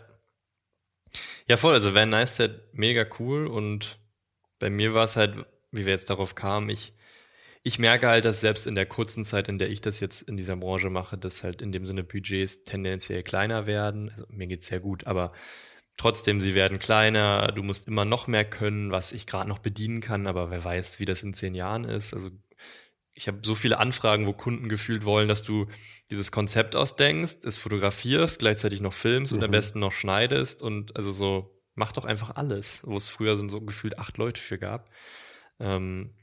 Ja, 1.48 1.56
voll. 1.56 1.74
Also 1.74 1.94
Van 1.94 2.08
Neistat 2.08 2.72
mega 2.72 3.06
cool 3.18 3.46
und 3.46 3.98
bei 4.58 4.70
mir 4.70 4.94
war 4.94 5.04
es 5.04 5.16
halt, 5.16 5.44
wie 5.70 5.86
wir 5.86 5.92
jetzt 5.92 6.10
darauf 6.10 6.34
kamen, 6.34 6.68
ich, 6.68 6.94
ich 7.62 7.78
merke 7.78 8.08
halt, 8.08 8.24
dass 8.24 8.40
selbst 8.40 8.66
in 8.66 8.74
der 8.74 8.86
kurzen 8.86 9.24
Zeit, 9.24 9.48
in 9.48 9.58
der 9.58 9.70
ich 9.70 9.80
das 9.80 10.00
jetzt 10.00 10.22
in 10.22 10.36
dieser 10.36 10.56
Branche 10.56 10.90
mache, 10.90 11.16
dass 11.16 11.44
halt 11.44 11.62
in 11.62 11.72
dem 11.72 11.86
Sinne 11.86 12.04
Budgets 12.04 12.64
tendenziell 12.64 13.22
kleiner 13.22 13.66
werden. 13.66 14.10
Also 14.10 14.26
mir 14.28 14.46
geht's 14.46 14.66
sehr 14.66 14.80
gut, 14.80 15.06
aber 15.06 15.32
trotzdem, 15.96 16.40
sie 16.40 16.54
werden 16.54 16.78
kleiner, 16.78 17.48
du 17.48 17.62
musst 17.62 17.88
immer 17.88 18.04
noch 18.04 18.26
mehr 18.26 18.44
können, 18.44 18.90
was 18.90 19.12
ich 19.12 19.26
gerade 19.26 19.48
noch 19.48 19.58
bedienen 19.58 20.00
kann, 20.00 20.26
aber 20.26 20.50
wer 20.50 20.64
weiß, 20.64 21.00
wie 21.00 21.04
das 21.04 21.22
in 21.22 21.34
zehn 21.34 21.54
Jahren 21.54 21.84
ist. 21.84 22.14
Also 22.14 22.30
ich 23.14 23.28
habe 23.28 23.40
so 23.42 23.54
viele 23.54 23.78
Anfragen, 23.78 24.26
wo 24.26 24.32
Kunden 24.32 24.68
gefühlt 24.68 25.04
wollen, 25.04 25.28
dass 25.28 25.42
du 25.42 25.66
dieses 26.10 26.32
Konzept 26.32 26.74
ausdenkst, 26.74 27.44
es 27.44 27.58
fotografierst, 27.58 28.38
gleichzeitig 28.38 28.80
noch 28.80 28.94
filmst 28.94 29.32
mhm. 29.32 29.38
und 29.38 29.44
am 29.44 29.50
besten 29.50 29.80
noch 29.80 29.92
schneidest 29.92 30.62
und 30.62 30.96
also 30.96 31.12
so, 31.12 31.58
mach 31.74 31.92
doch 31.92 32.04
einfach 32.04 32.36
alles, 32.36 32.82
wo 32.86 32.96
es 32.96 33.08
früher 33.08 33.36
so, 33.36 33.48
so 33.48 33.60
gefühlt 33.60 33.98
acht 33.98 34.18
Leute 34.18 34.40
für 34.40 34.58
gab. 34.58 34.90
Ähm, 35.60 36.14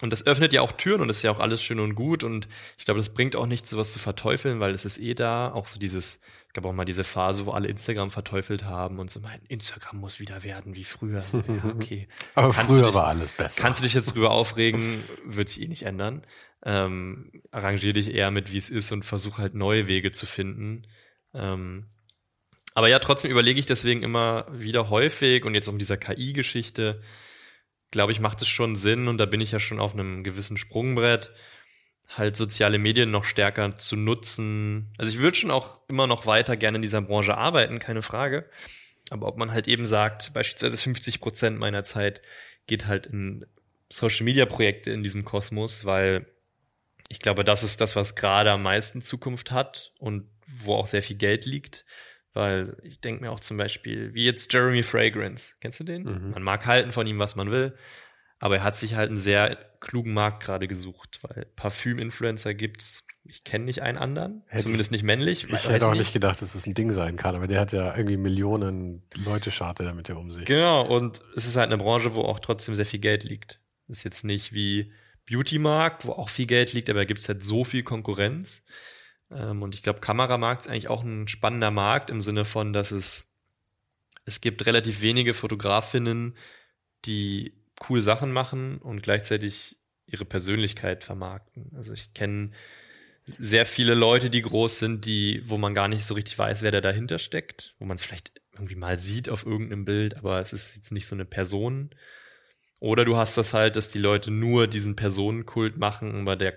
und 0.00 0.10
das 0.10 0.26
öffnet 0.26 0.52
ja 0.52 0.60
auch 0.60 0.72
Türen 0.72 1.00
und 1.00 1.08
ist 1.08 1.22
ja 1.22 1.30
auch 1.30 1.38
alles 1.38 1.62
schön 1.62 1.78
und 1.78 1.94
gut. 1.94 2.24
Und 2.24 2.48
ich 2.76 2.84
glaube, 2.84 2.98
das 2.98 3.14
bringt 3.14 3.36
auch 3.36 3.46
nichts, 3.46 3.70
sowas 3.70 3.92
zu 3.92 3.98
verteufeln, 3.98 4.58
weil 4.60 4.72
es 4.72 4.84
ist 4.84 4.98
eh 4.98 5.14
da. 5.14 5.52
Auch 5.52 5.66
so 5.66 5.78
dieses, 5.78 6.20
ich 6.54 6.60
glaube 6.60 6.68
auch 6.68 6.72
mal 6.72 6.84
diese 6.84 7.02
Phase, 7.02 7.46
wo 7.46 7.50
alle 7.50 7.66
Instagram 7.66 8.12
verteufelt 8.12 8.62
haben 8.62 9.00
und 9.00 9.10
so 9.10 9.18
mein 9.18 9.40
Instagram 9.48 9.98
muss 9.98 10.20
wieder 10.20 10.44
werden 10.44 10.76
wie 10.76 10.84
früher. 10.84 11.24
Ja, 11.32 11.64
okay. 11.74 12.06
Aber 12.36 12.52
kannst 12.52 12.76
früher 12.76 12.86
dich, 12.86 12.94
war 12.94 13.08
alles 13.08 13.32
besser. 13.32 13.60
Kannst 13.60 13.80
du 13.80 13.82
dich 13.82 13.92
jetzt 13.92 14.14
drüber 14.14 14.30
aufregen, 14.30 15.02
wird 15.24 15.48
sich 15.48 15.62
eh 15.62 15.66
nicht 15.66 15.82
ändern. 15.82 16.24
Ähm, 16.64 17.42
arrangier 17.50 17.92
dich 17.92 18.14
eher 18.14 18.30
mit, 18.30 18.52
wie 18.52 18.58
es 18.58 18.70
ist 18.70 18.92
und 18.92 19.04
versuch 19.04 19.38
halt 19.38 19.56
neue 19.56 19.88
Wege 19.88 20.12
zu 20.12 20.26
finden. 20.26 20.86
Ähm, 21.32 21.86
aber 22.72 22.86
ja, 22.86 23.00
trotzdem 23.00 23.32
überlege 23.32 23.58
ich 23.58 23.66
deswegen 23.66 24.04
immer 24.04 24.46
wieder 24.52 24.90
häufig 24.90 25.44
und 25.44 25.56
jetzt 25.56 25.68
auch 25.68 25.72
mit 25.72 25.82
dieser 25.82 25.96
KI-Geschichte, 25.96 27.02
glaube 27.90 28.12
ich, 28.12 28.20
macht 28.20 28.40
es 28.42 28.48
schon 28.48 28.76
Sinn 28.76 29.08
und 29.08 29.18
da 29.18 29.26
bin 29.26 29.40
ich 29.40 29.50
ja 29.50 29.58
schon 29.58 29.80
auf 29.80 29.94
einem 29.94 30.22
gewissen 30.22 30.56
Sprungbrett, 30.56 31.32
halt 32.08 32.36
soziale 32.36 32.78
Medien 32.78 33.10
noch 33.10 33.24
stärker 33.24 33.76
zu 33.76 33.96
nutzen. 33.96 34.92
Also 34.98 35.12
ich 35.12 35.20
würde 35.20 35.36
schon 35.36 35.50
auch 35.50 35.80
immer 35.88 36.06
noch 36.06 36.26
weiter 36.26 36.56
gerne 36.56 36.76
in 36.76 36.82
dieser 36.82 37.00
Branche 37.00 37.36
arbeiten, 37.36 37.78
keine 37.78 38.02
Frage. 38.02 38.48
Aber 39.10 39.26
ob 39.26 39.36
man 39.36 39.52
halt 39.52 39.68
eben 39.68 39.86
sagt, 39.86 40.32
beispielsweise 40.32 40.76
50 40.76 41.20
Prozent 41.20 41.58
meiner 41.58 41.84
Zeit 41.84 42.22
geht 42.66 42.86
halt 42.86 43.06
in 43.06 43.46
Social 43.90 44.24
Media 44.24 44.46
Projekte 44.46 44.90
in 44.90 45.02
diesem 45.02 45.24
Kosmos, 45.24 45.84
weil 45.84 46.26
ich 47.08 47.18
glaube, 47.18 47.44
das 47.44 47.62
ist 47.62 47.80
das, 47.80 47.96
was 47.96 48.14
gerade 48.14 48.50
am 48.50 48.62
meisten 48.62 49.02
Zukunft 49.02 49.50
hat 49.50 49.92
und 49.98 50.28
wo 50.46 50.74
auch 50.74 50.86
sehr 50.86 51.02
viel 51.02 51.16
Geld 51.16 51.44
liegt. 51.46 51.84
Weil 52.32 52.76
ich 52.82 53.00
denke 53.00 53.22
mir 53.22 53.30
auch 53.30 53.38
zum 53.38 53.56
Beispiel, 53.56 54.12
wie 54.14 54.24
jetzt 54.24 54.52
Jeremy 54.52 54.82
Fragrance. 54.82 55.54
Kennst 55.60 55.78
du 55.78 55.84
den? 55.84 56.02
Mhm. 56.02 56.30
Man 56.30 56.42
mag 56.42 56.66
halten 56.66 56.90
von 56.90 57.06
ihm, 57.06 57.20
was 57.20 57.36
man 57.36 57.50
will. 57.52 57.76
Aber 58.40 58.56
er 58.56 58.64
hat 58.64 58.76
sich 58.76 58.96
halt 58.96 59.10
einen 59.10 59.18
sehr 59.18 59.73
klugen 59.84 60.12
Markt 60.12 60.42
gerade 60.42 60.66
gesucht, 60.66 61.20
weil 61.22 61.46
Parfüm-Influencer 61.56 62.54
gibt's. 62.54 63.06
Ich 63.24 63.44
kenne 63.44 63.64
nicht 63.64 63.82
einen 63.82 63.96
anderen, 63.96 64.42
hätte 64.48 64.64
zumindest 64.64 64.90
nicht 64.90 65.02
männlich. 65.02 65.44
Ich 65.44 65.68
hätte 65.68 65.86
auch 65.86 65.94
nicht 65.94 66.12
gedacht, 66.12 66.42
dass 66.42 66.54
es 66.54 66.66
ein 66.66 66.74
Ding 66.74 66.92
sein 66.92 67.16
kann, 67.16 67.36
aber 67.36 67.46
der 67.46 67.60
hat 67.60 67.72
ja 67.72 67.96
irgendwie 67.96 68.16
Millionen 68.16 69.02
Leute 69.24 69.50
scharte 69.50 69.84
damit 69.84 70.08
ja 70.08 70.16
um 70.16 70.30
sich. 70.30 70.44
Genau, 70.44 70.84
und 70.84 71.22
es 71.36 71.46
ist 71.46 71.56
halt 71.56 71.68
eine 71.68 71.78
Branche, 71.78 72.14
wo 72.14 72.22
auch 72.22 72.40
trotzdem 72.40 72.74
sehr 72.74 72.84
viel 72.84 73.00
Geld 73.00 73.24
liegt. 73.24 73.60
Das 73.86 73.98
ist 73.98 74.04
jetzt 74.04 74.24
nicht 74.24 74.52
wie 74.52 74.92
Beauty-Markt, 75.26 76.06
wo 76.06 76.12
auch 76.12 76.28
viel 76.28 76.46
Geld 76.46 76.72
liegt, 76.72 76.90
aber 76.90 77.00
da 77.00 77.04
gibt's 77.04 77.28
halt 77.28 77.42
so 77.42 77.64
viel 77.64 77.82
Konkurrenz. 77.82 78.62
Ähm, 79.30 79.62
und 79.62 79.74
ich 79.74 79.82
glaube, 79.82 80.00
Kameramarkt 80.00 80.62
ist 80.62 80.68
eigentlich 80.68 80.88
auch 80.88 81.02
ein 81.02 81.28
spannender 81.28 81.70
Markt 81.70 82.10
im 82.10 82.20
Sinne 82.20 82.44
von, 82.44 82.72
dass 82.72 82.90
es, 82.90 83.32
es 84.24 84.40
gibt 84.40 84.66
relativ 84.66 85.00
wenige 85.00 85.34
Fotografinnen, 85.34 86.36
die 87.06 87.63
cool 87.88 88.00
Sachen 88.00 88.32
machen 88.32 88.78
und 88.78 89.02
gleichzeitig 89.02 89.76
ihre 90.06 90.24
Persönlichkeit 90.24 91.04
vermarkten. 91.04 91.72
Also 91.74 91.92
ich 91.92 92.14
kenne 92.14 92.50
sehr 93.24 93.64
viele 93.64 93.94
Leute, 93.94 94.28
die 94.28 94.42
groß 94.42 94.78
sind, 94.78 95.06
die, 95.06 95.42
wo 95.46 95.56
man 95.56 95.74
gar 95.74 95.88
nicht 95.88 96.04
so 96.04 96.14
richtig 96.14 96.38
weiß, 96.38 96.62
wer 96.62 96.70
da 96.70 96.80
dahinter 96.80 97.18
steckt, 97.18 97.74
wo 97.78 97.86
man 97.86 97.96
es 97.96 98.04
vielleicht 98.04 98.32
irgendwie 98.52 98.76
mal 98.76 98.98
sieht 98.98 99.28
auf 99.28 99.46
irgendeinem 99.46 99.84
Bild, 99.84 100.16
aber 100.16 100.40
es 100.40 100.52
ist 100.52 100.76
jetzt 100.76 100.92
nicht 100.92 101.06
so 101.06 101.16
eine 101.16 101.24
Person. 101.24 101.90
Oder 102.80 103.04
du 103.04 103.16
hast 103.16 103.36
das 103.38 103.54
halt, 103.54 103.76
dass 103.76 103.88
die 103.88 103.98
Leute 103.98 104.30
nur 104.30 104.66
diesen 104.66 104.94
Personenkult 104.94 105.78
machen, 105.78 106.20
aber 106.20 106.36
der 106.36 106.54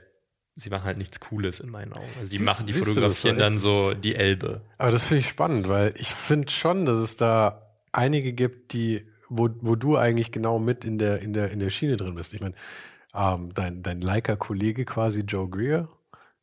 sie 0.57 0.71
machen 0.71 0.85
halt 0.85 0.97
nichts 0.97 1.19
Cooles 1.19 1.59
in 1.59 1.69
meinen 1.69 1.93
Augen. 1.93 2.09
Also 2.19 2.31
die 2.31 2.39
machen, 2.39 2.65
die 2.65 2.73
fotografieren 2.73 3.37
dann 3.37 3.59
so 3.59 3.93
die 3.93 4.15
Elbe. 4.15 4.65
Aber 4.79 4.91
das 4.91 5.05
finde 5.05 5.19
ich 5.21 5.29
spannend, 5.29 5.69
weil 5.69 5.93
ich 5.97 6.09
finde 6.09 6.51
schon, 6.51 6.83
dass 6.83 6.97
es 6.97 7.15
da 7.15 7.77
einige 7.91 8.33
gibt, 8.33 8.73
die, 8.73 9.07
wo, 9.29 9.49
wo 9.61 9.75
du 9.75 9.97
eigentlich 9.97 10.31
genau 10.31 10.59
mit 10.59 10.85
in 10.85 10.97
der, 10.97 11.21
in 11.21 11.33
der, 11.33 11.51
in 11.51 11.59
der 11.59 11.69
Schiene 11.69 11.97
drin 11.97 12.15
bist. 12.15 12.33
Ich 12.33 12.41
meine, 12.41 12.55
ähm, 13.13 13.53
dein, 13.53 13.83
dein 13.83 14.01
Leica-Kollege 14.01 14.85
quasi 14.85 15.21
Joe 15.21 15.49
Greer 15.49 15.85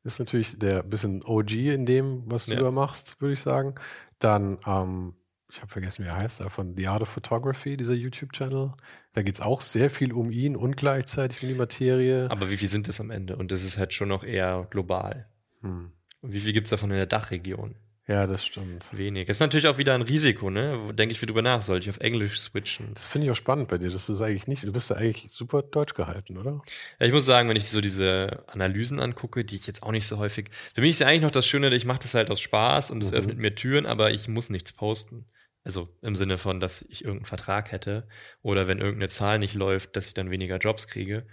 ist 0.03 0.18
natürlich 0.18 0.59
der 0.59 0.82
bisschen 0.82 1.22
OG 1.24 1.53
in 1.53 1.87
dem, 1.87 2.22
was 2.26 2.47
du 2.47 2.55
ja. 2.55 2.61
da 2.61 2.70
machst, 2.70 3.20
würde 3.20 3.32
ich 3.32 3.41
sagen. 3.41 3.74
Dann 4.18 4.59
ähm, 4.66 5.14
ich 5.55 5.61
habe 5.61 5.70
vergessen, 5.70 6.05
wie 6.05 6.09
er 6.09 6.16
heißt, 6.16 6.43
von 6.45 6.76
The 6.76 6.89
Art 6.89 7.03
of 7.03 7.09
Photography, 7.09 7.76
dieser 7.76 7.95
YouTube-Channel. 7.95 8.72
Da 9.12 9.22
geht 9.22 9.37
es 9.37 9.41
auch 9.41 9.61
sehr 9.61 9.89
viel 9.89 10.12
um 10.12 10.30
ihn 10.30 10.57
und 10.57 10.76
gleichzeitig 10.76 11.43
um 11.43 11.49
die 11.49 11.55
Materie. 11.55 12.28
Aber 12.28 12.51
wie 12.51 12.57
viel 12.57 12.68
sind 12.68 12.89
das 12.89 13.01
am 13.01 13.11
Ende? 13.11 13.37
Und 13.37 13.53
das 13.53 13.62
ist 13.62 13.78
halt 13.78 13.93
schon 13.93 14.09
noch 14.09 14.24
eher 14.24 14.66
global. 14.70 15.28
Hm. 15.61 15.93
Und 16.22 16.32
wie 16.32 16.41
viel 16.41 16.53
gibt 16.53 16.66
es 16.66 16.70
davon 16.70 16.91
in 16.91 16.97
der 16.97 17.07
Dachregion? 17.07 17.76
Ja, 18.07 18.26
das 18.26 18.44
stimmt. 18.44 18.86
Wenig. 18.92 19.28
Das 19.28 19.36
ist 19.36 19.40
natürlich 19.40 19.66
auch 19.66 19.78
wieder 19.78 19.94
ein 19.94 20.02
Risiko, 20.02 20.50
ne? 20.50 20.92
Denke 20.92 21.12
ich 21.12 21.18
viel 21.18 21.26
drüber 21.26 21.40
nach, 21.40 21.62
sollte 21.62 21.88
ich 21.88 21.90
auf 21.90 22.00
Englisch 22.00 22.38
switchen. 22.38 22.92
Das 22.92 23.07
finde 23.07 23.26
ich 23.26 23.30
auch 23.30 23.36
spannend 23.36 23.68
bei 23.68 23.78
dir, 23.78 23.88
dass 23.88 24.05
du 24.05 24.12
es 24.12 24.20
eigentlich 24.20 24.46
nicht, 24.46 24.62
du 24.62 24.72
bist 24.72 24.90
ja 24.90 24.96
eigentlich 24.96 25.28
super 25.30 25.62
deutsch 25.62 25.94
gehalten, 25.94 26.36
oder? 26.36 26.61
Ja, 27.00 27.07
ich 27.07 27.12
muss 27.14 27.24
sagen, 27.24 27.48
wenn 27.48 27.57
ich 27.57 27.68
so 27.68 27.80
diese 27.80 28.44
Analysen 28.46 29.00
angucke, 29.00 29.46
die 29.46 29.57
ich 29.57 29.66
jetzt 29.66 29.82
auch 29.82 29.90
nicht 29.90 30.07
so 30.07 30.18
häufig, 30.18 30.50
für 30.52 30.82
mich 30.82 30.90
ist 30.90 31.00
ja 31.00 31.07
eigentlich 31.07 31.22
noch 31.22 31.30
das 31.30 31.46
Schöne, 31.46 31.74
ich 31.74 31.86
mache 31.86 32.00
das 32.00 32.12
halt 32.12 32.30
aus 32.30 32.42
Spaß 32.42 32.90
und 32.90 33.02
es 33.02 33.11
mhm. 33.11 33.16
öffnet 33.16 33.38
mir 33.38 33.55
Türen, 33.55 33.86
aber 33.86 34.11
ich 34.11 34.28
muss 34.28 34.50
nichts 34.50 34.74
posten. 34.74 35.24
Also 35.64 35.88
im 36.02 36.14
Sinne 36.14 36.36
von, 36.36 36.61
dass 36.61 36.82
ich 36.82 37.05
irgendeinen 37.05 37.24
Vertrag 37.24 37.72
hätte 37.72 38.07
oder 38.42 38.68
wenn 38.68 38.80
irgendeine 38.80 39.09
Zahl 39.09 39.38
nicht 39.38 39.55
läuft, 39.55 39.96
dass 39.96 40.09
ich 40.09 40.14
dann 40.14 40.30
weniger 40.30 40.59
Jobs 40.59 40.88
kriege. 40.88 41.26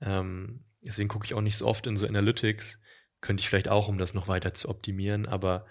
Ähm, 0.00 0.64
deswegen 0.84 1.08
gucke 1.08 1.26
ich 1.26 1.34
auch 1.34 1.40
nicht 1.40 1.56
so 1.56 1.66
oft 1.66 1.86
in 1.86 1.96
so 1.96 2.08
Analytics. 2.08 2.80
Könnte 3.20 3.40
ich 3.40 3.48
vielleicht 3.48 3.68
auch, 3.68 3.86
um 3.86 3.98
das 3.98 4.14
noch 4.14 4.26
weiter 4.26 4.52
zu 4.52 4.68
optimieren, 4.68 5.26
aber 5.26 5.64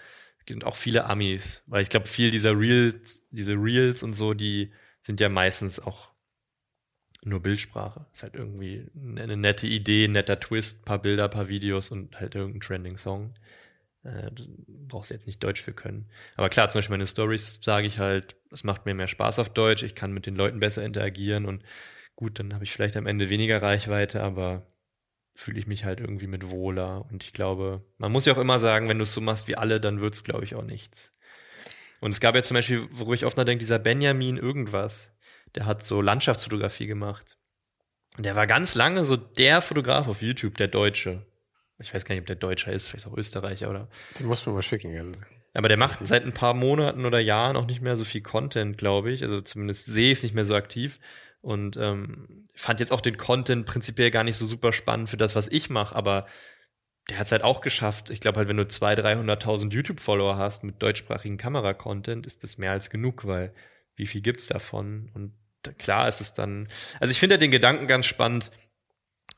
gibt 0.48 0.64
auch 0.64 0.76
viele 0.76 1.06
Amis, 1.06 1.62
weil 1.68 1.84
ich 1.84 1.90
glaube, 1.90 2.08
viel 2.08 2.32
dieser 2.32 2.58
Reels, 2.58 3.28
diese 3.30 3.54
Reels 3.54 4.02
und 4.02 4.14
so, 4.14 4.34
die 4.34 4.72
sind 5.02 5.20
ja 5.20 5.30
meistens 5.30 5.80
auch 5.80 6.12
nur 7.24 7.42
Bildsprache. 7.42 8.08
Ist 8.14 8.24
halt 8.24 8.36
irgendwie 8.36 8.90
eine 8.96 9.38
nette 9.38 9.68
Idee, 9.68 10.08
netter 10.08 10.40
Twist, 10.40 10.86
paar 10.86 11.00
Bilder, 11.02 11.28
paar 11.30 11.50
Videos 11.50 11.92
und 11.92 12.20
halt 12.20 12.36
irgendein 12.36 12.62
Trending 12.62 12.98
Song. 12.98 13.36
Äh, 14.04 14.32
brauchst 14.68 15.10
du 15.10 15.16
jetzt 15.16 15.28
nicht 15.28 15.44
Deutsch 15.44 15.62
für 15.62 15.74
können. 15.74 16.10
Aber 16.38 16.50
klar, 16.50 16.70
zum 16.70 16.80
Beispiel 16.80 16.94
meine 16.94 17.08
Stories 17.08 17.60
sage 17.62 17.88
ich 17.88 18.00
halt, 18.00 18.38
es 18.52 18.64
macht 18.64 18.86
mir 18.86 18.94
mehr 18.94 19.08
Spaß 19.08 19.40
auf 19.40 19.50
Deutsch, 19.50 19.84
ich 19.84 19.96
kann 19.96 20.14
mit 20.14 20.26
den 20.26 20.36
Leuten 20.36 20.60
besser 20.60 20.84
interagieren 20.86 21.46
und 21.46 21.64
gut, 22.16 22.40
dann 22.40 22.54
habe 22.54 22.64
ich 22.64 22.72
vielleicht 22.72 22.96
am 22.96 23.08
Ende 23.08 23.30
weniger 23.30 23.62
Reichweite, 23.62 24.24
aber 24.24 24.66
fühle 25.38 25.60
ich 25.60 25.68
mich 25.68 25.86
halt 25.86 26.00
irgendwie 26.00 26.28
mit 26.28 26.50
wohler. 26.50 27.06
Und 27.12 27.24
ich 27.24 27.32
glaube, 27.32 27.86
man 28.00 28.12
muss 28.12 28.26
ja 28.26 28.34
auch 28.34 28.40
immer 28.40 28.60
sagen, 28.60 28.90
wenn 28.90 28.98
du 28.98 29.04
es 29.04 29.14
so 29.14 29.22
machst 29.22 29.48
wie 29.48 29.56
alle, 29.56 29.80
dann 29.80 30.02
wird 30.02 30.16
es, 30.16 30.24
glaube 30.24 30.44
ich, 30.44 30.56
auch 30.56 30.64
nichts. 30.64 31.16
Und 32.00 32.12
es 32.12 32.20
gab 32.20 32.36
ja 32.36 32.42
zum 32.42 32.56
Beispiel, 32.56 32.88
worüber 32.92 33.14
ich 33.14 33.26
oft 33.26 33.38
nachdenke, 33.38 33.60
dieser 33.60 33.78
Benjamin 33.78 34.38
irgendwas, 34.38 35.16
der 35.54 35.66
hat 35.66 35.84
so 35.84 36.02
Landschaftsfotografie 36.02 36.88
gemacht. 36.88 37.38
Und 38.18 38.26
der 38.26 38.36
war 38.36 38.48
ganz 38.48 38.74
lange 38.74 39.06
so 39.06 39.16
der 39.16 39.62
Fotograf 39.62 40.08
auf 40.08 40.24
YouTube, 40.24 40.58
der 40.58 40.70
Deutsche. 40.70 41.26
Ich 41.78 41.94
weiß 41.94 42.04
gar 42.04 42.16
nicht, 42.16 42.24
ob 42.24 42.28
der 42.28 42.36
Deutscher 42.36 42.72
ist, 42.72 42.88
vielleicht 42.88 43.06
auch 43.06 43.16
Österreicher 43.16 43.70
oder. 43.70 43.90
Den 44.18 44.26
musst 44.26 44.46
du 44.48 44.52
mal 44.52 44.64
schicken. 44.64 44.92
Ja. 44.92 45.04
Aber 45.54 45.68
der 45.68 45.78
macht 45.78 46.06
seit 46.06 46.26
ein 46.26 46.34
paar 46.34 46.56
Monaten 46.56 47.06
oder 47.06 47.20
Jahren 47.20 47.56
auch 47.56 47.68
nicht 47.68 47.82
mehr 47.82 47.96
so 47.96 48.06
viel 48.06 48.22
Content, 48.22 48.78
glaube 48.78 49.12
ich. 49.12 49.22
Also 49.22 49.42
zumindest 49.42 49.86
sehe 49.86 50.12
ich 50.12 50.20
es 50.20 50.24
nicht 50.24 50.34
mehr 50.34 50.46
so 50.46 50.56
aktiv. 50.56 51.00
Und 51.48 51.78
ähm, 51.78 52.46
fand 52.56 52.82
jetzt 52.82 52.92
auch 52.92 53.00
den 53.00 53.16
Content 53.16 53.66
prinzipiell 53.66 54.12
gar 54.12 54.26
nicht 54.26 54.36
so 54.36 54.46
super 54.46 54.74
spannend 54.74 55.10
für 55.10 55.16
das, 55.16 55.34
was 55.34 55.48
ich 55.48 55.70
mache, 55.70 55.96
aber 55.96 56.28
der 57.10 57.20
hat 57.20 57.28
es 57.28 57.32
halt 57.32 57.46
auch 57.46 57.62
geschafft. 57.62 58.10
Ich 58.10 58.20
glaube 58.20 58.40
halt, 58.40 58.50
wenn 58.50 58.58
du 58.58 58.64
200.000, 58.64 59.24
300.000 59.26 59.72
YouTube-Follower 59.72 60.36
hast 60.36 60.66
mit 60.66 60.82
deutschsprachigen 60.84 61.38
Kamera-Content, 61.38 62.28
ist 62.28 62.44
das 62.44 62.58
mehr 62.58 62.72
als 62.72 62.90
genug, 62.90 63.26
weil 63.26 63.54
wie 63.96 64.08
viel 64.08 64.20
gibt's 64.20 64.48
davon? 64.48 65.10
Und 65.14 65.32
klar 65.78 66.10
ist 66.10 66.20
es 66.20 66.34
dann, 66.34 66.68
also 67.00 67.14
ich 67.14 67.20
finde 67.22 67.36
ja 67.36 67.40
den 67.40 67.52
Gedanken 67.52 67.88
ganz 67.88 68.08
spannend, 68.08 68.52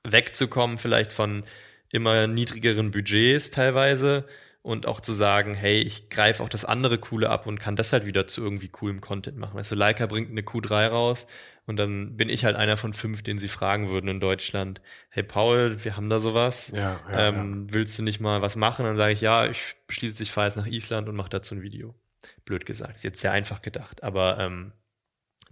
wegzukommen 0.03 0.79
vielleicht 0.79 1.13
von 1.13 1.43
immer 1.91 2.25
niedrigeren 2.25 2.89
Budgets 2.89 3.51
teilweise 3.51 4.25
und 4.61 4.87
auch 4.87 4.99
zu 4.99 5.13
sagen, 5.13 5.53
hey, 5.53 5.79
ich 5.79 6.09
greife 6.09 6.43
auch 6.43 6.49
das 6.49 6.65
andere 6.65 6.97
Coole 6.97 7.29
ab 7.29 7.47
und 7.47 7.59
kann 7.59 7.75
das 7.75 7.93
halt 7.93 8.05
wieder 8.05 8.27
zu 8.27 8.43
irgendwie 8.43 8.67
coolem 8.67 8.99
Content 8.99 9.37
machen. 9.37 9.55
Weißt 9.55 9.71
du, 9.71 9.75
Leica 9.75 10.05
bringt 10.05 10.29
eine 10.29 10.41
Q3 10.41 10.87
raus 10.87 11.27
und 11.65 11.77
dann 11.77 12.17
bin 12.17 12.29
ich 12.29 12.43
halt 12.43 12.57
einer 12.57 12.75
von 12.75 12.93
fünf, 12.93 13.23
den 13.23 13.39
sie 13.39 13.47
fragen 13.47 13.89
würden 13.89 14.09
in 14.09 14.19
Deutschland, 14.19 14.81
hey 15.09 15.23
Paul, 15.23 15.83
wir 15.83 15.95
haben 15.95 16.09
da 16.09 16.19
sowas, 16.19 16.73
ja, 16.75 16.99
ja, 17.09 17.27
ähm, 17.29 17.67
ja. 17.67 17.73
willst 17.73 17.97
du 17.97 18.03
nicht 18.03 18.19
mal 18.19 18.41
was 18.41 18.57
machen? 18.57 18.85
Dann 18.85 18.97
sage 18.97 19.13
ich, 19.13 19.21
ja, 19.21 19.47
ich 19.47 19.75
beschließe, 19.87 20.21
ich 20.21 20.31
fahre 20.31 20.47
jetzt 20.47 20.57
nach 20.57 20.67
Island 20.67 21.07
und 21.07 21.15
mache 21.15 21.29
dazu 21.29 21.55
ein 21.55 21.61
Video. 21.61 21.95
Blöd 22.43 22.65
gesagt, 22.65 22.95
ist 22.95 23.03
jetzt 23.03 23.21
sehr 23.21 23.31
einfach 23.31 23.61
gedacht, 23.61 24.03
aber 24.03 24.39
ähm, 24.39 24.73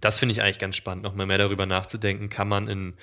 das 0.00 0.18
finde 0.18 0.32
ich 0.32 0.42
eigentlich 0.42 0.58
ganz 0.58 0.76
spannend, 0.76 1.02
nochmal 1.02 1.26
mehr 1.26 1.38
darüber 1.38 1.64
nachzudenken, 1.64 2.28
kann 2.28 2.48
man 2.48 2.68
in 2.68 2.94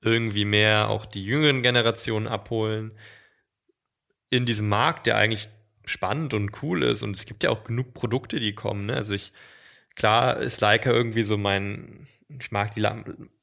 irgendwie 0.00 0.44
mehr 0.44 0.88
auch 0.88 1.06
die 1.06 1.24
jüngeren 1.24 1.62
Generationen 1.62 2.26
abholen 2.26 2.92
in 4.32 4.46
diesem 4.46 4.68
Markt, 4.68 5.06
der 5.06 5.18
eigentlich 5.18 5.50
spannend 5.84 6.32
und 6.32 6.62
cool 6.62 6.82
ist 6.82 7.02
und 7.02 7.14
es 7.14 7.26
gibt 7.26 7.42
ja 7.44 7.50
auch 7.50 7.64
genug 7.64 7.92
Produkte, 7.92 8.40
die 8.40 8.54
kommen. 8.54 8.86
Ne? 8.86 8.94
Also 8.94 9.14
ich 9.14 9.32
klar 9.94 10.38
ist 10.38 10.62
Leica 10.62 10.90
irgendwie 10.90 11.22
so 11.22 11.36
mein, 11.36 12.06
ich 12.40 12.50
mag 12.50 12.70
die 12.70 12.86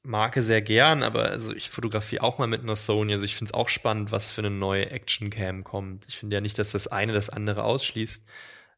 Marke 0.01 0.41
sehr 0.41 0.63
gern, 0.63 1.03
aber 1.03 1.25
also 1.25 1.53
ich 1.53 1.69
fotografiere 1.69 2.23
auch 2.23 2.39
mal 2.39 2.47
mit 2.47 2.61
einer 2.61 2.75
Sony. 2.75 3.13
Also 3.13 3.23
ich 3.23 3.35
finde 3.35 3.49
es 3.49 3.53
auch 3.53 3.69
spannend, 3.69 4.11
was 4.11 4.31
für 4.31 4.41
eine 4.41 4.49
neue 4.49 4.89
Action-Cam 4.89 5.63
kommt. 5.63 6.07
Ich 6.07 6.17
finde 6.17 6.37
ja 6.37 6.41
nicht, 6.41 6.57
dass 6.57 6.71
das 6.71 6.87
eine 6.87 7.13
das 7.13 7.29
andere 7.29 7.63
ausschließt. 7.65 8.25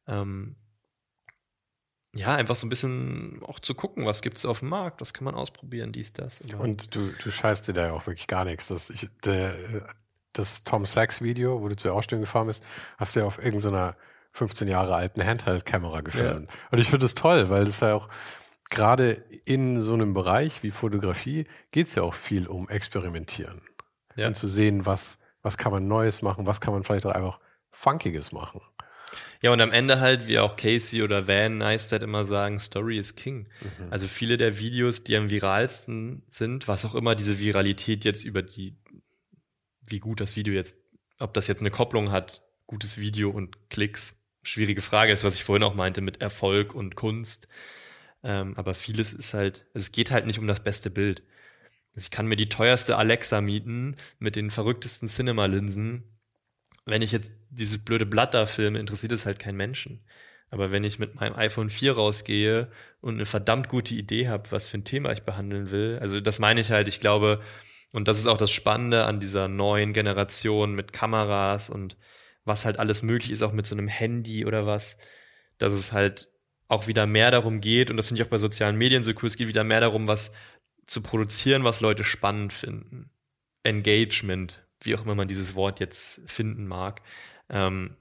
Ähm, 0.08 0.58
ja, 2.14 2.36
einfach 2.36 2.56
so 2.56 2.66
ein 2.68 2.70
bisschen 2.70 3.42
auch 3.44 3.62
zu 3.62 3.74
gucken, 3.74 4.06
was 4.06 4.22
gibt 4.22 4.38
es 4.38 4.46
auf 4.46 4.60
dem 4.60 4.68
Markt, 4.68 5.00
was 5.00 5.14
kann 5.14 5.24
man 5.24 5.36
ausprobieren, 5.36 5.94
dies, 5.94 6.12
das. 6.12 6.42
Immer. 6.42 6.60
Und 6.60 6.94
du, 6.94 7.14
du 7.24 7.32
scheißt 7.32 7.70
dir 7.70 7.74
da 7.74 7.88
ja 7.88 7.94
auch 7.94 8.06
wirklich 8.06 8.28
gar 8.28 8.44
nichts. 8.44 8.68
Das, 8.68 8.90
ich, 8.90 9.08
der, 9.24 9.56
das 10.34 10.64
Tom 10.64 10.86
Sachs 10.86 11.22
Video, 11.22 11.62
wo 11.62 11.68
du 11.68 11.76
zur 11.76 11.94
Ausstellung 11.94 12.22
gefahren 12.22 12.48
bist, 12.48 12.64
hast 12.98 13.16
du 13.16 13.22
ja 13.22 13.26
auf 13.26 13.44
irgendeiner 13.44 13.96
15 14.34 14.68
Jahre 14.68 14.96
alten 14.96 15.24
Handheld-Kamera 15.24 16.02
gefilmt. 16.02 16.50
Ja. 16.50 16.58
Und 16.72 16.80
ich 16.80 16.88
finde 16.88 17.06
das 17.06 17.16
toll, 17.16 17.50
weil 17.50 17.66
das 17.66 17.82
ja 17.82 17.96
auch 17.96 18.10
gerade 18.70 19.24
in 19.46 19.82
so 19.82 19.94
einem 19.94 20.14
Bereich 20.14 20.64
wie 20.64 20.72
Fotografie 20.72 21.46
geht 21.72 21.88
es 21.88 21.96
ja 21.96 22.04
auch 22.04 22.14
viel 22.14 22.48
um 22.48 22.70
Experimentieren. 22.70 23.62
Ja. 24.16 24.28
Und 24.28 24.36
zu 24.36 24.48
sehen, 24.48 24.86
was, 24.86 25.20
was 25.42 25.58
kann 25.58 25.72
man 25.72 25.88
Neues 25.88 26.22
machen, 26.22 26.48
was 26.48 26.62
kann 26.62 26.74
man 26.74 26.84
vielleicht 26.84 27.06
auch 27.06 27.12
einfach 27.12 27.40
Funkiges 27.72 28.32
machen. 28.32 28.62
Ja, 29.42 29.52
und 29.52 29.60
am 29.60 29.72
Ende 29.72 30.00
halt, 30.00 30.28
wie 30.28 30.38
auch 30.38 30.56
Casey 30.56 31.02
oder 31.02 31.28
Van 31.28 31.58
Neistat 31.58 32.04
immer 32.04 32.24
sagen, 32.24 32.60
Story 32.60 33.00
is 33.00 33.16
King. 33.16 33.48
Mhm. 33.62 33.88
Also 33.90 34.08
viele 34.08 34.38
der 34.38 34.60
Videos, 34.60 35.04
die 35.04 35.18
am 35.18 35.30
viralsten 35.30 36.24
sind, 36.28 36.68
was 36.68 36.86
auch 36.86 36.94
immer 36.94 37.16
diese 37.16 37.40
Viralität 37.40 38.06
jetzt 38.06 38.24
über 38.24 38.44
die, 38.44 38.78
wie 39.92 40.00
gut 40.00 40.20
das 40.22 40.36
Video 40.36 40.54
jetzt, 40.54 40.76
ob 41.20 41.34
das 41.34 41.48
jetzt 41.48 41.62
eine 41.62 41.72
Kopplung 41.72 42.12
hat, 42.12 42.44
gutes 42.68 43.00
Video 43.00 43.30
und 43.30 43.70
Klicks, 43.70 44.20
schwierige 44.44 44.82
Frage 44.82 45.12
ist, 45.12 45.24
was 45.24 45.36
ich 45.36 45.44
vorhin 45.44 45.64
auch 45.64 45.76
meinte 45.76 46.02
mit 46.02 46.22
Erfolg 46.22 46.74
und 46.74 46.96
Kunst. 46.96 47.48
Ähm, 48.24 48.56
aber 48.58 48.74
vieles 48.74 49.14
ist 49.14 49.34
halt, 49.34 49.66
es 49.74 49.92
geht 49.92 50.12
halt 50.12 50.26
nicht 50.26 50.40
um 50.40 50.48
das 50.48 50.64
beste 50.64 50.90
Bild. 50.90 51.24
Also 51.96 52.06
ich 52.06 52.12
kann 52.12 52.28
mir 52.28 52.38
die 52.38 52.50
teuerste 52.50 52.98
Alexa 52.98 53.42
mieten 53.42 53.98
mit 54.20 54.36
den 54.36 54.50
verrücktesten 54.50 55.10
Cinema-Linsen. 55.10 56.04
Wenn 56.86 57.02
ich 57.02 57.12
jetzt 57.12 57.32
dieses 57.50 57.80
blöde 57.80 58.06
Blatt 58.06 58.34
da 58.34 58.46
filme, 58.46 58.80
interessiert 58.80 59.12
es 59.12 59.26
halt 59.26 59.40
keinen 59.40 59.58
Menschen. 59.58 60.04
Aber 60.50 60.72
wenn 60.72 60.84
ich 60.84 61.00
mit 61.00 61.16
meinem 61.16 61.36
iPhone 61.36 61.70
4 61.70 61.94
rausgehe 61.94 62.72
und 63.00 63.16
eine 63.16 63.26
verdammt 63.26 63.70
gute 63.70 63.96
Idee 63.96 64.28
habe, 64.28 64.52
was 64.52 64.68
für 64.68 64.78
ein 64.78 64.84
Thema 64.84 65.12
ich 65.12 65.24
behandeln 65.24 65.72
will, 65.72 65.98
also 66.02 66.20
das 66.20 66.40
meine 66.40 66.62
ich 66.62 66.72
halt, 66.72 66.88
ich 66.88 67.00
glaube, 67.00 67.42
und 67.92 68.08
das 68.08 68.20
ist 68.20 68.28
auch 68.28 68.38
das 68.38 68.52
Spannende 68.52 69.06
an 69.06 69.20
dieser 69.20 69.48
neuen 69.48 69.94
Generation 69.94 70.74
mit 70.76 70.94
Kameras 70.94 71.70
und 71.70 71.98
was 72.46 72.66
halt 72.66 72.80
alles 72.80 73.04
möglich 73.04 73.32
ist, 73.32 73.44
auch 73.44 73.54
mit 73.54 73.66
so 73.66 73.76
einem 73.76 73.88
Handy 73.88 74.46
oder 74.46 74.66
was, 74.66 74.98
dass 75.58 75.74
es 75.74 75.94
halt 75.94 76.30
auch 76.68 76.88
wieder 76.88 77.06
mehr 77.06 77.32
darum 77.32 77.62
geht, 77.62 77.92
und 77.92 77.98
das 77.98 78.08
finde 78.08 78.22
ich 78.22 78.28
auch 78.28 78.32
bei 78.32 78.38
sozialen 78.38 78.78
Medien 78.78 79.04
so 79.04 79.12
cool, 79.22 79.28
es 79.28 79.36
geht 79.36 79.48
wieder 79.48 79.64
mehr 79.64 79.82
darum, 79.82 80.08
was 80.08 80.32
zu 80.86 81.02
produzieren, 81.02 81.64
was 81.64 81.82
Leute 81.82 82.04
spannend 82.04 82.54
finden. 82.54 83.12
Engagement, 83.64 84.66
wie 84.82 84.96
auch 84.96 85.04
immer 85.04 85.16
man 85.16 85.28
dieses 85.28 85.54
Wort 85.56 85.80
jetzt 85.80 86.22
finden 86.30 86.68
mag. 86.68 87.02
Ähm, 87.50 87.96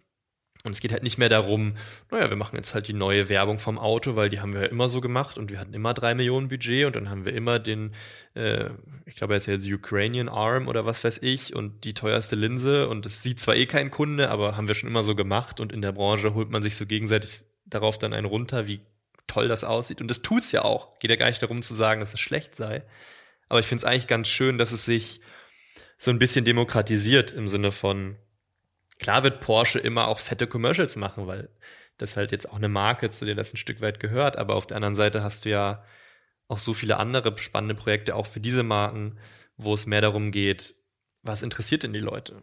und 0.62 0.72
es 0.72 0.80
geht 0.80 0.92
halt 0.92 1.02
nicht 1.02 1.16
mehr 1.16 1.30
darum, 1.30 1.76
naja, 2.10 2.28
wir 2.28 2.36
machen 2.36 2.56
jetzt 2.56 2.74
halt 2.74 2.86
die 2.86 2.92
neue 2.92 3.30
Werbung 3.30 3.58
vom 3.58 3.78
Auto, 3.78 4.14
weil 4.14 4.28
die 4.28 4.40
haben 4.40 4.52
wir 4.52 4.62
ja 4.62 4.66
immer 4.66 4.90
so 4.90 5.00
gemacht 5.00 5.38
und 5.38 5.50
wir 5.50 5.58
hatten 5.58 5.72
immer 5.72 5.94
drei 5.94 6.14
Millionen 6.14 6.48
Budget 6.48 6.84
und 6.84 6.96
dann 6.96 7.08
haben 7.08 7.24
wir 7.24 7.32
immer 7.32 7.58
den, 7.58 7.94
äh, 8.34 8.68
ich 9.06 9.16
glaube, 9.16 9.34
er 9.34 9.36
ist 9.38 9.46
ja 9.46 9.54
jetzt 9.54 9.66
Ukrainian 9.66 10.28
Arm 10.28 10.68
oder 10.68 10.84
was 10.84 11.02
weiß 11.02 11.20
ich 11.22 11.54
und 11.54 11.84
die 11.84 11.94
teuerste 11.94 12.36
Linse 12.36 12.88
und 12.88 13.06
es 13.06 13.22
sieht 13.22 13.40
zwar 13.40 13.56
eh 13.56 13.64
kein 13.64 13.90
Kunde, 13.90 14.30
aber 14.30 14.56
haben 14.56 14.68
wir 14.68 14.74
schon 14.74 14.90
immer 14.90 15.02
so 15.02 15.14
gemacht 15.14 15.60
und 15.60 15.72
in 15.72 15.80
der 15.80 15.92
Branche 15.92 16.34
holt 16.34 16.50
man 16.50 16.60
sich 16.60 16.76
so 16.76 16.84
gegenseitig 16.84 17.44
darauf 17.64 17.96
dann 17.96 18.12
einen 18.12 18.26
runter, 18.26 18.66
wie 18.66 18.80
toll 19.26 19.48
das 19.48 19.64
aussieht. 19.64 20.00
Und 20.00 20.08
das 20.08 20.22
tut's 20.22 20.52
ja 20.52 20.62
auch. 20.62 20.98
Geht 20.98 21.10
ja 21.10 21.16
gar 21.16 21.28
nicht 21.28 21.42
darum 21.42 21.62
zu 21.62 21.72
sagen, 21.72 22.00
dass 22.00 22.12
es 22.12 22.20
schlecht 22.20 22.54
sei. 22.54 22.82
Aber 23.48 23.60
ich 23.60 23.66
finde 23.66 23.80
es 23.80 23.84
eigentlich 23.84 24.08
ganz 24.08 24.28
schön, 24.28 24.58
dass 24.58 24.72
es 24.72 24.84
sich 24.84 25.20
so 25.96 26.10
ein 26.10 26.18
bisschen 26.18 26.44
demokratisiert 26.44 27.32
im 27.32 27.48
Sinne 27.48 27.72
von, 27.72 28.16
Klar 29.00 29.22
wird 29.22 29.40
Porsche 29.40 29.78
immer 29.78 30.08
auch 30.08 30.18
fette 30.18 30.46
Commercials 30.46 30.96
machen, 30.96 31.26
weil 31.26 31.48
das 31.96 32.16
halt 32.16 32.32
jetzt 32.32 32.48
auch 32.50 32.56
eine 32.56 32.68
Marke, 32.68 33.10
zu 33.10 33.24
der 33.24 33.34
das 33.34 33.52
ein 33.52 33.56
Stück 33.56 33.80
weit 33.80 33.98
gehört. 33.98 34.36
Aber 34.36 34.54
auf 34.54 34.66
der 34.66 34.76
anderen 34.76 34.94
Seite 34.94 35.22
hast 35.22 35.44
du 35.44 35.50
ja 35.50 35.84
auch 36.48 36.58
so 36.58 36.74
viele 36.74 36.98
andere 36.98 37.36
spannende 37.38 37.74
Projekte 37.74 38.14
auch 38.14 38.26
für 38.26 38.40
diese 38.40 38.62
Marken, 38.62 39.18
wo 39.56 39.74
es 39.74 39.86
mehr 39.86 40.00
darum 40.00 40.32
geht, 40.32 40.74
was 41.22 41.42
interessiert 41.42 41.82
denn 41.82 41.92
die 41.92 42.00
Leute? 42.00 42.42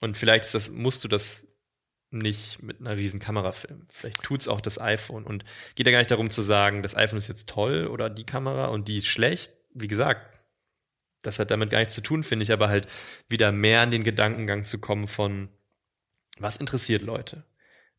Und 0.00 0.16
vielleicht 0.16 0.44
ist 0.44 0.54
das, 0.54 0.70
musst 0.70 1.04
du 1.04 1.08
das 1.08 1.46
nicht 2.10 2.62
mit 2.62 2.80
einer 2.80 2.96
riesen 2.96 3.20
Kamera 3.20 3.52
filmen. 3.52 3.86
Vielleicht 3.90 4.22
tut's 4.22 4.48
auch 4.48 4.60
das 4.60 4.80
iPhone 4.80 5.24
und 5.24 5.44
geht 5.74 5.86
ja 5.86 5.92
gar 5.92 5.98
nicht 5.98 6.10
darum 6.10 6.30
zu 6.30 6.42
sagen, 6.42 6.82
das 6.82 6.96
iPhone 6.96 7.18
ist 7.18 7.28
jetzt 7.28 7.48
toll 7.48 7.86
oder 7.86 8.10
die 8.10 8.24
Kamera 8.24 8.66
und 8.66 8.88
die 8.88 8.98
ist 8.98 9.06
schlecht. 9.06 9.52
Wie 9.72 9.88
gesagt, 9.88 10.44
das 11.22 11.38
hat 11.38 11.50
damit 11.50 11.70
gar 11.70 11.78
nichts 11.78 11.94
zu 11.94 12.02
tun, 12.02 12.22
finde 12.22 12.42
ich, 12.42 12.52
aber 12.52 12.68
halt 12.68 12.88
wieder 13.28 13.52
mehr 13.52 13.80
an 13.80 13.90
den 13.90 14.04
Gedankengang 14.04 14.64
zu 14.64 14.78
kommen 14.78 15.08
von, 15.08 15.48
was 16.38 16.56
interessiert 16.56 17.02
Leute? 17.02 17.44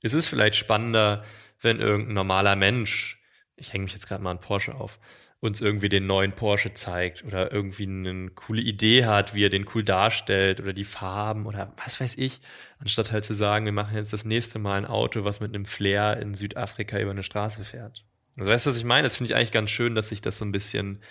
Es 0.01 0.13
ist 0.13 0.27
vielleicht 0.27 0.55
spannender, 0.55 1.23
wenn 1.61 1.79
irgendein 1.79 2.15
normaler 2.15 2.55
Mensch, 2.55 3.21
ich 3.55 3.73
hänge 3.73 3.85
mich 3.85 3.93
jetzt 3.93 4.07
gerade 4.07 4.23
mal 4.23 4.31
an 4.31 4.39
Porsche 4.39 4.75
auf, 4.75 4.99
uns 5.39 5.59
irgendwie 5.59 5.89
den 5.89 6.07
neuen 6.07 6.31
Porsche 6.31 6.73
zeigt 6.73 7.25
oder 7.25 7.51
irgendwie 7.51 7.83
eine 7.83 8.29
coole 8.29 8.61
Idee 8.61 9.05
hat, 9.05 9.33
wie 9.33 9.43
er 9.43 9.49
den 9.49 9.65
cool 9.75 9.83
darstellt 9.83 10.61
oder 10.61 10.71
die 10.71 10.85
Farben 10.85 11.45
oder 11.45 11.73
was 11.83 11.99
weiß 11.99 12.15
ich, 12.17 12.39
anstatt 12.79 13.11
halt 13.11 13.25
zu 13.25 13.33
sagen, 13.33 13.65
wir 13.65 13.73
machen 13.73 13.97
jetzt 13.97 14.13
das 14.13 14.23
nächste 14.23 14.57
Mal 14.59 14.77
ein 14.77 14.85
Auto, 14.85 15.25
was 15.25 15.41
mit 15.41 15.53
einem 15.53 15.65
Flair 15.65 16.17
in 16.17 16.33
Südafrika 16.33 16.97
über 16.97 17.11
eine 17.11 17.23
Straße 17.23 17.65
fährt. 17.65 18.05
Also 18.37 18.51
weißt 18.51 18.65
du, 18.65 18.69
was 18.69 18.77
ich 18.77 18.85
meine? 18.85 19.03
Das 19.03 19.17
finde 19.17 19.31
ich 19.31 19.35
eigentlich 19.35 19.51
ganz 19.51 19.69
schön, 19.69 19.95
dass 19.95 20.09
sich 20.09 20.21
das 20.21 20.37
so 20.37 20.45
ein 20.45 20.53
bisschen 20.53 21.03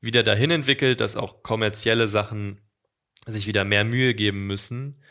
wieder 0.00 0.22
dahin 0.22 0.50
entwickelt, 0.50 1.00
dass 1.00 1.16
auch 1.16 1.42
kommerzielle 1.42 2.08
Sachen 2.08 2.58
sich 3.26 3.46
wieder 3.46 3.64
mehr 3.64 3.84
Mühe 3.84 4.14
geben 4.14 4.46
müssen, 4.46 5.02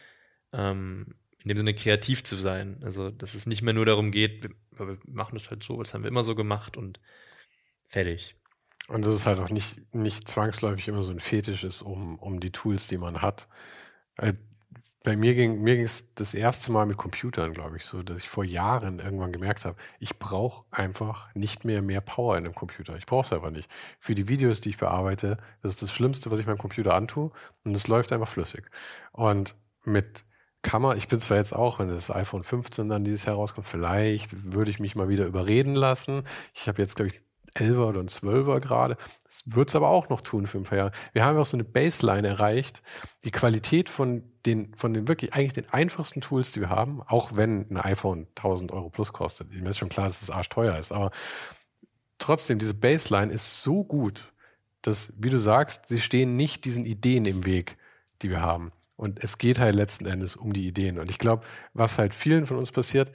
ähm, 0.52 1.14
in 1.44 1.50
dem 1.50 1.58
Sinne 1.58 1.74
kreativ 1.74 2.24
zu 2.24 2.36
sein. 2.36 2.80
Also, 2.84 3.12
dass 3.12 3.34
es 3.34 3.48
nicht 3.48 3.62
mehr 3.62 3.74
nur 3.74 3.86
darum 3.86 4.12
geht, 4.12 4.44
wir, 4.44 4.88
wir 4.88 4.98
machen 5.06 5.38
das 5.38 5.50
halt 5.50 5.64
so, 5.64 5.82
das 5.82 5.94
haben 5.94 6.04
wir 6.04 6.10
immer 6.10 6.24
so 6.24 6.36
gemacht 6.36 6.78
und 6.78 7.00
fertig. 7.88 8.36
Und 8.88 9.06
dass 9.06 9.16
es 9.16 9.26
halt 9.26 9.40
auch 9.40 9.50
nicht, 9.50 9.94
nicht 9.94 10.28
zwangsläufig 10.28 10.88
immer 10.88 11.04
so 11.04 11.12
ein 11.12 11.20
Fetisch 11.20 11.64
ist 11.64 11.82
um, 11.82 12.18
um 12.20 12.40
die 12.40 12.52
Tools, 12.52 12.88
die 12.88 12.98
man 12.98 13.22
hat. 13.22 13.48
Äh, 14.18 14.34
bei 15.04 15.16
mir 15.16 15.34
ging 15.34 15.62
mir 15.62 15.82
es 15.82 16.14
das 16.14 16.34
erste 16.36 16.72
Mal 16.72 16.86
mit 16.86 16.98
Computern, 16.98 17.54
glaube 17.54 17.78
ich, 17.78 17.86
so, 17.86 18.04
dass 18.04 18.20
ich 18.20 18.30
vor 18.30 18.44
Jahren 18.44 19.00
irgendwann 19.00 19.32
gemerkt 19.32 19.66
habe, 19.66 19.78
ich 20.00 20.20
brauche 20.20 20.66
einfach 20.70 21.34
nicht 21.34 21.66
mehr 21.66 21.82
mehr 21.82 22.02
Power 22.02 22.38
in 22.38 22.46
einem 22.46 22.54
Computer. 22.54 22.96
Ich 22.98 23.08
brauche 23.08 23.26
es 23.26 23.34
einfach 23.34 23.50
nicht. 23.50 23.70
Für 24.00 24.14
die 24.14 24.28
Videos, 24.28 24.62
die 24.62 24.70
ich 24.70 24.78
bearbeite, 24.78 25.38
das 25.64 25.74
ist 25.74 25.82
das 25.82 25.92
Schlimmste, 25.92 26.30
was 26.30 26.40
ich 26.40 26.46
meinem 26.46 26.60
Computer 26.60 26.94
antue 26.94 27.32
und 27.64 27.76
es 27.76 27.88
läuft 27.88 28.12
einfach 28.12 28.28
flüssig. 28.28 28.70
Und 29.12 29.56
mit 29.84 30.24
kann 30.62 30.82
man, 30.82 30.98
ich 30.98 31.08
bin 31.08 31.20
zwar 31.20 31.38
jetzt 31.38 31.56
auch, 31.56 31.80
wenn 31.80 31.90
das 31.90 32.12
iPhone 32.12 32.44
15 32.44 32.88
dann 32.90 33.04
dieses 33.04 33.26
herauskommt, 33.26 33.68
vielleicht 33.68 34.52
würde 34.54 34.70
ich 34.72 34.80
mich 34.80 34.96
mal 34.96 35.10
wieder 35.10 35.26
überreden 35.26 35.76
lassen. 35.76 36.24
Ich 36.54 36.68
habe 36.68 36.82
jetzt, 36.82 36.96
glaube 36.96 37.10
ich, 37.10 37.22
11er 37.56 37.90
oder 37.90 38.00
ein 38.00 38.08
12er 38.08 38.60
gerade. 38.60 38.98
Das 39.26 39.44
wird 39.46 39.70
es 39.70 39.76
aber 39.76 39.90
auch 39.90 40.10
noch 40.10 40.22
tun 40.22 40.48
für 40.48 40.58
ein 40.58 40.64
paar 40.64 40.78
Jahre. 40.78 40.92
Wir 41.14 41.26
haben 41.26 41.38
auch 41.38 41.46
so 41.46 41.58
eine 41.58 41.64
Baseline 41.64 42.28
erreicht. 42.28 42.82
Die 43.26 43.32
Qualität 43.32 43.90
von 43.90 44.24
den, 44.46 44.74
von 44.76 44.94
den 44.94 45.08
wirklich 45.08 45.34
eigentlich 45.34 45.54
den 45.54 45.70
einfachsten 45.70 46.22
Tools, 46.22 46.52
die 46.52 46.62
wir 46.62 46.70
haben, 46.70 47.02
auch 47.02 47.32
wenn 47.34 47.70
ein 47.70 47.78
iPhone 47.78 48.28
1000 48.36 48.72
Euro 48.72 48.90
plus 48.90 49.14
kostet. 49.14 49.54
Mir 49.54 49.70
ist 49.70 49.78
schon 49.78 49.90
klar, 49.90 50.08
dass 50.08 50.22
das 50.22 50.30
arschteuer 50.30 50.78
ist, 50.78 50.92
aber 50.92 51.12
trotzdem, 52.18 52.60
diese 52.60 52.74
Baseline 52.74 53.34
ist 53.34 53.64
so 53.64 53.84
gut, 53.84 54.32
dass, 54.82 55.14
wie 55.18 55.30
du 55.30 55.38
sagst, 55.38 55.90
sie 55.90 56.00
stehen 56.00 56.36
nicht 56.36 56.66
diesen 56.66 56.86
Ideen 56.86 57.26
im 57.26 57.46
Weg, 57.46 57.78
die 58.22 58.30
wir 58.30 58.42
haben. 58.42 58.72
Und 59.02 59.24
es 59.24 59.40
geht 59.40 59.58
halt 59.58 59.74
letzten 59.74 60.06
Endes 60.06 60.36
um 60.36 60.54
die 60.54 60.68
Ideen. 60.68 61.00
Und 61.00 61.10
ich 61.10 61.18
glaube, 61.18 61.44
was 61.74 61.98
halt 61.98 62.14
vielen 62.14 62.46
von 62.46 62.58
uns 62.58 62.72
passiert, 62.72 63.12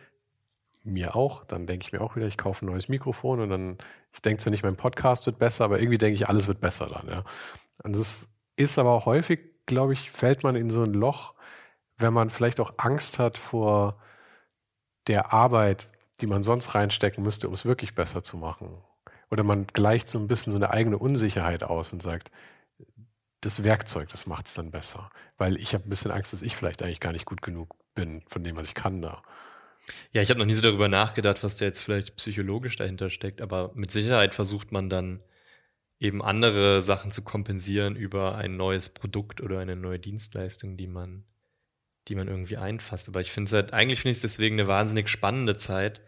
mir 0.83 1.15
auch, 1.15 1.45
dann 1.45 1.69
denke 1.69 1.87
ich 1.87 1.93
mir 1.93 2.01
auch 2.01 2.17
wieder, 2.17 2.27
ich 2.27 2.37
kaufe 2.37 2.67
ein 2.67 2.69
neues 2.69 2.89
Mikrofon 2.89 3.39
und 3.39 3.51
dann, 3.51 3.79
ich 4.13 4.21
denke 4.21 4.43
zwar 4.43 4.51
nicht, 4.51 4.65
mein 4.65 4.75
Podcast 4.75 5.27
wird 5.27 5.39
besser, 5.39 5.65
aber 5.65 5.79
irgendwie 5.79 5.99
denke 5.99 6.17
ich, 6.17 6.29
alles 6.29 6.49
wird 6.49 6.61
besser 6.61 6.89
dann, 6.89 7.07
ja. 7.09 7.25
Und 7.85 7.95
das 7.95 8.29
ist 8.57 8.81
aber 8.81 8.91
auch 8.91 9.07
häufig, 9.07 9.39
glaube 9.67 9.93
ich, 9.93 10.11
fällt 10.11 10.43
man 10.43 10.57
in 10.57 10.71
so 10.71 10.83
ein 10.83 10.93
Loch, 10.93 11.35
wenn 11.99 12.13
man 12.13 12.31
vielleicht 12.31 12.59
auch 12.59 12.75
Angst 12.79 13.21
hat 13.21 13.39
vor 13.39 14.03
der 15.07 15.33
Arbeit, 15.33 15.89
die 16.21 16.27
man 16.27 16.43
sonst 16.43 16.75
reinstecken 16.75 17.23
müsste, 17.23 17.47
um 17.47 17.55
es 17.55 17.65
wirklich 17.65 17.95
besser 17.95 18.25
zu 18.25 18.39
machen. 18.39 18.83
Oder 19.31 19.45
man 19.45 19.69
gleicht 19.69 20.09
so 20.09 20.19
ein 20.19 20.27
bisschen 20.27 20.51
so 20.51 20.59
eine 20.59 20.71
eigene 20.71 20.99
Unsicherheit 20.99 21.63
aus 21.63 21.93
und 21.93 22.03
sagt, 22.03 22.33
das 23.47 23.65
Werkzeug, 23.65 24.09
das 24.09 24.27
macht 24.27 24.47
es 24.47 24.55
dann 24.55 24.71
besser. 24.71 25.11
Weil 25.39 25.57
ich 25.57 25.75
habe 25.75 25.87
ein 25.87 25.91
bisschen 25.91 26.11
Angst, 26.11 26.33
dass 26.33 26.43
ich 26.43 26.57
vielleicht 26.57 26.83
eigentlich 26.83 27.01
gar 27.01 27.13
nicht 27.13 27.25
gut 27.25 27.43
genug 27.43 27.77
bin 27.95 28.23
von 28.27 28.45
dem, 28.45 28.57
was 28.57 28.69
ich 28.69 28.75
kann 28.75 29.01
da. 29.01 29.23
Ja, 30.13 30.21
ich 30.21 30.31
habe 30.31 30.39
noch 30.39 30.47
nie 30.47 30.55
so 30.55 30.63
darüber 30.63 30.89
nachgedacht, 30.89 31.43
was 31.45 31.57
da 31.57 31.65
jetzt 31.65 31.83
vielleicht 31.83 32.17
psychologisch 32.17 32.77
dahinter 32.77 33.09
steckt, 33.09 33.41
aber 33.41 33.73
mit 33.75 33.91
Sicherheit 33.91 34.35
versucht 34.35 34.73
man 34.73 34.91
dann 34.91 35.23
eben 36.01 36.23
andere 36.23 36.83
Sachen 36.83 37.11
zu 37.11 37.23
kompensieren 37.23 37.97
über 37.97 38.35
ein 38.35 38.57
neues 38.57 38.89
Produkt 38.91 39.41
oder 39.41 39.61
eine 39.61 39.77
neue 39.77 39.99
Dienstleistung, 39.99 40.77
die 40.77 40.89
man, 40.89 41.25
die 42.09 42.17
man 42.17 42.29
irgendwie 42.29 42.57
einfasst. 42.57 43.09
Aber 43.09 43.21
ich 43.21 43.31
finde 43.31 43.49
es 43.49 43.53
halt, 43.53 43.73
eigentlich 43.73 44.01
finde 44.01 44.13
ich 44.13 44.19
es 44.19 44.23
deswegen 44.23 44.59
eine 44.59 44.69
wahnsinnig 44.69 45.09
spannende 45.09 45.57
Zeit, 45.57 46.03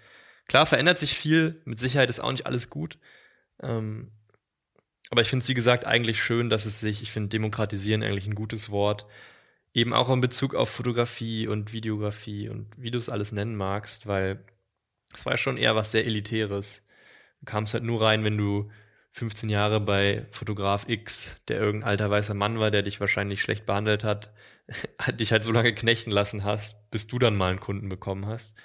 Klar, 0.48 0.64
verändert 0.64 0.98
sich 0.98 1.14
viel, 1.14 1.60
mit 1.66 1.78
Sicherheit 1.78 2.08
ist 2.08 2.20
auch 2.20 2.32
nicht 2.32 2.46
alles 2.46 2.70
gut. 2.70 2.98
Ähm, 3.62 4.10
aber 5.10 5.22
ich 5.22 5.28
finde 5.28 5.42
es, 5.42 5.48
wie 5.48 5.54
gesagt, 5.54 5.86
eigentlich 5.86 6.22
schön, 6.22 6.50
dass 6.50 6.66
es 6.66 6.80
sich, 6.80 7.02
ich 7.02 7.12
finde 7.12 7.28
demokratisieren 7.28 8.02
eigentlich 8.02 8.26
ein 8.26 8.34
gutes 8.34 8.70
Wort, 8.70 9.06
eben 9.74 9.94
auch 9.94 10.10
in 10.10 10.20
Bezug 10.20 10.54
auf 10.54 10.68
Fotografie 10.68 11.46
und 11.46 11.72
Videografie 11.72 12.48
und 12.48 12.68
wie 12.76 12.90
du 12.90 12.98
es 12.98 13.08
alles 13.08 13.32
nennen 13.32 13.56
magst, 13.56 14.06
weil 14.06 14.44
es 15.14 15.26
war 15.26 15.36
schon 15.36 15.56
eher 15.56 15.76
was 15.76 15.92
sehr 15.92 16.04
Elitäres. 16.06 16.84
Du 17.40 17.46
kamst 17.46 17.74
halt 17.74 17.84
nur 17.84 18.02
rein, 18.02 18.24
wenn 18.24 18.36
du 18.36 18.70
15 19.12 19.48
Jahre 19.48 19.80
bei 19.80 20.26
Fotograf 20.30 20.88
X, 20.88 21.40
der 21.48 21.58
irgendein 21.58 21.90
alter 21.90 22.10
weißer 22.10 22.34
Mann 22.34 22.58
war, 22.58 22.70
der 22.70 22.82
dich 22.82 23.00
wahrscheinlich 23.00 23.42
schlecht 23.42 23.66
behandelt 23.66 24.04
hat, 24.04 24.32
dich 25.14 25.32
halt 25.32 25.44
so 25.44 25.52
lange 25.52 25.74
knechten 25.74 26.10
lassen 26.10 26.44
hast, 26.44 26.90
bis 26.90 27.06
du 27.06 27.18
dann 27.18 27.36
mal 27.36 27.50
einen 27.50 27.60
Kunden 27.60 27.88
bekommen 27.88 28.26
hast. 28.26 28.56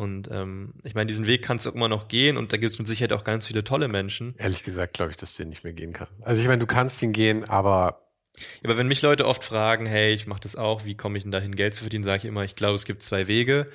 Und 0.00 0.30
ähm, 0.32 0.72
ich 0.82 0.94
meine, 0.94 1.08
diesen 1.08 1.26
Weg 1.26 1.42
kannst 1.42 1.66
du 1.66 1.70
auch 1.70 1.74
immer 1.74 1.88
noch 1.88 2.08
gehen 2.08 2.38
und 2.38 2.54
da 2.54 2.56
gibt 2.56 2.72
es 2.72 2.78
mit 2.78 2.88
Sicherheit 2.88 3.12
auch 3.12 3.22
ganz 3.22 3.46
viele 3.46 3.64
tolle 3.64 3.86
Menschen. 3.86 4.34
Ehrlich 4.38 4.62
gesagt 4.62 4.94
glaube 4.94 5.10
ich, 5.10 5.18
dass 5.18 5.36
du 5.36 5.42
ihn 5.42 5.50
nicht 5.50 5.62
mehr 5.62 5.74
gehen 5.74 5.92
kannst. 5.92 6.14
Also 6.22 6.40
ich 6.40 6.48
meine, 6.48 6.58
du 6.58 6.66
kannst 6.66 7.02
ihn 7.02 7.12
gehen, 7.12 7.44
aber 7.44 8.06
aber 8.64 8.78
wenn 8.78 8.88
mich 8.88 9.02
Leute 9.02 9.26
oft 9.26 9.44
fragen, 9.44 9.84
hey, 9.84 10.14
ich 10.14 10.26
mache 10.26 10.40
das 10.40 10.56
auch, 10.56 10.86
wie 10.86 10.96
komme 10.96 11.18
ich 11.18 11.24
denn 11.24 11.32
dahin, 11.32 11.54
Geld 11.54 11.74
zu 11.74 11.82
verdienen, 11.82 12.04
sage 12.04 12.20
ich 12.20 12.24
immer, 12.24 12.44
ich 12.44 12.54
glaube, 12.54 12.76
es 12.76 12.86
gibt 12.86 13.02
zwei 13.02 13.28
Wege. 13.28 13.70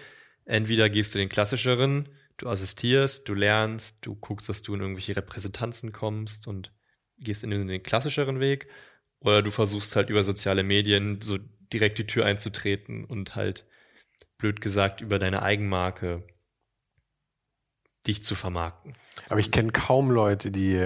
Entweder 0.45 0.89
gehst 0.89 1.13
du 1.13 1.19
den 1.19 1.29
klassischeren, 1.29 2.09
du 2.37 2.49
assistierst, 2.49 3.29
du 3.29 3.35
lernst, 3.35 3.99
du 4.01 4.15
guckst, 4.15 4.49
dass 4.49 4.63
du 4.63 4.73
in 4.73 4.81
irgendwelche 4.81 5.15
Repräsentanzen 5.15 5.91
kommst 5.91 6.47
und 6.47 6.73
gehst 7.19 7.43
in 7.43 7.51
den, 7.51 7.83
klassischeren 7.83 8.39
Weg, 8.39 8.67
oder 9.19 9.43
du 9.43 9.51
versuchst 9.51 9.95
halt 9.95 10.09
über 10.09 10.23
soziale 10.23 10.63
Medien 10.63 11.21
so 11.21 11.37
direkt 11.71 11.99
die 11.99 12.07
Tür 12.07 12.25
einzutreten 12.25 13.05
und 13.05 13.35
halt, 13.35 13.67
blöd 14.45 14.61
gesagt, 14.61 15.01
über 15.01 15.17
deine 15.17 15.41
Eigenmarke 15.41 16.21
dich 18.05 18.21
zu 18.21 18.35
vermarkten. 18.35 18.93
Aber 19.27 19.39
ich 19.39 19.49
kenne 19.49 19.71
kaum 19.71 20.11
Leute, 20.11 20.51
die, 20.51 20.85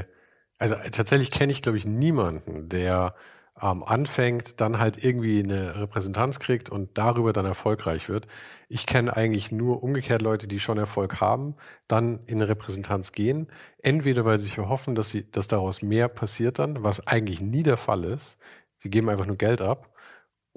also 0.59 0.75
tatsächlich 0.75 1.29
kenne 1.29 1.51
ich, 1.51 1.61
glaube 1.61 1.77
ich, 1.77 1.83
niemanden, 1.85 2.69
der 2.69 3.15
ähm, 3.61 3.83
anfängt, 3.83 4.61
dann 4.61 4.79
halt 4.79 5.03
irgendwie 5.03 5.43
eine 5.43 5.75
Repräsentanz 5.75 6.39
kriegt 6.39 6.69
und 6.69 6.97
darüber 6.97 7.33
dann 7.33 7.45
erfolgreich 7.45 8.07
wird. 8.07 8.27
Ich 8.69 8.85
kenne 8.85 9.13
eigentlich 9.13 9.51
nur 9.51 9.83
umgekehrt 9.83 10.21
Leute, 10.21 10.47
die 10.47 10.61
schon 10.61 10.77
Erfolg 10.77 11.19
haben, 11.19 11.55
dann 11.89 12.23
in 12.27 12.35
eine 12.35 12.47
Repräsentanz 12.47 13.11
gehen. 13.11 13.47
Entweder 13.83 14.23
weil 14.23 14.37
sie 14.37 14.45
sich 14.45 14.57
erhoffen, 14.57 14.95
dass, 14.95 15.09
sie, 15.09 15.29
dass 15.29 15.49
daraus 15.49 15.81
mehr 15.81 16.07
passiert 16.07 16.59
dann, 16.59 16.81
was 16.81 17.05
eigentlich 17.05 17.41
nie 17.41 17.63
der 17.63 17.75
Fall 17.75 18.05
ist. 18.05 18.37
Sie 18.77 18.89
geben 18.89 19.09
einfach 19.09 19.25
nur 19.25 19.35
Geld 19.35 19.59
ab. 19.59 19.88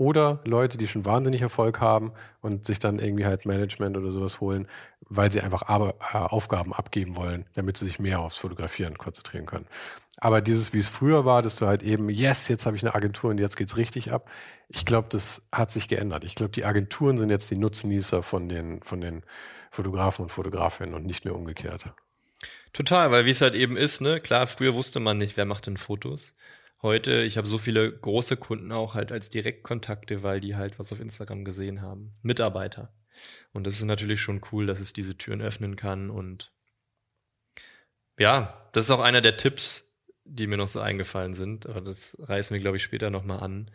Oder 0.03 0.40
Leute, 0.44 0.78
die 0.78 0.88
schon 0.88 1.05
wahnsinnig 1.05 1.42
Erfolg 1.42 1.80
haben 1.80 2.11
und 2.40 2.66
sich 2.66 2.80
dann 2.80 2.98
irgendwie 2.98 3.24
halt 3.24 3.46
Management 3.46 3.96
oder 3.96 4.11
sowas 4.11 4.40
holen, 4.40 4.66
weil 5.09 5.30
sie 5.30 5.40
einfach 5.40 5.62
Ar 5.68 5.94
äh, 6.12 6.16
Aufgaben 6.16 6.72
abgeben 6.72 7.14
wollen, 7.14 7.46
damit 7.55 7.76
sie 7.76 7.84
sich 7.84 8.00
mehr 8.00 8.18
aufs 8.18 8.36
Fotografieren 8.36 8.98
konzentrieren 8.98 9.46
können. 9.46 9.68
Aber 10.18 10.40
dieses, 10.40 10.72
wie 10.72 10.78
es 10.78 10.88
früher 10.88 11.24
war, 11.24 11.40
dass 11.40 11.55
du 11.55 11.68
halt 11.68 11.84
eben, 11.84 12.09
yes, 12.09 12.48
jetzt 12.48 12.66
habe 12.66 12.74
ich 12.74 12.82
eine 12.82 12.96
Agentur 12.96 13.30
und 13.30 13.38
jetzt 13.38 13.57
geht's 13.57 13.76
richtig 13.76 14.11
ab. 14.11 14.28
Ich 14.66 14.84
glaube, 14.84 15.07
das 15.09 15.46
hat 15.53 15.70
sich 15.70 15.86
geändert. 15.86 16.24
Ich 16.24 16.34
glaube, 16.34 16.50
die 16.50 16.64
Agenturen 16.64 17.16
sind 17.16 17.30
jetzt 17.30 17.48
die 17.53 17.57
Nutznießer 17.57 18.24
von 18.24 18.48
den, 18.48 18.82
von 18.82 19.00
den 19.00 19.22
Fotografen 19.70 20.24
und 20.24 20.30
Fotografinnen 20.30 20.96
und 20.96 21.07
nicht 21.07 21.24
mehr 21.24 21.36
umgekehrt. 21.36 21.84
Total, 22.72 23.12
weil 23.12 23.24
wie 23.24 23.30
es 23.30 23.40
halt 23.40 23.55
eben 23.55 23.76
ist, 23.76 24.00
ne, 24.00 24.18
klar, 24.18 24.48
früher 24.48 24.74
wusste 24.74 24.98
man 24.98 25.18
nicht, 25.18 25.36
wer 25.36 25.44
macht 25.44 25.66
denn 25.66 25.76
Fotos. 25.76 26.34
Heute, 26.83 27.22
ich 27.22 27.37
habe 27.39 27.47
so 27.47 27.59
viele 27.59 27.93
große 27.97 28.37
Kunden 28.37 28.72
auch 28.72 28.95
halt 28.95 29.12
als 29.12 29.30
Direktkontakte, 29.30 30.24
weil 30.24 30.41
die 30.41 30.57
halt 30.57 30.80
was 30.80 30.93
auf 30.93 30.99
Instagram 30.99 31.45
gesehen 31.45 31.80
haben. 31.80 32.16
Mitarbeiter. 32.22 32.93
Und 33.53 33.64
das 33.64 33.74
ist 33.74 33.85
natürlich 33.85 34.20
schon 34.20 34.41
cool, 34.51 34.66
dass 34.66 34.80
es 34.80 34.93
diese 34.93 35.16
Türen 35.16 35.41
öffnen 35.43 35.76
kann 35.76 36.11
und 36.11 36.53
ja, 38.18 38.68
das 38.72 38.87
ist 38.87 38.91
auch 38.91 39.01
einer 39.01 39.20
der 39.20 39.37
Tipps, 39.37 39.93
die 40.24 40.47
mir 40.47 40.57
noch 40.57 40.66
so 40.66 40.80
eingefallen 40.80 41.35
sind, 41.35 41.66
aber 41.66 41.80
das 41.80 42.16
reißen 42.20 42.55
wir, 42.55 42.61
glaube 42.61 42.76
ich, 42.76 42.85
später 42.85 43.11
nochmal 43.11 43.41
an, 43.41 43.70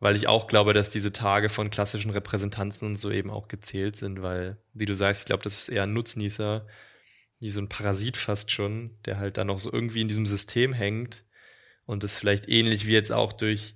weil 0.00 0.16
ich 0.16 0.28
auch 0.28 0.48
glaube, 0.48 0.74
dass 0.74 0.90
diese 0.90 1.12
Tage 1.12 1.48
von 1.48 1.70
klassischen 1.70 2.10
Repräsentanzen 2.10 2.88
und 2.88 2.96
so 2.96 3.10
eben 3.10 3.30
auch 3.30 3.48
gezählt 3.48 3.96
sind, 3.96 4.22
weil, 4.22 4.58
wie 4.74 4.86
du 4.86 4.94
sagst, 4.94 5.22
ich 5.22 5.26
glaube, 5.26 5.42
das 5.44 5.58
ist 5.58 5.68
eher 5.68 5.84
ein 5.84 5.92
Nutznießer, 5.92 6.66
wie 7.40 7.50
so 7.50 7.60
ein 7.60 7.68
Parasit 7.68 8.16
fast 8.16 8.50
schon, 8.50 8.98
der 9.04 9.18
halt 9.18 9.36
dann 9.36 9.48
noch 9.48 9.58
so 9.58 9.72
irgendwie 9.72 10.00
in 10.02 10.08
diesem 10.08 10.26
System 10.26 10.72
hängt 10.72 11.24
und 11.86 12.04
das 12.04 12.18
vielleicht 12.18 12.48
ähnlich 12.48 12.86
wie 12.86 12.92
jetzt 12.92 13.12
auch 13.12 13.32
durch, 13.32 13.74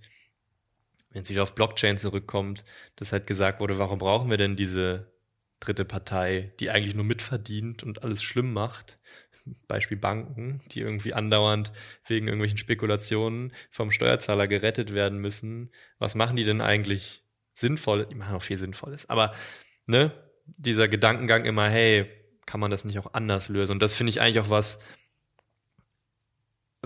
wenn 1.11 1.23
es 1.23 1.31
wieder 1.31 1.43
auf 1.43 1.55
Blockchain 1.55 1.99
zurückkommt, 1.99 2.65
dass 2.97 3.13
halt 3.13 3.27
gesagt 3.27 3.61
wurde, 3.61 3.79
warum 3.79 3.99
brauchen 3.99 4.31
wir 4.31 4.37
denn 4.37 4.57
diese 4.57 5.13
dritte 5.61 5.85
Partei, 5.85 6.53
die 6.61 6.71
eigentlich 6.71 6.95
nur 6.95 7.05
mitverdient 7.05 7.83
und 7.83 8.03
alles 8.03 8.23
schlimm 8.23 8.53
macht, 8.53 8.99
Beispiel 9.69 9.97
Banken, 9.97 10.61
die 10.73 10.81
irgendwie 10.81 11.15
andauernd 11.15 11.73
wegen 12.07 12.27
irgendwelchen 12.27 12.59
Spekulationen 12.59 13.53
vom 13.71 13.91
Steuerzahler 13.91 14.49
gerettet 14.49 14.93
werden 14.93 15.19
müssen. 15.19 15.71
Was 15.99 16.15
machen 16.15 16.37
die 16.37 16.45
denn 16.45 16.61
eigentlich 16.61 17.25
sinnvoll? 17.53 18.07
Die 18.07 18.17
machen 18.17 18.35
auch 18.35 18.43
viel 18.43 18.57
Sinnvolles. 18.57 19.09
Aber, 19.09 19.33
ne, 19.87 20.13
dieser 20.47 20.89
Gedankengang 20.89 21.45
immer, 21.45 21.69
hey, 21.69 22.11
kann 22.45 22.61
man 22.61 22.71
das 22.71 22.85
nicht 22.85 22.99
auch 22.99 23.15
anders 23.15 23.49
lösen? 23.49 23.73
Und 23.73 23.83
das 23.83 23.97
finde 23.97 24.11
ich 24.11 24.21
eigentlich 24.21 24.41
auch 24.41 24.51
was, 24.51 24.79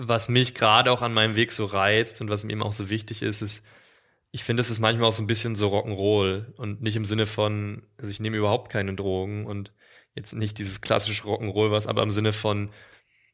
was 0.07 0.29
mich 0.29 0.55
gerade 0.55 0.91
auch 0.91 1.01
an 1.01 1.13
meinem 1.13 1.35
Weg 1.35 1.51
so 1.51 1.65
reizt 1.65 2.21
und 2.21 2.29
was 2.29 2.43
mir 2.43 2.53
eben 2.53 2.63
auch 2.63 2.73
so 2.73 2.89
wichtig 2.89 3.21
ist, 3.21 3.41
ist, 3.41 3.65
ich 4.31 4.43
finde, 4.43 4.61
es 4.61 4.69
ist 4.71 4.79
manchmal 4.79 5.09
auch 5.09 5.13
so 5.13 5.23
ein 5.23 5.27
bisschen 5.27 5.55
so 5.55 5.69
Rock'n'Roll 5.69 6.53
und 6.57 6.81
nicht 6.81 6.95
im 6.95 7.05
Sinne 7.05 7.25
von, 7.25 7.83
also 7.97 8.11
ich 8.11 8.19
nehme 8.19 8.37
überhaupt 8.37 8.71
keine 8.71 8.95
Drogen 8.95 9.45
und 9.45 9.73
jetzt 10.15 10.33
nicht 10.35 10.57
dieses 10.59 10.81
klassische 10.81 11.23
Rock'n'Roll 11.23 11.71
was, 11.71 11.87
aber 11.87 12.03
im 12.03 12.11
Sinne 12.11 12.33
von, 12.33 12.71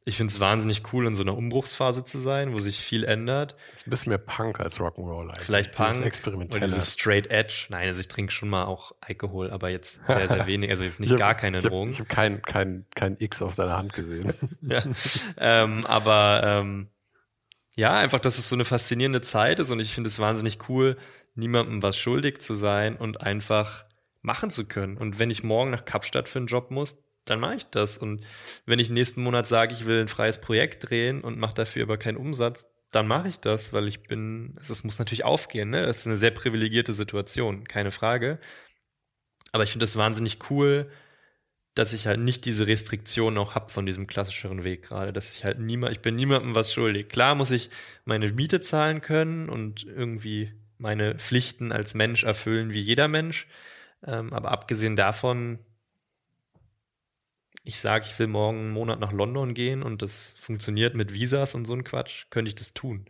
ich 0.07 0.15
finde 0.15 0.31
es 0.31 0.39
wahnsinnig 0.39 0.93
cool, 0.93 1.05
in 1.05 1.15
so 1.15 1.23
einer 1.23 1.35
Umbruchsphase 1.35 2.05
zu 2.05 2.17
sein, 2.17 2.53
wo 2.53 2.59
sich 2.59 2.79
viel 2.79 3.03
ändert. 3.03 3.57
Das 3.73 3.81
ist 3.81 3.87
ein 3.87 3.89
bisschen 3.89 4.09
mehr 4.11 4.17
Punk 4.17 4.61
als 4.61 4.79
Rock'n'Roll 4.79 5.27
eigentlich. 5.27 5.43
Vielleicht 5.43 5.73
Punk. 5.73 5.89
Dieses 5.89 6.05
Experimentelle. 6.05 6.63
Oder 6.63 6.73
dieses 6.73 6.93
Straight 6.93 7.27
Edge. 7.27 7.65
Nein, 7.67 7.89
also 7.89 7.99
ich 7.99 8.07
trinke 8.07 8.31
schon 8.31 8.47
mal 8.47 8.63
auch 8.63 8.93
Alkohol, 9.01 9.51
aber 9.51 9.67
jetzt 9.67 9.99
sehr, 10.07 10.29
sehr 10.29 10.47
wenig. 10.47 10.69
Also 10.69 10.85
jetzt 10.85 11.01
nicht 11.01 11.11
hab, 11.11 11.19
gar 11.19 11.35
keine 11.35 11.61
Drogen. 11.61 11.91
Ich 11.91 11.99
habe 11.99 12.07
hab 12.07 12.15
kein, 12.15 12.41
kein, 12.41 12.85
kein 12.95 13.17
X 13.19 13.41
auf 13.41 13.55
deiner 13.55 13.75
Hand 13.75 13.91
gesehen. 13.91 14.31
ja. 14.61 14.81
ähm, 15.37 15.85
aber 15.85 16.41
ähm, 16.41 16.87
ja, 17.75 17.97
einfach, 17.97 18.21
dass 18.21 18.37
es 18.37 18.47
so 18.47 18.55
eine 18.55 18.63
faszinierende 18.63 19.19
Zeit 19.19 19.59
ist 19.59 19.71
und 19.71 19.81
ich 19.81 19.93
finde 19.93 20.07
es 20.07 20.19
wahnsinnig 20.19 20.69
cool, 20.69 20.95
niemandem 21.35 21.83
was 21.83 21.97
schuldig 21.97 22.39
zu 22.39 22.53
sein 22.53 22.95
und 22.95 23.19
einfach 23.19 23.83
machen 24.21 24.51
zu 24.51 24.69
können. 24.69 24.95
Und 24.95 25.19
wenn 25.19 25.29
ich 25.29 25.43
morgen 25.43 25.71
nach 25.71 25.83
Kapstadt 25.83 26.29
für 26.29 26.39
einen 26.39 26.47
Job 26.47 26.71
muss, 26.71 27.03
dann 27.29 27.39
mache 27.39 27.55
ich 27.55 27.65
das. 27.65 27.97
Und 27.97 28.23
wenn 28.65 28.79
ich 28.79 28.89
nächsten 28.89 29.21
Monat 29.23 29.47
sage, 29.47 29.73
ich 29.73 29.85
will 29.85 30.01
ein 30.01 30.07
freies 30.07 30.39
Projekt 30.39 30.89
drehen 30.89 31.21
und 31.21 31.37
mache 31.37 31.55
dafür 31.55 31.83
aber 31.83 31.97
keinen 31.97 32.17
Umsatz, 32.17 32.65
dann 32.91 33.07
mache 33.07 33.27
ich 33.27 33.39
das, 33.39 33.73
weil 33.73 33.87
ich 33.87 34.03
bin, 34.03 34.55
es 34.59 34.83
muss 34.83 34.99
natürlich 34.99 35.25
aufgehen, 35.25 35.69
ne? 35.69 35.85
Das 35.85 35.97
ist 35.97 36.07
eine 36.07 36.17
sehr 36.17 36.31
privilegierte 36.31 36.93
Situation, 36.93 37.67
keine 37.67 37.91
Frage. 37.91 38.39
Aber 39.51 39.63
ich 39.63 39.71
finde 39.71 39.83
das 39.83 39.97
wahnsinnig 39.97 40.49
cool, 40.49 40.89
dass 41.77 41.93
ich 41.93 42.07
halt 42.07 42.19
nicht 42.19 42.45
diese 42.45 42.65
Restriktion 42.65 43.37
auch 43.37 43.53
hab 43.53 43.71
von 43.71 43.85
diesem 43.85 44.07
klassischeren 44.07 44.63
Weg 44.63 44.83
gerade, 44.83 45.13
dass 45.13 45.35
ich 45.35 45.45
halt 45.45 45.59
niemand, 45.59 45.91
ich 45.91 46.01
bin 46.01 46.15
niemandem 46.15 46.55
was 46.55 46.73
schuldig. 46.73 47.09
Klar 47.09 47.35
muss 47.35 47.51
ich 47.51 47.69
meine 48.05 48.31
Miete 48.31 48.61
zahlen 48.61 49.01
können 49.01 49.47
und 49.49 49.85
irgendwie 49.85 50.53
meine 50.79 51.15
Pflichten 51.15 51.71
als 51.71 51.93
Mensch 51.93 52.23
erfüllen 52.23 52.71
wie 52.71 52.81
jeder 52.81 53.07
Mensch. 53.07 53.47
Ähm, 54.05 54.33
aber 54.33 54.51
abgesehen 54.51 54.95
davon, 54.95 55.59
ich 57.67 57.79
sage, 57.79 58.05
ich 58.07 58.17
will 58.17 58.27
morgen 58.27 58.59
einen 58.59 58.73
Monat 58.73 59.01
nach 59.01 59.11
London 59.11 59.53
gehen 59.53 59.83
und 59.83 60.01
das 60.01 60.35
funktioniert 60.39 60.95
mit 60.95 61.13
Visas 61.13 61.53
und 61.53 61.65
so 61.65 61.73
ein 61.73 61.83
Quatsch, 61.83 62.27
könnte 62.29 62.47
ich 62.47 62.55
das 62.55 62.73
tun. 62.73 63.05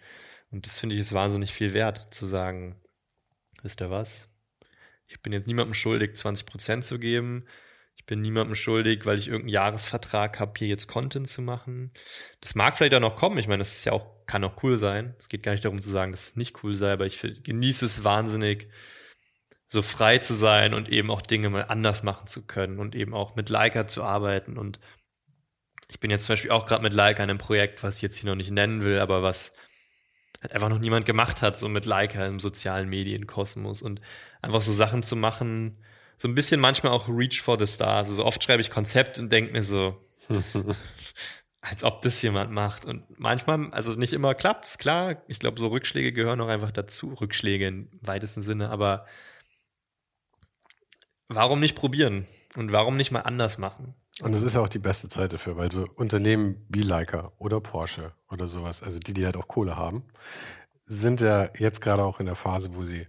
Und 0.49 0.65
das 0.65 0.79
finde 0.79 0.95
ich 0.95 1.01
ist 1.01 1.13
wahnsinnig 1.13 1.51
viel 1.51 1.73
wert, 1.73 2.11
zu 2.11 2.25
sagen, 2.25 2.75
wisst 3.61 3.81
ihr 3.81 3.91
was? 3.91 4.29
Ich 5.05 5.21
bin 5.21 5.31
jetzt 5.31 5.45
niemandem 5.45 5.75
schuldig, 5.75 6.15
20 6.15 6.47
Prozent 6.47 6.83
zu 6.83 6.97
geben. 6.97 7.45
Ich 7.97 8.07
bin 8.07 8.19
niemandem 8.19 8.55
schuldig, 8.55 9.05
weil 9.05 9.19
ich 9.19 9.27
irgendeinen 9.27 9.53
Jahresvertrag 9.53 10.39
habe, 10.39 10.53
hier 10.57 10.67
jetzt 10.67 10.87
Content 10.87 11.29
zu 11.29 11.43
machen. 11.43 11.91
Das 12.41 12.55
mag 12.55 12.75
vielleicht 12.75 12.95
auch 12.95 12.99
noch 12.99 13.15
kommen. 13.15 13.37
Ich 13.37 13.47
meine, 13.47 13.59
das 13.59 13.75
ist 13.75 13.85
ja 13.85 13.91
auch, 13.91 14.25
kann 14.25 14.43
auch 14.43 14.63
cool 14.63 14.77
sein. 14.77 15.15
Es 15.19 15.29
geht 15.29 15.43
gar 15.43 15.51
nicht 15.51 15.65
darum 15.65 15.81
zu 15.83 15.91
sagen, 15.91 16.11
dass 16.11 16.29
es 16.29 16.35
nicht 16.35 16.63
cool 16.63 16.73
sei, 16.73 16.93
aber 16.93 17.05
ich 17.05 17.21
genieße 17.21 17.85
es 17.85 18.03
wahnsinnig, 18.03 18.69
so 19.67 19.81
frei 19.81 20.17
zu 20.19 20.33
sein 20.33 20.73
und 20.73 20.89
eben 20.89 21.11
auch 21.11 21.21
Dinge 21.21 21.49
mal 21.49 21.65
anders 21.65 22.03
machen 22.03 22.27
zu 22.27 22.45
können 22.45 22.79
und 22.79 22.95
eben 22.95 23.13
auch 23.13 23.35
mit 23.35 23.49
Leica 23.49 23.85
zu 23.85 24.03
arbeiten. 24.03 24.57
Und 24.57 24.79
ich 25.89 25.99
bin 25.99 26.09
jetzt 26.09 26.25
zum 26.25 26.33
Beispiel 26.33 26.51
auch 26.51 26.65
gerade 26.65 26.83
mit 26.83 26.93
Leica 26.93 27.23
in 27.23 27.29
einem 27.29 27.39
Projekt, 27.39 27.83
was 27.83 27.97
ich 27.97 28.01
jetzt 28.01 28.17
hier 28.17 28.29
noch 28.29 28.37
nicht 28.37 28.51
nennen 28.51 28.85
will, 28.85 28.99
aber 28.99 29.23
was 29.23 29.53
halt 30.41 30.53
einfach 30.53 30.69
noch 30.69 30.79
niemand 30.79 31.05
gemacht 31.05 31.41
hat, 31.41 31.57
so 31.57 31.67
mit 31.67 31.85
Leica 31.85 32.25
im 32.25 32.39
sozialen 32.39 32.87
Medienkosmos 32.87 33.81
und 33.81 33.99
einfach 34.41 34.61
so 34.61 34.71
Sachen 34.71 35.03
zu 35.03 35.15
machen, 35.15 35.83
so 36.15 36.27
ein 36.27 36.35
bisschen 36.35 36.59
manchmal 36.59 36.93
auch 36.93 37.09
Reach 37.09 37.41
for 37.41 37.59
the 37.59 37.67
Stars. 37.67 38.07
Also 38.09 38.25
oft 38.25 38.43
schreibe 38.43 38.61
ich 38.61 38.71
Konzept 38.71 39.19
und 39.19 39.31
denke 39.31 39.51
mir 39.51 39.63
so, 39.63 39.97
als 41.61 41.83
ob 41.83 42.01
das 42.01 42.21
jemand 42.21 42.51
macht. 42.51 42.85
Und 42.85 43.03
manchmal, 43.19 43.69
also 43.71 43.93
nicht 43.93 44.13
immer 44.13 44.33
klappt's, 44.33 44.77
klar. 44.77 45.23
Ich 45.27 45.39
glaube, 45.39 45.59
so 45.59 45.67
Rückschläge 45.67 46.13
gehören 46.13 46.39
auch 46.41 46.47
einfach 46.47 46.71
dazu, 46.71 47.13
Rückschläge 47.13 47.67
im 47.67 47.89
weitesten 48.01 48.41
Sinne, 48.41 48.69
aber 48.69 49.05
warum 51.29 51.59
nicht 51.59 51.75
probieren? 51.75 52.27
Und 52.55 52.71
warum 52.71 52.97
nicht 52.97 53.11
mal 53.11 53.21
anders 53.21 53.57
machen? 53.57 53.93
Und 54.21 54.33
das 54.33 54.41
ist 54.41 54.55
ja 54.55 54.61
auch 54.61 54.69
die 54.69 54.79
beste 54.79 55.09
Zeit 55.09 55.33
dafür, 55.33 55.57
weil 55.57 55.71
so 55.71 55.87
Unternehmen 55.95 56.65
wie 56.69 56.81
Leica 56.81 57.31
oder 57.37 57.61
Porsche 57.61 58.13
oder 58.29 58.47
sowas, 58.47 58.81
also 58.81 58.97
die, 58.99 59.13
die 59.13 59.25
halt 59.25 59.37
auch 59.37 59.47
Kohle 59.47 59.75
haben, 59.75 60.05
sind 60.85 61.21
ja 61.21 61.49
jetzt 61.57 61.81
gerade 61.81 62.03
auch 62.03 62.19
in 62.19 62.25
der 62.25 62.35
Phase, 62.35 62.73
wo 62.75 62.83
sie, 62.83 63.07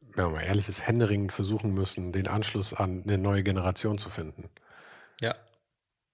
wenn 0.00 0.24
man 0.24 0.34
mal 0.34 0.42
ehrlich 0.42 0.68
ist, 0.68 0.86
händeringend 0.86 1.32
versuchen 1.32 1.74
müssen, 1.74 2.12
den 2.12 2.26
Anschluss 2.26 2.72
an 2.72 3.02
eine 3.02 3.18
neue 3.18 3.42
Generation 3.42 3.98
zu 3.98 4.08
finden. 4.08 4.48
Ja. 5.20 5.34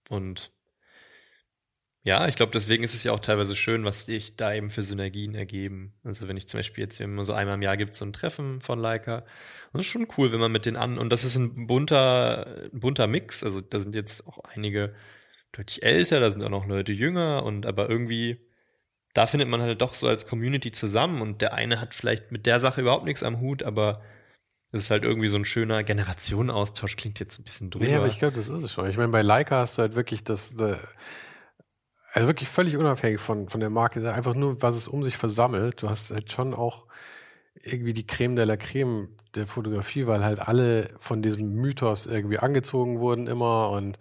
Und 0.09 0.51
ja, 2.07 2.29
ich 2.29 2.35
glaube, 2.35 2.53
deswegen 2.53 2.85
ist 2.85 2.95
es 2.95 3.03
ja 3.03 3.13
auch 3.13 3.19
teilweise 3.19 3.57
schön, 3.57 3.85
was 3.85 4.05
sich 4.05 4.37
da 4.37 4.53
eben 4.53 4.69
für 4.69 4.83
Synergien 4.83 5.35
ergeben. 5.35 5.95
Also 6.05 6.29
wenn 6.29 6.37
ich 6.37 6.47
zum 6.47 6.59
Beispiel 6.59 6.85
jetzt 6.85 7.01
immer 7.01 7.25
so 7.25 7.33
einmal 7.33 7.55
im 7.55 7.63
Jahr 7.63 7.79
gibt 7.79 7.95
so 7.95 8.05
ein 8.05 8.13
Treffen 8.13 8.61
von 8.61 8.79
Leica. 8.79 9.21
Und 9.73 9.79
das 9.79 9.87
ist 9.87 9.93
schon 9.93 10.07
cool, 10.19 10.31
wenn 10.31 10.39
man 10.39 10.53
mit 10.53 10.67
denen 10.67 10.77
an, 10.77 10.99
und 10.99 11.09
das 11.09 11.25
ist 11.25 11.37
ein 11.37 11.67
bunter, 11.67 12.69
bunter 12.73 13.07
Mix. 13.07 13.43
Also 13.43 13.63
da 13.63 13.81
sind 13.81 13.95
jetzt 13.95 14.27
auch 14.27 14.39
einige 14.41 14.95
deutlich 15.53 15.83
älter, 15.83 16.21
da 16.21 16.31
sind 16.31 16.45
auch 16.45 16.51
noch 16.51 16.67
Leute 16.67 16.93
jünger 16.93 17.43
und 17.43 17.65
aber 17.65 17.89
irgendwie, 17.89 18.39
da 19.15 19.27
findet 19.27 19.49
man 19.49 19.63
halt 19.63 19.81
doch 19.81 19.95
so 19.95 20.07
als 20.07 20.27
Community 20.27 20.73
zusammen 20.73 21.23
und 21.23 21.41
der 21.41 21.55
eine 21.55 21.81
hat 21.81 21.95
vielleicht 21.95 22.33
mit 22.33 22.45
der 22.45 22.61
Sache 22.61 22.83
überhaupt 22.83 23.07
nichts 23.07 23.23
am 23.23 23.41
Hut, 23.41 23.63
aber 23.63 24.03
es 24.73 24.83
ist 24.83 24.91
halt 24.91 25.05
irgendwie 25.05 25.29
so 25.29 25.39
ein 25.39 25.45
schöner 25.47 25.85
Generationenaustausch, 25.85 26.97
klingt 26.97 27.19
jetzt 27.21 27.39
ein 27.39 27.45
bisschen 27.45 27.71
drüber. 27.71 27.87
Ja, 27.87 27.99
aber 27.99 28.09
ich 28.09 28.19
glaube, 28.19 28.35
das 28.35 28.49
ist 28.49 28.63
es 28.63 28.73
schon. 28.73 28.91
Ich 28.91 28.99
meine, 28.99 29.13
bei 29.13 29.23
Leica 29.23 29.61
hast 29.61 29.79
du 29.79 29.83
halt 29.83 29.95
wirklich 29.95 30.23
das 30.25 30.55
also 32.15 32.29
wirklich 32.29 32.49
völlig 32.49 32.77
unabhängig 32.77 33.21
von, 33.21 33.49
von 33.49 33.61
der 33.61 33.71
Marke, 33.71 34.13
einfach 34.13 34.35
nur, 34.35 34.63
was 34.63 34.77
es 34.77 34.87
um 34.87 35.03
sich 35.03 35.17
versammelt. 35.17 35.83
Du 35.83 35.91
hast 35.91 36.13
halt 36.13 36.31
schon 36.31 36.55
auch 36.55 36.87
irgendwie 37.63 37.93
die 37.93 38.07
Creme 38.07 38.37
de 38.37 38.45
la 38.45 38.57
Creme 38.57 39.09
der 39.35 39.49
Fotografie, 39.49 40.07
weil 40.07 40.25
halt 40.25 40.39
alle 40.39 40.95
von 41.01 41.23
diesem 41.23 41.53
Mythos 41.55 42.07
irgendwie 42.07 42.39
angezogen 42.39 43.01
wurden 43.01 43.27
immer 43.27 43.71
und 43.71 43.99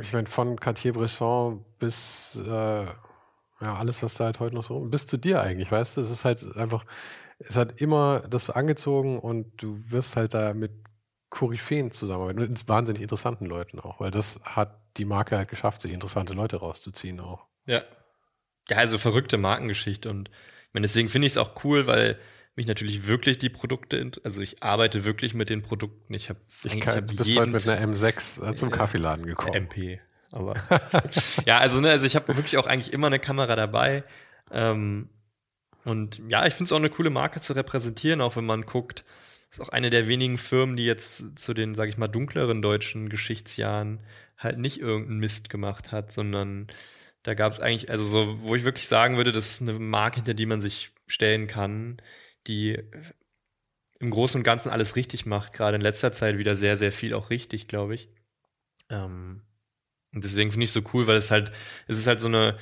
ich 0.00 0.12
meine, 0.12 0.26
von 0.26 0.58
Cartier-Bresson 0.58 1.64
bis 1.78 2.40
äh, 2.44 2.84
ja, 2.86 2.94
alles, 3.60 4.02
was 4.02 4.14
da 4.14 4.24
halt 4.24 4.40
heute 4.40 4.54
noch 4.56 4.64
so, 4.64 4.80
bis 4.80 5.06
zu 5.06 5.16
dir 5.16 5.40
eigentlich, 5.40 5.70
weißt 5.70 5.96
du, 5.96 6.00
es 6.00 6.10
ist 6.10 6.24
halt 6.24 6.56
einfach, 6.56 6.84
es 7.38 7.56
hat 7.56 7.80
immer 7.80 8.20
das 8.28 8.50
angezogen 8.50 9.18
und 9.20 9.62
du 9.62 9.80
wirst 9.90 10.16
halt 10.16 10.34
da 10.34 10.54
mit 10.54 10.72
Koryphäen 11.30 11.92
zusammenarbeiten, 11.92 12.40
mit 12.40 12.68
wahnsinnig 12.68 13.02
interessanten 13.02 13.46
Leuten 13.46 13.78
auch, 13.78 14.00
weil 14.00 14.10
das 14.10 14.40
hat 14.42 14.80
die 14.96 15.04
Marke 15.04 15.36
halt 15.36 15.48
geschafft, 15.48 15.80
sich 15.80 15.92
interessante 15.92 16.32
Leute 16.32 16.56
rauszuziehen 16.56 17.20
auch. 17.20 17.46
Ja. 17.66 17.82
Ja, 18.68 18.78
also 18.78 18.98
verrückte 18.98 19.38
Markengeschichte 19.38 20.10
und 20.10 20.28
ich 20.28 20.74
meine, 20.74 20.86
deswegen 20.86 21.08
finde 21.08 21.26
ich 21.26 21.32
es 21.34 21.38
auch 21.38 21.64
cool, 21.64 21.86
weil 21.86 22.18
mich 22.56 22.66
natürlich 22.66 23.06
wirklich 23.06 23.38
die 23.38 23.50
Produkte, 23.50 24.10
also 24.24 24.42
ich 24.42 24.62
arbeite 24.62 25.04
wirklich 25.04 25.34
mit 25.34 25.50
den 25.50 25.62
Produkten. 25.62 26.14
Ich 26.14 26.30
habe 26.30 26.40
ich, 26.64 26.80
kann, 26.80 26.94
ich 26.94 26.96
hab 26.96 27.06
bist 27.06 27.38
heute 27.38 27.50
mit 27.50 27.68
einer 27.68 27.94
M6 27.94 28.48
äh, 28.50 28.54
zum 28.54 28.70
äh, 28.70 28.72
Kaffeeladen 28.72 29.26
gekommen. 29.26 29.54
MP, 29.54 30.00
aber 30.32 30.54
ja, 31.44 31.58
also 31.58 31.80
ne, 31.80 31.90
also 31.90 32.06
ich 32.06 32.16
habe 32.16 32.34
wirklich 32.36 32.56
auch 32.56 32.66
eigentlich 32.66 32.92
immer 32.92 33.06
eine 33.06 33.18
Kamera 33.18 33.56
dabei. 33.56 34.04
Ähm, 34.50 35.10
und 35.84 36.20
ja, 36.28 36.46
ich 36.46 36.54
finde 36.54 36.64
es 36.64 36.72
auch 36.72 36.78
eine 36.78 36.90
coole 36.90 37.10
Marke 37.10 37.40
zu 37.40 37.52
repräsentieren, 37.52 38.20
auch 38.20 38.36
wenn 38.36 38.46
man 38.46 38.62
guckt, 38.62 39.04
ist 39.50 39.60
auch 39.60 39.68
eine 39.68 39.90
der 39.90 40.08
wenigen 40.08 40.38
Firmen, 40.38 40.76
die 40.76 40.84
jetzt 40.84 41.38
zu 41.38 41.54
den, 41.54 41.74
sag 41.74 41.88
ich 41.88 41.98
mal, 41.98 42.08
dunkleren 42.08 42.62
deutschen 42.62 43.08
Geschichtsjahren 43.08 44.00
halt 44.36 44.58
nicht 44.58 44.80
irgendeinen 44.80 45.18
Mist 45.18 45.50
gemacht 45.50 45.92
hat, 45.92 46.12
sondern 46.12 46.68
da 47.22 47.34
gab 47.34 47.52
es 47.52 47.60
eigentlich, 47.60 47.90
also 47.90 48.04
so, 48.04 48.40
wo 48.42 48.54
ich 48.54 48.64
wirklich 48.64 48.88
sagen 48.88 49.16
würde, 49.16 49.32
das 49.32 49.50
ist 49.50 49.62
eine 49.62 49.78
Marke, 49.78 50.16
hinter 50.16 50.34
die 50.34 50.46
man 50.46 50.60
sich 50.60 50.92
stellen 51.06 51.48
kann, 51.48 52.00
die 52.46 52.78
im 53.98 54.10
Großen 54.10 54.38
und 54.38 54.44
Ganzen 54.44 54.70
alles 54.70 54.96
richtig 54.96 55.26
macht, 55.26 55.52
gerade 55.52 55.76
in 55.76 55.80
letzter 55.82 56.12
Zeit 56.12 56.38
wieder 56.38 56.54
sehr, 56.54 56.76
sehr 56.76 56.92
viel 56.92 57.14
auch 57.14 57.30
richtig, 57.30 57.66
glaube 57.66 57.94
ich. 57.94 58.08
Ähm, 58.90 59.42
und 60.14 60.24
deswegen 60.24 60.50
finde 60.50 60.64
ich 60.64 60.70
es 60.70 60.74
so 60.74 60.82
cool, 60.92 61.06
weil 61.06 61.16
es 61.16 61.30
halt, 61.30 61.52
es 61.88 61.98
ist 61.98 62.06
halt 62.06 62.20
so 62.20 62.28
eine, 62.28 62.58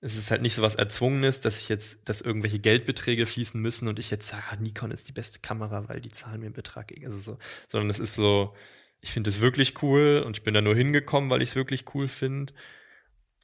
es 0.00 0.16
ist 0.16 0.30
halt 0.30 0.42
nicht 0.42 0.54
so 0.54 0.62
was 0.62 0.74
Erzwungenes, 0.74 1.40
dass 1.40 1.62
ich 1.62 1.68
jetzt, 1.68 2.08
dass 2.08 2.20
irgendwelche 2.20 2.58
Geldbeträge 2.58 3.24
fließen 3.24 3.60
müssen 3.60 3.88
und 3.88 3.98
ich 3.98 4.10
jetzt 4.10 4.28
sage, 4.28 4.44
ah, 4.50 4.56
Nikon 4.56 4.90
ist 4.90 5.08
die 5.08 5.12
beste 5.12 5.38
Kamera, 5.38 5.88
weil 5.88 6.00
die 6.00 6.10
zahlen 6.10 6.40
mir 6.40 6.46
einen 6.46 6.54
Betrag. 6.54 6.92
Also 7.04 7.18
so, 7.18 7.38
sondern 7.68 7.88
es 7.88 8.00
ist 8.00 8.14
so, 8.14 8.54
ich 9.02 9.10
finde 9.10 9.30
es 9.30 9.40
wirklich 9.40 9.82
cool 9.82 10.22
und 10.24 10.38
ich 10.38 10.44
bin 10.44 10.54
da 10.54 10.60
nur 10.60 10.76
hingekommen, 10.76 11.28
weil 11.28 11.42
ich 11.42 11.50
es 11.50 11.56
wirklich 11.56 11.84
cool 11.94 12.08
finde. 12.08 12.54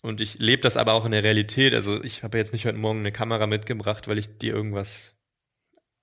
Und 0.03 0.21
ich 0.21 0.39
lebe 0.39 0.63
das 0.63 0.77
aber 0.77 0.93
auch 0.93 1.05
in 1.05 1.11
der 1.11 1.25
Realität. 1.25 1.75
Also 1.75 2.03
ich 2.03 2.23
habe 2.23 2.39
jetzt 2.39 2.53
nicht 2.53 2.65
heute 2.65 2.79
Morgen 2.79 3.01
eine 3.01 3.11
Kamera 3.11 3.49
mitgebracht, 3.49 4.07
weil 4.07 4.19
ich 4.19 4.39
dir 4.39 4.55
irgendwas, 4.55 5.17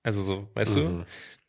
also 0.02 0.22
so, 0.22 0.50
weißt 0.54 0.76
mhm. 0.76 0.82
du? 0.82 1.06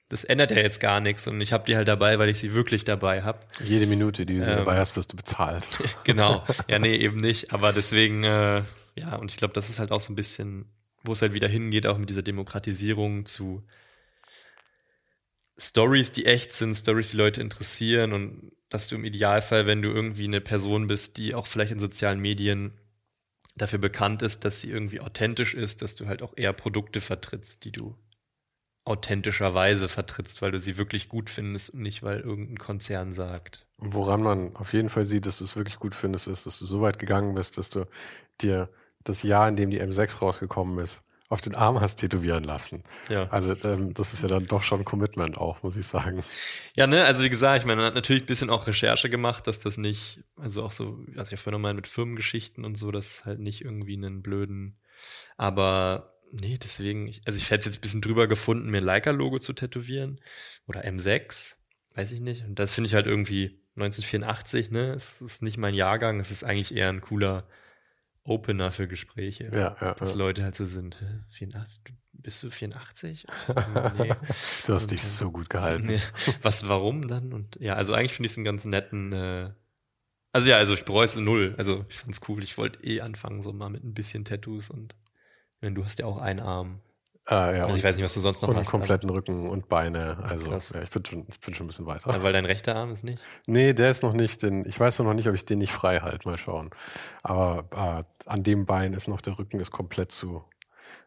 Das 0.07 0.23
ändert 0.23 0.51
ja 0.51 0.57
jetzt 0.57 0.79
gar 0.79 1.01
nichts 1.01 1.27
und 1.27 1.41
ich 1.41 1.51
habe 1.51 1.65
die 1.65 1.75
halt 1.75 1.89
dabei, 1.89 2.17
weil 2.17 2.29
ich 2.29 2.39
sie 2.39 2.53
wirklich 2.53 2.85
dabei 2.85 3.23
habe. 3.23 3.41
Jede 3.61 3.88
Minute, 3.88 4.25
die 4.25 4.38
du 4.38 4.43
sie 4.43 4.51
ähm, 4.51 4.59
dabei 4.59 4.77
hast, 4.77 4.95
wirst 4.95 5.11
du 5.11 5.17
bezahlt. 5.17 5.67
genau. 6.05 6.45
Ja, 6.69 6.79
nee, 6.79 6.95
eben 6.95 7.17
nicht. 7.17 7.51
Aber 7.51 7.73
deswegen, 7.73 8.23
äh, 8.23 8.63
ja, 8.95 9.15
und 9.17 9.31
ich 9.31 9.35
glaube, 9.35 9.53
das 9.53 9.69
ist 9.69 9.79
halt 9.79 9.91
auch 9.91 9.99
so 9.99 10.13
ein 10.13 10.15
bisschen, 10.15 10.71
wo 11.03 11.11
es 11.11 11.21
halt 11.21 11.34
wieder 11.34 11.49
hingeht, 11.49 11.85
auch 11.85 11.97
mit 11.97 12.09
dieser 12.09 12.21
Demokratisierung 12.21 13.25
zu 13.25 13.65
Stories, 15.59 16.11
die 16.11 16.25
echt 16.25 16.53
sind, 16.53 16.75
Stories, 16.75 17.11
die 17.11 17.17
Leute 17.17 17.41
interessieren 17.41 18.13
und 18.13 18.51
dass 18.69 18.88
du 18.88 18.95
im 18.95 19.05
Idealfall, 19.05 19.65
wenn 19.65 19.81
du 19.81 19.89
irgendwie 19.89 20.25
eine 20.25 20.41
Person 20.41 20.88
bist, 20.88 21.17
die 21.17 21.34
auch 21.34 21.47
vielleicht 21.47 21.71
in 21.71 21.79
sozialen 21.79 22.19
Medien 22.19 22.73
dafür 23.55 23.79
bekannt 23.79 24.21
ist, 24.21 24.45
dass 24.45 24.61
sie 24.61 24.69
irgendwie 24.69 24.99
authentisch 24.99 25.53
ist, 25.53 25.81
dass 25.81 25.95
du 25.95 26.05
halt 26.07 26.21
auch 26.21 26.34
eher 26.35 26.53
Produkte 26.53 27.01
vertrittst, 27.01 27.63
die 27.65 27.71
du 27.71 27.95
authentischerweise 28.85 29.89
vertrittst, 29.89 30.41
weil 30.41 30.51
du 30.51 30.59
sie 30.59 30.77
wirklich 30.77 31.09
gut 31.09 31.29
findest 31.29 31.71
und 31.71 31.81
nicht, 31.81 32.03
weil 32.03 32.21
irgendein 32.21 32.57
Konzern 32.57 33.11
sagt. 33.11 33.67
Woran 33.77 34.21
man 34.21 34.55
auf 34.55 34.73
jeden 34.73 34.89
Fall 34.89 35.05
sieht, 35.05 35.25
dass 35.25 35.39
du 35.39 35.43
es 35.43 35.55
wirklich 35.55 35.77
gut 35.77 35.95
findest, 35.95 36.27
ist, 36.27 36.45
dass 36.45 36.59
du 36.59 36.65
so 36.65 36.81
weit 36.81 36.99
gegangen 36.99 37.35
bist, 37.35 37.57
dass 37.57 37.69
du 37.69 37.85
dir 38.39 38.69
das 39.03 39.23
Jahr, 39.23 39.49
in 39.49 39.55
dem 39.55 39.71
die 39.71 39.81
M6 39.81 40.19
rausgekommen 40.19 40.79
ist, 40.79 41.06
auf 41.30 41.41
den 41.41 41.56
Arm 41.56 41.82
hast 41.82 41.98
tätowieren 41.98 42.44
lassen. 42.44 42.84
Ja. 43.10 43.28
Also 43.30 43.54
ähm, 43.68 43.94
das 43.94 44.14
ist 44.14 44.22
ja 44.22 44.30
dann 44.30 44.45
doch 44.45 44.64
schon 44.64 44.80
ein 44.82 44.86
Commitment 44.86 45.38
auch, 45.38 45.62
muss 45.62 45.76
ich 45.76 45.86
sagen. 45.86 46.22
Ja, 46.76 46.88
ne, 46.88 47.04
also 47.04 47.24
wie 47.24 47.30
gesagt, 47.30 47.60
ich 47.60 47.66
meine, 47.66 47.78
man 47.78 47.88
hat 47.88 47.95
natürlich 47.95 48.24
ein 48.24 48.28
bisschen 48.28 48.49
auch 48.49 48.66
Recherche 48.68 49.10
gemacht, 49.10 49.45
dass 49.48 49.60
das 49.60 49.78
nicht, 49.78 50.24
also 50.38 50.64
auch 50.64 50.72
so, 50.72 50.99
was 51.16 51.28
ich 51.28 51.32
ja 51.32 51.38
vorhin 51.38 51.60
nochmal 51.60 51.74
mit 51.74 51.88
Firmengeschichten 51.88 52.64
und 52.64 52.78
so, 52.78 52.91
dass 52.91 53.26
halt 53.26 53.40
nicht 53.40 53.64
irgendwie 53.64 53.98
einen 53.98 54.22
blöden, 54.22 54.78
aber 55.36 56.14
nee, 56.32 56.58
deswegen, 56.58 57.14
also 57.26 57.38
ich 57.38 57.52
hätte 57.52 57.66
jetzt 57.66 57.80
ein 57.80 57.82
bisschen 57.82 58.02
drüber 58.02 58.28
gefunden, 58.28 58.70
mir 58.70 58.82
Leica-Logo 58.82 59.40
zu 59.40 59.54
tätowieren 59.54 60.22
oder 60.66 60.86
M6, 60.86 61.56
weiß 61.95 62.12
ich 62.14 62.22
nicht. 62.22 62.45
Und 62.45 62.58
das 62.60 62.74
finde 62.74 62.88
ich 62.88 62.95
halt 62.95 63.08
irgendwie 63.08 63.60
1984, 63.76 64.72
ne, 64.72 64.94
es 64.94 65.22
ist 65.22 65.41
nicht 65.41 65.58
mein 65.58 65.74
Jahrgang, 65.74 66.20
es 66.20 66.32
ist 66.32 66.44
eigentlich 66.44 66.74
eher 66.74 66.90
ein 66.90 67.02
cooler 67.02 67.48
Opener 68.28 68.72
für 68.72 68.88
Gespräche. 68.88 69.49
Ja, 69.54 69.78
ja. 69.80 69.94
Dass 69.94 70.12
ja. 70.12 70.18
Leute 70.18 70.44
halt 70.44 70.54
so 70.54 70.66
sind. 70.66 70.98
84, 71.30 71.95
bist 72.12 72.44
du 72.44 72.49
84? 72.49 73.26
nee. 73.98 74.14
du 74.68 74.74
hast 74.74 74.84
und, 74.84 74.91
dich 74.91 75.04
so 75.04 75.32
gut 75.32 75.49
gehalten. 75.49 75.88
Nee. 75.88 76.02
Was, 76.41 76.68
warum 76.68 77.08
dann? 77.08 77.34
Und 77.34 77.58
ja, 77.62 77.74
also 77.74 77.94
eigentlich 77.94 78.14
finde 78.14 78.28
ich 78.28 78.34
es 78.34 78.38
einen 78.38 78.45
ganz 78.45 78.66
netten. 78.66 79.14
Äh, 79.14 79.52
also 80.34 80.49
ja, 80.49 80.58
also 80.58 80.74
ich 80.74 80.84
bereue 80.84 81.06
es 81.06 81.16
null. 81.16 81.56
Also 81.58 81.86
ich 81.88 81.98
fand's 81.98 82.20
cool. 82.28 82.44
Ich 82.44 82.58
wollte 82.58 82.84
eh 82.84 83.02
anfangen, 83.02 83.41
so 83.41 83.54
mal 83.54 83.70
mit 83.70 83.84
ein 83.84 83.94
bisschen 83.94 84.26
Tattoos 84.26 84.70
und 84.70 84.95
wenn 85.62 85.74
du 85.74 85.86
hast 85.86 85.99
ja 85.99 86.06
auch 86.06 86.20
einen 86.20 86.41
Arm. 86.41 86.82
Ah, 87.30 87.52
ja, 87.54 87.64
also 87.64 87.76
ich 87.76 87.84
weiß 87.84 87.98
nicht, 87.98 88.06
was 88.06 88.14
du 88.14 88.22
sonst 88.22 88.41
noch 88.41 88.48
und 88.48 88.56
hast. 88.56 88.68
Und 88.68 88.72
kompletten 88.72 89.10
Rücken 89.10 89.49
und 89.49 89.68
Beine. 89.68 90.18
Also 90.24 90.49
ja, 90.49 90.82
ich, 90.82 90.90
bin 90.90 91.06
schon, 91.06 91.28
ich 91.30 91.40
bin 91.41 91.54
schon 91.54 91.66
ein 91.66 91.68
bisschen 91.68 91.86
weiter. 91.86 92.10
Ja, 92.10 92.24
weil 92.24 92.32
dein 92.32 92.45
rechter 92.45 92.74
Arm 92.76 92.91
ist 92.94 93.04
nicht? 93.04 93.22
Nee, 93.48 93.74
der 93.74 93.91
ist 93.91 94.02
noch 94.02 94.14
nicht. 94.14 94.41
Denn 94.44 94.64
ich 94.66 94.80
weiß 94.80 94.99
noch 94.99 95.14
nicht, 95.14 95.28
ob 95.28 95.36
ich 95.36 95.44
den 95.44 95.60
nicht 95.60 95.74
frei 95.74 95.99
halte. 95.99 96.26
Mal 96.26 96.38
schauen. 96.38 96.70
Aber 97.24 98.06
äh, 98.26 98.30
an 98.30 98.44
dem 98.44 98.66
Bein 98.66 98.94
ist 98.94 99.10
noch 99.10 99.20
der 99.20 99.38
Rücken 99.38 99.60
ist 99.60 99.72
komplett 99.72 100.14
zu. 100.14 100.45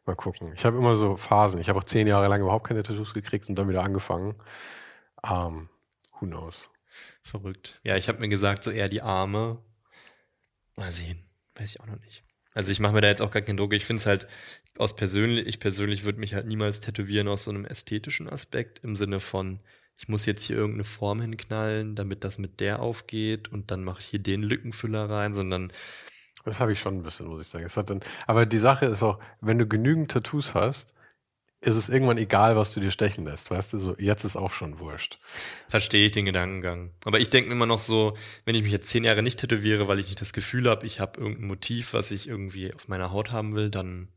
Mal 0.04 0.14
gucken. 0.14 0.52
Ich 0.54 0.66
habe 0.66 0.76
immer 0.76 0.94
so 0.94 1.16
Phasen. 1.16 1.58
Ich 1.58 1.70
habe 1.70 1.78
auch 1.78 1.84
zehn 1.84 2.06
Jahre 2.06 2.28
lang 2.28 2.42
überhaupt 2.42 2.66
keine 2.66 2.82
Tattoos 2.82 3.14
gekriegt 3.14 3.48
und 3.48 3.54
dann 3.58 3.70
wieder 3.70 3.82
angefangen. 3.82 4.34
Um, 5.22 5.70
who 6.18 6.26
knows? 6.26 6.68
Verrückt. 7.22 7.80
Ja, 7.82 7.96
ich 7.96 8.08
habe 8.08 8.20
mir 8.20 8.28
gesagt, 8.28 8.62
so 8.62 8.70
eher 8.70 8.90
die 8.90 9.00
Arme. 9.00 9.58
Mal 10.76 10.90
sehen. 10.90 11.24
Weiß 11.54 11.70
ich 11.70 11.80
auch 11.80 11.86
noch 11.86 12.00
nicht. 12.00 12.24
Also 12.52 12.72
ich 12.72 12.80
mache 12.80 12.92
mir 12.92 13.00
da 13.00 13.08
jetzt 13.08 13.22
auch 13.22 13.30
gar 13.30 13.42
keinen 13.42 13.56
Druck. 13.56 13.72
Ich 13.72 13.86
finde 13.86 14.00
es 14.00 14.06
halt 14.06 14.26
aus 14.80 14.96
persönlich, 14.96 15.46
ich 15.46 15.60
persönlich 15.60 16.04
würde 16.04 16.18
mich 16.18 16.34
halt 16.34 16.46
niemals 16.46 16.80
tätowieren 16.80 17.28
aus 17.28 17.44
so 17.44 17.50
einem 17.50 17.64
ästhetischen 17.64 18.28
Aspekt 18.28 18.82
im 18.82 18.96
Sinne 18.96 19.20
von, 19.20 19.60
ich 19.96 20.08
muss 20.08 20.24
jetzt 20.24 20.44
hier 20.44 20.56
irgendeine 20.56 20.84
Form 20.84 21.20
hinknallen, 21.20 21.94
damit 21.94 22.24
das 22.24 22.38
mit 22.38 22.60
der 22.60 22.80
aufgeht 22.80 23.52
und 23.52 23.70
dann 23.70 23.84
mache 23.84 24.00
ich 24.00 24.06
hier 24.06 24.18
den 24.18 24.42
Lückenfüller 24.42 25.10
rein, 25.10 25.34
sondern 25.34 25.72
das 26.44 26.58
habe 26.58 26.72
ich 26.72 26.80
schon 26.80 26.96
ein 26.96 27.02
bisschen, 27.02 27.26
muss 27.26 27.42
ich 27.42 27.48
sagen. 27.48 27.66
Es 27.66 27.76
hat 27.76 27.90
dann, 27.90 28.00
aber 28.26 28.46
die 28.46 28.58
Sache 28.58 28.86
ist 28.86 29.02
auch, 29.02 29.18
wenn 29.42 29.58
du 29.58 29.66
genügend 29.66 30.10
Tattoos 30.10 30.54
hast, 30.54 30.94
ist 31.60 31.76
es 31.76 31.90
irgendwann 31.90 32.16
egal, 32.16 32.56
was 32.56 32.72
du 32.72 32.80
dir 32.80 32.90
stechen 32.90 33.26
lässt, 33.26 33.50
weißt 33.50 33.74
du, 33.74 33.78
so 33.78 33.94
jetzt 33.98 34.24
ist 34.24 34.36
auch 34.36 34.52
schon 34.52 34.78
wurscht. 34.78 35.18
Verstehe 35.68 36.06
ich 36.06 36.12
den 36.12 36.24
Gedankengang. 36.24 36.94
Aber 37.04 37.20
ich 37.20 37.28
denke 37.28 37.52
immer 37.52 37.66
noch 37.66 37.78
so, 37.78 38.16
wenn 38.46 38.54
ich 38.54 38.62
mich 38.62 38.72
jetzt 38.72 38.88
zehn 38.88 39.04
Jahre 39.04 39.22
nicht 39.22 39.38
tätowiere, 39.38 39.86
weil 39.86 39.98
ich 39.98 40.06
nicht 40.06 40.22
das 40.22 40.32
Gefühl 40.32 40.70
habe, 40.70 40.86
ich 40.86 41.00
habe 41.00 41.20
irgendein 41.20 41.48
Motiv, 41.48 41.92
was 41.92 42.10
ich 42.10 42.28
irgendwie 42.28 42.72
auf 42.74 42.88
meiner 42.88 43.12
Haut 43.12 43.30
haben 43.30 43.54
will, 43.54 43.68
dann 43.68 44.08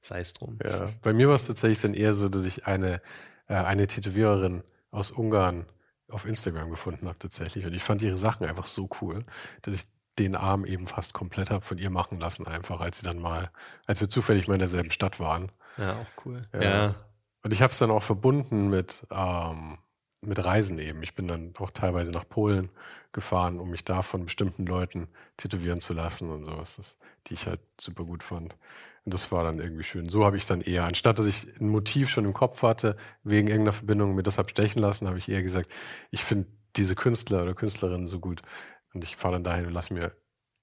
sei 0.00 0.20
es 0.20 0.32
drum. 0.32 0.58
Ja, 0.64 0.88
bei 1.02 1.12
mir 1.12 1.28
war 1.28 1.36
es 1.36 1.46
tatsächlich 1.46 1.80
dann 1.80 1.94
eher 1.94 2.14
so, 2.14 2.28
dass 2.28 2.44
ich 2.44 2.66
eine, 2.66 3.00
äh, 3.46 3.54
eine 3.54 3.86
Tätowiererin 3.86 4.62
aus 4.90 5.10
Ungarn 5.10 5.66
auf 6.10 6.24
Instagram 6.24 6.70
gefunden 6.70 7.06
habe 7.06 7.18
tatsächlich. 7.18 7.66
Und 7.66 7.74
ich 7.74 7.82
fand 7.82 8.02
ihre 8.02 8.16
Sachen 8.16 8.46
einfach 8.46 8.66
so 8.66 8.88
cool, 9.00 9.24
dass 9.62 9.74
ich 9.74 9.86
den 10.18 10.34
Arm 10.34 10.64
eben 10.64 10.86
fast 10.86 11.14
komplett 11.14 11.50
habe 11.50 11.64
von 11.64 11.78
ihr 11.78 11.90
machen 11.90 12.18
lassen, 12.18 12.46
einfach 12.46 12.80
als 12.80 12.98
sie 12.98 13.04
dann 13.04 13.20
mal, 13.20 13.50
als 13.86 14.00
wir 14.00 14.08
zufällig 14.08 14.48
mal 14.48 14.54
in 14.54 14.60
derselben 14.60 14.90
Stadt 14.90 15.20
waren. 15.20 15.52
Ja, 15.76 15.92
auch 15.92 16.24
cool. 16.24 16.48
Ja. 16.52 16.62
ja. 16.62 16.94
Und 17.42 17.52
ich 17.52 17.62
habe 17.62 17.70
es 17.70 17.78
dann 17.78 17.90
auch 17.90 18.02
verbunden 18.02 18.68
mit, 18.68 19.06
ähm, 19.10 19.78
mit 20.20 20.44
Reisen 20.44 20.78
eben. 20.78 21.02
Ich 21.02 21.14
bin 21.14 21.28
dann 21.28 21.54
auch 21.58 21.70
teilweise 21.70 22.10
nach 22.10 22.28
Polen 22.28 22.70
gefahren, 23.12 23.60
um 23.60 23.70
mich 23.70 23.84
da 23.84 24.02
von 24.02 24.24
bestimmten 24.24 24.66
Leuten 24.66 25.08
tätowieren 25.36 25.80
zu 25.80 25.92
lassen 25.92 26.30
und 26.30 26.44
sowas, 26.44 26.98
die 27.26 27.34
ich 27.34 27.46
halt 27.46 27.60
super 27.80 28.04
gut 28.04 28.22
fand. 28.22 28.56
Und 29.08 29.14
das 29.14 29.32
war 29.32 29.42
dann 29.42 29.58
irgendwie 29.58 29.84
schön. 29.84 30.06
So 30.06 30.26
habe 30.26 30.36
ich 30.36 30.44
dann 30.44 30.60
eher, 30.60 30.84
anstatt 30.84 31.18
dass 31.18 31.24
ich 31.24 31.58
ein 31.62 31.70
Motiv 31.70 32.10
schon 32.10 32.26
im 32.26 32.34
Kopf 32.34 32.62
hatte, 32.62 32.94
wegen 33.22 33.48
irgendeiner 33.48 33.72
Verbindung 33.72 34.14
mir 34.14 34.22
das 34.22 34.36
habe 34.36 34.50
stechen 34.50 34.82
lassen, 34.82 35.08
habe 35.08 35.16
ich 35.16 35.30
eher 35.30 35.42
gesagt, 35.42 35.72
ich 36.10 36.22
finde 36.22 36.46
diese 36.76 36.94
Künstler 36.94 37.42
oder 37.42 37.54
Künstlerinnen 37.54 38.06
so 38.06 38.20
gut 38.20 38.42
und 38.92 39.04
ich 39.04 39.16
fahre 39.16 39.36
dann 39.36 39.44
dahin 39.44 39.64
und 39.64 39.72
lasse 39.72 39.94
mir 39.94 40.14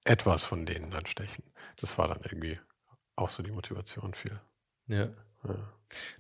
etwas 0.03 0.43
von 0.43 0.67
denen 0.67 0.91
dann 0.91 1.07
stechen. 1.07 1.43
Das 1.77 1.97
war 1.97 2.07
dann 2.07 2.19
irgendwie 2.21 2.59
auch 3.15 3.31
so 3.31 3.41
die 3.41 3.49
Motivation 3.49 4.13
viel. 4.13 4.39
Ja. 4.85 5.07
ja. 5.43 5.73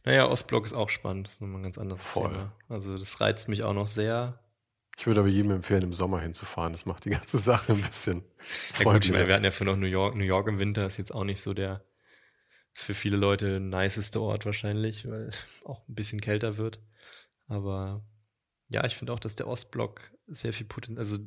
Naja, 0.03 0.27
Ostblock 0.27 0.65
ist 0.65 0.73
auch 0.73 0.89
spannend. 0.89 1.27
Das 1.27 1.33
ist 1.33 1.41
nochmal 1.41 1.59
ein 1.59 1.63
ganz 1.65 1.77
anderes 1.77 2.01
Voll. 2.01 2.31
Thema. 2.31 2.53
Also 2.69 2.97
das 2.97 3.21
reizt 3.21 3.49
mich 3.49 3.61
auch 3.61 3.75
noch 3.75 3.85
sehr. 3.85 4.39
Ich 4.97 5.05
würde 5.05 5.19
aber 5.19 5.29
jedem 5.29 5.51
empfehlen, 5.51 5.83
im 5.83 5.93
Sommer 5.93 6.21
hinzufahren. 6.21 6.71
Das 6.71 6.87
macht 6.87 7.05
die 7.05 7.11
ganze 7.11 7.37
Sache 7.37 7.73
ein 7.73 7.81
bisschen 7.83 8.23
ja, 8.79 8.91
gut, 8.91 9.05
ich 9.05 9.11
meine, 9.11 9.27
wir 9.27 9.35
hatten 9.35 9.45
ja 9.45 9.51
für 9.51 9.63
noch 9.63 9.75
New 9.75 9.85
York. 9.85 10.15
New 10.15 10.23
York 10.23 10.47
im 10.47 10.57
Winter 10.57 10.87
ist 10.87 10.97
jetzt 10.97 11.13
auch 11.13 11.23
nicht 11.23 11.43
so 11.43 11.53
der 11.53 11.85
für 12.75 12.93
viele 12.93 13.15
Leute 13.15 13.59
niceste 13.61 14.21
Ort 14.21 14.45
wahrscheinlich, 14.45 15.07
weil 15.09 15.31
auch 15.63 15.87
ein 15.87 15.95
bisschen 15.95 16.21
kälter 16.21 16.57
wird. 16.57 16.79
Aber 17.47 18.05
ja, 18.69 18.85
ich 18.85 18.95
finde 18.95 19.13
auch, 19.13 19.19
dass 19.19 19.35
der 19.35 19.47
Ostblock 19.47 20.11
sehr 20.27 20.53
viel 20.53 20.67
Potenzial, 20.67 20.99
also 20.99 21.17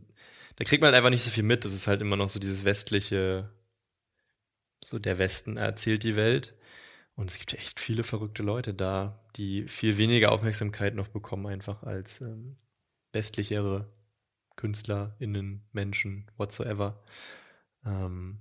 da 0.57 0.65
kriegt 0.65 0.83
man 0.83 0.89
halt 0.89 0.97
einfach 0.97 1.11
nicht 1.11 1.25
so 1.25 1.31
viel 1.31 1.45
mit. 1.45 1.65
Das 1.65 1.75
ist 1.75 1.87
halt 1.87 2.03
immer 2.03 2.17
noch 2.17 2.29
so 2.29 2.39
dieses 2.39 2.65
westliche, 2.65 3.51
so 4.85 4.99
der 4.99 5.19
Westen 5.19 5.57
erzählt 5.57 6.03
die 6.03 6.17
Welt. 6.17 6.55
Und 7.15 7.31
es 7.31 7.39
gibt 7.39 7.55
echt 7.55 7.81
viele 7.81 8.05
verrückte 8.05 8.43
Leute 8.43 8.75
da, 8.75 9.25
die 9.37 9.67
viel 9.69 9.97
weniger 9.97 10.31
Aufmerksamkeit 10.33 10.95
noch 10.95 11.09
bekommen, 11.09 11.47
einfach 11.47 11.83
als 11.83 12.21
ähm, 12.21 12.59
westlichere 13.13 13.91
KünstlerInnen, 14.57 15.67
Menschen, 15.73 16.31
whatsoever. 16.37 17.03
Ähm, 17.85 18.41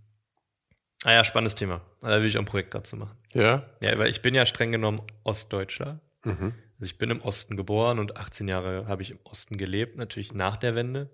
ah 1.03 1.11
ja, 1.11 1.23
spannendes 1.23 1.55
Thema. 1.55 1.81
Da 2.01 2.19
will 2.19 2.27
ich 2.27 2.37
auch 2.37 2.41
ein 2.41 2.45
Projekt 2.45 2.73
dazu 2.73 2.97
machen. 2.97 3.17
Ja? 3.33 3.69
Ja, 3.81 3.97
weil 3.97 4.09
ich 4.09 4.21
bin 4.21 4.35
ja 4.35 4.45
streng 4.45 4.71
genommen 4.71 5.01
Ostdeutscher. 5.23 5.99
Mhm. 6.23 6.53
Also 6.79 6.85
ich 6.85 6.97
bin 6.97 7.09
im 7.09 7.21
Osten 7.21 7.57
geboren 7.57 7.99
und 7.99 8.17
18 8.17 8.47
Jahre 8.47 8.87
habe 8.87 9.01
ich 9.01 9.11
im 9.11 9.19
Osten 9.23 9.57
gelebt, 9.57 9.97
natürlich 9.97 10.33
nach 10.33 10.57
der 10.57 10.75
Wende. 10.75 11.09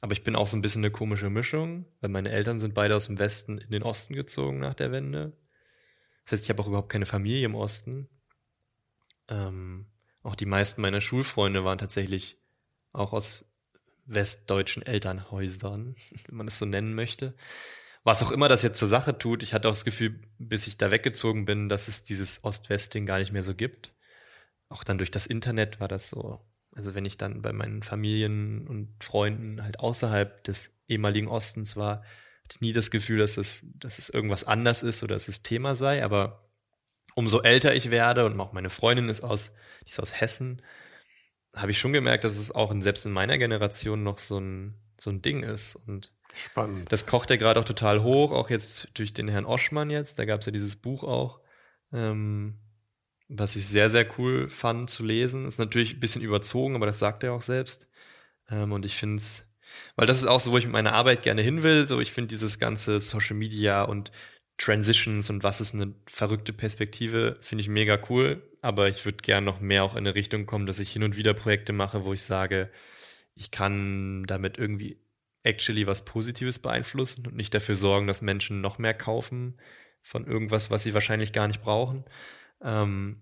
Aber 0.00 0.12
ich 0.12 0.22
bin 0.22 0.36
auch 0.36 0.46
so 0.46 0.56
ein 0.56 0.62
bisschen 0.62 0.84
eine 0.84 0.90
komische 0.90 1.30
Mischung, 1.30 1.86
weil 2.00 2.10
meine 2.10 2.30
Eltern 2.30 2.58
sind 2.58 2.74
beide 2.74 2.94
aus 2.94 3.06
dem 3.06 3.18
Westen 3.18 3.58
in 3.58 3.70
den 3.70 3.82
Osten 3.82 4.14
gezogen 4.14 4.58
nach 4.58 4.74
der 4.74 4.92
Wende. 4.92 5.32
Das 6.24 6.32
heißt, 6.32 6.44
ich 6.44 6.50
habe 6.50 6.62
auch 6.62 6.68
überhaupt 6.68 6.90
keine 6.90 7.06
Familie 7.06 7.46
im 7.46 7.54
Osten. 7.54 8.08
Ähm, 9.28 9.86
auch 10.22 10.34
die 10.34 10.46
meisten 10.46 10.82
meiner 10.82 11.00
Schulfreunde 11.00 11.64
waren 11.64 11.78
tatsächlich 11.78 12.38
auch 12.92 13.12
aus 13.12 13.52
westdeutschen 14.04 14.82
Elternhäusern, 14.84 15.96
wenn 16.26 16.36
man 16.36 16.48
es 16.48 16.58
so 16.58 16.66
nennen 16.66 16.94
möchte. 16.94 17.34
Was 18.06 18.22
auch 18.22 18.30
immer 18.30 18.48
das 18.48 18.62
jetzt 18.62 18.78
zur 18.78 18.86
Sache 18.86 19.18
tut, 19.18 19.42
ich 19.42 19.52
hatte 19.52 19.66
auch 19.66 19.72
das 19.72 19.84
Gefühl, 19.84 20.20
bis 20.38 20.68
ich 20.68 20.76
da 20.76 20.92
weggezogen 20.92 21.44
bin, 21.44 21.68
dass 21.68 21.88
es 21.88 22.04
dieses 22.04 22.44
Ost-West-Ding 22.44 23.04
gar 23.04 23.18
nicht 23.18 23.32
mehr 23.32 23.42
so 23.42 23.52
gibt. 23.52 23.96
Auch 24.68 24.84
dann 24.84 24.96
durch 24.96 25.10
das 25.10 25.26
Internet 25.26 25.80
war 25.80 25.88
das 25.88 26.10
so. 26.10 26.38
Also 26.70 26.94
wenn 26.94 27.04
ich 27.04 27.16
dann 27.16 27.42
bei 27.42 27.52
meinen 27.52 27.82
Familien 27.82 28.68
und 28.68 28.94
Freunden 29.02 29.60
halt 29.60 29.80
außerhalb 29.80 30.44
des 30.44 30.70
ehemaligen 30.86 31.26
Ostens 31.26 31.76
war, 31.76 32.04
hatte 32.44 32.58
nie 32.60 32.72
das 32.72 32.92
Gefühl, 32.92 33.18
dass 33.18 33.38
es, 33.38 33.66
dass 33.74 33.98
es 33.98 34.08
irgendwas 34.08 34.44
anders 34.44 34.84
ist 34.84 35.02
oder 35.02 35.16
dass 35.16 35.26
es 35.26 35.42
Thema 35.42 35.74
sei, 35.74 36.04
aber 36.04 36.48
umso 37.16 37.40
älter 37.40 37.74
ich 37.74 37.90
werde 37.90 38.24
und 38.24 38.38
auch 38.38 38.52
meine 38.52 38.70
Freundin 38.70 39.08
ist 39.08 39.24
aus, 39.24 39.50
die 39.84 39.90
ist 39.90 39.98
aus 39.98 40.20
Hessen, 40.20 40.62
habe 41.56 41.72
ich 41.72 41.80
schon 41.80 41.92
gemerkt, 41.92 42.22
dass 42.22 42.38
es 42.38 42.52
auch 42.52 42.70
in, 42.70 42.82
selbst 42.82 43.04
in 43.04 43.10
meiner 43.10 43.36
Generation 43.36 44.04
noch 44.04 44.18
so 44.18 44.38
ein, 44.38 44.76
so 44.96 45.10
ein 45.10 45.22
Ding 45.22 45.42
ist. 45.42 45.74
Und 45.74 46.12
Spannend. 46.36 46.92
Das 46.92 47.06
kocht 47.06 47.30
ja 47.30 47.36
gerade 47.36 47.58
auch 47.58 47.64
total 47.64 48.02
hoch, 48.02 48.32
auch 48.32 48.50
jetzt 48.50 48.88
durch 48.94 49.12
den 49.12 49.28
Herrn 49.28 49.46
Oschmann 49.46 49.90
jetzt, 49.90 50.18
da 50.18 50.24
gab 50.24 50.40
es 50.40 50.46
ja 50.46 50.52
dieses 50.52 50.76
Buch 50.76 51.02
auch, 51.02 51.40
ähm, 51.92 52.58
was 53.28 53.56
ich 53.56 53.66
sehr, 53.66 53.90
sehr 53.90 54.06
cool 54.18 54.48
fand 54.50 54.90
zu 54.90 55.04
lesen. 55.04 55.46
Ist 55.46 55.58
natürlich 55.58 55.94
ein 55.94 56.00
bisschen 56.00 56.22
überzogen, 56.22 56.76
aber 56.76 56.86
das 56.86 56.98
sagt 56.98 57.24
er 57.24 57.32
auch 57.32 57.40
selbst. 57.40 57.88
Ähm, 58.50 58.72
und 58.72 58.86
ich 58.86 58.94
finde 58.94 59.16
es 59.16 59.46
weil 59.96 60.06
das 60.06 60.18
ist 60.18 60.26
auch 60.26 60.40
so, 60.40 60.52
wo 60.52 60.58
ich 60.58 60.64
mit 60.64 60.72
meiner 60.72 60.92
Arbeit 60.92 61.22
gerne 61.22 61.42
hin 61.42 61.62
will. 61.62 61.84
So, 61.84 62.00
ich 62.00 62.12
finde 62.12 62.28
dieses 62.28 62.58
ganze 62.58 63.00
Social 63.00 63.36
Media 63.36 63.82
und 63.82 64.12
Transitions 64.58 65.28
und 65.30 65.42
was 65.42 65.60
ist 65.60 65.74
eine 65.74 65.94
verrückte 66.06 66.52
Perspektive, 66.52 67.36
finde 67.40 67.62
ich 67.62 67.68
mega 67.68 67.98
cool. 68.08 68.42
Aber 68.62 68.88
ich 68.88 69.04
würde 69.04 69.18
gerne 69.18 69.44
noch 69.44 69.60
mehr 69.60 69.84
auch 69.84 69.92
in 69.92 69.98
eine 69.98 70.14
Richtung 70.14 70.46
kommen, 70.46 70.66
dass 70.66 70.78
ich 70.78 70.92
hin 70.92 71.02
und 71.02 71.16
wieder 71.16 71.34
Projekte 71.34 71.72
mache, 71.72 72.04
wo 72.04 72.12
ich 72.12 72.22
sage, 72.22 72.70
ich 73.34 73.50
kann 73.50 74.24
damit 74.26 74.58
irgendwie 74.58 74.98
actually 75.46 75.86
was 75.86 76.04
Positives 76.04 76.58
beeinflussen 76.58 77.26
und 77.26 77.36
nicht 77.36 77.54
dafür 77.54 77.74
sorgen, 77.74 78.06
dass 78.06 78.22
Menschen 78.22 78.60
noch 78.60 78.78
mehr 78.78 78.94
kaufen 78.94 79.58
von 80.02 80.26
irgendwas, 80.26 80.70
was 80.70 80.82
sie 80.82 80.94
wahrscheinlich 80.94 81.32
gar 81.32 81.48
nicht 81.48 81.62
brauchen. 81.62 82.04
Ähm, 82.62 83.20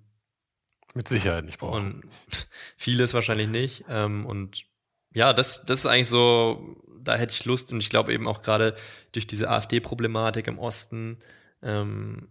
Mit 0.95 1.09
Sicherheit 1.09 1.45
nicht 1.45 1.59
brauchen. 1.59 2.03
Und 2.03 2.05
vieles 2.77 3.15
wahrscheinlich 3.15 3.49
nicht. 3.49 3.85
Ähm, 3.89 4.27
und 4.27 4.65
ja, 5.13 5.33
das, 5.33 5.65
das 5.65 5.81
ist 5.81 5.87
eigentlich 5.87 6.09
so, 6.09 6.77
da 7.01 7.17
hätte 7.17 7.33
ich 7.33 7.45
Lust 7.45 7.73
und 7.73 7.81
ich 7.81 7.91
glaube 7.91 8.13
eben 8.13 8.27
auch 8.27 8.43
gerade 8.43 8.77
durch 9.13 9.27
diese 9.27 9.51
AfD-Problematik 9.51 10.47
im 10.47 10.59
Osten, 10.59 11.19
ähm, 11.63 12.29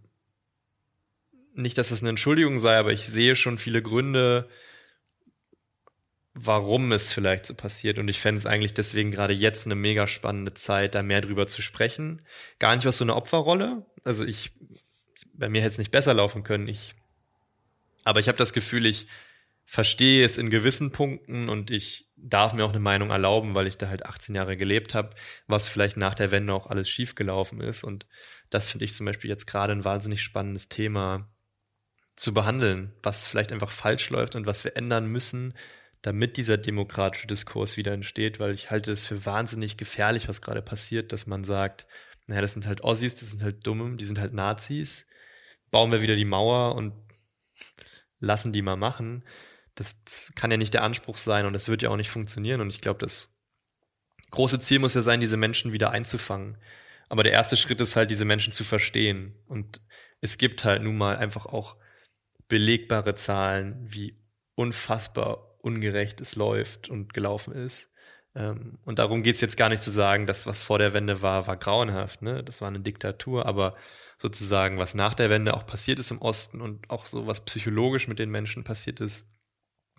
nicht, 1.54 1.78
dass 1.78 1.92
es 1.92 2.02
eine 2.02 2.10
Entschuldigung 2.10 2.58
sei, 2.58 2.76
aber 2.78 2.92
ich 2.92 3.06
sehe 3.06 3.36
schon 3.36 3.58
viele 3.58 3.80
Gründe, 3.80 4.48
warum 6.34 6.90
es 6.92 7.12
vielleicht 7.12 7.46
so 7.46 7.54
passiert. 7.54 7.98
Und 7.98 8.08
ich 8.08 8.18
fände 8.18 8.38
es 8.38 8.46
eigentlich 8.46 8.74
deswegen 8.74 9.12
gerade 9.12 9.32
jetzt 9.32 9.66
eine 9.66 9.76
mega 9.76 10.06
spannende 10.06 10.52
Zeit, 10.54 10.94
da 10.94 11.02
mehr 11.02 11.20
drüber 11.20 11.46
zu 11.46 11.62
sprechen. 11.62 12.22
Gar 12.58 12.74
nicht 12.74 12.86
aus 12.86 12.98
so 12.98 13.04
einer 13.04 13.16
Opferrolle. 13.16 13.86
Also 14.02 14.24
ich, 14.24 14.52
bei 15.32 15.48
mir 15.48 15.62
hätte 15.62 15.72
es 15.72 15.78
nicht 15.78 15.92
besser 15.92 16.12
laufen 16.12 16.42
können. 16.42 16.66
Ich, 16.66 16.94
aber 18.04 18.18
ich 18.18 18.26
habe 18.26 18.38
das 18.38 18.52
Gefühl, 18.52 18.84
ich 18.86 19.06
verstehe 19.64 20.24
es 20.24 20.36
in 20.36 20.50
gewissen 20.50 20.90
Punkten 20.90 21.48
und 21.48 21.70
ich 21.70 22.10
darf 22.16 22.52
mir 22.52 22.64
auch 22.64 22.70
eine 22.70 22.80
Meinung 22.80 23.10
erlauben, 23.10 23.54
weil 23.54 23.66
ich 23.66 23.78
da 23.78 23.88
halt 23.88 24.04
18 24.04 24.34
Jahre 24.34 24.56
gelebt 24.56 24.94
habe, 24.94 25.14
was 25.46 25.68
vielleicht 25.68 25.96
nach 25.96 26.14
der 26.14 26.30
Wende 26.32 26.52
auch 26.52 26.66
alles 26.66 26.88
schiefgelaufen 26.88 27.60
ist. 27.60 27.84
Und 27.84 28.06
das 28.50 28.70
finde 28.70 28.86
ich 28.86 28.94
zum 28.94 29.06
Beispiel 29.06 29.30
jetzt 29.30 29.46
gerade 29.46 29.72
ein 29.72 29.84
wahnsinnig 29.84 30.22
spannendes 30.22 30.68
Thema 30.68 31.28
zu 32.16 32.34
behandeln, 32.34 32.92
was 33.02 33.26
vielleicht 33.26 33.52
einfach 33.52 33.70
falsch 33.70 34.10
läuft 34.10 34.36
und 34.36 34.46
was 34.46 34.64
wir 34.64 34.76
ändern 34.76 35.06
müssen, 35.06 35.54
damit 36.04 36.36
dieser 36.36 36.56
demokratische 36.56 37.26
Diskurs 37.26 37.76
wieder 37.76 37.92
entsteht, 37.92 38.38
weil 38.38 38.54
ich 38.54 38.70
halte 38.70 38.92
es 38.92 39.04
für 39.04 39.26
wahnsinnig 39.26 39.76
gefährlich, 39.76 40.28
was 40.28 40.40
gerade 40.40 40.62
passiert, 40.62 41.12
dass 41.12 41.26
man 41.26 41.42
sagt, 41.44 41.86
naja, 42.26 42.40
das 42.40 42.52
sind 42.52 42.66
halt 42.66 42.82
Ossis, 42.82 43.16
das 43.16 43.30
sind 43.30 43.42
halt 43.42 43.66
Dumme, 43.66 43.96
die 43.96 44.04
sind 44.04 44.20
halt 44.20 44.32
Nazis, 44.32 45.06
bauen 45.70 45.90
wir 45.90 46.02
wieder 46.02 46.14
die 46.14 46.24
Mauer 46.24 46.76
und 46.76 46.94
lassen 48.20 48.52
die 48.52 48.62
mal 48.62 48.76
machen 48.76 49.24
das, 49.74 50.02
das 50.04 50.32
kann 50.34 50.50
ja 50.50 50.56
nicht 50.56 50.74
der 50.74 50.82
Anspruch 50.82 51.16
sein 51.16 51.46
und 51.46 51.52
das 51.52 51.68
wird 51.68 51.82
ja 51.82 51.90
auch 51.90 51.96
nicht 51.96 52.10
funktionieren. 52.10 52.60
Und 52.60 52.70
ich 52.70 52.80
glaube, 52.80 53.00
das 53.00 53.34
große 54.30 54.60
Ziel 54.60 54.78
muss 54.78 54.94
ja 54.94 55.02
sein, 55.02 55.20
diese 55.20 55.36
Menschen 55.36 55.72
wieder 55.72 55.90
einzufangen. 55.90 56.58
Aber 57.08 57.22
der 57.22 57.32
erste 57.32 57.56
Schritt 57.56 57.80
ist 57.80 57.96
halt, 57.96 58.10
diese 58.10 58.24
Menschen 58.24 58.52
zu 58.52 58.64
verstehen. 58.64 59.36
Und 59.46 59.80
es 60.20 60.38
gibt 60.38 60.64
halt 60.64 60.82
nun 60.82 60.96
mal 60.96 61.16
einfach 61.16 61.46
auch 61.46 61.76
belegbare 62.48 63.14
Zahlen, 63.14 63.80
wie 63.84 64.18
unfassbar 64.54 65.53
ungerecht 65.64 66.20
es 66.20 66.36
läuft 66.36 66.88
und 66.88 67.14
gelaufen 67.14 67.54
ist. 67.54 67.90
Ähm, 68.34 68.78
und 68.84 68.98
darum 68.98 69.22
geht's 69.22 69.40
jetzt 69.40 69.56
gar 69.56 69.68
nicht 69.68 69.82
zu 69.82 69.90
sagen, 69.90 70.26
dass 70.26 70.46
was 70.46 70.62
vor 70.62 70.78
der 70.78 70.92
Wende 70.92 71.22
war, 71.22 71.46
war 71.46 71.56
grauenhaft. 71.56 72.22
Ne? 72.22 72.42
Das 72.42 72.60
war 72.60 72.68
eine 72.68 72.80
Diktatur. 72.80 73.46
Aber 73.46 73.76
sozusagen, 74.18 74.78
was 74.78 74.94
nach 74.94 75.14
der 75.14 75.30
Wende 75.30 75.54
auch 75.54 75.66
passiert 75.66 76.00
ist 76.00 76.10
im 76.10 76.20
Osten 76.20 76.60
und 76.60 76.90
auch 76.90 77.04
so 77.04 77.26
was 77.26 77.44
psychologisch 77.44 78.08
mit 78.08 78.18
den 78.18 78.30
Menschen 78.30 78.64
passiert 78.64 79.00
ist, 79.00 79.26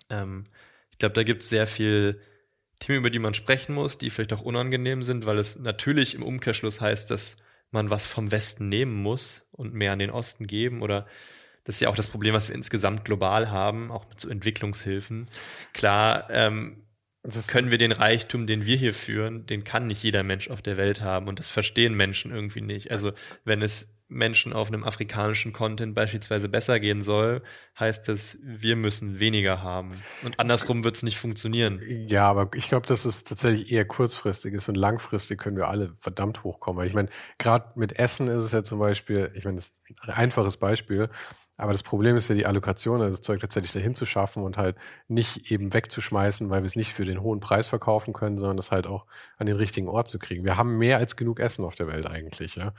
ähm, 0.10 0.46
ich 0.92 1.00
glaube, 1.00 1.16
da 1.16 1.24
gibt 1.24 1.42
es 1.42 1.50
sehr 1.50 1.68
viel 1.68 2.22
Themen, 2.80 3.00
über 3.00 3.10
die 3.10 3.20
man 3.20 3.34
sprechen 3.34 3.74
muss, 3.74 3.98
die 3.98 4.10
vielleicht 4.10 4.34
auch 4.34 4.42
unangenehm 4.42 5.04
sind, 5.04 5.26
weil 5.26 5.38
es 5.40 5.58
natürlich 5.58 6.16
im 6.16 6.24
Umkehrschluss 6.24 6.82
heißt, 6.82 7.10
dass 7.10 7.38
man 7.72 7.90
was 7.90 8.06
vom 8.06 8.32
Westen 8.32 8.70
nehmen 8.70 8.94
muss 8.94 9.48
und 9.52 9.74
mehr 9.74 9.94
an 9.94 10.00
den 10.00 10.12
Osten 10.12 10.48
geben 10.48 10.82
oder 10.82 11.08
das 11.66 11.76
ist 11.76 11.82
ja 11.82 11.90
auch 11.90 11.96
das 11.96 12.08
Problem, 12.08 12.34
was 12.34 12.48
wir 12.48 12.56
insgesamt 12.56 13.06
global 13.06 13.52
haben, 13.52 13.92
auch 13.92 14.08
mit 14.08 14.20
so 14.20 14.30
Entwicklungshilfen. 14.30 15.26
Klar, 15.74 16.30
ähm, 16.30 16.84
können 17.48 17.72
wir 17.72 17.80
den 17.80 17.92
Reichtum, 17.92 18.48
den 18.48 18.66
wir 18.66 18.78
hier 18.78 18.94
führen, 18.94 19.46
den 19.48 19.64
kann 19.64 19.88
nicht 19.88 20.04
jeder 20.04 20.24
Mensch 20.24 20.50
auf 20.50 20.62
der 20.62 20.78
Welt 20.78 21.02
haben 21.02 21.28
und 21.28 21.40
das 21.40 21.50
verstehen 21.50 21.96
Menschen 21.96 22.32
irgendwie 22.32 22.62
nicht. 22.62 22.92
Also 22.92 23.12
wenn 23.44 23.62
es 23.62 23.90
Menschen 24.08 24.54
auf 24.54 24.68
einem 24.68 24.84
afrikanischen 24.84 25.52
Content 25.52 25.96
beispielsweise 25.96 26.48
besser 26.48 26.80
gehen 26.80 27.02
soll, 27.02 27.42
heißt 27.80 28.08
es, 28.10 28.38
wir 28.44 28.76
müssen 28.76 29.20
weniger 29.20 29.64
haben. 29.64 30.00
Und 30.24 30.40
andersrum 30.40 30.84
wird 30.84 30.96
es 30.96 31.02
nicht 31.02 31.18
funktionieren. 31.18 31.82
Ja, 31.88 32.30
aber 32.30 32.52
ich 32.54 32.70
glaube, 32.70 32.86
dass 32.86 33.06
es 33.06 33.24
tatsächlich 33.24 33.72
eher 33.72 33.86
kurzfristig 33.86 34.54
ist 34.54 34.70
und 34.70 34.76
langfristig 34.76 35.40
können 35.40 35.58
wir 35.58 35.70
alle 35.70 35.96
verdammt 36.00 36.44
hochkommen. 36.44 36.80
Weil 36.80 36.88
ich 36.88 36.94
meine, 36.94 37.10
gerade 37.40 37.72
mit 37.76 37.98
Essen 37.98 38.28
ist 38.28 38.44
es 38.44 38.52
ja 38.52 38.64
zum 38.64 38.78
Beispiel, 38.78 39.32
ich 39.34 39.44
meine, 39.44 39.56
das 39.56 39.74
ist 39.90 40.04
ein 40.04 40.12
einfaches 40.12 40.58
Beispiel, 40.58 41.10
aber 41.58 41.72
das 41.72 41.84
Problem 41.84 42.18
ist 42.18 42.28
ja 42.28 42.36
die 42.36 42.46
Allokation, 42.46 43.02
also 43.02 43.12
das 43.12 43.22
Zeug 43.22 43.40
tatsächlich 43.40 43.72
dahin 43.72 43.96
zu 43.96 44.06
schaffen 44.06 44.44
und 44.44 44.58
halt 44.58 44.76
nicht 45.08 45.52
eben 45.52 45.74
wegzuschmeißen, 45.74 46.50
weil 46.50 46.64
wir 46.64 46.68
es 46.68 46.76
nicht 46.76 46.94
für 46.94 47.06
den 47.06 47.22
hohen 47.22 47.40
Preis 47.40 47.68
verkaufen 47.68 48.14
können, 48.14 48.38
sondern 48.38 48.58
das 48.58 48.72
halt 48.72 48.88
auch 48.88 49.06
an 49.38 49.48
den 49.48 49.56
richtigen 49.56 49.88
Ort 49.88 50.10
zu 50.10 50.20
kriegen. 50.20 50.44
Wir 50.44 50.58
haben 50.58 50.78
mehr 50.78 50.98
als 50.98 51.16
genug 51.16 51.40
Essen 51.40 51.64
auf 51.64 51.76
der 51.76 51.88
Welt 51.88 52.08
eigentlich, 52.08 52.56
ja. 52.56 52.74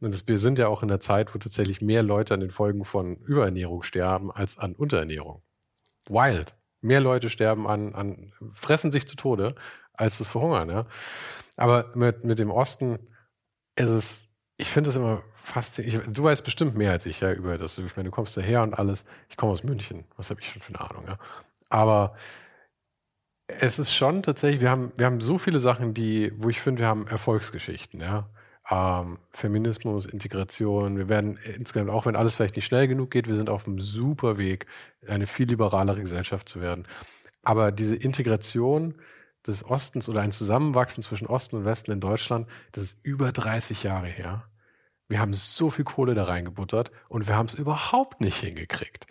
Und 0.00 0.12
das, 0.12 0.28
wir 0.28 0.38
sind 0.38 0.58
ja 0.58 0.68
auch 0.68 0.82
in 0.82 0.88
der 0.88 1.00
Zeit, 1.00 1.34
wo 1.34 1.38
tatsächlich 1.38 1.80
mehr 1.80 2.02
Leute 2.02 2.34
an 2.34 2.40
den 2.40 2.50
Folgen 2.50 2.84
von 2.84 3.16
Überernährung 3.16 3.82
sterben 3.82 4.30
als 4.30 4.58
an 4.58 4.74
Unterernährung. 4.74 5.42
Wild. 6.08 6.54
Mehr 6.80 7.00
Leute 7.00 7.30
sterben 7.30 7.66
an, 7.66 7.94
an 7.94 8.32
fressen 8.52 8.92
sich 8.92 9.08
zu 9.08 9.16
Tode, 9.16 9.54
als 9.94 10.18
das 10.18 10.28
Verhungern, 10.28 10.68
ja. 10.68 10.86
Aber 11.56 11.92
mit, 11.96 12.24
mit 12.24 12.38
dem 12.38 12.50
Osten 12.50 12.98
ist 13.74 13.88
es, 13.88 14.28
ich 14.58 14.68
finde 14.68 14.90
es 14.90 14.96
immer 14.96 15.22
faszinierend. 15.48 16.16
Du 16.16 16.24
weißt 16.24 16.44
bestimmt 16.44 16.76
mehr 16.76 16.92
als 16.92 17.06
ich 17.06 17.20
ja 17.20 17.32
über 17.32 17.58
das. 17.58 17.78
Ich 17.78 17.96
meine, 17.96 18.08
du 18.08 18.14
kommst 18.14 18.36
daher 18.36 18.62
und 18.62 18.74
alles. 18.74 19.04
Ich 19.28 19.36
komme 19.36 19.52
aus 19.52 19.64
München. 19.64 20.04
Was 20.16 20.30
habe 20.30 20.40
ich 20.40 20.50
schon 20.50 20.62
für 20.62 20.74
eine 20.74 20.90
Ahnung, 20.90 21.04
ja. 21.06 21.18
Aber 21.68 22.14
es 23.48 23.78
ist 23.78 23.94
schon 23.94 24.22
tatsächlich, 24.22 24.60
wir 24.60 24.70
haben, 24.70 24.92
wir 24.96 25.06
haben 25.06 25.20
so 25.20 25.38
viele 25.38 25.58
Sachen, 25.58 25.94
die, 25.94 26.32
wo 26.36 26.48
ich 26.48 26.60
finde, 26.60 26.82
wir 26.82 26.88
haben 26.88 27.06
Erfolgsgeschichten, 27.06 28.00
ja. 28.00 28.28
Ähm, 28.70 29.18
Feminismus, 29.30 30.04
Integration, 30.04 30.98
wir 30.98 31.08
werden 31.08 31.38
insgesamt, 31.56 31.90
auch 31.90 32.04
wenn 32.04 32.16
alles 32.16 32.36
vielleicht 32.36 32.56
nicht 32.56 32.66
schnell 32.66 32.86
genug 32.86 33.10
geht, 33.10 33.26
wir 33.26 33.34
sind 33.34 33.48
auf 33.48 33.66
einem 33.66 33.80
super 33.80 34.36
Weg, 34.36 34.66
eine 35.06 35.26
viel 35.26 35.48
liberalere 35.48 36.00
Gesellschaft 36.00 36.48
zu 36.48 36.60
werden. 36.60 36.86
Aber 37.42 37.72
diese 37.72 37.96
Integration 37.96 38.94
des 39.46 39.64
Ostens 39.64 40.08
oder 40.08 40.20
ein 40.20 40.32
Zusammenwachsen 40.32 41.02
zwischen 41.02 41.26
Osten 41.26 41.56
und 41.56 41.64
Westen 41.64 41.92
in 41.92 42.00
Deutschland, 42.00 42.46
das 42.72 42.84
ist 42.84 42.98
über 43.02 43.32
30 43.32 43.82
Jahre 43.84 44.08
her. 44.08 44.47
Wir 45.08 45.20
haben 45.20 45.32
so 45.32 45.70
viel 45.70 45.84
Kohle 45.84 46.14
da 46.14 46.24
reingebuttert 46.24 46.90
und 47.08 47.26
wir 47.26 47.36
haben 47.36 47.46
es 47.46 47.54
überhaupt 47.54 48.20
nicht 48.20 48.38
hingekriegt. 48.38 49.06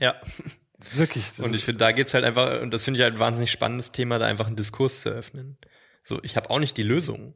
Ja. 0.00 0.14
Wirklich. 0.94 1.26
Und 1.38 1.54
ich 1.54 1.64
finde, 1.64 1.78
da 1.78 1.92
geht's 1.92 2.12
halt 2.12 2.24
einfach, 2.24 2.60
und 2.60 2.72
das 2.72 2.84
finde 2.84 2.98
ich 2.98 3.04
halt 3.04 3.14
ein 3.14 3.20
wahnsinnig 3.20 3.52
spannendes 3.52 3.92
Thema, 3.92 4.18
da 4.18 4.26
einfach 4.26 4.48
einen 4.48 4.56
Diskurs 4.56 5.02
zu 5.02 5.10
öffnen. 5.10 5.56
So, 6.02 6.20
ich 6.24 6.36
habe 6.36 6.50
auch 6.50 6.58
nicht 6.58 6.76
die 6.76 6.82
Lösung. 6.82 7.34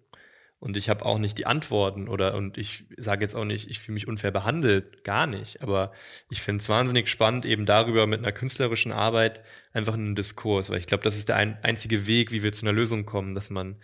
Und 0.58 0.78
ich 0.78 0.88
habe 0.88 1.04
auch 1.04 1.18
nicht 1.18 1.36
die 1.36 1.46
Antworten 1.46 2.08
oder 2.08 2.34
und 2.34 2.56
ich 2.56 2.86
sage 2.96 3.22
jetzt 3.22 3.36
auch 3.36 3.44
nicht, 3.44 3.68
ich 3.68 3.78
fühle 3.78 3.94
mich 3.94 4.08
unfair 4.08 4.30
behandelt, 4.30 5.04
gar 5.04 5.26
nicht. 5.26 5.60
Aber 5.62 5.92
ich 6.30 6.40
finde 6.40 6.62
es 6.62 6.68
wahnsinnig 6.68 7.08
spannend, 7.08 7.44
eben 7.44 7.66
darüber 7.66 8.06
mit 8.06 8.20
einer 8.20 8.32
künstlerischen 8.32 8.90
Arbeit 8.90 9.42
einfach 9.74 9.94
einen 9.94 10.16
Diskurs, 10.16 10.70
weil 10.70 10.78
ich 10.78 10.86
glaube, 10.86 11.04
das 11.04 11.16
ist 11.16 11.28
der 11.28 11.36
ein, 11.36 11.62
einzige 11.62 12.06
Weg, 12.06 12.32
wie 12.32 12.42
wir 12.42 12.52
zu 12.52 12.64
einer 12.64 12.72
Lösung 12.72 13.04
kommen, 13.04 13.34
dass 13.34 13.50
man 13.50 13.76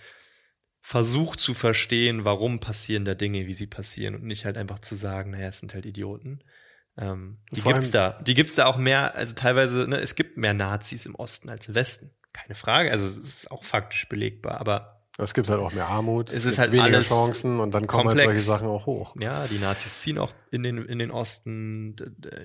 versucht 0.83 1.41
zu 1.41 1.55
verstehen, 1.55 2.25
warum 2.25 2.61
passieren 2.61 3.05
da 3.05 3.15
Dinge, 3.15 3.47
wie 3.47 3.55
sie 3.55 3.69
passieren 3.69 4.17
und 4.17 4.25
nicht 4.25 4.45
halt 4.45 4.59
einfach 4.59 4.81
zu 4.81 4.97
sagen, 4.97 5.31
naja, 5.31 5.49
es 5.49 5.61
sind 5.61 5.75
halt 5.75 5.87
Idioten. 5.87 6.43
Ähm, 6.99 7.39
die 7.53 7.61
Vor 7.61 7.73
gibt's 7.73 7.93
da. 7.93 8.21
Die 8.21 8.35
gibt's 8.35 8.57
da 8.57 8.67
auch 8.67 8.77
mehr, 8.77 9.15
also 9.15 9.35
teilweise, 9.35 9.89
ne, 9.89 9.99
es 9.99 10.17
gibt 10.17 10.37
mehr 10.37 10.55
Nazis 10.55 11.07
im 11.07 11.15
Osten 11.15 11.49
als 11.49 11.69
im 11.69 11.77
Westen. 11.77 12.11
Keine 12.33 12.55
Frage. 12.55 12.91
Also 12.91 13.07
es 13.07 13.17
ist 13.17 13.51
auch 13.51 13.63
faktisch 13.63 14.09
belegbar, 14.09 14.61
aber 14.61 15.02
es 15.19 15.35
gibt 15.35 15.51
halt 15.51 15.61
auch 15.61 15.73
mehr 15.75 15.89
Armut, 15.89 16.33
es, 16.33 16.47
ist 16.47 16.59
halt 16.59 16.73
weniger 16.73 17.03
Chancen 17.03 17.61
und 17.61 17.73
dann 17.73 17.87
kommen 17.87 18.05
komplex. 18.05 18.27
halt 18.27 18.39
solche 18.39 18.51
Sachen 18.51 18.69
auch 18.69 18.87
hoch. 18.87 19.15
Ja, 19.21 19.47
die 19.47 19.59
Nazis 19.59 20.01
ziehen 20.01 20.17
auch 20.17 20.33
in 20.51 20.63
den, 20.63 20.79
in 20.79 20.99
den 20.99 21.11
Osten. 21.11 21.97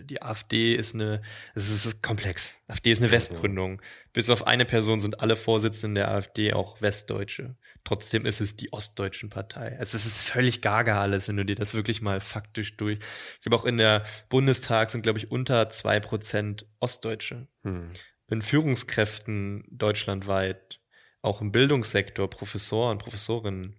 Die 0.03 0.21
AfD 0.21 0.75
ist 0.75 0.93
eine, 0.93 1.21
es 1.55 1.69
ist 1.69 2.03
komplex. 2.03 2.59
AfD 2.67 2.91
ist 2.91 3.01
eine 3.01 3.11
Westgründung. 3.11 3.81
Bis 4.11 4.29
auf 4.29 4.47
eine 4.47 4.65
Person 4.65 4.99
sind 4.99 5.21
alle 5.21 5.37
Vorsitzenden 5.37 5.95
der 5.95 6.11
AfD 6.11 6.51
auch 6.51 6.81
Westdeutsche. 6.81 7.55
Trotzdem 7.85 8.25
ist 8.25 8.41
es 8.41 8.57
die 8.57 8.73
ostdeutschen 8.73 9.29
Partei. 9.29 9.77
Also 9.79 9.95
es 9.95 10.05
ist 10.05 10.23
völlig 10.23 10.61
gaga 10.61 10.99
alles, 10.99 11.29
wenn 11.29 11.37
du 11.37 11.45
dir 11.45 11.55
das 11.55 11.73
wirklich 11.73 12.01
mal 12.01 12.19
faktisch 12.19 12.75
durch. 12.75 12.99
Ich 13.35 13.41
glaube 13.41 13.55
auch 13.55 13.65
in 13.65 13.77
der 13.77 14.03
Bundestag 14.27 14.89
sind, 14.89 15.03
glaube 15.03 15.19
ich, 15.19 15.31
unter 15.31 15.69
zwei 15.69 16.01
Prozent 16.01 16.65
Ostdeutsche. 16.81 17.47
Hm. 17.63 17.85
In 18.29 18.41
Führungskräften 18.41 19.63
deutschlandweit 19.71 20.81
auch 21.21 21.41
im 21.41 21.51
Bildungssektor, 21.51 22.29
Professoren, 22.29 22.97
Professorinnen. 22.97 23.75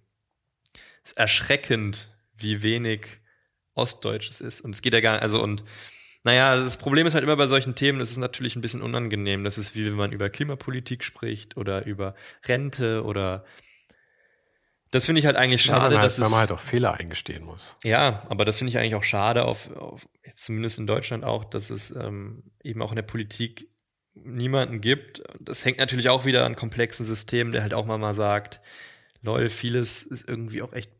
Es 1.03 1.11
ist 1.11 1.17
erschreckend, 1.17 2.11
wie 2.35 2.61
wenig 2.61 3.07
Ostdeutsch 3.73 4.29
es 4.29 4.41
ist. 4.41 4.61
Und 4.61 4.75
es 4.75 4.81
geht 4.81 4.93
ja 4.93 5.01
gar 5.01 5.13
nicht, 5.13 5.21
also 5.21 5.41
und 5.41 5.63
naja, 6.23 6.55
das 6.55 6.77
Problem 6.77 7.07
ist 7.07 7.13
halt 7.13 7.23
immer 7.23 7.37
bei 7.37 7.47
solchen 7.47 7.75
Themen, 7.75 7.99
das 7.99 8.11
ist 8.11 8.17
natürlich 8.17 8.55
ein 8.55 8.61
bisschen 8.61 8.81
unangenehm. 8.81 9.43
Das 9.43 9.57
ist 9.57 9.75
wie 9.75 9.85
wenn 9.85 9.95
man 9.95 10.11
über 10.11 10.29
Klimapolitik 10.29 11.03
spricht 11.03 11.55
oder 11.55 11.85
über 11.85 12.13
Rente 12.45 13.03
oder 13.03 13.45
das 14.91 15.05
finde 15.05 15.19
ich 15.19 15.27
halt 15.27 15.35
eigentlich 15.35 15.61
schade, 15.61 15.81
ja, 15.81 15.83
weil 15.85 15.93
man, 15.97 16.01
dass 16.01 16.19
halt, 16.19 16.31
man 16.31 16.39
halt 16.39 16.51
auch 16.51 16.59
Fehler 16.59 16.95
eingestehen 16.95 17.45
muss. 17.45 17.75
Ja, 17.83 18.23
aber 18.27 18.43
das 18.43 18.57
finde 18.57 18.71
ich 18.71 18.77
eigentlich 18.79 18.95
auch 18.95 19.03
schade, 19.03 19.45
auf, 19.45 19.71
auf 19.75 20.07
jetzt 20.25 20.45
zumindest 20.45 20.79
in 20.79 20.87
Deutschland 20.87 21.23
auch, 21.23 21.45
dass 21.45 21.69
es 21.69 21.91
ähm, 21.91 22.43
eben 22.63 22.81
auch 22.81 22.91
in 22.91 22.95
der 22.95 23.03
Politik 23.03 23.68
niemanden 24.23 24.81
gibt. 24.81 25.23
Das 25.39 25.65
hängt 25.65 25.79
natürlich 25.79 26.09
auch 26.09 26.25
wieder 26.25 26.45
an 26.45 26.55
komplexen 26.55 27.05
Systemen, 27.05 27.51
der 27.51 27.61
halt 27.61 27.73
auch 27.73 27.85
mal 27.85 27.97
mal 27.97 28.13
sagt, 28.13 28.61
lol, 29.21 29.49
vieles 29.49 30.03
ist 30.03 30.27
irgendwie 30.27 30.61
auch 30.61 30.73
echt 30.73 30.91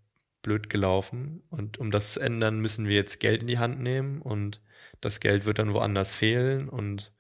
blöd 0.42 0.70
gelaufen 0.70 1.44
und 1.50 1.78
um 1.80 1.92
das 1.92 2.14
zu 2.14 2.22
ändern, 2.22 2.60
müssen 2.60 2.88
wir 2.88 2.96
jetzt 2.96 3.20
Geld 3.20 3.42
in 3.42 3.48
die 3.48 3.60
Hand 3.60 3.82
nehmen 3.82 4.22
und 4.22 4.62
das 5.02 5.20
Geld 5.20 5.46
wird 5.46 5.60
dann 5.60 5.74
woanders 5.74 6.16
fehlen 6.16 6.70
und 6.70 7.12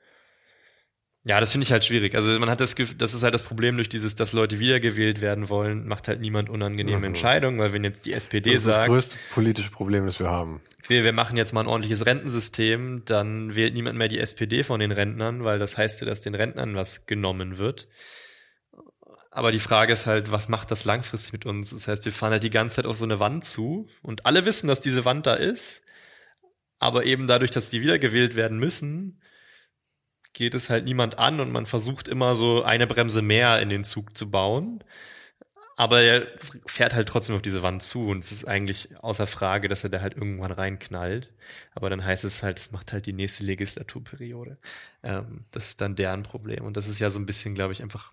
ja, 1.29 1.39
das 1.39 1.51
finde 1.51 1.63
ich 1.65 1.71
halt 1.71 1.85
schwierig. 1.85 2.15
Also 2.15 2.39
man 2.39 2.49
hat 2.49 2.59
das 2.59 2.75
Gefühl, 2.75 2.97
das 2.97 3.13
ist 3.13 3.21
halt 3.21 3.35
das 3.35 3.43
Problem 3.43 3.75
durch 3.75 3.87
dieses, 3.87 4.15
dass 4.15 4.33
Leute 4.33 4.57
wiedergewählt 4.57 5.21
werden 5.21 5.47
wollen, 5.47 5.87
macht 5.87 6.07
halt 6.07 6.21
niemand 6.21 6.49
unangenehme 6.49 6.97
mhm. 6.97 7.03
Entscheidungen, 7.03 7.59
weil 7.59 7.71
wenn 7.71 7.83
jetzt 7.83 8.07
die 8.07 8.13
SPD 8.13 8.55
das 8.55 8.63
sagt. 8.63 8.77
Das 8.77 8.77
ist 8.77 8.79
das 8.79 8.87
größte 8.87 9.17
politische 9.35 9.69
Problem, 9.69 10.07
das 10.07 10.19
wir 10.19 10.27
haben. 10.27 10.59
Wir, 10.87 11.03
wir 11.03 11.13
machen 11.13 11.37
jetzt 11.37 11.53
mal 11.53 11.61
ein 11.61 11.67
ordentliches 11.67 12.07
Rentensystem, 12.07 13.03
dann 13.05 13.55
wählt 13.55 13.75
niemand 13.75 13.95
mehr 13.95 14.07
die 14.07 14.17
SPD 14.17 14.63
von 14.63 14.79
den 14.79 14.91
Rentnern, 14.91 15.43
weil 15.43 15.59
das 15.59 15.77
heißt 15.77 16.01
ja, 16.01 16.07
dass 16.07 16.21
den 16.21 16.33
Rentnern 16.33 16.75
was 16.75 17.05
genommen 17.05 17.59
wird. 17.59 17.89
Aber 19.29 19.51
die 19.51 19.59
Frage 19.59 19.93
ist 19.93 20.07
halt, 20.07 20.31
was 20.31 20.49
macht 20.49 20.71
das 20.71 20.83
langfristig 20.83 21.31
mit 21.31 21.45
uns? 21.45 21.69
Das 21.69 21.87
heißt, 21.87 22.05
wir 22.05 22.11
fahren 22.11 22.31
halt 22.31 22.41
die 22.41 22.49
ganze 22.49 22.77
Zeit 22.77 22.87
auf 22.87 22.97
so 22.97 23.05
eine 23.05 23.19
Wand 23.19 23.43
zu 23.43 23.87
und 24.01 24.25
alle 24.25 24.47
wissen, 24.47 24.65
dass 24.65 24.79
diese 24.79 25.05
Wand 25.05 25.27
da 25.27 25.35
ist. 25.35 25.83
Aber 26.79 27.05
eben 27.05 27.27
dadurch, 27.27 27.51
dass 27.51 27.69
die 27.69 27.83
wiedergewählt 27.83 28.35
werden 28.35 28.57
müssen, 28.57 29.19
geht 30.33 30.53
es 30.55 30.69
halt 30.69 30.85
niemand 30.85 31.19
an 31.19 31.39
und 31.39 31.51
man 31.51 31.65
versucht 31.65 32.07
immer 32.07 32.35
so 32.35 32.63
eine 32.63 32.87
Bremse 32.87 33.21
mehr 33.21 33.61
in 33.61 33.69
den 33.69 33.83
Zug 33.83 34.17
zu 34.17 34.29
bauen. 34.31 34.83
Aber 35.79 36.01
er 36.01 36.27
fährt 36.65 36.93
halt 36.93 37.07
trotzdem 37.07 37.37
auf 37.37 37.41
diese 37.41 37.63
Wand 37.63 37.81
zu 37.81 38.07
und 38.09 38.21
es 38.21 38.33
ist 38.33 38.45
eigentlich 38.45 39.01
außer 39.01 39.25
Frage, 39.25 39.69
dass 39.69 39.85
er 39.85 39.89
da 39.89 40.01
halt 40.01 40.13
irgendwann 40.13 40.51
reinknallt. 40.51 41.31
Aber 41.73 41.89
dann 41.89 42.03
heißt 42.03 42.25
es 42.25 42.43
halt, 42.43 42.59
es 42.59 42.73
macht 42.73 42.91
halt 42.91 43.05
die 43.05 43.13
nächste 43.13 43.45
Legislaturperiode. 43.45 44.57
Ähm, 45.03 45.45
das 45.51 45.69
ist 45.69 45.81
dann 45.81 45.95
deren 45.95 46.23
Problem. 46.23 46.65
Und 46.65 46.75
das 46.75 46.89
ist 46.89 46.99
ja 46.99 47.09
so 47.09 47.17
ein 47.17 47.25
bisschen, 47.25 47.55
glaube 47.55 47.71
ich, 47.71 47.81
einfach 47.81 48.11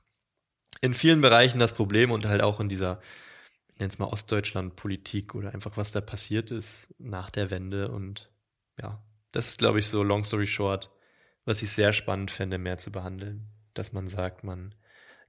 in 0.81 0.95
vielen 0.95 1.21
Bereichen 1.21 1.59
das 1.59 1.75
Problem 1.75 2.13
und 2.13 2.27
halt 2.27 2.41
auch 2.41 2.61
in 2.61 2.69
dieser, 2.69 3.01
ich 3.75 3.81
nenne 3.81 3.91
es 3.91 3.99
mal 3.99 4.07
Ostdeutschland-Politik 4.07 5.35
oder 5.35 5.53
einfach 5.53 5.77
was 5.77 5.91
da 5.91 6.01
passiert 6.01 6.53
ist 6.53 6.95
nach 6.99 7.33
der 7.33 7.51
Wende. 7.51 7.91
Und 7.91 8.31
ja, 8.81 9.03
das 9.33 9.49
ist, 9.49 9.59
glaube 9.59 9.81
ich, 9.81 9.89
so 9.89 10.05
long 10.05 10.23
story 10.23 10.47
short, 10.47 10.91
was 11.47 11.63
ich 11.63 11.71
sehr 11.71 11.95
spannend 11.95 12.31
fände, 12.31 12.59
mehr 12.59 12.77
zu 12.77 12.93
behandeln. 12.93 13.49
Dass 13.73 13.93
man 13.93 14.09
sagt, 14.09 14.45
man 14.45 14.75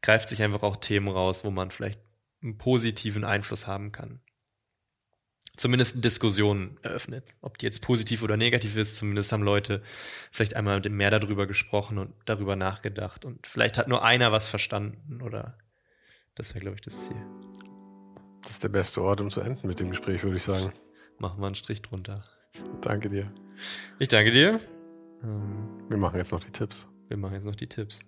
greift 0.01 0.27
sich 0.27 0.43
einfach 0.43 0.63
auch 0.63 0.75
Themen 0.75 1.07
raus, 1.07 1.45
wo 1.45 1.51
man 1.51 1.71
vielleicht 1.71 2.01
einen 2.41 2.57
positiven 2.57 3.23
Einfluss 3.23 3.67
haben 3.67 3.91
kann. 3.91 4.19
Zumindest 5.55 5.95
eine 5.95 6.01
Diskussion 6.01 6.77
eröffnet. 6.83 7.25
Ob 7.41 7.57
die 7.57 7.65
jetzt 7.65 7.81
positiv 7.81 8.21
oder 8.21 8.37
negativ 8.37 8.75
ist, 8.75 8.97
zumindest 8.97 9.31
haben 9.31 9.41
Leute 9.41 9.81
vielleicht 10.31 10.55
einmal 10.55 10.81
mehr 10.81 11.09
darüber 11.09 11.47
gesprochen 11.47 11.97
und 11.97 12.13
darüber 12.25 12.55
nachgedacht. 12.55 13.25
Und 13.25 13.47
vielleicht 13.47 13.77
hat 13.77 13.87
nur 13.87 14.03
einer 14.03 14.31
was 14.31 14.49
verstanden 14.49 15.21
oder 15.21 15.57
das 16.35 16.53
wäre, 16.53 16.61
glaube 16.61 16.75
ich, 16.75 16.81
das 16.81 17.07
Ziel. 17.07 17.17
Das 18.43 18.51
ist 18.51 18.63
der 18.63 18.69
beste 18.69 19.01
Ort, 19.01 19.19
um 19.19 19.31
zu 19.31 19.41
enden 19.41 19.67
mit 19.67 19.79
dem 19.79 19.89
Gespräch, 19.89 20.23
würde 20.23 20.37
ich 20.37 20.43
sagen. 20.43 20.71
Machen 21.17 21.41
wir 21.41 21.47
einen 21.47 21.55
Strich 21.55 21.81
drunter. 21.81 22.23
Danke 22.81 23.09
dir. 23.09 23.31
Ich 23.97 24.07
danke 24.07 24.31
dir. 24.31 24.59
Ähm, 25.23 25.67
wir 25.89 25.97
machen 25.97 26.17
jetzt 26.17 26.31
noch 26.31 26.39
die 26.39 26.51
Tipps. 26.51 26.87
Wir 27.07 27.17
machen 27.17 27.33
jetzt 27.33 27.45
noch 27.45 27.55
die 27.55 27.67
Tipps. 27.67 28.01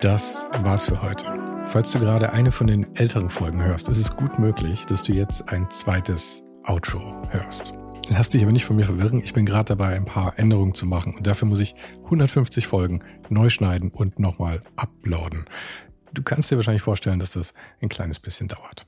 Das 0.00 0.50
war's 0.62 0.84
für 0.84 1.00
heute. 1.00 1.24
Falls 1.66 1.92
du 1.92 1.98
gerade 1.98 2.32
eine 2.32 2.52
von 2.52 2.66
den 2.66 2.94
älteren 2.94 3.30
Folgen 3.30 3.64
hörst, 3.64 3.88
ist 3.88 3.98
es 3.98 4.14
gut 4.14 4.38
möglich, 4.38 4.84
dass 4.84 5.02
du 5.02 5.12
jetzt 5.12 5.48
ein 5.48 5.70
zweites 5.70 6.42
Outro 6.64 7.00
hörst. 7.30 7.72
Lass 8.10 8.28
dich 8.28 8.42
aber 8.42 8.52
nicht 8.52 8.66
von 8.66 8.76
mir 8.76 8.84
verwirren. 8.84 9.22
Ich 9.24 9.32
bin 9.32 9.46
gerade 9.46 9.64
dabei, 9.64 9.96
ein 9.96 10.04
paar 10.04 10.38
Änderungen 10.38 10.74
zu 10.74 10.84
machen 10.84 11.14
und 11.14 11.26
dafür 11.26 11.48
muss 11.48 11.60
ich 11.60 11.74
150 12.04 12.66
Folgen 12.66 13.00
neu 13.30 13.48
schneiden 13.48 13.90
und 13.90 14.18
nochmal 14.18 14.62
uploaden. 14.76 15.46
du 16.12 16.22
kannst 16.22 16.50
dir 16.50 16.56
wahrscheinlich 16.56 16.82
vorstellen, 16.82 17.18
dass 17.18 17.32
das 17.32 17.54
ein 17.80 17.88
kleines 17.88 18.20
bisschen 18.20 18.48
dauert. 18.48 18.86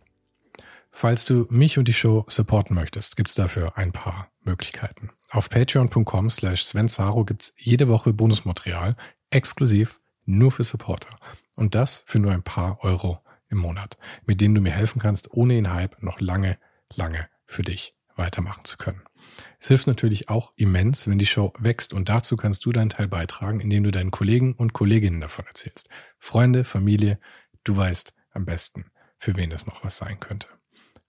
Falls 0.99 1.27
du 1.27 1.47
mich 1.51 1.77
und 1.77 1.89
die 1.89 1.93
Show 1.93 2.25
supporten 2.27 2.75
möchtest, 2.75 3.19
gibt's 3.19 3.35
dafür 3.35 3.77
ein 3.77 3.93
paar 3.93 4.33
Möglichkeiten. 4.41 5.11
Auf 5.29 5.51
patreon.com 5.51 6.31
slash 6.31 6.65
svensaro 6.65 7.27
gibt's 7.27 7.53
jede 7.59 7.89
Woche 7.89 8.15
Bonusmaterial, 8.15 8.97
exklusiv 9.29 10.01
nur 10.25 10.51
für 10.51 10.65
Supporter. 10.65 11.15
Und 11.55 11.75
das 11.75 12.03
für 12.07 12.19
nur 12.19 12.33
ein 12.33 12.43
paar 12.43 12.83
Euro 12.83 13.23
im 13.51 13.59
Monat, 13.59 13.99
mit 14.25 14.41
denen 14.41 14.55
du 14.55 14.63
mir 14.63 14.71
helfen 14.71 14.99
kannst, 14.99 15.31
ohne 15.35 15.53
den 15.53 15.71
Hype 15.71 16.03
noch 16.03 16.19
lange, 16.19 16.57
lange 16.95 17.29
für 17.45 17.63
dich 17.63 17.95
weitermachen 18.15 18.65
zu 18.65 18.79
können. 18.79 19.03
Es 19.61 19.69
hilft 19.69 19.87
natürlich 19.87 20.31
auch 20.31 20.55
immens, 20.57 21.07
wenn 21.09 21.19
die 21.19 21.27
Show 21.27 21.53
wächst 21.59 21.93
und 21.93 22.09
dazu 22.09 22.39
kannst 22.39 22.65
du 22.65 22.73
deinen 22.73 22.89
Teil 22.89 23.09
beitragen, 23.09 23.61
indem 23.61 23.85
du 23.85 23.91
deinen 23.91 24.13
Kollegen 24.13 24.55
und 24.55 24.73
Kolleginnen 24.73 25.21
davon 25.21 25.47
erzählst. 25.47 25.91
Freunde, 26.19 26.65
Familie, 26.65 27.19
du 27.65 27.77
weißt 27.77 28.15
am 28.31 28.47
besten, 28.47 28.87
für 29.19 29.37
wen 29.37 29.51
das 29.51 29.67
noch 29.67 29.85
was 29.85 29.99
sein 29.99 30.21
könnte. 30.21 30.49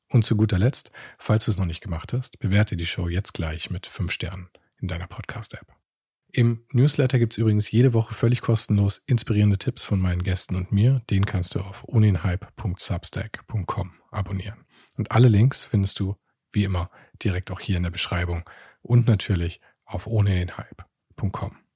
Und 0.09 0.23
zu 0.23 0.37
guter 0.37 0.57
Letzt, 0.57 0.91
falls 1.17 1.45
du 1.45 1.51
es 1.51 1.57
noch 1.57 1.65
nicht 1.65 1.81
gemacht 1.81 2.13
hast, 2.13 2.39
bewerte 2.39 2.77
die 2.77 2.85
Show 2.85 3.09
jetzt 3.09 3.33
gleich 3.33 3.69
mit 3.69 3.87
fünf 3.87 4.11
Sternen 4.11 4.49
in 4.79 4.87
deiner 4.87 5.07
Podcast-App. 5.07 5.67
Im 6.31 6.63
Newsletter 6.71 7.19
gibt's 7.19 7.37
übrigens 7.37 7.71
jede 7.71 7.93
Woche 7.93 8.13
völlig 8.13 8.41
kostenlos 8.41 9.01
inspirierende 9.05 9.57
Tipps 9.57 9.83
von 9.83 9.99
meinen 9.99 10.23
Gästen 10.23 10.55
und 10.55 10.71
mir. 10.71 11.01
Den 11.09 11.25
kannst 11.25 11.55
du 11.55 11.61
auf 11.61 11.87
oninhype.substack.com 11.87 13.93
abonnieren. 14.11 14.65
Und 14.97 15.11
alle 15.11 15.29
Links 15.29 15.63
findest 15.63 15.99
du, 15.99 16.15
wie 16.51 16.63
immer, 16.63 16.89
direkt 17.23 17.51
auch 17.51 17.59
hier 17.59 17.77
in 17.77 17.83
der 17.83 17.91
Beschreibung 17.91 18.43
und 18.81 19.07
natürlich 19.07 19.61
auf 19.85 20.07
ohnedenhype.com. 20.07 21.66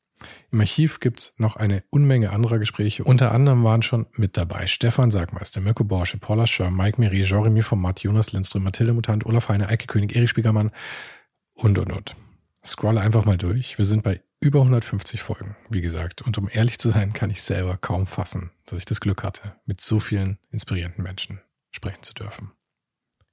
Im 0.52 0.60
Archiv 0.60 1.00
gibt's 1.00 1.34
noch 1.38 1.56
eine 1.56 1.84
Unmenge 1.90 2.32
anderer 2.32 2.60
Gespräche. 2.60 3.04
Unter 3.04 3.32
anderem 3.32 3.64
waren 3.64 3.82
schon 3.82 4.08
mit 4.14 4.38
dabei 4.38 4.68
Stefan 4.68 5.12
Sagmeister, 5.12 5.62
Mirko 5.62 5.84
Borsche, 5.84 6.18
Paula 6.18 6.48
Schör, 6.48 6.72
Mike 6.72 7.00
Miri, 7.00 7.22
Jeremy 7.22 7.62
Format, 7.62 8.02
Jonas 8.02 8.32
Lindström, 8.32 8.64
Mathilde 8.64 8.94
Mutant, 8.94 9.26
Olaf 9.26 9.50
Heine, 9.50 9.70
Eike 9.70 9.88
König, 9.88 10.16
Erich 10.16 10.30
Spiegermann 10.30 10.72
und, 11.54 11.78
und, 11.78 11.92
und. 11.92 12.16
Scrolle 12.64 13.02
einfach 13.02 13.26
mal 13.26 13.38
durch. 13.38 13.78
Wir 13.78 13.86
sind 13.86 14.04
bei 14.04 14.22
über 14.40 14.60
150 14.60 15.22
Folgen, 15.22 15.56
wie 15.70 15.82
gesagt. 15.82 16.22
Und 16.22 16.38
um 16.38 16.50
ehrlich 16.52 16.80
zu 16.80 16.90
sein, 16.90 17.14
kann 17.14 17.30
ich 17.30 17.42
selber 17.42 17.78
kaum 17.78 18.08
fassen, 18.08 18.52
dass 18.66 18.80
ich 18.80 18.86
das 18.86 19.00
Glück 19.00 19.24
hatte, 19.24 19.56
mit 19.66 19.82
so 19.82 20.00
vielen 20.00 20.38
inspirierenden 20.50 21.04
Menschen 21.04 21.42
sprechen 21.72 22.04
zu 22.04 22.14
dürfen. 22.14 22.52